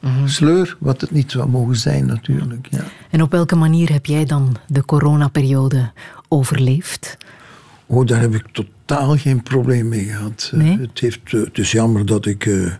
Mhm. 0.00 0.26
sleur, 0.26 0.76
wat 0.78 1.00
het 1.00 1.10
niet 1.10 1.30
zou 1.30 1.48
mogen 1.48 1.76
zijn 1.76 2.06
natuurlijk. 2.06 2.66
Ja. 2.70 2.84
En 3.10 3.22
op 3.22 3.30
welke 3.30 3.56
manier 3.56 3.92
heb 3.92 4.06
jij 4.06 4.24
dan 4.24 4.56
de 4.66 4.84
coronaperiode 4.84 5.92
overleefd? 6.28 7.16
Oh, 7.86 8.06
daar 8.06 8.20
heb 8.20 8.34
ik 8.34 8.44
totaal 8.52 9.16
geen 9.16 9.42
probleem 9.42 9.88
mee 9.88 10.04
gehad. 10.04 10.50
Nee? 10.54 10.78
Het, 10.78 11.00
heeft, 11.00 11.20
eh, 11.24 11.40
het 11.40 11.58
is 11.58 11.72
jammer 11.72 12.06
dat 12.06 12.26
ik 12.26 12.44
uh, 12.44 12.72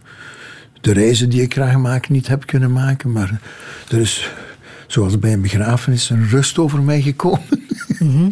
de 0.81 0.93
reizen 0.93 1.31
die 1.31 1.43
ik 1.43 1.53
graag 1.53 1.77
maak 1.77 2.09
niet 2.09 2.27
heb 2.27 2.47
kunnen 2.47 2.73
maken, 2.73 3.13
maar 3.13 3.41
er 3.89 3.99
is, 3.99 4.31
zoals 4.87 5.19
bij 5.19 5.33
een 5.33 5.43
begrafenis, 5.43 6.11
een 6.11 6.29
rust 6.29 6.59
over 6.59 6.83
mij 6.83 7.03
gekomen. 7.03 7.49
Mm 7.99 8.29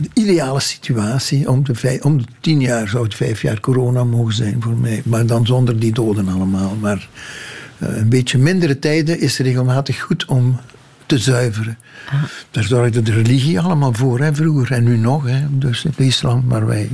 De 0.00 0.10
ideale 0.14 0.60
situatie. 0.60 1.50
Om 1.50 1.64
de, 1.64 1.74
vijf, 1.74 2.02
om 2.02 2.18
de 2.18 2.24
tien 2.40 2.60
jaar 2.60 2.88
zou 2.88 3.04
het 3.04 3.14
vijf 3.14 3.42
jaar 3.42 3.60
corona 3.60 4.04
mogen 4.04 4.34
zijn 4.34 4.62
voor 4.62 4.76
mij. 4.76 5.02
Maar 5.04 5.26
dan 5.26 5.46
zonder 5.46 5.78
die 5.78 5.92
doden 5.92 6.28
allemaal. 6.28 6.76
Maar 6.80 6.96
eh, 6.96 7.55
een 7.78 8.08
beetje 8.08 8.38
mindere 8.38 8.78
tijden 8.78 9.20
is 9.20 9.38
regelmatig 9.38 10.00
goed 10.00 10.24
om 10.24 10.58
te 11.06 11.18
zuiveren. 11.18 11.78
Ah. 12.08 12.22
Daar 12.50 12.64
zorgde 12.64 13.02
de 13.02 13.12
religie 13.12 13.60
allemaal 13.60 13.92
voor, 13.92 14.20
hè, 14.20 14.34
vroeger 14.34 14.72
en 14.72 14.84
nu 14.84 14.96
nog. 14.96 15.26
Hè, 15.26 15.40
dus 15.50 15.84
in 15.84 15.92
islam, 15.96 16.44
maar 16.46 16.66
wij, 16.66 16.88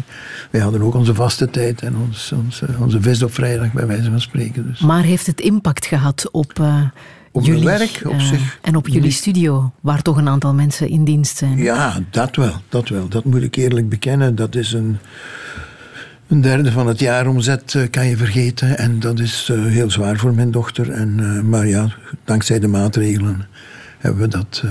wij 0.51 0.61
hadden 0.61 0.83
ook 0.83 0.95
onze 0.95 1.15
vaste 1.15 1.51
tijd 1.51 1.83
en 1.83 1.97
ons, 1.97 2.33
onze, 2.33 2.67
onze 2.79 3.01
vis 3.01 3.23
op 3.23 3.35
vrijdag, 3.35 3.73
bij 3.73 3.87
wijze 3.87 4.11
van 4.11 4.21
spreken. 4.21 4.67
Dus. 4.67 4.81
Maar 4.81 5.03
heeft 5.03 5.27
het 5.27 5.41
impact 5.41 5.87
gehad 5.87 6.29
op, 6.31 6.59
uh, 6.61 6.83
op 7.31 7.45
jullie 7.45 7.65
werk 7.65 8.01
op 8.05 8.13
uh, 8.13 8.21
zich? 8.21 8.59
En 8.63 8.77
op 8.77 8.89
jullie 8.89 9.11
studio, 9.11 9.73
waar 9.81 10.03
toch 10.03 10.17
een 10.17 10.29
aantal 10.29 10.55
mensen 10.55 10.89
in 10.89 11.05
dienst 11.05 11.37
zijn? 11.37 11.59
Ja, 11.59 11.99
dat 12.11 12.37
wel, 12.37 12.55
dat 12.69 12.89
wel. 12.89 13.09
Dat 13.09 13.25
moet 13.25 13.43
ik 13.43 13.57
eerlijk 13.57 13.89
bekennen. 13.89 14.35
Dat 14.35 14.55
is 14.55 14.73
een 14.73 14.99
een 16.33 16.41
derde 16.41 16.73
van 16.73 16.87
het 16.87 16.99
jaaromzet 16.99 17.75
uh, 17.75 17.91
kan 17.91 18.07
je 18.07 18.17
vergeten. 18.17 18.79
En 18.79 19.01
dat 19.01 19.19
is 19.19 19.49
uh, 19.53 19.65
heel 19.65 19.91
zwaar 19.91 20.17
voor 20.17 20.35
mijn 20.35 20.51
dochter. 20.51 20.91
En, 20.91 21.19
uh, 21.21 21.41
maar 21.41 21.67
ja, 21.67 21.89
dankzij 22.25 22.59
de 22.59 22.69
maatregelen 22.69 23.47
hebben 23.99 24.21
we 24.21 24.29
dat, 24.29 24.65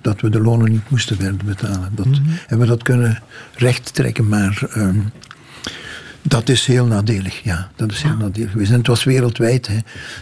dat 0.00 0.20
we 0.20 0.30
de 0.30 0.40
lonen 0.40 0.70
niet 0.70 0.90
moesten 0.90 1.18
werden 1.18 1.46
betalen. 1.46 1.90
Dat, 1.94 2.06
mm 2.06 2.12
-hmm. 2.12 2.24
Hebben 2.26 2.58
we 2.58 2.66
dat 2.66 2.82
kunnen 2.82 3.22
rechttrekken. 3.56 4.28
Maar 4.28 4.62
um, 4.76 5.10
dat 6.22 6.48
is 6.48 6.66
heel 6.66 6.86
nadelig. 6.86 7.42
Ja, 7.42 7.70
dat 7.76 7.92
is 7.92 8.02
heel 8.02 8.16
nadelig 8.16 8.50
geweest. 8.50 8.70
En 8.70 8.78
het 8.78 8.86
was 8.86 9.04
wereldwijd. 9.04 9.66
Hè. 9.66 9.78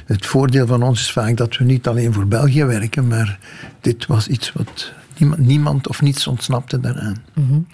Het 0.06 0.26
voordeel 0.26 0.66
van 0.66 0.82
ons 0.82 1.00
is 1.00 1.12
vaak 1.12 1.36
dat 1.36 1.56
we 1.56 1.64
niet 1.64 1.86
alleen 1.86 2.12
voor 2.12 2.26
België 2.26 2.64
werken. 2.64 3.06
Maar 3.06 3.38
dit 3.80 4.06
was 4.06 4.28
iets 4.28 4.52
wat 4.52 4.92
niemand, 5.16 5.40
niemand 5.40 5.88
of 5.88 6.00
niets 6.00 6.26
ontsnapte 6.26 6.80
daaraan. 6.80 7.16
Mm 7.34 7.48
-hmm. 7.48 7.66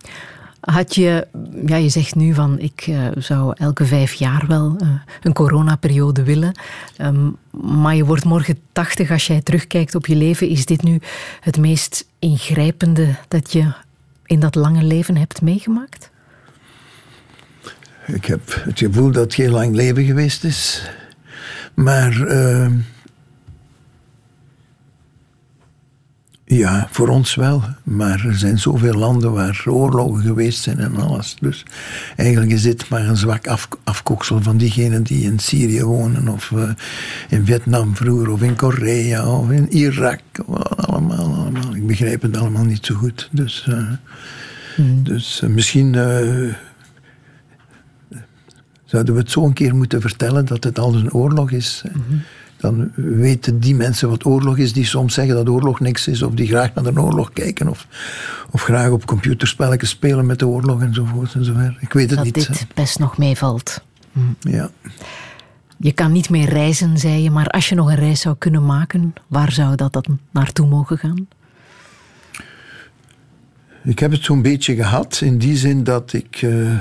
Had 0.70 0.94
je, 0.94 1.26
ja, 1.66 1.76
je 1.76 1.88
zegt 1.88 2.14
nu 2.14 2.34
van 2.34 2.58
ik 2.58 2.86
uh, 2.86 3.06
zou 3.14 3.54
elke 3.56 3.84
vijf 3.84 4.12
jaar 4.12 4.44
wel 4.46 4.76
uh, 4.82 4.88
een 5.22 5.32
coronaperiode 5.32 6.22
willen. 6.22 6.52
Um, 7.00 7.36
maar 7.50 7.94
je 7.94 8.04
wordt 8.04 8.24
morgen 8.24 8.58
tachtig 8.72 9.10
als 9.10 9.26
jij 9.26 9.40
terugkijkt 9.40 9.94
op 9.94 10.06
je 10.06 10.16
leven. 10.16 10.48
Is 10.48 10.66
dit 10.66 10.82
nu 10.82 11.00
het 11.40 11.58
meest 11.58 12.06
ingrijpende 12.18 13.14
dat 13.28 13.52
je 13.52 13.72
in 14.24 14.40
dat 14.40 14.54
lange 14.54 14.82
leven 14.82 15.16
hebt 15.16 15.42
meegemaakt? 15.42 16.10
Ik 18.06 18.24
heb 18.24 18.40
het 18.64 18.78
gevoel 18.78 19.10
dat 19.10 19.22
het 19.22 19.34
geen 19.34 19.50
lang 19.50 19.74
leven 19.74 20.04
geweest 20.04 20.44
is. 20.44 20.90
Maar. 21.74 22.12
Uh, 22.12 22.70
Ja, 26.48 26.88
voor 26.90 27.08
ons 27.08 27.34
wel. 27.34 27.62
Maar 27.82 28.24
er 28.26 28.38
zijn 28.38 28.58
zoveel 28.58 28.94
landen 28.94 29.32
waar 29.32 29.62
oorlogen 29.66 30.22
geweest 30.22 30.62
zijn 30.62 30.78
en 30.78 30.96
alles. 30.96 31.36
Dus 31.40 31.64
eigenlijk 32.16 32.50
is 32.50 32.62
dit 32.62 32.88
maar 32.88 33.08
een 33.08 33.16
zwak 33.16 33.46
af, 33.46 33.68
afkoksel 33.84 34.42
van 34.42 34.56
diegenen 34.56 35.02
die 35.02 35.24
in 35.24 35.38
Syrië 35.38 35.82
wonen, 35.82 36.28
of 36.28 36.50
uh, 36.50 36.70
in 37.28 37.44
Vietnam 37.44 37.96
vroeger, 37.96 38.30
of 38.30 38.42
in 38.42 38.56
Korea, 38.56 39.38
of 39.38 39.50
in 39.50 39.72
Irak. 39.72 40.20
Allemaal, 40.76 41.34
allemaal. 41.34 41.74
Ik 41.74 41.86
begrijp 41.86 42.22
het 42.22 42.36
allemaal 42.36 42.64
niet 42.64 42.86
zo 42.86 42.94
goed. 42.94 43.28
Dus, 43.32 43.66
uh, 43.68 43.90
mm. 44.76 45.04
dus 45.04 45.40
uh, 45.44 45.50
misschien 45.50 45.92
zouden 48.84 49.14
we 49.14 49.20
het 49.20 49.30
zo 49.30 49.44
een 49.44 49.52
keer 49.52 49.76
moeten 49.76 50.00
vertellen 50.00 50.44
dat 50.44 50.64
het 50.64 50.78
al 50.78 50.94
een 50.94 51.12
oorlog 51.12 51.50
is. 51.50 51.82
Mm 51.92 52.02
-hmm. 52.08 52.22
Dan 52.58 52.92
weten 52.94 53.60
die 53.60 53.74
mensen 53.74 54.08
wat 54.08 54.24
oorlog 54.24 54.58
is, 54.58 54.72
die 54.72 54.84
soms 54.84 55.14
zeggen 55.14 55.34
dat 55.34 55.48
oorlog 55.48 55.80
niks 55.80 56.08
is, 56.08 56.22
of 56.22 56.34
die 56.34 56.46
graag 56.46 56.74
naar 56.74 56.94
de 56.94 57.00
oorlog 57.00 57.32
kijken, 57.32 57.68
of, 57.68 57.86
of 58.50 58.62
graag 58.62 58.90
op 58.90 59.06
computerspelletjes 59.06 59.90
spelen 59.90 60.26
met 60.26 60.38
de 60.38 60.46
oorlog 60.46 60.82
enzovoort 60.82 61.34
enzovoort. 61.34 61.76
Ik 61.80 61.92
weet 61.92 62.10
het 62.10 62.16
dat 62.16 62.24
niet. 62.24 62.34
dit 62.34 62.66
best 62.74 62.98
nog 62.98 63.18
meevalt. 63.18 63.82
Ja. 64.40 64.70
Je 65.78 65.92
kan 65.92 66.12
niet 66.12 66.30
meer 66.30 66.48
reizen, 66.48 66.98
zei 66.98 67.22
je, 67.22 67.30
maar 67.30 67.46
als 67.46 67.68
je 67.68 67.74
nog 67.74 67.88
een 67.88 67.96
reis 67.96 68.20
zou 68.20 68.36
kunnen 68.38 68.66
maken, 68.66 69.14
waar 69.26 69.52
zou 69.52 69.76
dat 69.76 69.92
dan 69.92 70.18
naartoe 70.30 70.66
mogen 70.66 70.98
gaan? 70.98 71.28
Ik 73.84 73.98
heb 73.98 74.10
het 74.10 74.24
zo'n 74.24 74.42
beetje 74.42 74.74
gehad, 74.74 75.20
in 75.24 75.38
die 75.38 75.56
zin 75.56 75.84
dat 75.84 76.12
ik 76.12 76.42
eh, 76.42 76.78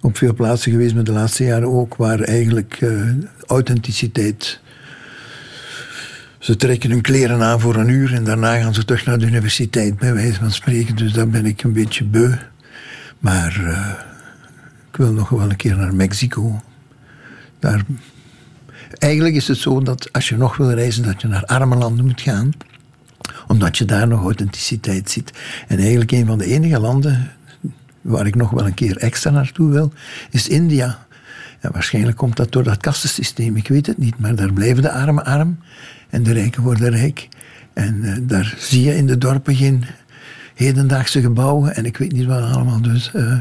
op 0.00 0.16
veel 0.16 0.34
plaatsen 0.34 0.72
geweest 0.72 0.94
ben 0.94 1.04
de 1.04 1.12
laatste 1.12 1.44
jaren 1.44 1.68
ook, 1.68 1.96
waar 1.96 2.20
eigenlijk 2.20 2.78
eh, 2.80 3.12
authenticiteit. 3.46 4.60
Ze 6.40 6.56
trekken 6.56 6.90
hun 6.90 7.00
kleren 7.00 7.42
aan 7.42 7.60
voor 7.60 7.74
een 7.74 7.88
uur 7.88 8.14
en 8.14 8.24
daarna 8.24 8.56
gaan 8.56 8.74
ze 8.74 8.84
terug 8.84 9.04
naar 9.04 9.18
de 9.18 9.26
universiteit, 9.26 9.98
bij 9.98 10.14
wijze 10.14 10.38
van 10.38 10.50
spreken. 10.50 10.96
Dus 10.96 11.12
daar 11.12 11.28
ben 11.28 11.46
ik 11.46 11.62
een 11.62 11.72
beetje 11.72 12.04
beu. 12.04 12.34
Maar 13.18 13.64
eh, 13.64 13.90
ik 14.90 14.96
wil 14.96 15.12
nog 15.12 15.28
wel 15.28 15.50
een 15.50 15.56
keer 15.56 15.76
naar 15.76 15.94
Mexico. 15.94 16.62
Daar... 17.58 17.84
Eigenlijk 18.98 19.34
is 19.34 19.48
het 19.48 19.58
zo 19.58 19.80
dat 19.80 20.12
als 20.12 20.28
je 20.28 20.36
nog 20.36 20.56
wil 20.56 20.70
reizen, 20.70 21.02
dat 21.02 21.20
je 21.20 21.28
naar 21.28 21.44
arme 21.44 21.76
landen 21.76 22.04
moet 22.04 22.20
gaan 22.20 22.52
omdat 23.46 23.78
je 23.78 23.84
daar 23.84 24.08
nog 24.08 24.22
authenticiteit 24.22 25.10
ziet. 25.10 25.32
En 25.68 25.78
eigenlijk 25.78 26.10
een 26.10 26.26
van 26.26 26.38
de 26.38 26.44
enige 26.44 26.80
landen 26.80 27.30
waar 28.00 28.26
ik 28.26 28.34
nog 28.34 28.50
wel 28.50 28.66
een 28.66 28.74
keer 28.74 28.96
extra 28.96 29.30
naartoe 29.30 29.70
wil, 29.70 29.92
is 30.30 30.48
India. 30.48 31.06
Waarschijnlijk 31.60 32.16
komt 32.16 32.36
dat 32.36 32.52
door 32.52 32.62
dat 32.62 32.76
kastensysteem, 32.76 33.56
ik 33.56 33.68
weet 33.68 33.86
het 33.86 33.98
niet. 33.98 34.18
Maar 34.18 34.34
daar 34.34 34.52
blijven 34.52 34.82
de 34.82 34.92
armen 34.92 35.24
arm 35.24 35.58
en 36.10 36.22
de 36.22 36.32
rijken 36.32 36.62
worden 36.62 36.90
rijk. 36.90 37.28
En 37.72 38.00
uh, 38.02 38.16
daar 38.20 38.54
zie 38.58 38.84
je 38.84 38.96
in 38.96 39.06
de 39.06 39.18
dorpen 39.18 39.54
geen 39.54 39.84
hedendaagse 40.54 41.20
gebouwen 41.20 41.76
en 41.76 41.84
ik 41.84 41.96
weet 41.96 42.12
niet 42.12 42.26
wat 42.26 42.42
allemaal. 42.42 42.82
Dus 42.82 43.10
uh, 43.14 43.38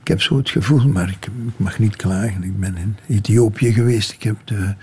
ik 0.00 0.08
heb 0.08 0.22
zo 0.22 0.36
het 0.36 0.50
gevoel, 0.50 0.88
maar 0.88 1.08
ik, 1.08 1.26
ik, 1.26 1.52
mag 1.56 1.78
niet 1.78 1.96
klagen. 1.96 2.42
Ik 2.42 2.60
ben 2.60 2.76
in 2.76 2.96
Ethiopië 3.08 3.72
geweest, 3.72 4.12
ik 4.12 4.22
heb 4.22 4.36
de 4.44 4.74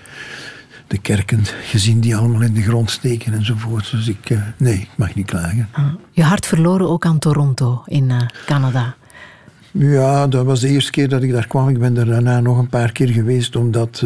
de 0.94 1.00
kerken 1.00 1.44
gezien 1.64 2.00
die 2.00 2.16
allemaal 2.16 2.42
in 2.42 2.54
de 2.54 2.62
grond 2.62 2.92
steken 2.92 3.34
enzovoort. 3.34 3.92
Dus 3.92 4.08
ik, 4.08 4.30
uh, 4.30 4.42
nee, 4.58 4.74
ik 4.74 4.90
mag 4.96 5.16
niet 5.16 5.26
klagen. 5.26 5.68
Ah, 5.72 5.86
je 6.12 6.24
hart 6.24 6.46
verloren 6.46 6.90
ook 6.90 7.06
aan 7.06 7.20
Toronto 7.20 7.82
in 7.86 8.10
uh, 8.10 8.22
Canada. 8.46 8.96
Ja, 9.72 10.28
dat 10.28 10.46
was 10.46 10.60
de 10.60 10.68
eerste 10.68 10.92
keer 10.92 11.10
dat 11.10 11.24
ik 11.24 11.32
daar 11.32 11.48
kwam. 11.48 11.70
Ik 11.70 11.80
ben 11.80 11.98
er 11.98 12.06
daarna 12.06 12.40
nog 12.40 12.58
een 12.58 12.70
paar 12.70 12.92
keer 12.92 13.10
geweest, 13.10 13.56
omdat 13.56 14.04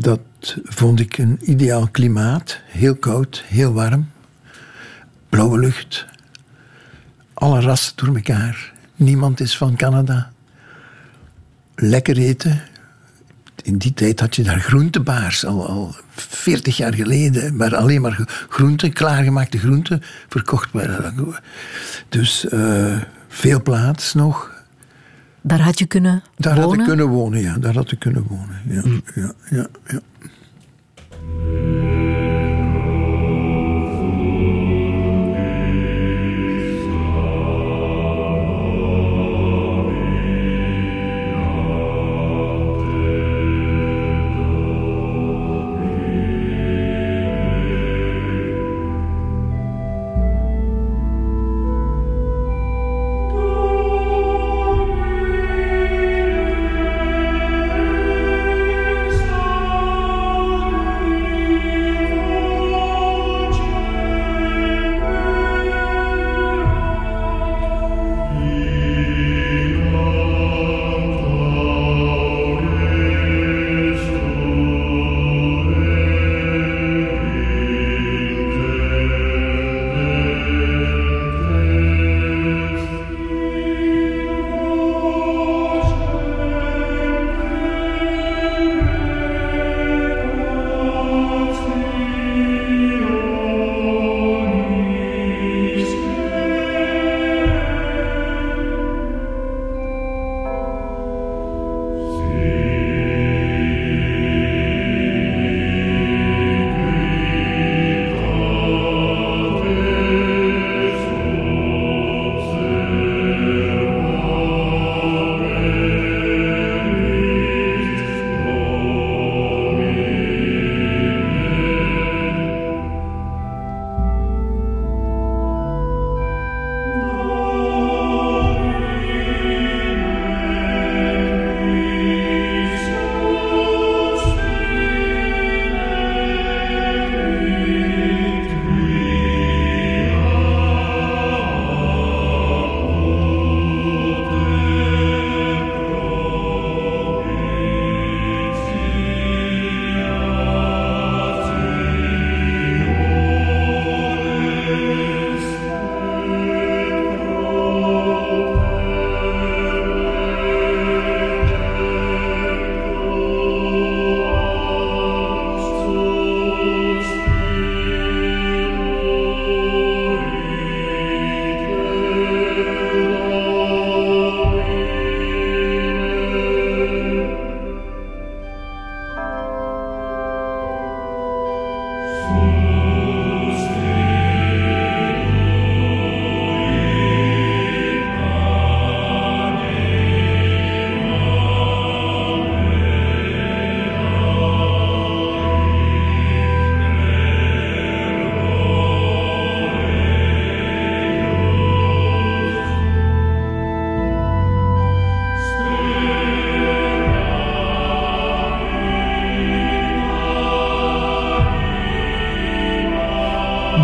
dat 0.00 0.20
vond 0.64 1.00
ik 1.00 1.18
een 1.18 1.38
ideaal 1.40 1.88
klimaat. 1.88 2.60
Heel 2.66 2.94
koud, 2.94 3.44
heel 3.46 3.72
warm. 3.72 4.10
Blauwe 5.28 5.58
lucht. 5.58 6.06
Alle 7.34 7.60
rassen 7.60 7.92
door 7.96 8.14
elkaar. 8.14 8.72
Niemand 8.96 9.40
is 9.40 9.56
van 9.56 9.76
Canada. 9.76 10.30
Lekker 11.74 12.16
eten, 12.16 12.62
in 13.62 13.78
die 13.78 13.94
tijd 13.94 14.20
had 14.20 14.36
je 14.36 14.42
daar 14.42 14.60
groentebaars, 14.60 15.44
al, 15.44 15.68
al 15.68 15.94
40 16.10 16.76
jaar 16.76 16.94
geleden, 16.94 17.56
maar 17.56 17.76
alleen 17.76 18.00
maar 18.00 18.46
groenten, 18.48 18.92
klaargemaakte 18.92 19.58
groenten, 19.58 20.02
verkocht 20.28 20.72
werden. 20.72 21.34
Dus 22.08 22.46
uh, 22.52 23.00
veel 23.28 23.62
plaats 23.62 24.14
nog. 24.14 24.57
Daar 25.48 25.60
had 25.60 25.78
je 25.78 25.86
kunnen 25.86 26.22
daar 26.36 26.54
wonen? 26.54 26.68
Daar 26.68 26.68
had 26.68 26.78
ik 26.78 26.84
kunnen 26.84 27.08
wonen, 27.08 27.40
ja. 27.40 27.58
Daar 27.58 27.74
had 27.74 27.92
ik 27.92 27.98
kunnen 27.98 28.24
wonen, 28.28 28.60
ja. 28.68 28.82
Mm. 28.84 29.02
ja, 29.14 29.32
ja, 29.50 29.66
ja. 29.86 30.00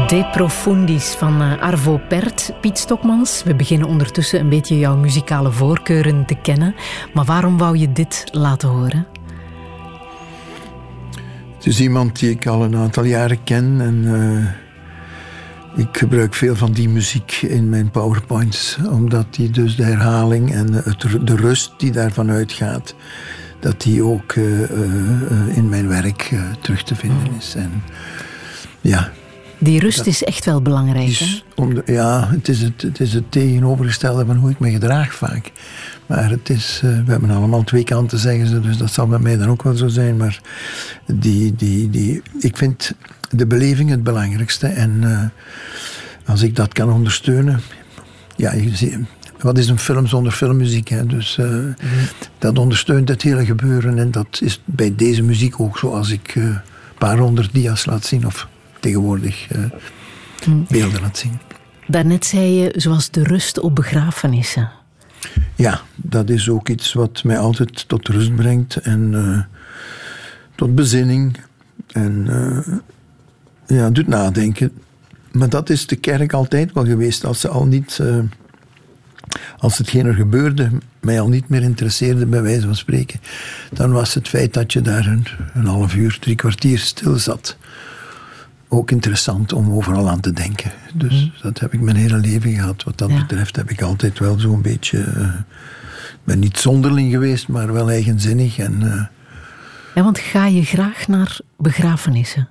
De 0.07 0.29
Profundis 0.33 1.05
van 1.05 1.41
eh, 1.41 1.63
Arvo 1.63 2.01
Pert, 2.09 2.53
Piet 2.61 2.79
Stokmans. 2.79 3.43
We 3.43 3.55
beginnen 3.55 3.89
ondertussen 3.89 4.41
een 4.41 4.49
beetje 4.49 4.79
jouw 4.79 4.97
muzikale 4.97 5.53
voorkeuren 5.53 6.27
te 6.27 6.35
kennen. 6.35 6.75
Maar 7.15 7.25
waarom 7.25 7.59
wou 7.59 7.79
je 7.79 7.93
dit 7.93 8.25
laten 8.33 8.69
horen? 8.69 9.07
Het 11.55 11.67
is 11.67 11.81
iemand 11.81 12.19
die 12.19 12.31
ik 12.31 12.47
al 12.47 12.65
een 12.65 12.77
aantal 12.77 13.05
jaren 13.05 13.45
ken 13.45 13.81
en 13.81 14.05
eh, 15.75 15.81
ik 15.85 15.97
gebruik 15.97 16.35
veel 16.35 16.57
van 16.57 16.73
die 16.73 16.89
muziek 16.89 17.33
in 17.33 17.69
mijn 17.69 17.91
powerpoints, 17.91 18.79
omdat 18.91 19.35
die 19.35 19.51
dus 19.51 19.77
de 19.77 19.85
herhaling 19.85 20.53
en 20.53 20.73
het, 20.73 21.01
de 21.23 21.37
rust 21.37 21.75
die 21.77 21.93
daarvan 21.93 22.31
uitgaat, 22.31 22.95
dat 23.61 23.81
die 23.81 24.03
ook 24.03 24.33
eh, 24.33 25.57
in 25.57 25.69
mijn 25.69 25.89
werk 25.89 26.35
terug 26.61 26.83
te 26.83 26.95
vinden 26.95 27.35
is. 27.39 27.55
En 27.55 27.83
ja, 28.81 29.13
die 29.59 29.81
rust 29.81 30.07
is 30.07 30.25
echt 30.25 30.45
wel 30.45 30.63
belangrijk. 30.63 31.43
om 31.55 31.83
ja, 31.87 32.29
het 32.31 32.49
is 32.49 32.63
het, 32.63 32.83
het 32.83 33.01
is 33.01 33.13
het 33.13 33.33
tegenovergestelde 33.33 34.27
van 34.27 34.37
hoe 34.37 34.51
ik 34.51 34.59
me 34.59 34.71
gedraag 34.71 35.15
vaak. 35.15 35.53
Maar 36.07 36.31
het 36.31 36.51
is, 36.51 36.81
uh, 36.85 37.05
we 37.05 37.11
hebben 37.11 37.31
allemaal 37.31 37.65
twee 37.65 37.85
kanten, 37.85 38.19
zeggen 38.19 38.47
ze, 38.47 38.61
dus 38.61 38.77
dat 38.77 38.91
zal 38.91 39.07
bij 39.07 39.19
mij 39.19 39.37
dan 39.37 39.49
ook 39.49 39.63
wel 39.63 39.77
zo 39.77 39.89
zijn. 39.89 40.17
Maar 40.17 40.41
die, 41.07 41.55
die, 41.55 41.91
die, 41.91 42.23
ik 42.39 42.57
vind 42.57 42.93
de 43.31 43.47
beleving 43.47 43.91
het 43.91 44.03
belangrijkste. 44.03 44.67
En 44.67 45.01
uh, 45.03 45.23
als 46.27 46.43
ik 46.43 46.57
dat 46.57 46.73
kan 46.73 46.93
ondersteunen. 46.93 47.61
Ja, 48.37 48.53
je 48.53 48.77
ziet, 48.77 48.99
wat 49.39 49.59
is 49.59 49.69
een 49.69 49.79
film 49.79 50.07
zonder 50.07 50.33
filmmuziek? 50.33 50.89
Hè? 50.89 51.07
Dus 51.07 51.37
uh, 51.41 51.47
mm. 51.47 51.75
dat 52.39 52.59
ondersteunt 52.59 53.09
het 53.09 53.23
hele 53.23 53.45
gebeuren. 53.45 53.99
En 53.99 54.11
dat 54.11 54.41
is 54.43 54.63
bij 54.65 54.95
deze 54.95 55.23
muziek 55.23 55.61
ook 55.61 55.79
zo 55.79 55.91
als 55.91 56.11
ik 56.11 56.35
een 56.35 56.61
paar 56.99 57.19
honderd 57.19 57.53
dia's 57.53 57.87
laat 57.87 58.05
zien. 58.05 58.27
Of 58.27 58.49
tegenwoordig 58.85 59.49
uh, 59.57 59.65
beelden 60.69 61.01
laat 61.01 61.19
zien. 61.19 61.39
Daarnet 61.87 62.27
zei 62.27 62.51
je, 62.51 62.73
zoals 62.77 63.11
de 63.11 63.23
rust 63.23 63.61
op 63.61 63.75
begrafenissen. 63.75 64.71
Ja, 65.55 65.81
dat 65.97 66.31
is 66.31 66.49
ook 66.49 66.69
iets 66.69 66.93
wat 66.93 67.25
mij 67.25 67.39
altijd 67.39 67.89
tot 67.89 68.09
rust 68.09 68.35
brengt 68.35 68.77
en 68.77 69.13
uh, 69.13 69.41
tot 70.55 70.75
bezinning. 70.75 71.37
En 71.93 72.27
uh, 72.29 73.79
ja, 73.79 73.91
doet 73.91 74.07
nadenken. 74.07 74.73
Maar 75.33 75.49
dat 75.49 75.71
is 75.71 75.87
de 75.87 75.97
kerk 75.97 76.33
altijd 76.33 76.73
wel 76.73 76.85
geweest. 76.85 77.25
Als 77.25 77.41
ze 77.41 77.49
al 77.49 77.67
niet. 77.67 77.99
Uh, 78.01 78.19
als 79.59 79.79
hetgeen 79.79 80.07
er 80.07 80.15
gebeurde 80.15 80.71
mij 81.01 81.21
al 81.21 81.29
niet 81.29 81.49
meer 81.49 81.63
interesseerde, 81.63 82.27
bij 82.27 82.43
wijze 82.43 82.67
van 82.67 82.77
spreken, 82.77 83.21
dan 83.73 83.93
was 83.93 84.15
het 84.15 84.29
feit 84.29 84.55
dat 84.55 84.73
je 84.73 84.81
daar 84.81 85.07
een, 85.07 85.27
een 85.55 85.67
half 85.67 85.95
uur, 85.95 86.19
drie 86.21 86.37
kwartier 86.37 86.79
stil 86.79 87.19
zat 87.19 87.57
ook 88.75 88.91
interessant 88.91 89.53
om 89.53 89.73
overal 89.73 90.09
aan 90.09 90.21
te 90.21 90.33
denken. 90.33 90.73
Dus 90.95 91.13
mhm. 91.13 91.43
dat 91.43 91.59
heb 91.59 91.73
ik 91.73 91.81
mijn 91.81 91.97
hele 91.97 92.17
leven 92.17 92.53
gehad. 92.53 92.83
Wat 92.83 92.99
dat 92.99 93.15
betreft 93.15 93.57
heb 93.57 93.71
ik 93.71 93.83
altijd 93.83 94.19
wel 94.19 94.39
zo'n 94.39 94.63
beetje. 94.63 94.99
Uh, 94.99 95.29
ben 96.25 96.39
niet 96.39 96.59
zonderling 96.59 97.11
geweest, 97.11 97.49
maar 97.49 97.73
wel 97.73 97.91
eigenzinnig. 97.91 98.59
En, 98.59 98.81
uh, 98.83 99.03
ja, 99.95 100.03
want 100.03 100.19
ga 100.19 100.47
je 100.47 100.65
graag 100.65 101.09
naar 101.09 101.39
begrafenissen? 101.57 102.49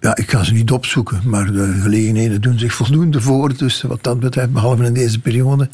Ja, 0.00 0.16
ik 0.16 0.30
ga 0.30 0.44
ze 0.44 0.52
niet 0.52 0.70
opzoeken, 0.70 1.20
maar 1.24 1.52
de 1.52 1.78
gelegenheden 1.80 2.40
doen 2.40 2.58
zich 2.58 2.74
voldoende 2.74 3.20
voor. 3.20 3.56
Dus 3.56 3.82
wat 3.82 4.02
dat 4.02 4.20
betreft, 4.20 4.52
behalve 4.52 4.84
in 4.84 4.94
deze 4.94 5.20
periode. 5.20 5.68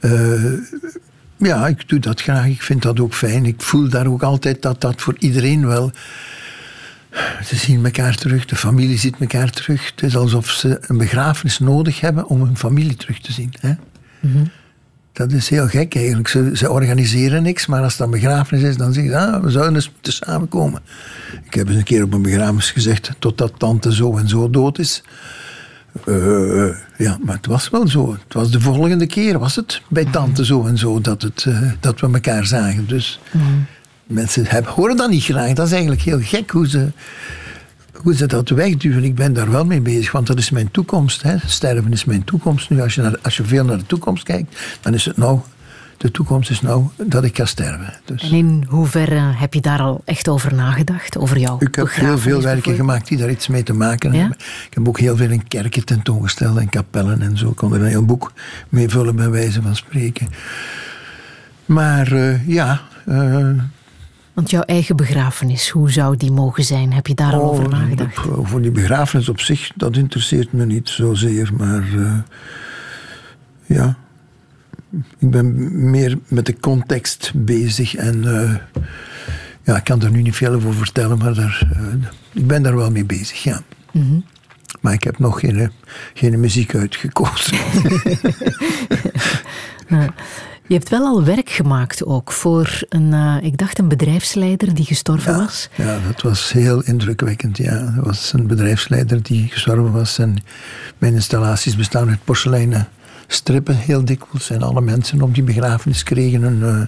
Uh, 0.00 0.52
ja, 1.36 1.66
ik 1.66 1.88
doe 1.88 1.98
dat 1.98 2.22
graag. 2.22 2.46
Ik 2.46 2.62
vind 2.62 2.82
dat 2.82 3.00
ook 3.00 3.14
fijn. 3.14 3.46
Ik 3.46 3.62
voel 3.62 3.88
daar 3.88 4.06
ook 4.06 4.22
altijd 4.22 4.62
dat 4.62 4.80
dat 4.80 5.00
voor 5.00 5.14
iedereen 5.18 5.66
wel 5.66 5.92
ze 7.44 7.56
zien 7.56 7.84
elkaar 7.84 8.16
terug, 8.16 8.44
de 8.44 8.56
familie 8.56 8.98
ziet 8.98 9.16
elkaar 9.20 9.50
terug. 9.50 9.90
Het 9.90 10.02
is 10.02 10.16
alsof 10.16 10.50
ze 10.50 10.78
een 10.80 10.98
begrafenis 10.98 11.58
nodig 11.58 12.00
hebben 12.00 12.26
om 12.26 12.42
hun 12.42 12.56
familie 12.56 12.96
terug 12.96 13.20
te 13.20 13.32
zien. 13.32 13.52
Hè? 13.60 13.72
Mhm. 14.20 14.44
Dat 15.12 15.32
is 15.32 15.48
heel 15.48 15.68
gek 15.68 15.94
eigenlijk. 15.94 16.28
Ze, 16.28 16.50
ze, 16.54 16.70
organiseren 16.70 17.42
niks, 17.42 17.66
maar 17.66 17.82
als 17.82 17.92
het 17.92 18.02
een 18.02 18.10
begrafenis 18.10 18.62
is, 18.62 18.76
dan 18.76 18.92
zeggen 18.92 19.12
ze: 19.12 19.18
ah, 19.18 19.42
we 19.42 19.50
zouden 19.50 19.74
eens 19.74 19.90
moeten 19.92 20.12
samenkomen. 20.12 20.82
Ik 21.44 21.54
heb 21.54 21.68
eens 21.68 21.76
een 21.76 21.84
keer 21.84 22.02
op 22.02 22.12
een 22.12 22.22
begrafenis 22.22 22.70
gezegd: 22.70 23.10
totdat 23.18 23.52
tante 23.58 23.94
zo 23.94 24.16
en 24.16 24.28
zo 24.28 24.50
dood 24.50 24.78
is. 24.78 25.02
Uh, 26.04 26.76
ja, 26.96 27.18
maar 27.24 27.36
het 27.36 27.46
was 27.46 27.70
wel 27.70 27.88
zo. 27.88 28.12
Het 28.12 28.34
was 28.34 28.50
de 28.50 28.60
volgende 28.60 29.06
keer, 29.06 29.38
was 29.38 29.56
het 29.56 29.82
bij 29.88 30.04
tante 30.04 30.44
zo 30.44 30.66
en 30.66 30.78
zo, 30.78 31.00
dat, 31.00 31.22
het, 31.22 31.44
uh, 31.48 31.72
dat 31.80 32.00
we 32.00 32.10
elkaar 32.12 32.46
zagen. 32.46 32.86
Dus. 32.86 33.20
Mhm 33.30 33.44
mensen 34.10 34.46
hebben, 34.46 34.72
horen 34.72 34.96
dat 34.96 35.10
niet 35.10 35.24
graag. 35.24 35.52
Dat 35.52 35.66
is 35.66 35.72
eigenlijk 35.72 36.02
heel 36.02 36.20
gek 36.20 36.50
hoe 36.50 36.68
ze, 36.68 36.88
hoe 37.92 38.14
ze 38.14 38.26
dat 38.26 38.48
wegduwen. 38.48 39.04
Ik 39.04 39.14
ben 39.14 39.32
daar 39.32 39.50
wel 39.50 39.64
mee 39.64 39.80
bezig, 39.80 40.12
want 40.12 40.26
dat 40.26 40.38
is 40.38 40.50
mijn 40.50 40.70
toekomst. 40.70 41.22
Hè. 41.22 41.36
Sterven 41.46 41.92
is 41.92 42.04
mijn 42.04 42.24
toekomst. 42.24 42.70
Nu, 42.70 42.80
als 42.80 42.94
je, 42.94 43.02
naar, 43.02 43.18
als 43.22 43.36
je 43.36 43.44
veel 43.44 43.64
naar 43.64 43.78
de 43.78 43.86
toekomst 43.86 44.22
kijkt, 44.22 44.56
dan 44.80 44.94
is 44.94 45.04
het 45.04 45.16
nou 45.16 45.40
de 46.00 46.10
toekomst 46.10 46.50
is 46.50 46.60
nou 46.60 46.84
dat 46.96 47.24
ik 47.24 47.36
ga 47.36 47.44
sterven. 47.44 47.94
Dus. 48.04 48.22
En 48.22 48.30
in 48.30 48.64
hoeverre 48.68 49.18
heb 49.18 49.54
je 49.54 49.60
daar 49.60 49.80
al 49.80 50.02
echt 50.04 50.28
over 50.28 50.54
nagedacht? 50.54 51.18
Over 51.18 51.38
jouw 51.38 51.56
Ik 51.58 51.74
heb 51.74 51.94
heel 51.94 52.18
veel 52.18 52.42
werken 52.42 52.74
gemaakt 52.74 53.08
die 53.08 53.18
daar 53.18 53.30
iets 53.30 53.48
mee 53.48 53.62
te 53.62 53.72
maken 53.72 54.12
hebben. 54.12 54.36
Ik 54.66 54.74
heb 54.74 54.88
ook 54.88 54.98
heel 54.98 55.16
veel 55.16 55.30
in 55.30 55.48
kerken 55.48 55.84
tentoongesteld 55.84 56.56
en 56.56 56.68
kapellen 56.68 57.22
en 57.22 57.38
zo. 57.38 57.48
Ik 57.48 57.56
kon 57.56 57.74
er 57.74 57.80
een 57.80 57.86
heel 57.86 58.04
boek 58.04 58.32
mee 58.68 58.88
vullen, 58.88 59.16
bij 59.16 59.30
wijze 59.30 59.62
van 59.62 59.76
spreken. 59.76 60.28
Maar 61.64 62.12
uh, 62.12 62.48
ja, 62.48 62.80
uh, 63.08 63.48
want 64.40 64.52
jouw 64.52 64.62
eigen 64.62 64.96
begrafenis, 64.96 65.68
hoe 65.68 65.90
zou 65.90 66.16
die 66.16 66.32
mogen 66.32 66.64
zijn? 66.64 66.92
Heb 66.92 67.06
je 67.06 67.14
daar 67.14 67.32
al 67.32 67.50
over 67.50 67.64
oh, 67.64 67.70
nagedacht? 67.70 68.26
Voor 68.42 68.62
die 68.62 68.70
begrafenis 68.70 69.28
op 69.28 69.40
zich, 69.40 69.70
dat 69.74 69.96
interesseert 69.96 70.52
me 70.52 70.66
niet 70.66 70.88
zozeer. 70.88 71.50
Maar 71.56 71.88
uh, 71.94 72.12
ja, 73.66 73.96
ik 75.18 75.30
ben 75.30 75.90
meer 75.90 76.18
met 76.28 76.46
de 76.46 76.60
context 76.60 77.32
bezig. 77.34 77.94
En 77.94 78.22
uh, 78.24 78.54
ja, 79.62 79.76
ik 79.76 79.84
kan 79.84 80.02
er 80.02 80.10
nu 80.10 80.22
niet 80.22 80.36
veel 80.36 80.54
over 80.54 80.74
vertellen, 80.74 81.18
maar 81.18 81.34
daar, 81.34 81.68
uh, 81.76 81.94
ik 82.32 82.46
ben 82.46 82.62
daar 82.62 82.76
wel 82.76 82.90
mee 82.90 83.04
bezig, 83.04 83.42
ja. 83.42 83.62
Mm 83.92 84.02
-hmm. 84.02 84.24
Maar 84.80 84.92
ik 84.92 85.04
heb 85.04 85.18
nog 85.18 85.40
geen, 85.40 85.70
geen 86.14 86.40
muziek 86.40 86.74
uitgekozen. 86.74 87.58
Je 90.70 90.76
hebt 90.76 90.88
wel 90.88 91.04
al 91.04 91.24
werk 91.24 91.50
gemaakt 91.50 92.04
ook 92.04 92.32
voor 92.32 92.82
een, 92.88 93.12
uh, 93.12 93.36
ik 93.40 93.58
dacht 93.58 93.78
een 93.78 93.88
bedrijfsleider 93.88 94.74
die 94.74 94.84
gestorven 94.84 95.36
was. 95.36 95.68
Ja, 95.74 95.98
dat 96.06 96.22
was 96.22 96.52
heel 96.52 96.82
indrukwekkend. 96.82 97.56
Ja. 97.56 97.92
Dat 97.96 98.04
was 98.04 98.32
een 98.32 98.46
bedrijfsleider 98.46 99.22
die 99.22 99.48
gestorven 99.48 99.92
was. 99.92 100.18
En 100.18 100.36
mijn 100.98 101.14
installaties 101.14 101.76
bestaan 101.76 102.08
uit 102.08 102.24
porseleinen 102.24 102.88
strippen 103.26 103.76
heel 103.76 104.04
dikwijls. 104.04 104.50
En 104.50 104.62
alle 104.62 104.80
mensen 104.80 105.22
op 105.22 105.34
die 105.34 105.42
begrafenis 105.42 106.02
kregen 106.02 106.42
een 106.42 106.60
uh, 106.60 106.86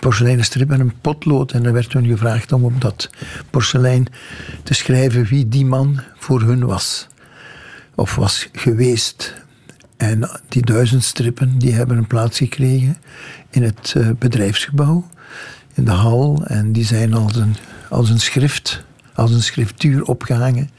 porseleinen 0.00 0.44
strip 0.44 0.70
en 0.70 0.80
een 0.80 1.00
potlood. 1.00 1.52
En 1.52 1.64
er 1.64 1.72
werd 1.72 1.92
hun 1.92 2.06
gevraagd 2.06 2.52
om 2.52 2.64
op 2.64 2.80
dat 2.80 3.10
porselein 3.50 4.06
te 4.62 4.74
schrijven 4.74 5.24
wie 5.24 5.48
die 5.48 5.66
man 5.66 6.00
voor 6.18 6.40
hun 6.40 6.66
was. 6.66 7.08
Of 7.94 8.14
was 8.14 8.48
geweest. 8.52 9.43
En 10.04 10.30
die 10.48 10.62
duizend 10.62 11.04
strippen 11.04 11.58
die 11.58 11.72
hebben 11.72 11.96
een 11.96 12.06
plaats 12.06 12.38
gekregen 12.38 12.96
in 13.50 13.62
het 13.62 13.94
uh, 13.96 14.08
bedrijfsgebouw, 14.18 15.06
in 15.74 15.84
de 15.84 15.90
hal. 15.90 16.44
En 16.46 16.72
die 16.72 16.84
zijn 16.84 17.14
als 17.14 17.36
een, 17.36 17.56
als 17.90 18.10
een 18.10 18.20
schrift, 18.20 18.84
als 19.14 19.30
een 19.32 19.42
schriftuur 19.42 20.02
opgehangen 20.02 20.70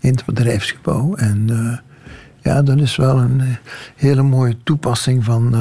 in 0.00 0.10
het 0.10 0.24
bedrijfsgebouw. 0.24 1.14
En 1.14 1.48
uh, 1.50 1.78
ja, 2.42 2.62
dat 2.62 2.78
is 2.78 2.96
wel 2.96 3.18
een 3.18 3.40
uh, 3.40 3.48
hele 3.96 4.22
mooie 4.22 4.56
toepassing 4.64 5.24
van, 5.24 5.54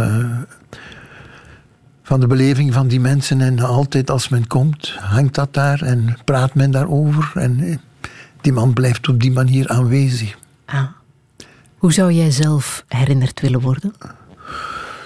van 2.03 2.19
de 2.19 2.27
beleving 2.27 2.73
van 2.73 2.87
die 2.87 2.99
mensen. 2.99 3.41
En 3.41 3.59
altijd 3.59 4.09
als 4.09 4.29
men 4.29 4.47
komt, 4.47 4.95
hangt 4.99 5.35
dat 5.35 5.53
daar 5.53 5.81
en 5.81 6.17
praat 6.25 6.53
men 6.55 6.71
daarover. 6.71 7.31
En 7.35 7.79
die 8.41 8.53
man 8.53 8.73
blijft 8.73 9.09
op 9.09 9.21
die 9.21 9.31
manier 9.31 9.67
aanwezig. 9.69 10.37
Ah. 10.65 10.83
Hoe 11.83 11.93
zou 11.93 12.11
jij 12.11 12.31
zelf 12.31 12.85
herinnerd 12.87 13.41
willen 13.41 13.59
worden? 13.59 13.93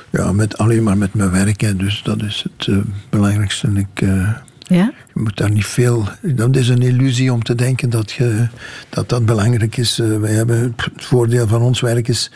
Ja, 0.09 0.31
met, 0.31 0.57
alleen 0.57 0.83
maar 0.83 0.97
met 0.97 1.13
mijn 1.13 1.31
werk. 1.31 1.79
Dus 1.79 2.01
dat 2.03 2.23
is 2.23 2.45
het 2.49 2.67
uh, 2.67 2.77
belangrijkste. 3.09 3.71
Ik, 3.75 4.01
uh, 4.01 4.31
ja? 4.59 4.93
Je 5.13 5.19
moet 5.19 5.37
daar 5.37 5.51
niet 5.51 5.65
veel... 5.65 6.07
Dat 6.21 6.55
is 6.55 6.69
een 6.69 6.81
illusie 6.81 7.33
om 7.33 7.43
te 7.43 7.55
denken 7.55 7.89
dat 7.89 8.11
je, 8.11 8.47
dat, 8.89 9.09
dat 9.09 9.25
belangrijk 9.25 9.77
is. 9.77 9.99
Uh, 9.99 10.19
wij 10.19 10.31
hebben, 10.31 10.73
het 10.77 11.05
voordeel 11.05 11.47
van 11.47 11.61
ons 11.61 11.79
werk 11.79 12.07
is... 12.07 12.31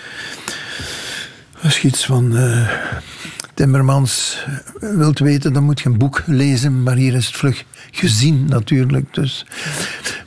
Als 1.61 1.79
je 1.79 1.87
iets 1.87 2.05
van 2.05 2.35
Timmermans 3.61 4.45
wilt 4.79 5.19
weten, 5.19 5.53
dan 5.53 5.63
moet 5.63 5.79
je 5.79 5.89
een 5.89 5.97
boek 5.97 6.23
lezen. 6.25 6.83
Maar 6.83 6.95
hier 6.95 7.13
is 7.13 7.25
het 7.25 7.35
vlug 7.35 7.65
gezien 7.91 8.45
natuurlijk. 8.45 9.13
Dus. 9.13 9.45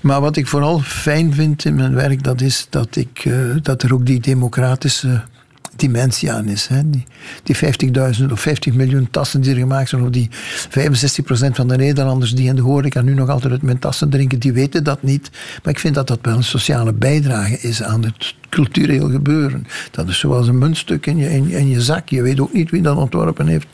Maar 0.01 0.21
wat 0.21 0.37
ik 0.37 0.47
vooral 0.47 0.81
fijn 0.81 1.35
vind 1.35 1.65
in 1.65 1.75
mijn 1.75 1.95
werk, 1.95 2.23
dat 2.23 2.41
is 2.41 2.67
dat, 2.71 2.97
ik, 2.97 3.25
uh, 3.25 3.57
dat 3.63 3.83
er 3.83 3.95
ook 3.95 4.07
die 4.07 4.21
democratische 4.21 5.23
dimensie 5.77 6.33
aan 6.33 6.49
is. 6.49 6.67
Hè. 6.67 6.91
Die, 6.91 7.05
die 7.43 7.57
50.000 7.57 8.33
of 8.33 8.41
50 8.41 8.75
miljoen 8.75 9.09
tassen 9.11 9.41
die 9.41 9.51
er 9.53 9.59
gemaakt 9.59 9.89
zijn, 9.89 10.03
of 10.03 10.11
die 10.11 10.29
65% 10.31 11.51
van 11.53 11.69
de 11.69 11.77
Nederlanders 11.77 12.35
die 12.35 12.49
in 12.49 12.57
de 12.57 12.63
horeca 12.63 13.01
nu 13.01 13.15
nog 13.15 13.29
altijd 13.29 13.53
uit 13.53 13.63
mijn 13.63 13.79
tassen 13.79 14.11
drinken, 14.11 14.39
die 14.39 14.53
weten 14.53 14.85
dat 14.85 15.03
niet. 15.03 15.31
Maar 15.63 15.73
ik 15.73 15.79
vind 15.79 15.95
dat 15.95 16.07
dat 16.07 16.19
wel 16.23 16.37
een 16.37 16.45
sociale 16.45 16.93
bijdrage 16.93 17.59
is 17.61 17.83
aan 17.83 18.05
het 18.05 18.35
cultureel 18.49 19.11
gebeuren. 19.11 19.67
Dat 19.91 20.09
is 20.09 20.19
zoals 20.19 20.49
een 20.49 20.59
muntstuk 20.59 21.07
in 21.07 21.17
je, 21.17 21.31
in, 21.31 21.49
je- 21.49 21.57
in 21.59 21.69
je 21.69 21.81
zak. 21.83 22.09
Je 22.09 22.23
weet 22.23 22.41
ook 22.41 22.53
niet 22.53 22.71
wie 22.71 22.83
dat 22.83 22.97
ontworpen 22.97 23.47
heeft. 23.47 23.67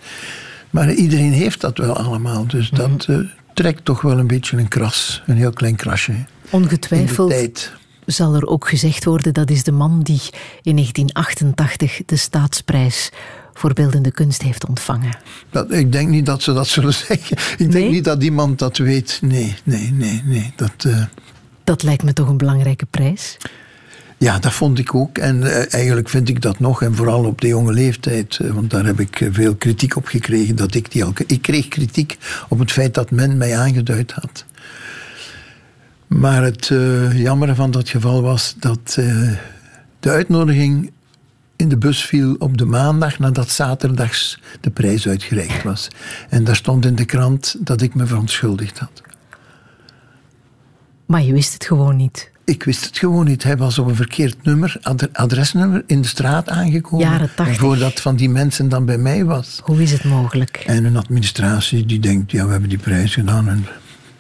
Maar 0.71 0.93
iedereen 0.93 1.33
heeft 1.33 1.61
dat 1.61 1.79
wel 1.79 1.97
allemaal. 1.97 2.47
Dus 2.47 2.71
dat 2.71 3.07
eh, 3.09 3.17
trekt 3.55 3.85
toch 3.85 4.01
wel 4.01 4.19
een 4.19 4.27
beetje 4.27 4.57
een 4.57 4.69
kras. 4.69 5.23
Een 5.27 5.37
heel 5.37 5.53
klein 5.53 5.77
krasje. 5.77 6.13
In 6.13 6.27
de 6.51 6.57
Ongetwijfeld 6.57 7.31
tijd. 7.31 7.73
Zal 8.13 8.35
er 8.35 8.47
ook 8.47 8.69
gezegd 8.69 9.05
worden 9.05 9.35
dat 9.35 9.51
is 9.51 9.63
de 9.63 9.73
man 9.73 10.01
die 10.03 10.21
in 10.63 10.75
1988 10.77 12.03
de 12.07 12.17
staatsprijs 12.17 13.11
voor 13.55 13.73
beeldende 13.73 14.11
kunst 14.11 14.43
heeft 14.43 14.67
ontvangen. 14.69 15.19
Dat, 15.51 15.73
ik 15.73 15.93
denk 15.93 16.09
niet 16.09 16.27
dat 16.27 16.43
ze 16.43 16.53
dat 16.53 16.67
zullen 16.67 16.95
zeggen. 17.09 17.37
Ik 17.59 17.73
denk 17.73 17.91
niet 17.91 18.05
dat 18.05 18.23
iemand 18.23 18.59
dat 18.59 18.77
weet. 18.77 19.19
Nee, 19.23 19.55
nee, 19.65 19.91
nee, 19.93 20.23
nee. 20.25 20.53
Dat, 20.57 20.73
eh, 20.87 21.03
Dat 21.65 21.83
lijkt 21.83 22.03
me 22.03 22.13
toch 22.13 22.29
een 22.29 22.37
belangrijke 22.37 22.87
prijs. 22.91 23.37
ja, 24.19 24.39
dat 24.39 24.53
vond 24.53 24.79
ik 24.79 24.95
ook. 24.95 25.19
En 25.19 25.43
eh, 25.43 25.75
eigenlijk 25.75 26.09
vind 26.09 26.29
ik 26.29 26.41
dat 26.43 26.59
nog. 26.59 26.83
En 26.83 26.95
vooral 26.95 27.25
op 27.25 27.41
de 27.41 27.47
jonge 27.47 27.73
leeftijd. 27.73 28.39
eh, 28.43 28.51
want 28.51 28.71
daar 28.71 28.85
heb 28.85 29.01
ik 29.01 29.29
veel 29.33 29.55
kritiek 29.55 29.97
op 29.97 30.07
gekregen. 30.07 30.57
Dat 30.57 30.75
ik, 30.75 30.93
die 30.93 31.05
al, 31.05 31.13
ik 31.27 31.43
kreeg 31.43 31.69
kritiek 31.69 32.19
op 32.49 32.59
het 32.59 32.73
feit 32.73 32.95
dat 32.95 33.11
men 33.11 33.37
mij 33.37 33.57
aangeduid 33.59 34.13
had. 34.13 34.45
Maar 36.19 36.43
het 36.43 36.71
eh 36.71 37.19
jammer 37.23 37.55
van 37.55 37.71
dat 37.71 37.89
geval 37.89 38.23
was 38.23 38.55
dat 38.59 38.97
eh, 38.99 39.29
de 40.01 40.11
uitnodiging 40.11 40.91
in 41.57 41.69
de 41.69 41.77
bus 41.79 42.05
viel 42.05 42.35
op 42.39 42.59
de 42.59 42.65
maandag 42.65 43.19
nadat 43.19 43.51
zaterdags 43.51 44.41
de 44.61 44.71
prijs 44.71 45.09
uitgereikt 45.09 45.63
was. 45.63 45.89
En 46.29 46.45
daar 46.45 46.57
stond 46.57 46.85
in 46.85 46.95
de 46.95 47.05
krant 47.05 47.57
dat 47.61 47.81
ik 47.83 47.95
me 47.95 48.07
verontschuldigd 48.07 48.79
had. 48.79 49.03
Maar 51.07 51.23
je 51.23 51.33
wist 51.33 51.53
het 51.53 51.65
gewoon 51.65 51.97
niet. 51.97 52.31
Ik 52.45 52.63
wist 52.63 52.85
het 52.85 52.99
gewoon 52.99 53.25
niet. 53.25 53.43
Hij 53.43 53.57
was 53.57 53.79
op 53.79 53.87
een 53.89 53.95
verkeerd 53.97 54.43
nummer, 54.45 54.77
ad- 54.83 55.13
adresnummer 55.13 55.83
in 55.87 56.01
de 56.03 56.09
straat 56.09 56.49
aangekomen. 56.49 57.07
Jaren 57.07 57.35
80. 57.35 57.57
Voordat 57.59 58.01
van 58.01 58.17
die 58.17 58.29
mensen 58.31 58.69
dan 58.69 58.85
bij 58.85 58.99
mij 58.99 59.25
was. 59.25 59.61
Hoe 59.65 59.83
is 59.83 59.93
het 59.93 60.05
mogelijk? 60.05 60.57
En 60.67 60.85
een 60.85 60.97
administratie 60.97 61.87
die 61.87 61.99
denkt, 62.01 62.31
ja, 62.31 62.45
we 62.45 62.51
hebben 62.51 62.69
die 62.69 62.79
prijs 62.79 63.15
gedaan. 63.15 63.49
En 63.49 63.65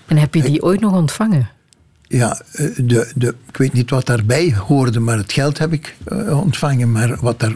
En 0.07 0.17
heb 0.17 0.35
je 0.35 0.43
die 0.43 0.63
ooit 0.63 0.81
nog 0.81 0.93
ontvangen? 0.93 1.49
Ja, 2.13 2.41
eh, 2.53 2.67
de, 2.77 3.11
de, 3.15 3.35
ik 3.49 3.57
weet 3.57 3.73
niet 3.73 3.91
wat 3.91 4.07
daarbij 4.07 4.55
hoorde, 4.67 5.01
maar 5.01 5.17
het 5.17 5.33
geld 5.33 5.59
heb 5.59 5.73
ik 5.73 5.97
eh, 6.05 6.41
ontvangen. 6.41 6.93
Maar 6.93 7.17
wat 7.21 7.41
daar, 7.41 7.55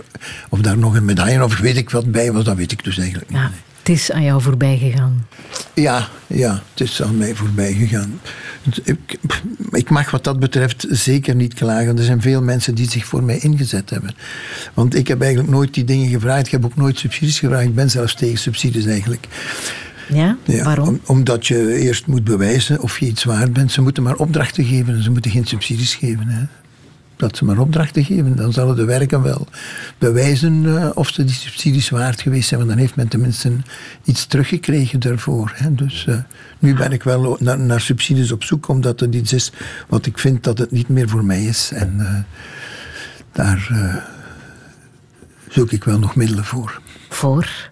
of 0.49 0.61
daar 0.61 0.79
nog 0.79 0.95
een 0.95 1.05
medaille 1.05 1.45
of 1.45 1.59
weet 1.59 1.77
ik 1.77 1.91
wat 1.91 2.13
bij 2.13 2.33
was, 2.33 2.45
dat 2.45 2.57
weet 2.57 2.73
ik 2.73 2.85
dus 2.85 2.99
eigenlijk 2.99 3.31
niet. 3.31 3.39
Ja, 3.39 3.51
het 3.79 3.89
is 3.89 4.13
aan 4.13 4.23
jou 4.23 4.43
voorbij 4.43 4.79
gegaan. 4.79 5.27
Ja, 5.75 6.09
ja, 6.27 6.63
het 6.71 6.89
is 6.89 7.03
aan 7.03 7.17
mij 7.17 7.35
voorbij 7.35 7.73
gegaan. 7.73 8.21
Ik, 8.85 9.19
ik 9.71 9.91
mag 9.91 10.11
wat 10.11 10.25
dat 10.25 10.39
betreft 10.39 10.87
zeker 10.89 11.35
niet 11.35 11.55
klagen. 11.55 11.99
Er 11.99 12.05
zijn 12.05 12.21
veel 12.21 12.43
mensen 12.43 12.75
die 12.75 12.91
zich 12.91 13.05
voor 13.05 13.23
mij 13.23 13.39
ingezet 13.39 13.91
hebben. 13.91 14.15
Want 14.75 14.95
ik 14.95 15.09
heb 15.09 15.21
eigenlijk 15.21 15.53
nooit 15.53 15.75
die 15.75 15.85
dingen 15.85 16.09
gevraagd. 16.09 16.47
Ik 16.47 16.53
heb 16.53 16.65
ook 16.65 16.77
nooit 16.77 16.99
subsidies 16.99 17.39
gevraagd. 17.39 17.65
Ik 17.65 17.75
ben 17.75 17.91
zelfs 17.91 18.15
tegen 18.15 18.39
subsidies 18.39 18.87
eigenlijk. 18.87 19.27
Ja? 20.09 20.37
Ja, 20.45 20.65
Waarom? 20.65 20.89
om- 20.89 21.01
omdat 21.07 21.47
je 21.47 21.79
eerst 21.79 22.07
moet 22.07 22.25
bewijzen 22.25 22.81
of 22.81 22.99
je 22.99 23.07
iets 23.07 23.25
waard 23.25 23.53
bent. 23.53 23.73
Ze 23.73 23.81
moeten 23.83 24.03
maar 24.03 24.17
opdrachten 24.17 24.65
geven 24.65 24.95
en 24.95 25.03
ze 25.03 25.11
moeten 25.11 25.31
geen 25.31 25.47
subsidies 25.47 25.95
geven. 25.95 26.27
Hè. 26.27 26.45
Dat 27.17 27.37
ze 27.37 27.45
maar 27.45 27.59
opdrachten 27.59 28.05
geven, 28.05 28.37
dan 28.37 28.53
zullen 28.53 28.77
de 28.77 28.85
werken 28.85 29.23
wel 29.23 29.47
bewijzen 29.99 30.79
eh, 30.83 30.91
of 30.95 31.09
ze 31.09 31.25
die 31.25 31.35
subsidies 31.35 31.91
waard 31.91 32.21
geweest 32.21 32.49
zijn. 32.49 32.61
Want 32.61 32.73
dan 32.73 32.81
heeft 32.81 32.97
men 32.97 33.09
tenminste 33.09 33.53
iets 34.05 34.27
teruggekregen 34.27 35.01
daarvoor. 35.01 35.53
Hè. 35.55 35.75
Dus 35.75 36.07
eh, 36.07 36.17
nu 36.59 36.75
ben 36.75 36.93
ik 36.93 37.03
wel 37.03 37.37
naar, 37.41 37.59
naar 37.59 37.81
subsidies 37.81 38.33
op 38.33 38.45
zoek, 38.45 38.69
omdat 38.69 39.01
het 39.01 39.15
iets 39.15 39.33
is 39.33 39.53
wat 39.89 40.07
ik 40.07 40.19
vind 40.19 40.45
dat 40.45 40.59
het 40.59 40.71
niet 40.71 40.89
meer 40.89 41.09
voor 41.09 41.25
mij 41.25 41.45
is. 41.45 41.71
En 41.75 41.95
eh, 42.01 42.15
daar 43.33 43.69
zoek 45.49 45.73
ik 45.73 45.85
wel 45.85 45.99
nog 45.99 46.17
middelen 46.17 46.45
voor. 46.45 46.81
Voor? 47.09 47.71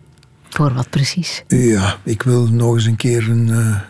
Voor 0.53 0.75
wat 0.75 0.91
precies? 0.91 1.45
Ja, 1.49 1.97
ik 2.03 2.23
wil 2.23 2.49
nog 2.49 2.75
eens 2.75 2.85
een 2.85 2.97
keer 2.97 3.31
een, 3.31 3.51
eh, 3.51 3.81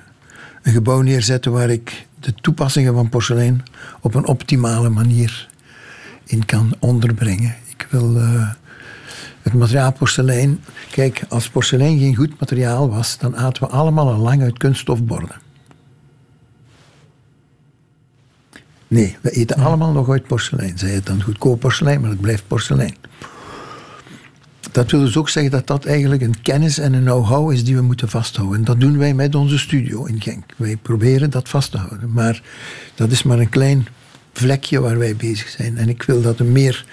een 0.62 0.72
gebouw 0.72 1.00
neerzetten 1.00 1.52
waar 1.52 1.70
ik 1.70 2.06
de 2.20 2.34
toepassingen 2.34 2.94
van 2.94 3.08
porselein 3.08 3.62
op 4.00 4.14
een 4.14 4.26
optimale 4.26 4.88
manier 4.88 5.48
in 6.24 6.44
kan 6.44 6.74
onderbrengen. 6.78 7.56
Ik 7.68 7.86
wil 7.90 8.16
eh, 8.16 8.50
het 9.42 9.52
materiaal 9.52 9.92
porselein. 9.92 10.64
Kijk, 10.90 11.24
als 11.28 11.48
porselein 11.48 11.98
geen 11.98 12.16
goed 12.16 12.40
materiaal 12.40 12.90
was, 12.90 13.18
dan 13.18 13.36
aten 13.36 13.62
we 13.62 13.68
allemaal 13.68 14.12
al 14.12 14.18
lang 14.18 14.42
uit 14.42 14.58
kunststofborden. 14.58 15.36
Nee, 18.88 19.16
we 19.20 19.30
eten 19.30 19.56
allemaal 19.56 19.92
nog 19.92 20.10
uit 20.10 20.26
porselein. 20.26 20.78
Zij 20.78 20.90
het 20.90 21.06
dan 21.06 21.22
goedkoop 21.22 21.60
porselein, 21.60 22.00
maar 22.00 22.10
het 22.10 22.20
blijft 22.20 22.46
porselein. 22.46 22.96
Dat 24.72 24.90
wil 24.90 25.00
dus 25.00 25.16
ook 25.16 25.28
zeggen 25.28 25.52
dat 25.52 25.66
dat 25.66 25.84
eigenlijk 25.84 26.22
een 26.22 26.42
kennis 26.42 26.78
en 26.78 26.92
een 26.92 27.02
know-how 27.02 27.52
is 27.52 27.64
die 27.64 27.76
we 27.76 27.82
moeten 27.82 28.08
vasthouden. 28.08 28.58
En 28.58 28.64
dat 28.64 28.80
doen 28.80 28.98
wij 28.98 29.14
met 29.14 29.34
onze 29.34 29.58
studio 29.58 30.04
in 30.04 30.20
Genk. 30.20 30.44
Wij 30.56 30.76
proberen 30.76 31.30
dat 31.30 31.48
vast 31.48 31.70
te 31.70 31.78
houden. 31.78 32.12
Maar 32.12 32.42
dat 32.94 33.10
is 33.10 33.22
maar 33.22 33.38
een 33.38 33.48
klein 33.48 33.86
vlekje 34.32 34.80
waar 34.80 34.98
wij 34.98 35.16
bezig 35.16 35.48
zijn. 35.48 35.78
En 35.78 35.88
ik 35.88 36.02
wil 36.02 36.22
dat 36.22 36.38
een 36.38 36.52
meer, 36.52 36.84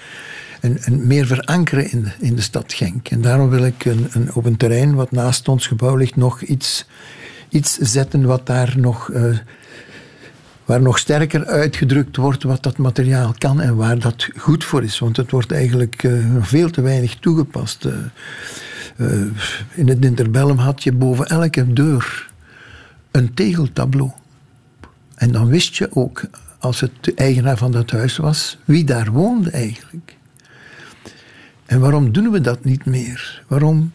een, 0.60 0.78
een 0.80 1.06
meer 1.06 1.26
verankeren 1.26 1.90
in 1.90 2.02
de, 2.02 2.10
in 2.18 2.34
de 2.34 2.42
stad 2.42 2.72
Genk. 2.72 3.08
En 3.08 3.20
daarom 3.20 3.50
wil 3.50 3.64
ik 3.64 3.84
een, 3.84 4.08
een, 4.10 4.34
op 4.34 4.44
een 4.44 4.56
terrein 4.56 4.94
wat 4.94 5.10
naast 5.10 5.48
ons 5.48 5.66
gebouw 5.66 5.96
ligt 5.96 6.16
nog 6.16 6.42
iets, 6.42 6.86
iets 7.48 7.78
zetten 7.78 8.24
wat 8.24 8.46
daar 8.46 8.74
nog... 8.76 9.10
eh, 9.10 9.38
waar 10.70 10.82
nog 10.82 10.98
sterker 10.98 11.46
uitgedrukt 11.46 12.16
wordt 12.16 12.42
wat 12.42 12.62
dat 12.62 12.78
materiaal 12.78 13.34
kan 13.38 13.60
en 13.60 13.76
waar 13.76 13.98
dat 13.98 14.28
goed 14.36 14.64
voor 14.64 14.82
is. 14.82 14.98
Want 14.98 15.16
het 15.16 15.30
wordt 15.30 15.52
eigenlijk 15.52 16.02
eh, 16.04 16.12
veel 16.40 16.70
te 16.70 16.80
weinig 16.80 17.14
toegepast. 17.14 17.84
Eh, 17.84 17.92
eh, 18.96 19.26
in 19.74 19.88
het 19.88 20.04
interbellum 20.04 20.56
had 20.56 20.82
je 20.82 20.92
boven 20.92 21.26
elke 21.26 21.72
deur 21.72 22.30
een 23.10 23.34
tegeltableau. 23.34 24.10
En 25.14 25.32
dan 25.32 25.48
wist 25.48 25.76
je 25.76 25.88
ook, 25.96 26.22
als 26.58 26.80
het 26.80 26.92
de 27.00 27.14
eigenaar 27.14 27.56
van 27.56 27.72
dat 27.72 27.90
huis 27.90 28.16
was, 28.16 28.58
wie 28.64 28.84
daar 28.84 29.10
woonde 29.10 29.50
eigenlijk. 29.50 30.16
En 31.66 31.80
waarom 31.80 32.12
doen 32.12 32.30
we 32.30 32.40
dat 32.40 32.64
niet 32.64 32.84
meer? 32.84 33.42
Waarom 33.46 33.92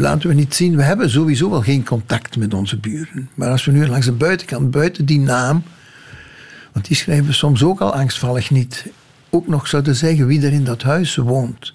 laten 0.00 0.28
we 0.28 0.34
niet 0.34 0.54
zien, 0.54 0.76
we 0.76 0.82
hebben 0.82 1.10
sowieso 1.10 1.50
wel 1.50 1.62
geen 1.62 1.84
contact 1.84 2.36
met 2.36 2.54
onze 2.54 2.76
buren. 2.76 3.28
Maar 3.34 3.50
als 3.50 3.64
we 3.64 3.72
nu 3.72 3.86
langs 3.86 4.06
de 4.06 4.12
buitenkant, 4.12 4.70
buiten 4.70 5.04
die 5.04 5.20
naam, 5.20 5.62
want 6.72 6.86
die 6.86 6.96
schrijven 6.96 7.26
we 7.26 7.32
soms 7.32 7.62
ook 7.62 7.80
al 7.80 7.94
angstvallig 7.94 8.50
niet, 8.50 8.86
ook 9.30 9.46
nog 9.46 9.66
zouden 9.66 9.96
zeggen 9.96 10.26
wie 10.26 10.46
er 10.46 10.52
in 10.52 10.64
dat 10.64 10.82
huis 10.82 11.16
woont. 11.16 11.74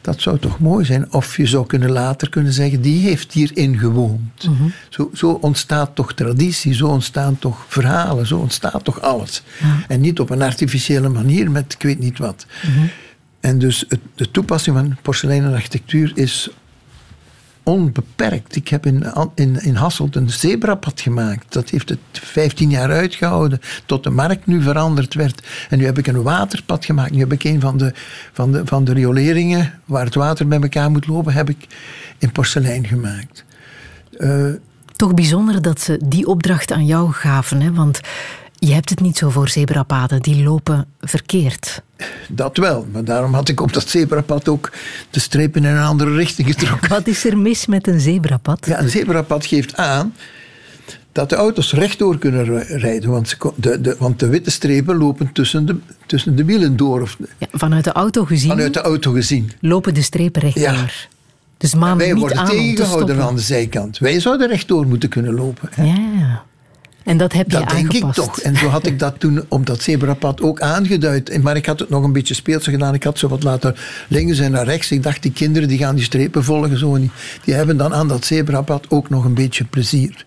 Dat 0.00 0.20
zou 0.20 0.38
toch 0.38 0.58
mooi 0.58 0.84
zijn? 0.84 1.12
Of 1.12 1.36
je 1.36 1.46
zou 1.46 1.66
kunnen 1.66 1.90
later 1.90 2.28
kunnen 2.28 2.52
zeggen, 2.52 2.80
die 2.80 3.02
heeft 3.02 3.32
hierin 3.32 3.78
gewoond. 3.78 4.48
zo, 4.88 5.10
zo 5.14 5.30
ontstaat 5.30 5.94
toch 5.94 6.14
traditie, 6.14 6.74
zo 6.74 6.86
ontstaan 6.86 7.38
toch 7.38 7.64
verhalen, 7.68 8.26
zo 8.26 8.38
ontstaat 8.38 8.84
toch 8.84 9.00
alles. 9.00 9.42
En 9.88 10.00
niet 10.00 10.20
op 10.20 10.30
een 10.30 10.42
artificiële 10.42 11.08
manier 11.08 11.50
met 11.50 11.72
ik 11.72 11.82
weet 11.82 11.98
niet 11.98 12.18
wat. 12.18 12.46
En 13.40 13.58
dus 13.58 13.84
het, 13.88 14.00
de 14.14 14.30
toepassing 14.30 14.76
van 14.76 14.96
porseleinen 15.02 15.54
architectuur 15.54 16.12
is 16.14 16.50
onbeperkt. 17.62 18.56
Ik 18.56 18.68
heb 18.68 18.86
in, 18.86 19.04
in, 19.34 19.62
in 19.62 19.74
Hasselt 19.74 20.16
een 20.16 20.30
zebrapad 20.30 21.00
gemaakt. 21.00 21.52
Dat 21.52 21.70
heeft 21.70 21.88
het 21.88 21.98
15 22.12 22.70
jaar 22.70 22.90
uitgehouden, 22.90 23.60
tot 23.86 24.04
de 24.04 24.10
markt 24.10 24.46
nu 24.46 24.62
veranderd 24.62 25.14
werd. 25.14 25.46
En 25.68 25.78
nu 25.78 25.84
heb 25.84 25.98
ik 25.98 26.06
een 26.06 26.22
waterpad 26.22 26.84
gemaakt. 26.84 27.10
Nu 27.10 27.18
heb 27.18 27.32
ik 27.32 27.44
een 27.44 27.60
van 27.60 27.76
de, 27.76 27.92
van 28.32 28.52
de, 28.52 28.62
van 28.64 28.84
de 28.84 28.92
rioleringen, 28.92 29.72
waar 29.84 30.04
het 30.04 30.14
water 30.14 30.48
bij 30.48 30.60
elkaar 30.60 30.90
moet 30.90 31.06
lopen, 31.06 31.32
heb 31.32 31.48
ik 31.48 31.66
in 32.18 32.32
porselein 32.32 32.86
gemaakt. 32.86 33.44
Eh, 34.18 34.46
Toch 34.96 35.14
bijzonder 35.14 35.62
dat 35.62 35.80
ze 35.80 35.98
die 36.04 36.26
opdracht 36.26 36.72
aan 36.72 36.86
jou 36.86 37.12
gaven, 37.12 37.60
hè? 37.60 37.72
want 37.72 38.00
je 38.66 38.72
hebt 38.72 38.90
het 38.90 39.00
niet 39.00 39.16
zo 39.16 39.30
voor 39.30 39.48
zebrapaden, 39.48 40.22
die 40.22 40.42
lopen 40.42 40.86
verkeerd. 41.00 41.82
dat 42.28 42.56
wel, 42.56 42.86
maar 42.92 43.04
daarom 43.04 43.34
had 43.34 43.48
ik 43.48 43.60
op 43.60 43.72
dat 43.72 43.88
zebrapad 43.88 44.48
ook 44.48 44.72
de 45.10 45.20
strepen 45.20 45.64
in 45.64 45.74
een 45.76 45.82
andere 45.82 46.14
richting 46.14 46.48
getrokken. 46.48 46.88
Wat 46.88 47.06
is 47.06 47.24
er 47.24 47.38
mis 47.38 47.66
met 47.66 47.86
een 47.86 48.00
zebrapad? 48.00 48.66
Ja, 48.66 48.80
een 48.80 48.88
zebrapad 48.88 49.46
geeft 49.46 49.76
aan 49.76 50.14
dat 51.12 51.28
de 51.28 51.34
auto's 51.36 51.72
rechtdoor 51.72 52.18
kunnen 52.18 52.44
ri- 52.44 52.76
rijden. 52.76 53.10
Want, 53.10 53.28
ze 53.28 53.36
de, 53.56 53.80
de, 53.80 53.96
want 53.98 54.18
de 54.18 54.26
witte 54.28 54.50
strepen 54.50 54.96
lopen 54.96 55.32
tussen 55.32 55.66
de, 55.66 55.76
tussen 56.06 56.36
de 56.36 56.44
wielen 56.44 56.76
door. 56.76 57.00
Of 57.00 57.16
Ja, 57.38 57.46
vanuit 57.52 57.84
de 57.84 57.92
auto 57.92 58.24
gezien 58.24 58.50
vanuit 58.50 58.74
de 58.74 58.80
auto 58.80 59.12
gezien. 59.12 59.50
lopen 59.60 59.94
de 59.94 60.02
strepen 60.02 60.40
rechtdoor. 60.42 60.62
Ja. 60.64 60.86
Dus 61.56 61.74
Wij 61.74 61.94
niet 61.94 62.18
worden 62.18 62.38
aan 62.38 62.46
te 62.46 62.52
tegengehouden 62.52 63.20
aan 63.22 63.34
de 63.34 63.40
zijkant. 63.40 63.98
Wij 63.98 64.20
zouden 64.20 64.48
rechtdoor 64.48 64.86
moeten 64.86 65.08
kunnen 65.08 65.34
lopen. 65.34 65.68
hè. 65.74 65.84
Ja, 65.84 66.42
En 67.04 67.16
dat 67.16 67.32
heb 67.32 67.50
je 67.50 67.56
dat 67.56 67.62
aangepast. 67.62 67.92
denk 67.92 68.04
ik 68.04 68.12
toch. 68.12 68.40
En 68.40 68.56
zo 68.56 68.66
had 68.66 68.86
ik 68.86 68.98
dat 68.98 69.20
toen 69.20 69.44
op 69.48 69.66
dat 69.66 69.82
zebrapad 69.82 70.40
ook 70.40 70.60
aangeduid. 70.60 71.42
Maar 71.42 71.56
ik 71.56 71.66
had 71.66 71.78
het 71.78 71.88
nog 71.88 72.04
een 72.04 72.12
beetje 72.12 72.34
speelse 72.34 72.70
gedaan. 72.70 72.94
Ik 72.94 73.02
had 73.02 73.18
zo 73.18 73.28
wat 73.28 73.42
laten 73.42 73.76
links 74.08 74.38
en 74.38 74.50
naar 74.50 74.64
rechts. 74.64 74.90
Ik 74.90 75.02
dacht, 75.02 75.22
die 75.22 75.32
kinderen 75.32 75.68
die 75.68 75.78
gaan 75.78 75.94
die 75.94 76.04
strepen 76.04 76.44
volgen. 76.44 76.78
Zo. 76.78 76.94
En 76.94 77.00
die, 77.00 77.10
die 77.44 77.54
hebben 77.54 77.76
dan 77.76 77.94
aan 77.94 78.08
dat 78.08 78.24
zebrapad 78.24 78.86
ook 78.88 79.10
nog 79.10 79.24
een 79.24 79.34
beetje 79.34 79.64
plezier. 79.64 80.24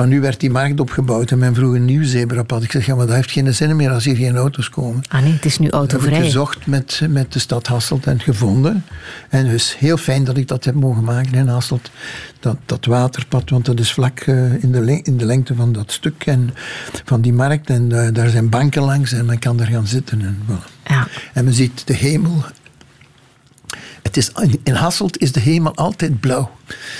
Maar 0.00 0.08
nu 0.08 0.20
werd 0.20 0.40
die 0.40 0.50
markt 0.50 0.80
opgebouwd 0.80 1.30
en 1.30 1.38
men 1.38 1.54
vroeg 1.54 1.74
een 1.74 1.84
nieuw 1.84 2.04
zebrapad. 2.04 2.62
Ik 2.62 2.70
zeg, 2.70 2.86
ja, 2.86 2.94
maar 2.94 3.06
dat 3.06 3.14
heeft 3.14 3.30
geen 3.30 3.54
zin 3.54 3.76
meer 3.76 3.90
als 3.90 4.04
hier 4.04 4.16
geen 4.16 4.36
auto's 4.36 4.68
komen. 4.68 5.02
Ah 5.08 5.22
nee, 5.22 5.32
het 5.32 5.44
is 5.44 5.58
nu 5.58 5.68
Dat 5.68 5.80
heb 5.80 5.90
ik 5.90 5.96
autovrij. 5.96 6.24
gezocht 6.24 6.66
met, 6.66 7.00
met 7.08 7.32
de 7.32 7.38
stad 7.38 7.66
Hasselt 7.66 8.06
en 8.06 8.20
gevonden. 8.20 8.84
En 9.28 9.48
dus 9.48 9.78
heel 9.78 9.96
fijn 9.96 10.24
dat 10.24 10.36
ik 10.36 10.48
dat 10.48 10.64
heb 10.64 10.74
mogen 10.74 11.04
maken 11.04 11.34
in 11.34 11.48
Hasselt. 11.48 11.90
Dat, 12.40 12.56
dat 12.66 12.84
waterpad, 12.84 13.50
want 13.50 13.64
dat 13.64 13.80
is 13.80 13.92
vlak 13.92 14.20
eh, 14.20 14.62
in, 14.62 14.72
de, 14.72 15.00
in 15.02 15.16
de 15.16 15.24
lengte 15.24 15.54
van 15.54 15.72
dat 15.72 15.92
stuk 15.92 16.26
en 16.26 16.50
van 17.04 17.20
die 17.20 17.32
markt. 17.32 17.70
En 17.70 18.04
eh, 18.04 18.12
daar 18.12 18.28
zijn 18.28 18.48
banken 18.48 18.82
langs 18.82 19.12
en 19.12 19.26
men 19.26 19.38
kan 19.38 19.56
daar 19.56 19.66
gaan 19.66 19.86
zitten. 19.86 20.20
En, 20.20 20.38
voilà. 20.48 20.84
Ja. 20.84 21.06
en 21.32 21.44
men 21.44 21.54
ziet 21.54 21.86
de 21.86 21.94
hemel. 21.94 22.44
Het 24.02 24.16
is, 24.16 24.30
in 24.62 24.74
Hasselt 24.74 25.18
is 25.18 25.32
de 25.32 25.40
hemel 25.40 25.74
altijd 25.74 26.20
blauw. 26.20 26.50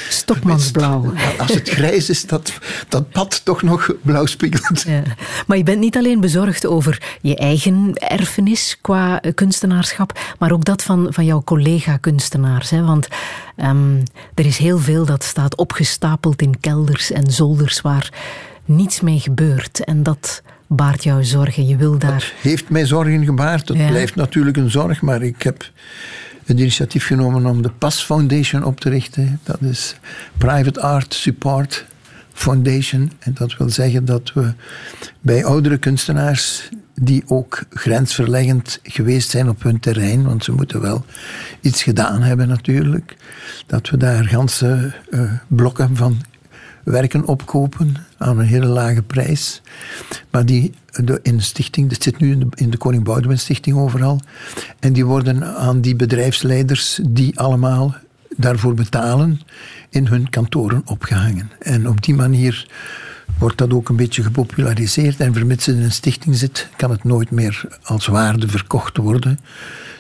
Stokmansblauw. 0.09 1.13
Als 1.39 1.55
het 1.55 1.69
grijs 1.69 2.11
is, 2.11 2.27
dat 2.27 2.53
dat 2.89 3.11
pad 3.11 3.45
toch 3.45 3.63
nog 3.63 3.95
blauw 4.03 4.27
spiegelt. 4.27 4.83
Ja. 4.83 5.03
Maar 5.47 5.57
je 5.57 5.63
bent 5.63 5.79
niet 5.81 5.97
alleen 5.97 6.21
bezorgd 6.21 6.67
over 6.67 7.03
je 7.21 7.37
eigen 7.37 7.95
erfenis 7.95 8.79
qua 8.81 9.21
eh, 9.21 9.35
kunstenaarschap, 9.35 10.19
maar 10.39 10.53
ook 10.53 10.65
dat 10.65 10.83
van, 10.83 11.07
van 11.11 11.25
jouw 11.25 11.43
collega-kunstenaars. 11.43 12.71
Want 12.71 13.09
ehm, 13.57 13.97
er 14.35 14.47
is 14.47 14.59
heel 14.59 14.79
veel 14.79 15.05
dat 15.05 15.25
staat 15.25 15.57
opgestapeld 15.57 16.43
in 16.43 16.61
kelders 16.61 17.11
en 17.11 17.31
zolders 17.31 17.81
waar 17.81 18.13
niets 18.65 19.01
mee 19.01 19.21
gebeurt. 19.21 19.85
En 19.85 20.03
dat 20.03 20.43
baart 20.67 21.05
jou 21.05 21.25
zorgen. 21.25 21.67
Je 21.67 21.77
wil 21.77 21.99
daar. 21.99 22.33
heeft 22.41 22.69
mij 22.69 22.87
zorgen 22.87 23.25
gebaard. 23.25 23.69
Het 23.69 23.77
Ja. 23.79 23.89
blijft 23.89 24.15
natuurlijk 24.15 24.57
een 24.57 24.71
zorg, 24.71 25.03
maar 25.03 25.23
ik 25.23 25.43
heb 25.43 25.71
het 26.51 26.59
initiatief 26.59 27.07
genomen 27.07 27.47
om 27.47 27.63
de 27.63 27.71
PAS 27.71 28.03
Foundation 28.03 28.65
op 28.65 28.81
te 28.81 28.89
richten. 28.89 29.41
Dat 29.43 29.61
is 29.61 29.97
Private 30.39 30.81
Art 30.81 31.15
Support 31.15 31.87
Foundation. 32.33 33.13
En 33.19 33.35
dat 33.35 33.57
wil 33.57 33.69
zeggen 33.69 34.05
dat 34.05 34.33
we 34.33 34.53
bij 35.21 35.45
oudere 35.45 35.79
kunstenaars 35.79 36.69
die 36.95 37.23
ook 37.27 37.63
grensverleggend 37.71 38.79
geweest 38.83 39.31
zijn 39.31 39.49
op 39.49 39.63
hun 39.63 39.81
terrein, 39.81 40.25
want 40.25 40.45
ze 40.45 40.53
moeten 40.53 40.81
wel 40.81 41.05
iets 41.61 41.83
gedaan 41.83 42.23
hebben 42.23 42.49
natuurlijk, 42.49 43.17
dat 43.67 43.91
we 43.91 43.97
daar 43.97 44.25
ganse 44.25 44.93
eh, 45.11 45.33
blokken 45.47 45.97
van 45.97 46.21
werken 46.91 47.27
opkopen 47.27 47.97
aan 48.19 48.39
een 48.39 48.47
hele 48.47 48.67
lage 48.67 49.03
prijs. 49.03 49.63
Maar 50.31 50.47
die 50.47 50.75
de, 51.05 51.21
in 51.23 51.37
de 51.37 51.43
stichting, 51.43 51.89
dit 51.89 52.03
zit 52.03 52.19
nu 52.19 52.31
in 52.31 52.39
de, 52.39 52.47
in 52.55 52.71
de 52.71 52.77
Koning 52.77 53.05
Boudewijn 53.05 53.39
Stichting 53.39 53.77
overal. 53.77 54.21
En 54.79 54.93
die 54.93 55.07
worden 55.07 55.57
aan 55.57 55.81
die 55.81 55.97
bedrijfsleiders 55.97 57.01
die 57.09 57.39
allemaal 57.39 57.95
daarvoor 58.37 58.75
betalen, 58.75 59.41
in 59.91 60.07
hun 60.07 60.31
kantoren 60.31 60.83
opgehangen. 60.85 61.51
En 61.59 61.89
op 61.89 62.03
die 62.03 62.15
manier 62.15 62.67
wordt 63.41 63.59
dat 63.59 63.73
ook 63.73 63.89
een 63.89 63.97
beetje 63.97 64.23
gepopulariseerd. 64.23 65.21
En 65.21 65.33
vermits 65.35 65.67
het 65.67 65.77
in 65.77 65.83
een 65.83 65.93
stichting 65.93 66.37
zit, 66.37 66.69
kan 66.77 66.91
het 66.91 67.05
nooit 67.05 67.31
meer 67.31 67.65
als 67.83 68.07
waarde 68.07 68.49
verkocht 68.49 68.97
worden. 68.97 69.39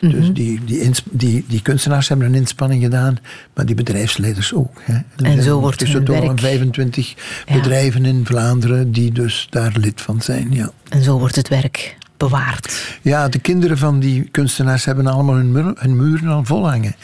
Dus 0.01 0.33
die, 0.33 0.61
die, 0.65 0.81
ins- 0.81 1.03
die, 1.11 1.45
die 1.49 1.62
kunstenaars 1.62 2.09
hebben 2.09 2.27
een 2.27 2.35
inspanning 2.35 2.83
gedaan, 2.83 3.19
maar 3.55 3.67
die 3.67 3.75
bedrijfsleiders 3.75 4.55
ook. 4.55 4.81
Hè. 4.83 4.95
Er 4.95 5.25
En 5.25 5.43
zo 5.43 5.61
wordt 5.61 5.79
tussen 5.79 5.97
hun 5.97 6.07
toch 6.07 6.21
werk- 6.25 6.41
25 6.41 7.15
Ja. 7.47 7.55
bedrijven 7.55 8.05
in 8.05 8.27
Vlaanderen 8.27 8.93
die 8.93 9.12
dus 9.12 9.47
daar 9.51 9.73
lid 9.81 10.01
van 10.01 10.21
zijn. 10.21 10.49
Ja. 10.53 10.71
En 10.89 11.03
zo 11.03 11.19
wordt 11.19 11.37
het 11.37 11.49
werk 11.49 11.97
bewaard. 12.17 12.99
Ja, 13.03 13.29
de 13.29 13.39
kinderen 13.39 13.79
van 13.79 13.99
die 14.01 14.29
kunstenaars 14.31 14.85
hebben 14.85 15.07
allemaal 15.07 15.35
hun 15.79 15.97
muren 15.97 16.29
al 16.29 16.45
vol 16.45 16.69
hangen. 16.71 16.95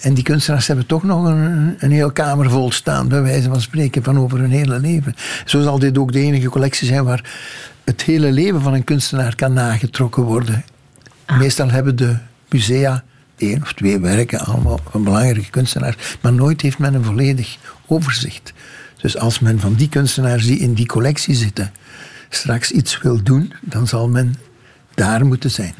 En 0.00 0.14
die 0.14 0.24
kunstenaars 0.24 0.66
hebben 0.66 0.86
toch 0.86 1.02
nog 1.02 1.24
een, 1.24 1.74
een 1.78 1.90
heel 1.90 2.12
kamer 2.12 2.50
vol 2.50 2.72
staan, 2.72 3.08
bij 3.08 3.22
wijze 3.22 3.48
van 3.48 3.60
spreken, 3.60 4.02
van 4.02 4.18
over 4.18 4.38
hun 4.38 4.50
hele 4.50 4.78
leven. 4.78 5.14
Zo 5.44 5.62
zal 5.62 5.78
dit 5.78 5.98
ook 5.98 6.12
de 6.12 6.20
enige 6.20 6.48
collectie 6.48 6.86
zijn 6.86 7.04
waar 7.04 7.30
het 7.84 8.02
hele 8.02 8.32
leven 8.32 8.60
van 8.60 8.74
een 8.74 8.84
kunstenaar 8.84 9.34
kan 9.34 9.52
nagetrokken 9.52 10.22
worden. 10.22 10.64
Meestal 11.38 11.70
hebben 11.70 11.96
de 11.96 12.16
musea 12.48 13.04
één 13.36 13.62
of 13.62 13.72
twee 13.72 13.98
werken, 13.98 14.38
allemaal 14.38 14.80
van 14.90 15.04
belangrijke 15.04 15.50
kunstenaars, 15.50 16.16
maar 16.20 16.32
nooit 16.32 16.60
heeft 16.60 16.78
men 16.78 16.94
een 16.94 17.04
volledig 17.04 17.56
overzicht. 17.86 18.52
Dus 18.96 19.18
als 19.18 19.38
men 19.38 19.60
van 19.60 19.74
die 19.74 19.88
kunstenaars 19.88 20.46
die 20.46 20.58
in 20.58 20.74
die 20.74 20.86
collectie 20.86 21.34
zitten 21.34 21.72
straks 22.28 22.70
iets 22.70 23.00
wil 23.00 23.22
doen, 23.22 23.52
dan 23.60 23.86
zal 23.86 24.08
men 24.08 24.34
daar 24.94 25.26
moeten 25.26 25.50
zijn. 25.50 25.74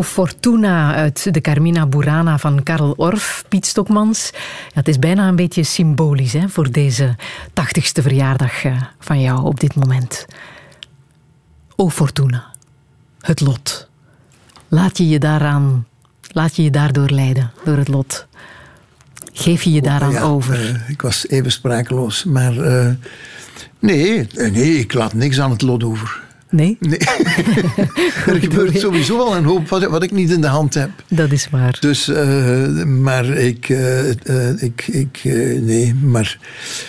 O 0.00 0.02
Fortuna 0.02 0.94
uit 0.94 1.34
de 1.34 1.40
Carmina 1.40 1.86
Burana 1.86 2.38
van 2.38 2.62
Karel 2.62 2.92
Orff, 2.96 3.44
Piet 3.48 3.66
Stokmans. 3.66 4.30
Ja, 4.34 4.38
het 4.74 4.88
is 4.88 4.98
bijna 4.98 5.28
een 5.28 5.36
beetje 5.36 5.62
symbolisch 5.62 6.32
hè, 6.32 6.48
voor 6.48 6.70
deze 6.70 7.16
tachtigste 7.52 8.02
verjaardag 8.02 8.64
eh, 8.64 8.82
van 8.98 9.20
jou 9.20 9.44
op 9.44 9.60
dit 9.60 9.74
moment. 9.74 10.26
O 11.76 11.88
Fortuna, 11.90 12.44
het 13.20 13.40
lot. 13.40 13.88
Laat 14.68 14.98
je 14.98 15.08
je 15.08 15.18
daaraan, 15.18 15.86
laat 16.32 16.56
je 16.56 16.62
je 16.62 16.70
daardoor 16.70 17.10
leiden, 17.10 17.50
door 17.64 17.76
het 17.76 17.88
lot. 17.88 18.26
Geef 19.32 19.62
je 19.62 19.72
je 19.72 19.82
daaraan 19.82 20.12
Ja, 20.12 20.22
over. 20.22 20.60
eh, 20.74 20.88
ik 20.88 21.02
was 21.02 21.28
even 21.28 21.52
sprakeloos. 21.52 22.24
Maar 22.24 22.56
eh, 22.58 22.90
nee, 23.78 24.26
nee, 24.32 24.78
ik 24.78 24.92
laat 24.92 25.12
niks 25.14 25.40
aan 25.40 25.50
het 25.50 25.62
lot 25.62 25.84
over. 25.84 26.19
Nee, 26.50 26.76
Nee. 26.80 26.98
er 28.26 28.40
gebeurt 28.40 28.78
sowieso 28.78 29.18
al 29.18 29.36
een 29.36 29.44
hoop 29.44 29.68
wat, 29.68 29.84
wat 29.84 30.02
ik 30.02 30.10
niet 30.10 30.30
in 30.30 30.40
de 30.40 30.46
hand 30.46 30.74
heb. 30.74 30.90
dat 31.08 31.32
is 31.32 31.48
waar. 31.50 31.76
Dus, 31.80 32.08
eh, 32.08 32.84
maar 32.84 33.26
ik, 33.26 33.68
eh, 33.68 34.10
eh, 34.10 34.62
ik, 34.62 34.86
ik 34.86 35.20
nee, 35.60 35.94
maar 35.94 36.38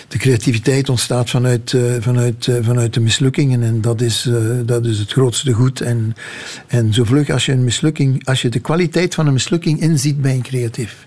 de 0.08 0.18
creativiteit 0.18 0.88
ontstaat 0.88 1.30
vanuit, 1.30 1.76
vanuit, 2.00 2.48
vanuit 2.60 2.94
de 2.94 3.00
mislukkingen 3.00 3.62
en 3.62 3.80
dat 3.80 4.00
is, 4.00 4.30
dat 4.64 4.86
is 4.86 4.98
het 4.98 5.12
grootste 5.12 5.52
goed. 5.52 5.80
En, 5.80 6.14
en 6.66 6.94
zo 6.94 7.04
vlug 7.04 7.30
als 7.30 7.46
je 7.46 7.52
een 7.52 7.64
mislukking, 7.64 8.26
als 8.26 8.42
je 8.42 8.48
de 8.48 8.60
kwaliteit 8.60 9.14
van 9.14 9.26
een 9.26 9.32
mislukking 9.32 9.80
inziet, 9.80 10.22
ben 10.22 10.36
je 10.36 10.42
creatief. 10.42 11.06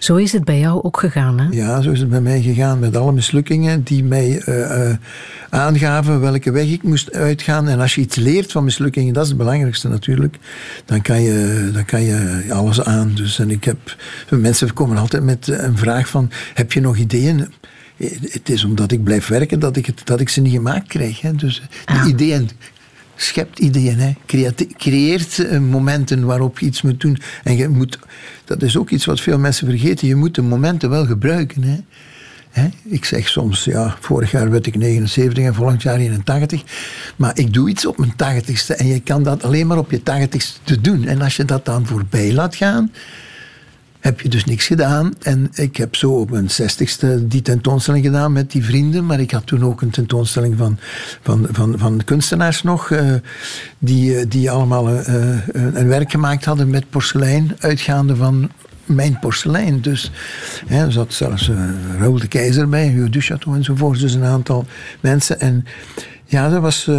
Zo 0.00 0.16
is 0.16 0.32
het 0.32 0.44
bij 0.44 0.58
jou 0.58 0.82
ook 0.82 0.98
gegaan, 0.98 1.40
hè? 1.40 1.46
Ja, 1.50 1.80
zo 1.80 1.90
is 1.90 2.00
het 2.00 2.08
bij 2.08 2.20
mij 2.20 2.40
gegaan 2.42 2.78
met 2.78 2.96
alle 2.96 3.12
mislukkingen 3.12 3.82
die 3.82 4.04
mij 4.04 4.38
eh, 4.40 4.90
eh, 4.90 4.96
aangaven 5.50 6.20
welke 6.20 6.50
weg 6.50 6.66
ik 6.66 6.82
moest 6.82 7.12
uitgaan. 7.12 7.68
En 7.68 7.80
als 7.80 7.94
je 7.94 8.00
iets 8.00 8.16
leert 8.16 8.52
van 8.52 8.64
mislukkingen, 8.64 9.14
dat 9.14 9.22
is 9.22 9.28
het 9.28 9.38
belangrijkste 9.38 9.88
natuurlijk, 9.88 10.38
dan 10.84 11.02
kan 11.02 11.22
je, 11.22 11.70
dan 11.72 11.84
kan 11.84 12.02
je 12.02 12.44
alles 12.50 12.82
aan. 12.82 13.12
Dus, 13.14 13.38
en 13.38 13.50
ik 13.50 13.64
heb, 13.64 13.96
mensen 14.30 14.72
komen 14.72 14.96
altijd 14.96 15.22
met 15.22 15.48
een 15.48 15.76
vraag 15.78 16.08
van, 16.08 16.30
heb 16.54 16.72
je 16.72 16.80
nog 16.80 16.96
ideeën? 16.96 17.52
Het 18.20 18.48
is 18.48 18.64
omdat 18.64 18.92
ik 18.92 19.04
blijf 19.04 19.26
werken 19.26 19.60
dat 19.60 19.76
ik, 19.76 19.86
het, 19.86 20.00
dat 20.04 20.20
ik 20.20 20.28
ze 20.28 20.40
niet 20.40 20.52
gemaakt 20.52 20.88
krijg. 20.88 21.20
Hè. 21.20 21.32
Dus 21.34 21.62
die 21.86 21.96
Ah. 21.98 22.08
ideeën, 22.08 22.50
schept 23.22 23.58
ideeën, 23.58 23.98
hè. 23.98 24.12
Creëert 24.76 25.38
eh, 25.38 25.58
momenten 25.58 26.24
waarop 26.26 26.58
je 26.58 26.66
iets 26.66 26.82
moet 26.82 27.00
doen. 27.00 27.18
En 27.44 27.56
je 27.56 27.68
moet, 27.68 27.98
dat 28.44 28.62
is 28.62 28.76
ook 28.76 28.90
iets 28.90 29.04
wat 29.04 29.20
veel 29.20 29.38
mensen 29.38 29.66
vergeten, 29.66 30.08
je 30.08 30.14
moet 30.14 30.34
de 30.34 30.42
momenten 30.42 30.90
wel 30.90 31.06
gebruiken. 31.06 31.62
Hè. 31.62 31.76
Hè? 32.50 32.68
Ik 32.82 33.04
zeg 33.04 33.28
soms, 33.28 33.64
ja, 33.64 33.96
vorig 34.00 34.30
jaar 34.30 34.50
werd 34.50 34.66
ik 34.66 34.76
79 34.76 35.44
en 35.44 35.54
volgend 35.54 35.82
jaar 35.82 35.98
81. 35.98 36.62
Maar 37.16 37.38
ik 37.38 37.52
doe 37.52 37.68
iets 37.68 37.86
op 37.86 37.98
mijn 37.98 38.12
80ste 38.12 38.76
en 38.76 38.86
je 38.86 39.00
kan 39.00 39.22
dat 39.22 39.42
alleen 39.42 39.66
maar 39.66 39.78
op 39.78 39.90
je 39.90 40.00
80ste 40.00 40.80
doen. 40.80 41.06
En 41.06 41.22
als 41.22 41.36
je 41.36 41.44
dat 41.44 41.64
dan 41.64 41.86
voorbij 41.86 42.32
laat 42.32 42.54
gaan, 42.54 42.92
heb 44.00 44.20
je 44.20 44.28
dus 44.28 44.44
niks 44.44 44.66
gedaan. 44.66 45.12
En 45.22 45.48
ik 45.54 45.76
heb 45.76 45.96
zo 45.96 46.10
op 46.10 46.30
mijn 46.30 46.48
60ste 46.50 47.06
die 47.22 47.42
tentoonstelling 47.42 48.04
gedaan 48.04 48.32
met 48.32 48.50
die 48.50 48.64
vrienden. 48.64 49.06
Maar 49.06 49.20
ik 49.20 49.30
had 49.30 49.46
toen 49.46 49.64
ook 49.64 49.82
een 49.82 49.90
tentoonstelling 49.90 50.56
van, 50.56 50.78
van, 51.22 51.46
van, 51.50 51.74
van 51.78 52.04
kunstenaars 52.04 52.62
nog. 52.62 52.90
eh, 52.90 53.14
die, 53.78 54.16
eh, 54.16 54.24
die 54.28 54.50
allemaal 54.50 54.88
eh, 54.88 55.46
een 55.52 55.88
werk 55.88 56.10
gemaakt 56.10 56.44
hadden 56.44 56.70
met 56.70 56.90
porselein, 56.90 57.56
uitgaande 57.58 58.16
van 58.16 58.50
mijn 58.84 59.18
porselein. 59.18 59.80
Dus 59.80 60.10
hè, 60.66 60.84
er 60.84 60.92
zat 60.92 61.12
zelfs 61.12 61.48
eh, 61.48 61.56
Raoul 61.98 62.18
de 62.18 62.28
Keizer 62.28 62.68
bij, 62.68 62.86
Hugo 62.88 63.08
Duchateau 63.08 63.56
enzovoort. 63.56 64.00
Dus 64.00 64.14
een 64.14 64.24
aantal 64.24 64.66
mensen. 65.00 65.40
En 65.40 65.64
ja, 66.24 66.48
dat 66.48 66.60
was. 66.60 66.90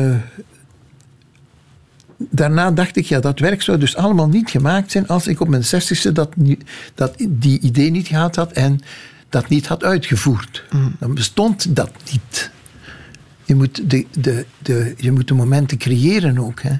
Daarna 2.30 2.72
dacht 2.72 2.96
ik, 2.96 3.06
ja, 3.06 3.20
dat 3.20 3.40
werk 3.40 3.62
zou 3.62 3.78
dus 3.78 3.96
allemaal 3.96 4.28
niet 4.28 4.50
gemaakt 4.50 4.92
zijn 4.92 5.08
als 5.08 5.28
ik 5.28 5.40
op 5.40 5.48
mijn 5.48 5.64
zestigste 5.64 6.12
dat, 6.12 6.30
dat 6.96 7.16
die 7.30 7.60
idee 7.60 7.92
niet 7.92 8.08
gehad 8.08 8.36
had 8.36 8.52
en 8.52 8.80
dat 9.30 9.50
niet 9.50 9.68
had 9.68 9.84
uitgevoerd. 9.84 10.64
Dan 11.00 11.14
bestond 11.14 11.76
dat 11.76 11.92
niet. 12.12 12.52
Je 13.46 13.56
moet 13.56 13.90
de, 13.90 14.06
de, 14.20 14.46
de, 14.58 14.94
je 14.98 15.12
moet 15.12 15.28
de 15.28 15.34
momenten 15.34 15.78
creëren 15.78 16.40
ook. 16.40 16.62
Hè. 16.62 16.74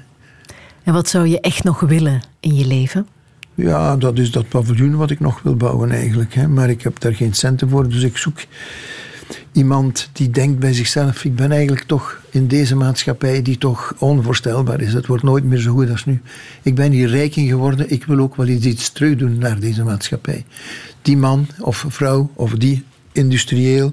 En 0.82 0.92
wat 0.92 1.08
zou 1.08 1.26
je 1.26 1.40
echt 1.40 1.64
nog 1.64 1.80
willen 1.80 2.22
in 2.40 2.54
je 2.54 2.66
leven? 2.66 3.06
Ja, 3.54 3.96
dat 3.96 4.18
is 4.18 4.30
dat 4.30 4.48
paviljoen 4.48 4.96
wat 4.96 5.10
ik 5.10 5.20
nog 5.20 5.42
wil 5.42 5.56
bouwen 5.56 5.90
eigenlijk. 5.90 6.34
Hè. 6.34 6.48
Maar 6.48 6.70
ik 6.70 6.82
heb 6.82 7.00
daar 7.00 7.14
geen 7.14 7.34
centen 7.34 7.68
voor, 7.68 7.88
dus 7.88 8.02
ik 8.02 8.16
zoek 8.16 8.38
iemand 9.52 10.08
die 10.12 10.30
denkt 10.30 10.58
bij 10.58 10.72
zichzelf... 10.72 11.24
ik 11.24 11.36
ben 11.36 11.52
eigenlijk 11.52 11.86
toch 11.86 12.20
in 12.30 12.46
deze 12.46 12.76
maatschappij 12.76 13.42
die 13.42 13.58
toch 13.58 13.94
onvoorstelbaar 13.98 14.80
is. 14.80 14.92
Het 14.92 15.06
wordt 15.06 15.22
nooit 15.22 15.44
meer 15.44 15.58
zo 15.58 15.72
goed 15.72 15.90
als 15.90 16.04
nu. 16.04 16.20
Ik 16.62 16.74
ben 16.74 16.92
hier 16.92 17.08
rijk 17.08 17.36
in 17.36 17.48
geworden, 17.48 17.90
ik 17.90 18.04
wil 18.04 18.18
ook 18.18 18.36
wel 18.36 18.46
iets, 18.46 18.66
iets 18.66 18.90
terug 18.90 19.16
doen 19.16 19.38
naar 19.38 19.60
deze 19.60 19.84
maatschappij. 19.84 20.44
Die 21.02 21.16
man 21.16 21.46
of 21.60 21.84
vrouw 21.88 22.30
of 22.34 22.52
die 22.52 22.84
industrieel 23.12 23.92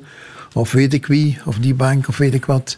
of 0.53 0.71
weet 0.71 0.93
ik 0.93 1.05
wie, 1.05 1.37
of 1.45 1.57
die 1.57 1.73
bank 1.73 2.07
of 2.07 2.17
weet 2.17 2.33
ik 2.33 2.45
wat... 2.45 2.77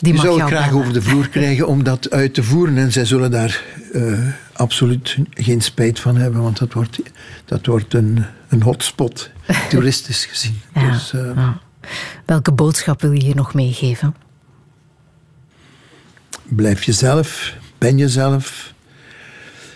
Die 0.00 0.12
Die 0.12 0.20
zou 0.20 0.40
ik 0.40 0.46
graag 0.46 0.72
over 0.72 0.92
de 0.92 1.02
vloer 1.02 1.28
krijgen 1.38 1.66
om 1.66 1.82
dat 1.82 2.10
uit 2.10 2.34
te 2.34 2.42
voeren. 2.42 2.78
En 2.78 2.92
zij 2.92 3.04
zullen 3.04 3.30
daar 3.30 3.62
eh, 3.92 4.18
absoluut 4.52 5.16
geen 5.30 5.60
spijt 5.60 6.00
van 6.00 6.16
hebben, 6.16 6.42
want 6.42 6.58
dat 6.58 6.72
wordt, 6.72 6.98
dat 7.44 7.66
wordt 7.66 7.94
een, 7.94 8.24
een 8.48 8.62
hotspot, 8.62 9.30
toeristisch 9.70 10.24
gezien. 10.26 10.60
Ja, 10.74 10.90
Dus, 10.90 11.12
eh, 11.12 11.30
ja. 11.34 11.60
Welke 12.26 12.52
boodschap 12.52 13.00
wil 13.00 13.12
je 13.12 13.22
hier 13.24 13.36
nog 13.36 13.54
meegeven? 13.54 14.14
Blijf 16.42 16.82
jezelf, 16.84 17.54
ben 17.78 17.98
jezelf. 17.98 18.72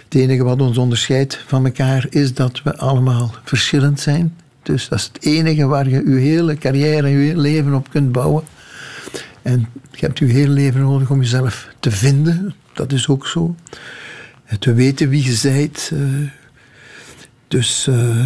Het 0.04 0.14
enige 0.14 0.42
wat 0.44 0.60
ons 0.60 0.78
onderscheidt 0.78 1.42
van 1.46 1.64
elkaar 1.64 2.06
is 2.10 2.34
dat 2.34 2.62
we 2.62 2.76
allemaal 2.76 3.34
verschillend 3.44 4.00
zijn. 4.00 4.36
Dus 4.62 4.88
dat 4.88 4.98
is 4.98 5.04
het 5.12 5.22
enige 5.22 5.66
waar 5.66 5.88
je 5.88 6.08
je 6.10 6.16
hele 6.16 6.56
carrière, 6.58 7.08
je 7.08 7.16
hele 7.16 7.40
leven 7.40 7.74
op 7.74 7.90
kunt 7.90 8.12
bouwen. 8.12 8.44
En 9.42 9.68
je 9.90 10.06
hebt 10.06 10.18
je 10.18 10.24
hele 10.24 10.48
leven 10.52 10.80
nodig 10.80 11.10
om 11.10 11.20
jezelf 11.20 11.68
te 11.80 11.90
vinden. 11.90 12.54
Dat 12.72 12.92
is 12.92 13.08
ook 13.08 13.26
zo. 13.26 13.54
En 14.44 14.58
te 14.58 14.74
weten 14.74 15.08
wie 15.08 15.24
je 15.24 15.38
bent. 15.42 15.90
eh, 15.92 16.00
dus, 17.48 17.86
eh, 17.86 18.16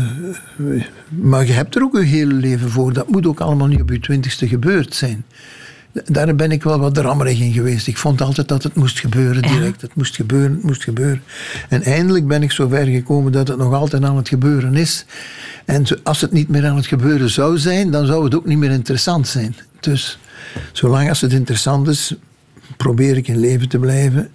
maar 1.08 1.46
je 1.46 1.52
hebt 1.52 1.74
er 1.74 1.82
ook 1.82 1.96
je 1.96 2.02
hele 2.02 2.34
leven 2.34 2.70
voor. 2.70 2.92
Dat 2.92 3.08
moet 3.08 3.26
ook 3.26 3.40
allemaal 3.40 3.66
niet 3.66 3.80
op 3.80 3.90
je 3.90 4.00
twintigste 4.00 4.48
gebeurd 4.48 4.94
zijn. 4.94 5.24
Daar 6.04 6.34
ben 6.34 6.50
ik 6.50 6.62
wel 6.62 6.78
wat 6.78 6.94
drammerig 6.94 7.40
in 7.40 7.52
geweest. 7.52 7.86
Ik 7.86 7.96
vond 7.96 8.20
altijd 8.20 8.48
dat 8.48 8.62
het 8.62 8.74
moest 8.74 8.98
gebeuren 8.98 9.42
direct. 9.42 9.80
Het 9.80 9.94
moest 9.94 10.16
gebeuren, 10.16 10.52
het 10.52 10.62
moest 10.62 10.82
gebeuren. 10.82 11.22
En 11.68 11.82
eindelijk 11.82 12.26
ben 12.26 12.42
ik 12.42 12.52
zo 12.52 12.68
ver 12.68 12.86
gekomen 12.86 13.32
dat 13.32 13.48
het 13.48 13.58
nog 13.58 13.74
altijd 13.74 14.04
aan 14.04 14.16
het 14.16 14.28
gebeuren 14.28 14.74
is. 14.74 15.04
En 15.64 15.84
als 16.02 16.20
het 16.20 16.32
niet 16.32 16.48
meer 16.48 16.66
aan 16.66 16.76
het 16.76 16.86
gebeuren 16.86 17.30
zou 17.30 17.58
zijn, 17.58 17.90
dan 17.90 18.06
zou 18.06 18.24
het 18.24 18.34
ook 18.34 18.46
niet 18.46 18.58
meer 18.58 18.70
interessant 18.70 19.28
zijn. 19.28 19.56
Dus 19.80 20.18
zolang 20.72 21.08
als 21.08 21.20
het 21.20 21.32
interessant 21.32 21.88
is, 21.88 22.14
probeer 22.76 23.16
ik 23.16 23.28
in 23.28 23.38
leven 23.38 23.68
te 23.68 23.78
blijven. 23.78 24.30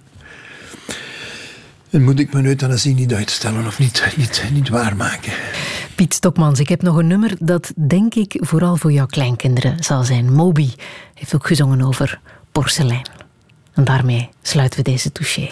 En 1.96 2.02
moet 2.02 2.18
ik 2.18 2.32
mijn 2.32 2.46
euthanasie 2.46 2.94
niet 2.94 3.14
uitstellen 3.14 3.66
of 3.66 3.78
niet, 3.78 4.14
niet, 4.16 4.44
niet 4.52 4.68
waarmaken. 4.68 5.32
Piet 5.94 6.14
Stokmans, 6.14 6.60
ik 6.60 6.68
heb 6.68 6.82
nog 6.82 6.96
een 6.96 7.06
nummer 7.06 7.36
dat 7.38 7.72
denk 7.86 8.14
ik 8.14 8.36
vooral 8.40 8.76
voor 8.76 8.92
jouw 8.92 9.06
kleinkinderen 9.06 9.84
zal 9.84 10.04
zijn. 10.04 10.32
Moby 10.32 10.70
heeft 11.14 11.34
ook 11.34 11.46
gezongen 11.46 11.82
over 11.82 12.20
porselein. 12.52 13.08
En 13.72 13.84
daarmee 13.84 14.28
sluiten 14.42 14.78
we 14.78 14.90
deze 14.90 15.12
touché. 15.12 15.48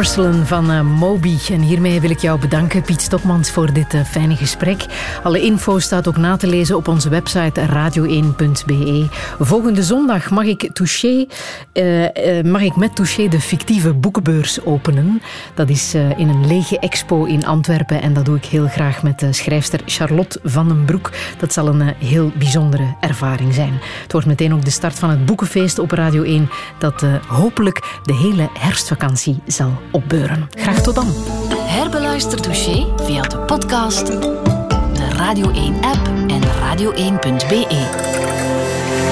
Porcelain 0.00 0.46
van 0.46 0.70
uh, 0.70 0.80
Moby. 0.80 1.38
En 1.50 1.60
hiermee 1.60 2.00
wil 2.00 2.10
ik 2.10 2.18
jou 2.18 2.40
bedanken, 2.40 2.82
Piet 2.82 3.00
Stokmans, 3.00 3.50
voor 3.50 3.72
dit 3.72 3.94
uh, 3.94 4.04
fijne 4.04 4.36
gesprek. 4.36 4.86
Alle 5.22 5.40
info 5.40 5.78
staat 5.78 6.08
ook 6.08 6.16
na 6.16 6.36
te 6.36 6.46
lezen 6.46 6.76
op 6.76 6.88
onze 6.88 7.08
website 7.08 7.60
radio1.be. 7.60 9.06
Volgende 9.38 9.82
zondag 9.82 10.30
mag 10.30 10.44
ik, 10.44 10.70
touché, 10.72 11.26
uh, 11.72 12.42
mag 12.42 12.60
ik 12.60 12.76
met 12.76 12.96
Touché 12.96 13.28
de 13.28 13.40
fictieve 13.40 13.94
boekenbeurs 13.94 14.64
openen. 14.64 15.22
Dat 15.54 15.68
is 15.68 15.94
in 15.94 16.28
een 16.28 16.46
lege 16.46 16.78
expo 16.78 17.24
in 17.24 17.46
Antwerpen. 17.46 18.02
En 18.02 18.12
dat 18.12 18.24
doe 18.24 18.36
ik 18.36 18.44
heel 18.44 18.66
graag 18.66 19.02
met 19.02 19.18
de 19.18 19.32
schrijfster 19.32 19.80
Charlotte 19.86 20.40
van 20.44 20.68
den 20.68 20.84
Broek. 20.84 21.10
Dat 21.38 21.52
zal 21.52 21.66
een 21.66 21.94
heel 21.98 22.32
bijzondere 22.38 22.94
ervaring 23.00 23.54
zijn. 23.54 23.80
Het 24.02 24.12
wordt 24.12 24.26
meteen 24.26 24.54
ook 24.54 24.64
de 24.64 24.70
start 24.70 24.98
van 24.98 25.10
het 25.10 25.26
boekenfeest 25.26 25.78
op 25.78 25.90
Radio 25.90 26.22
1. 26.22 26.50
Dat 26.78 27.04
hopelijk 27.26 27.98
de 28.02 28.14
hele 28.14 28.48
herfstvakantie 28.58 29.38
zal 29.46 29.72
opbeuren. 29.90 30.48
Graag 30.50 30.82
tot 30.82 30.94
dan. 30.94 31.08
Herbeluister 31.70 32.40
Touché 32.40 32.86
via 32.96 33.22
de 33.22 33.38
podcast, 33.38 34.06
de 34.06 35.08
Radio 35.16 35.50
1-app 35.52 36.10
en 36.28 36.42
radio1.be. 36.42 38.09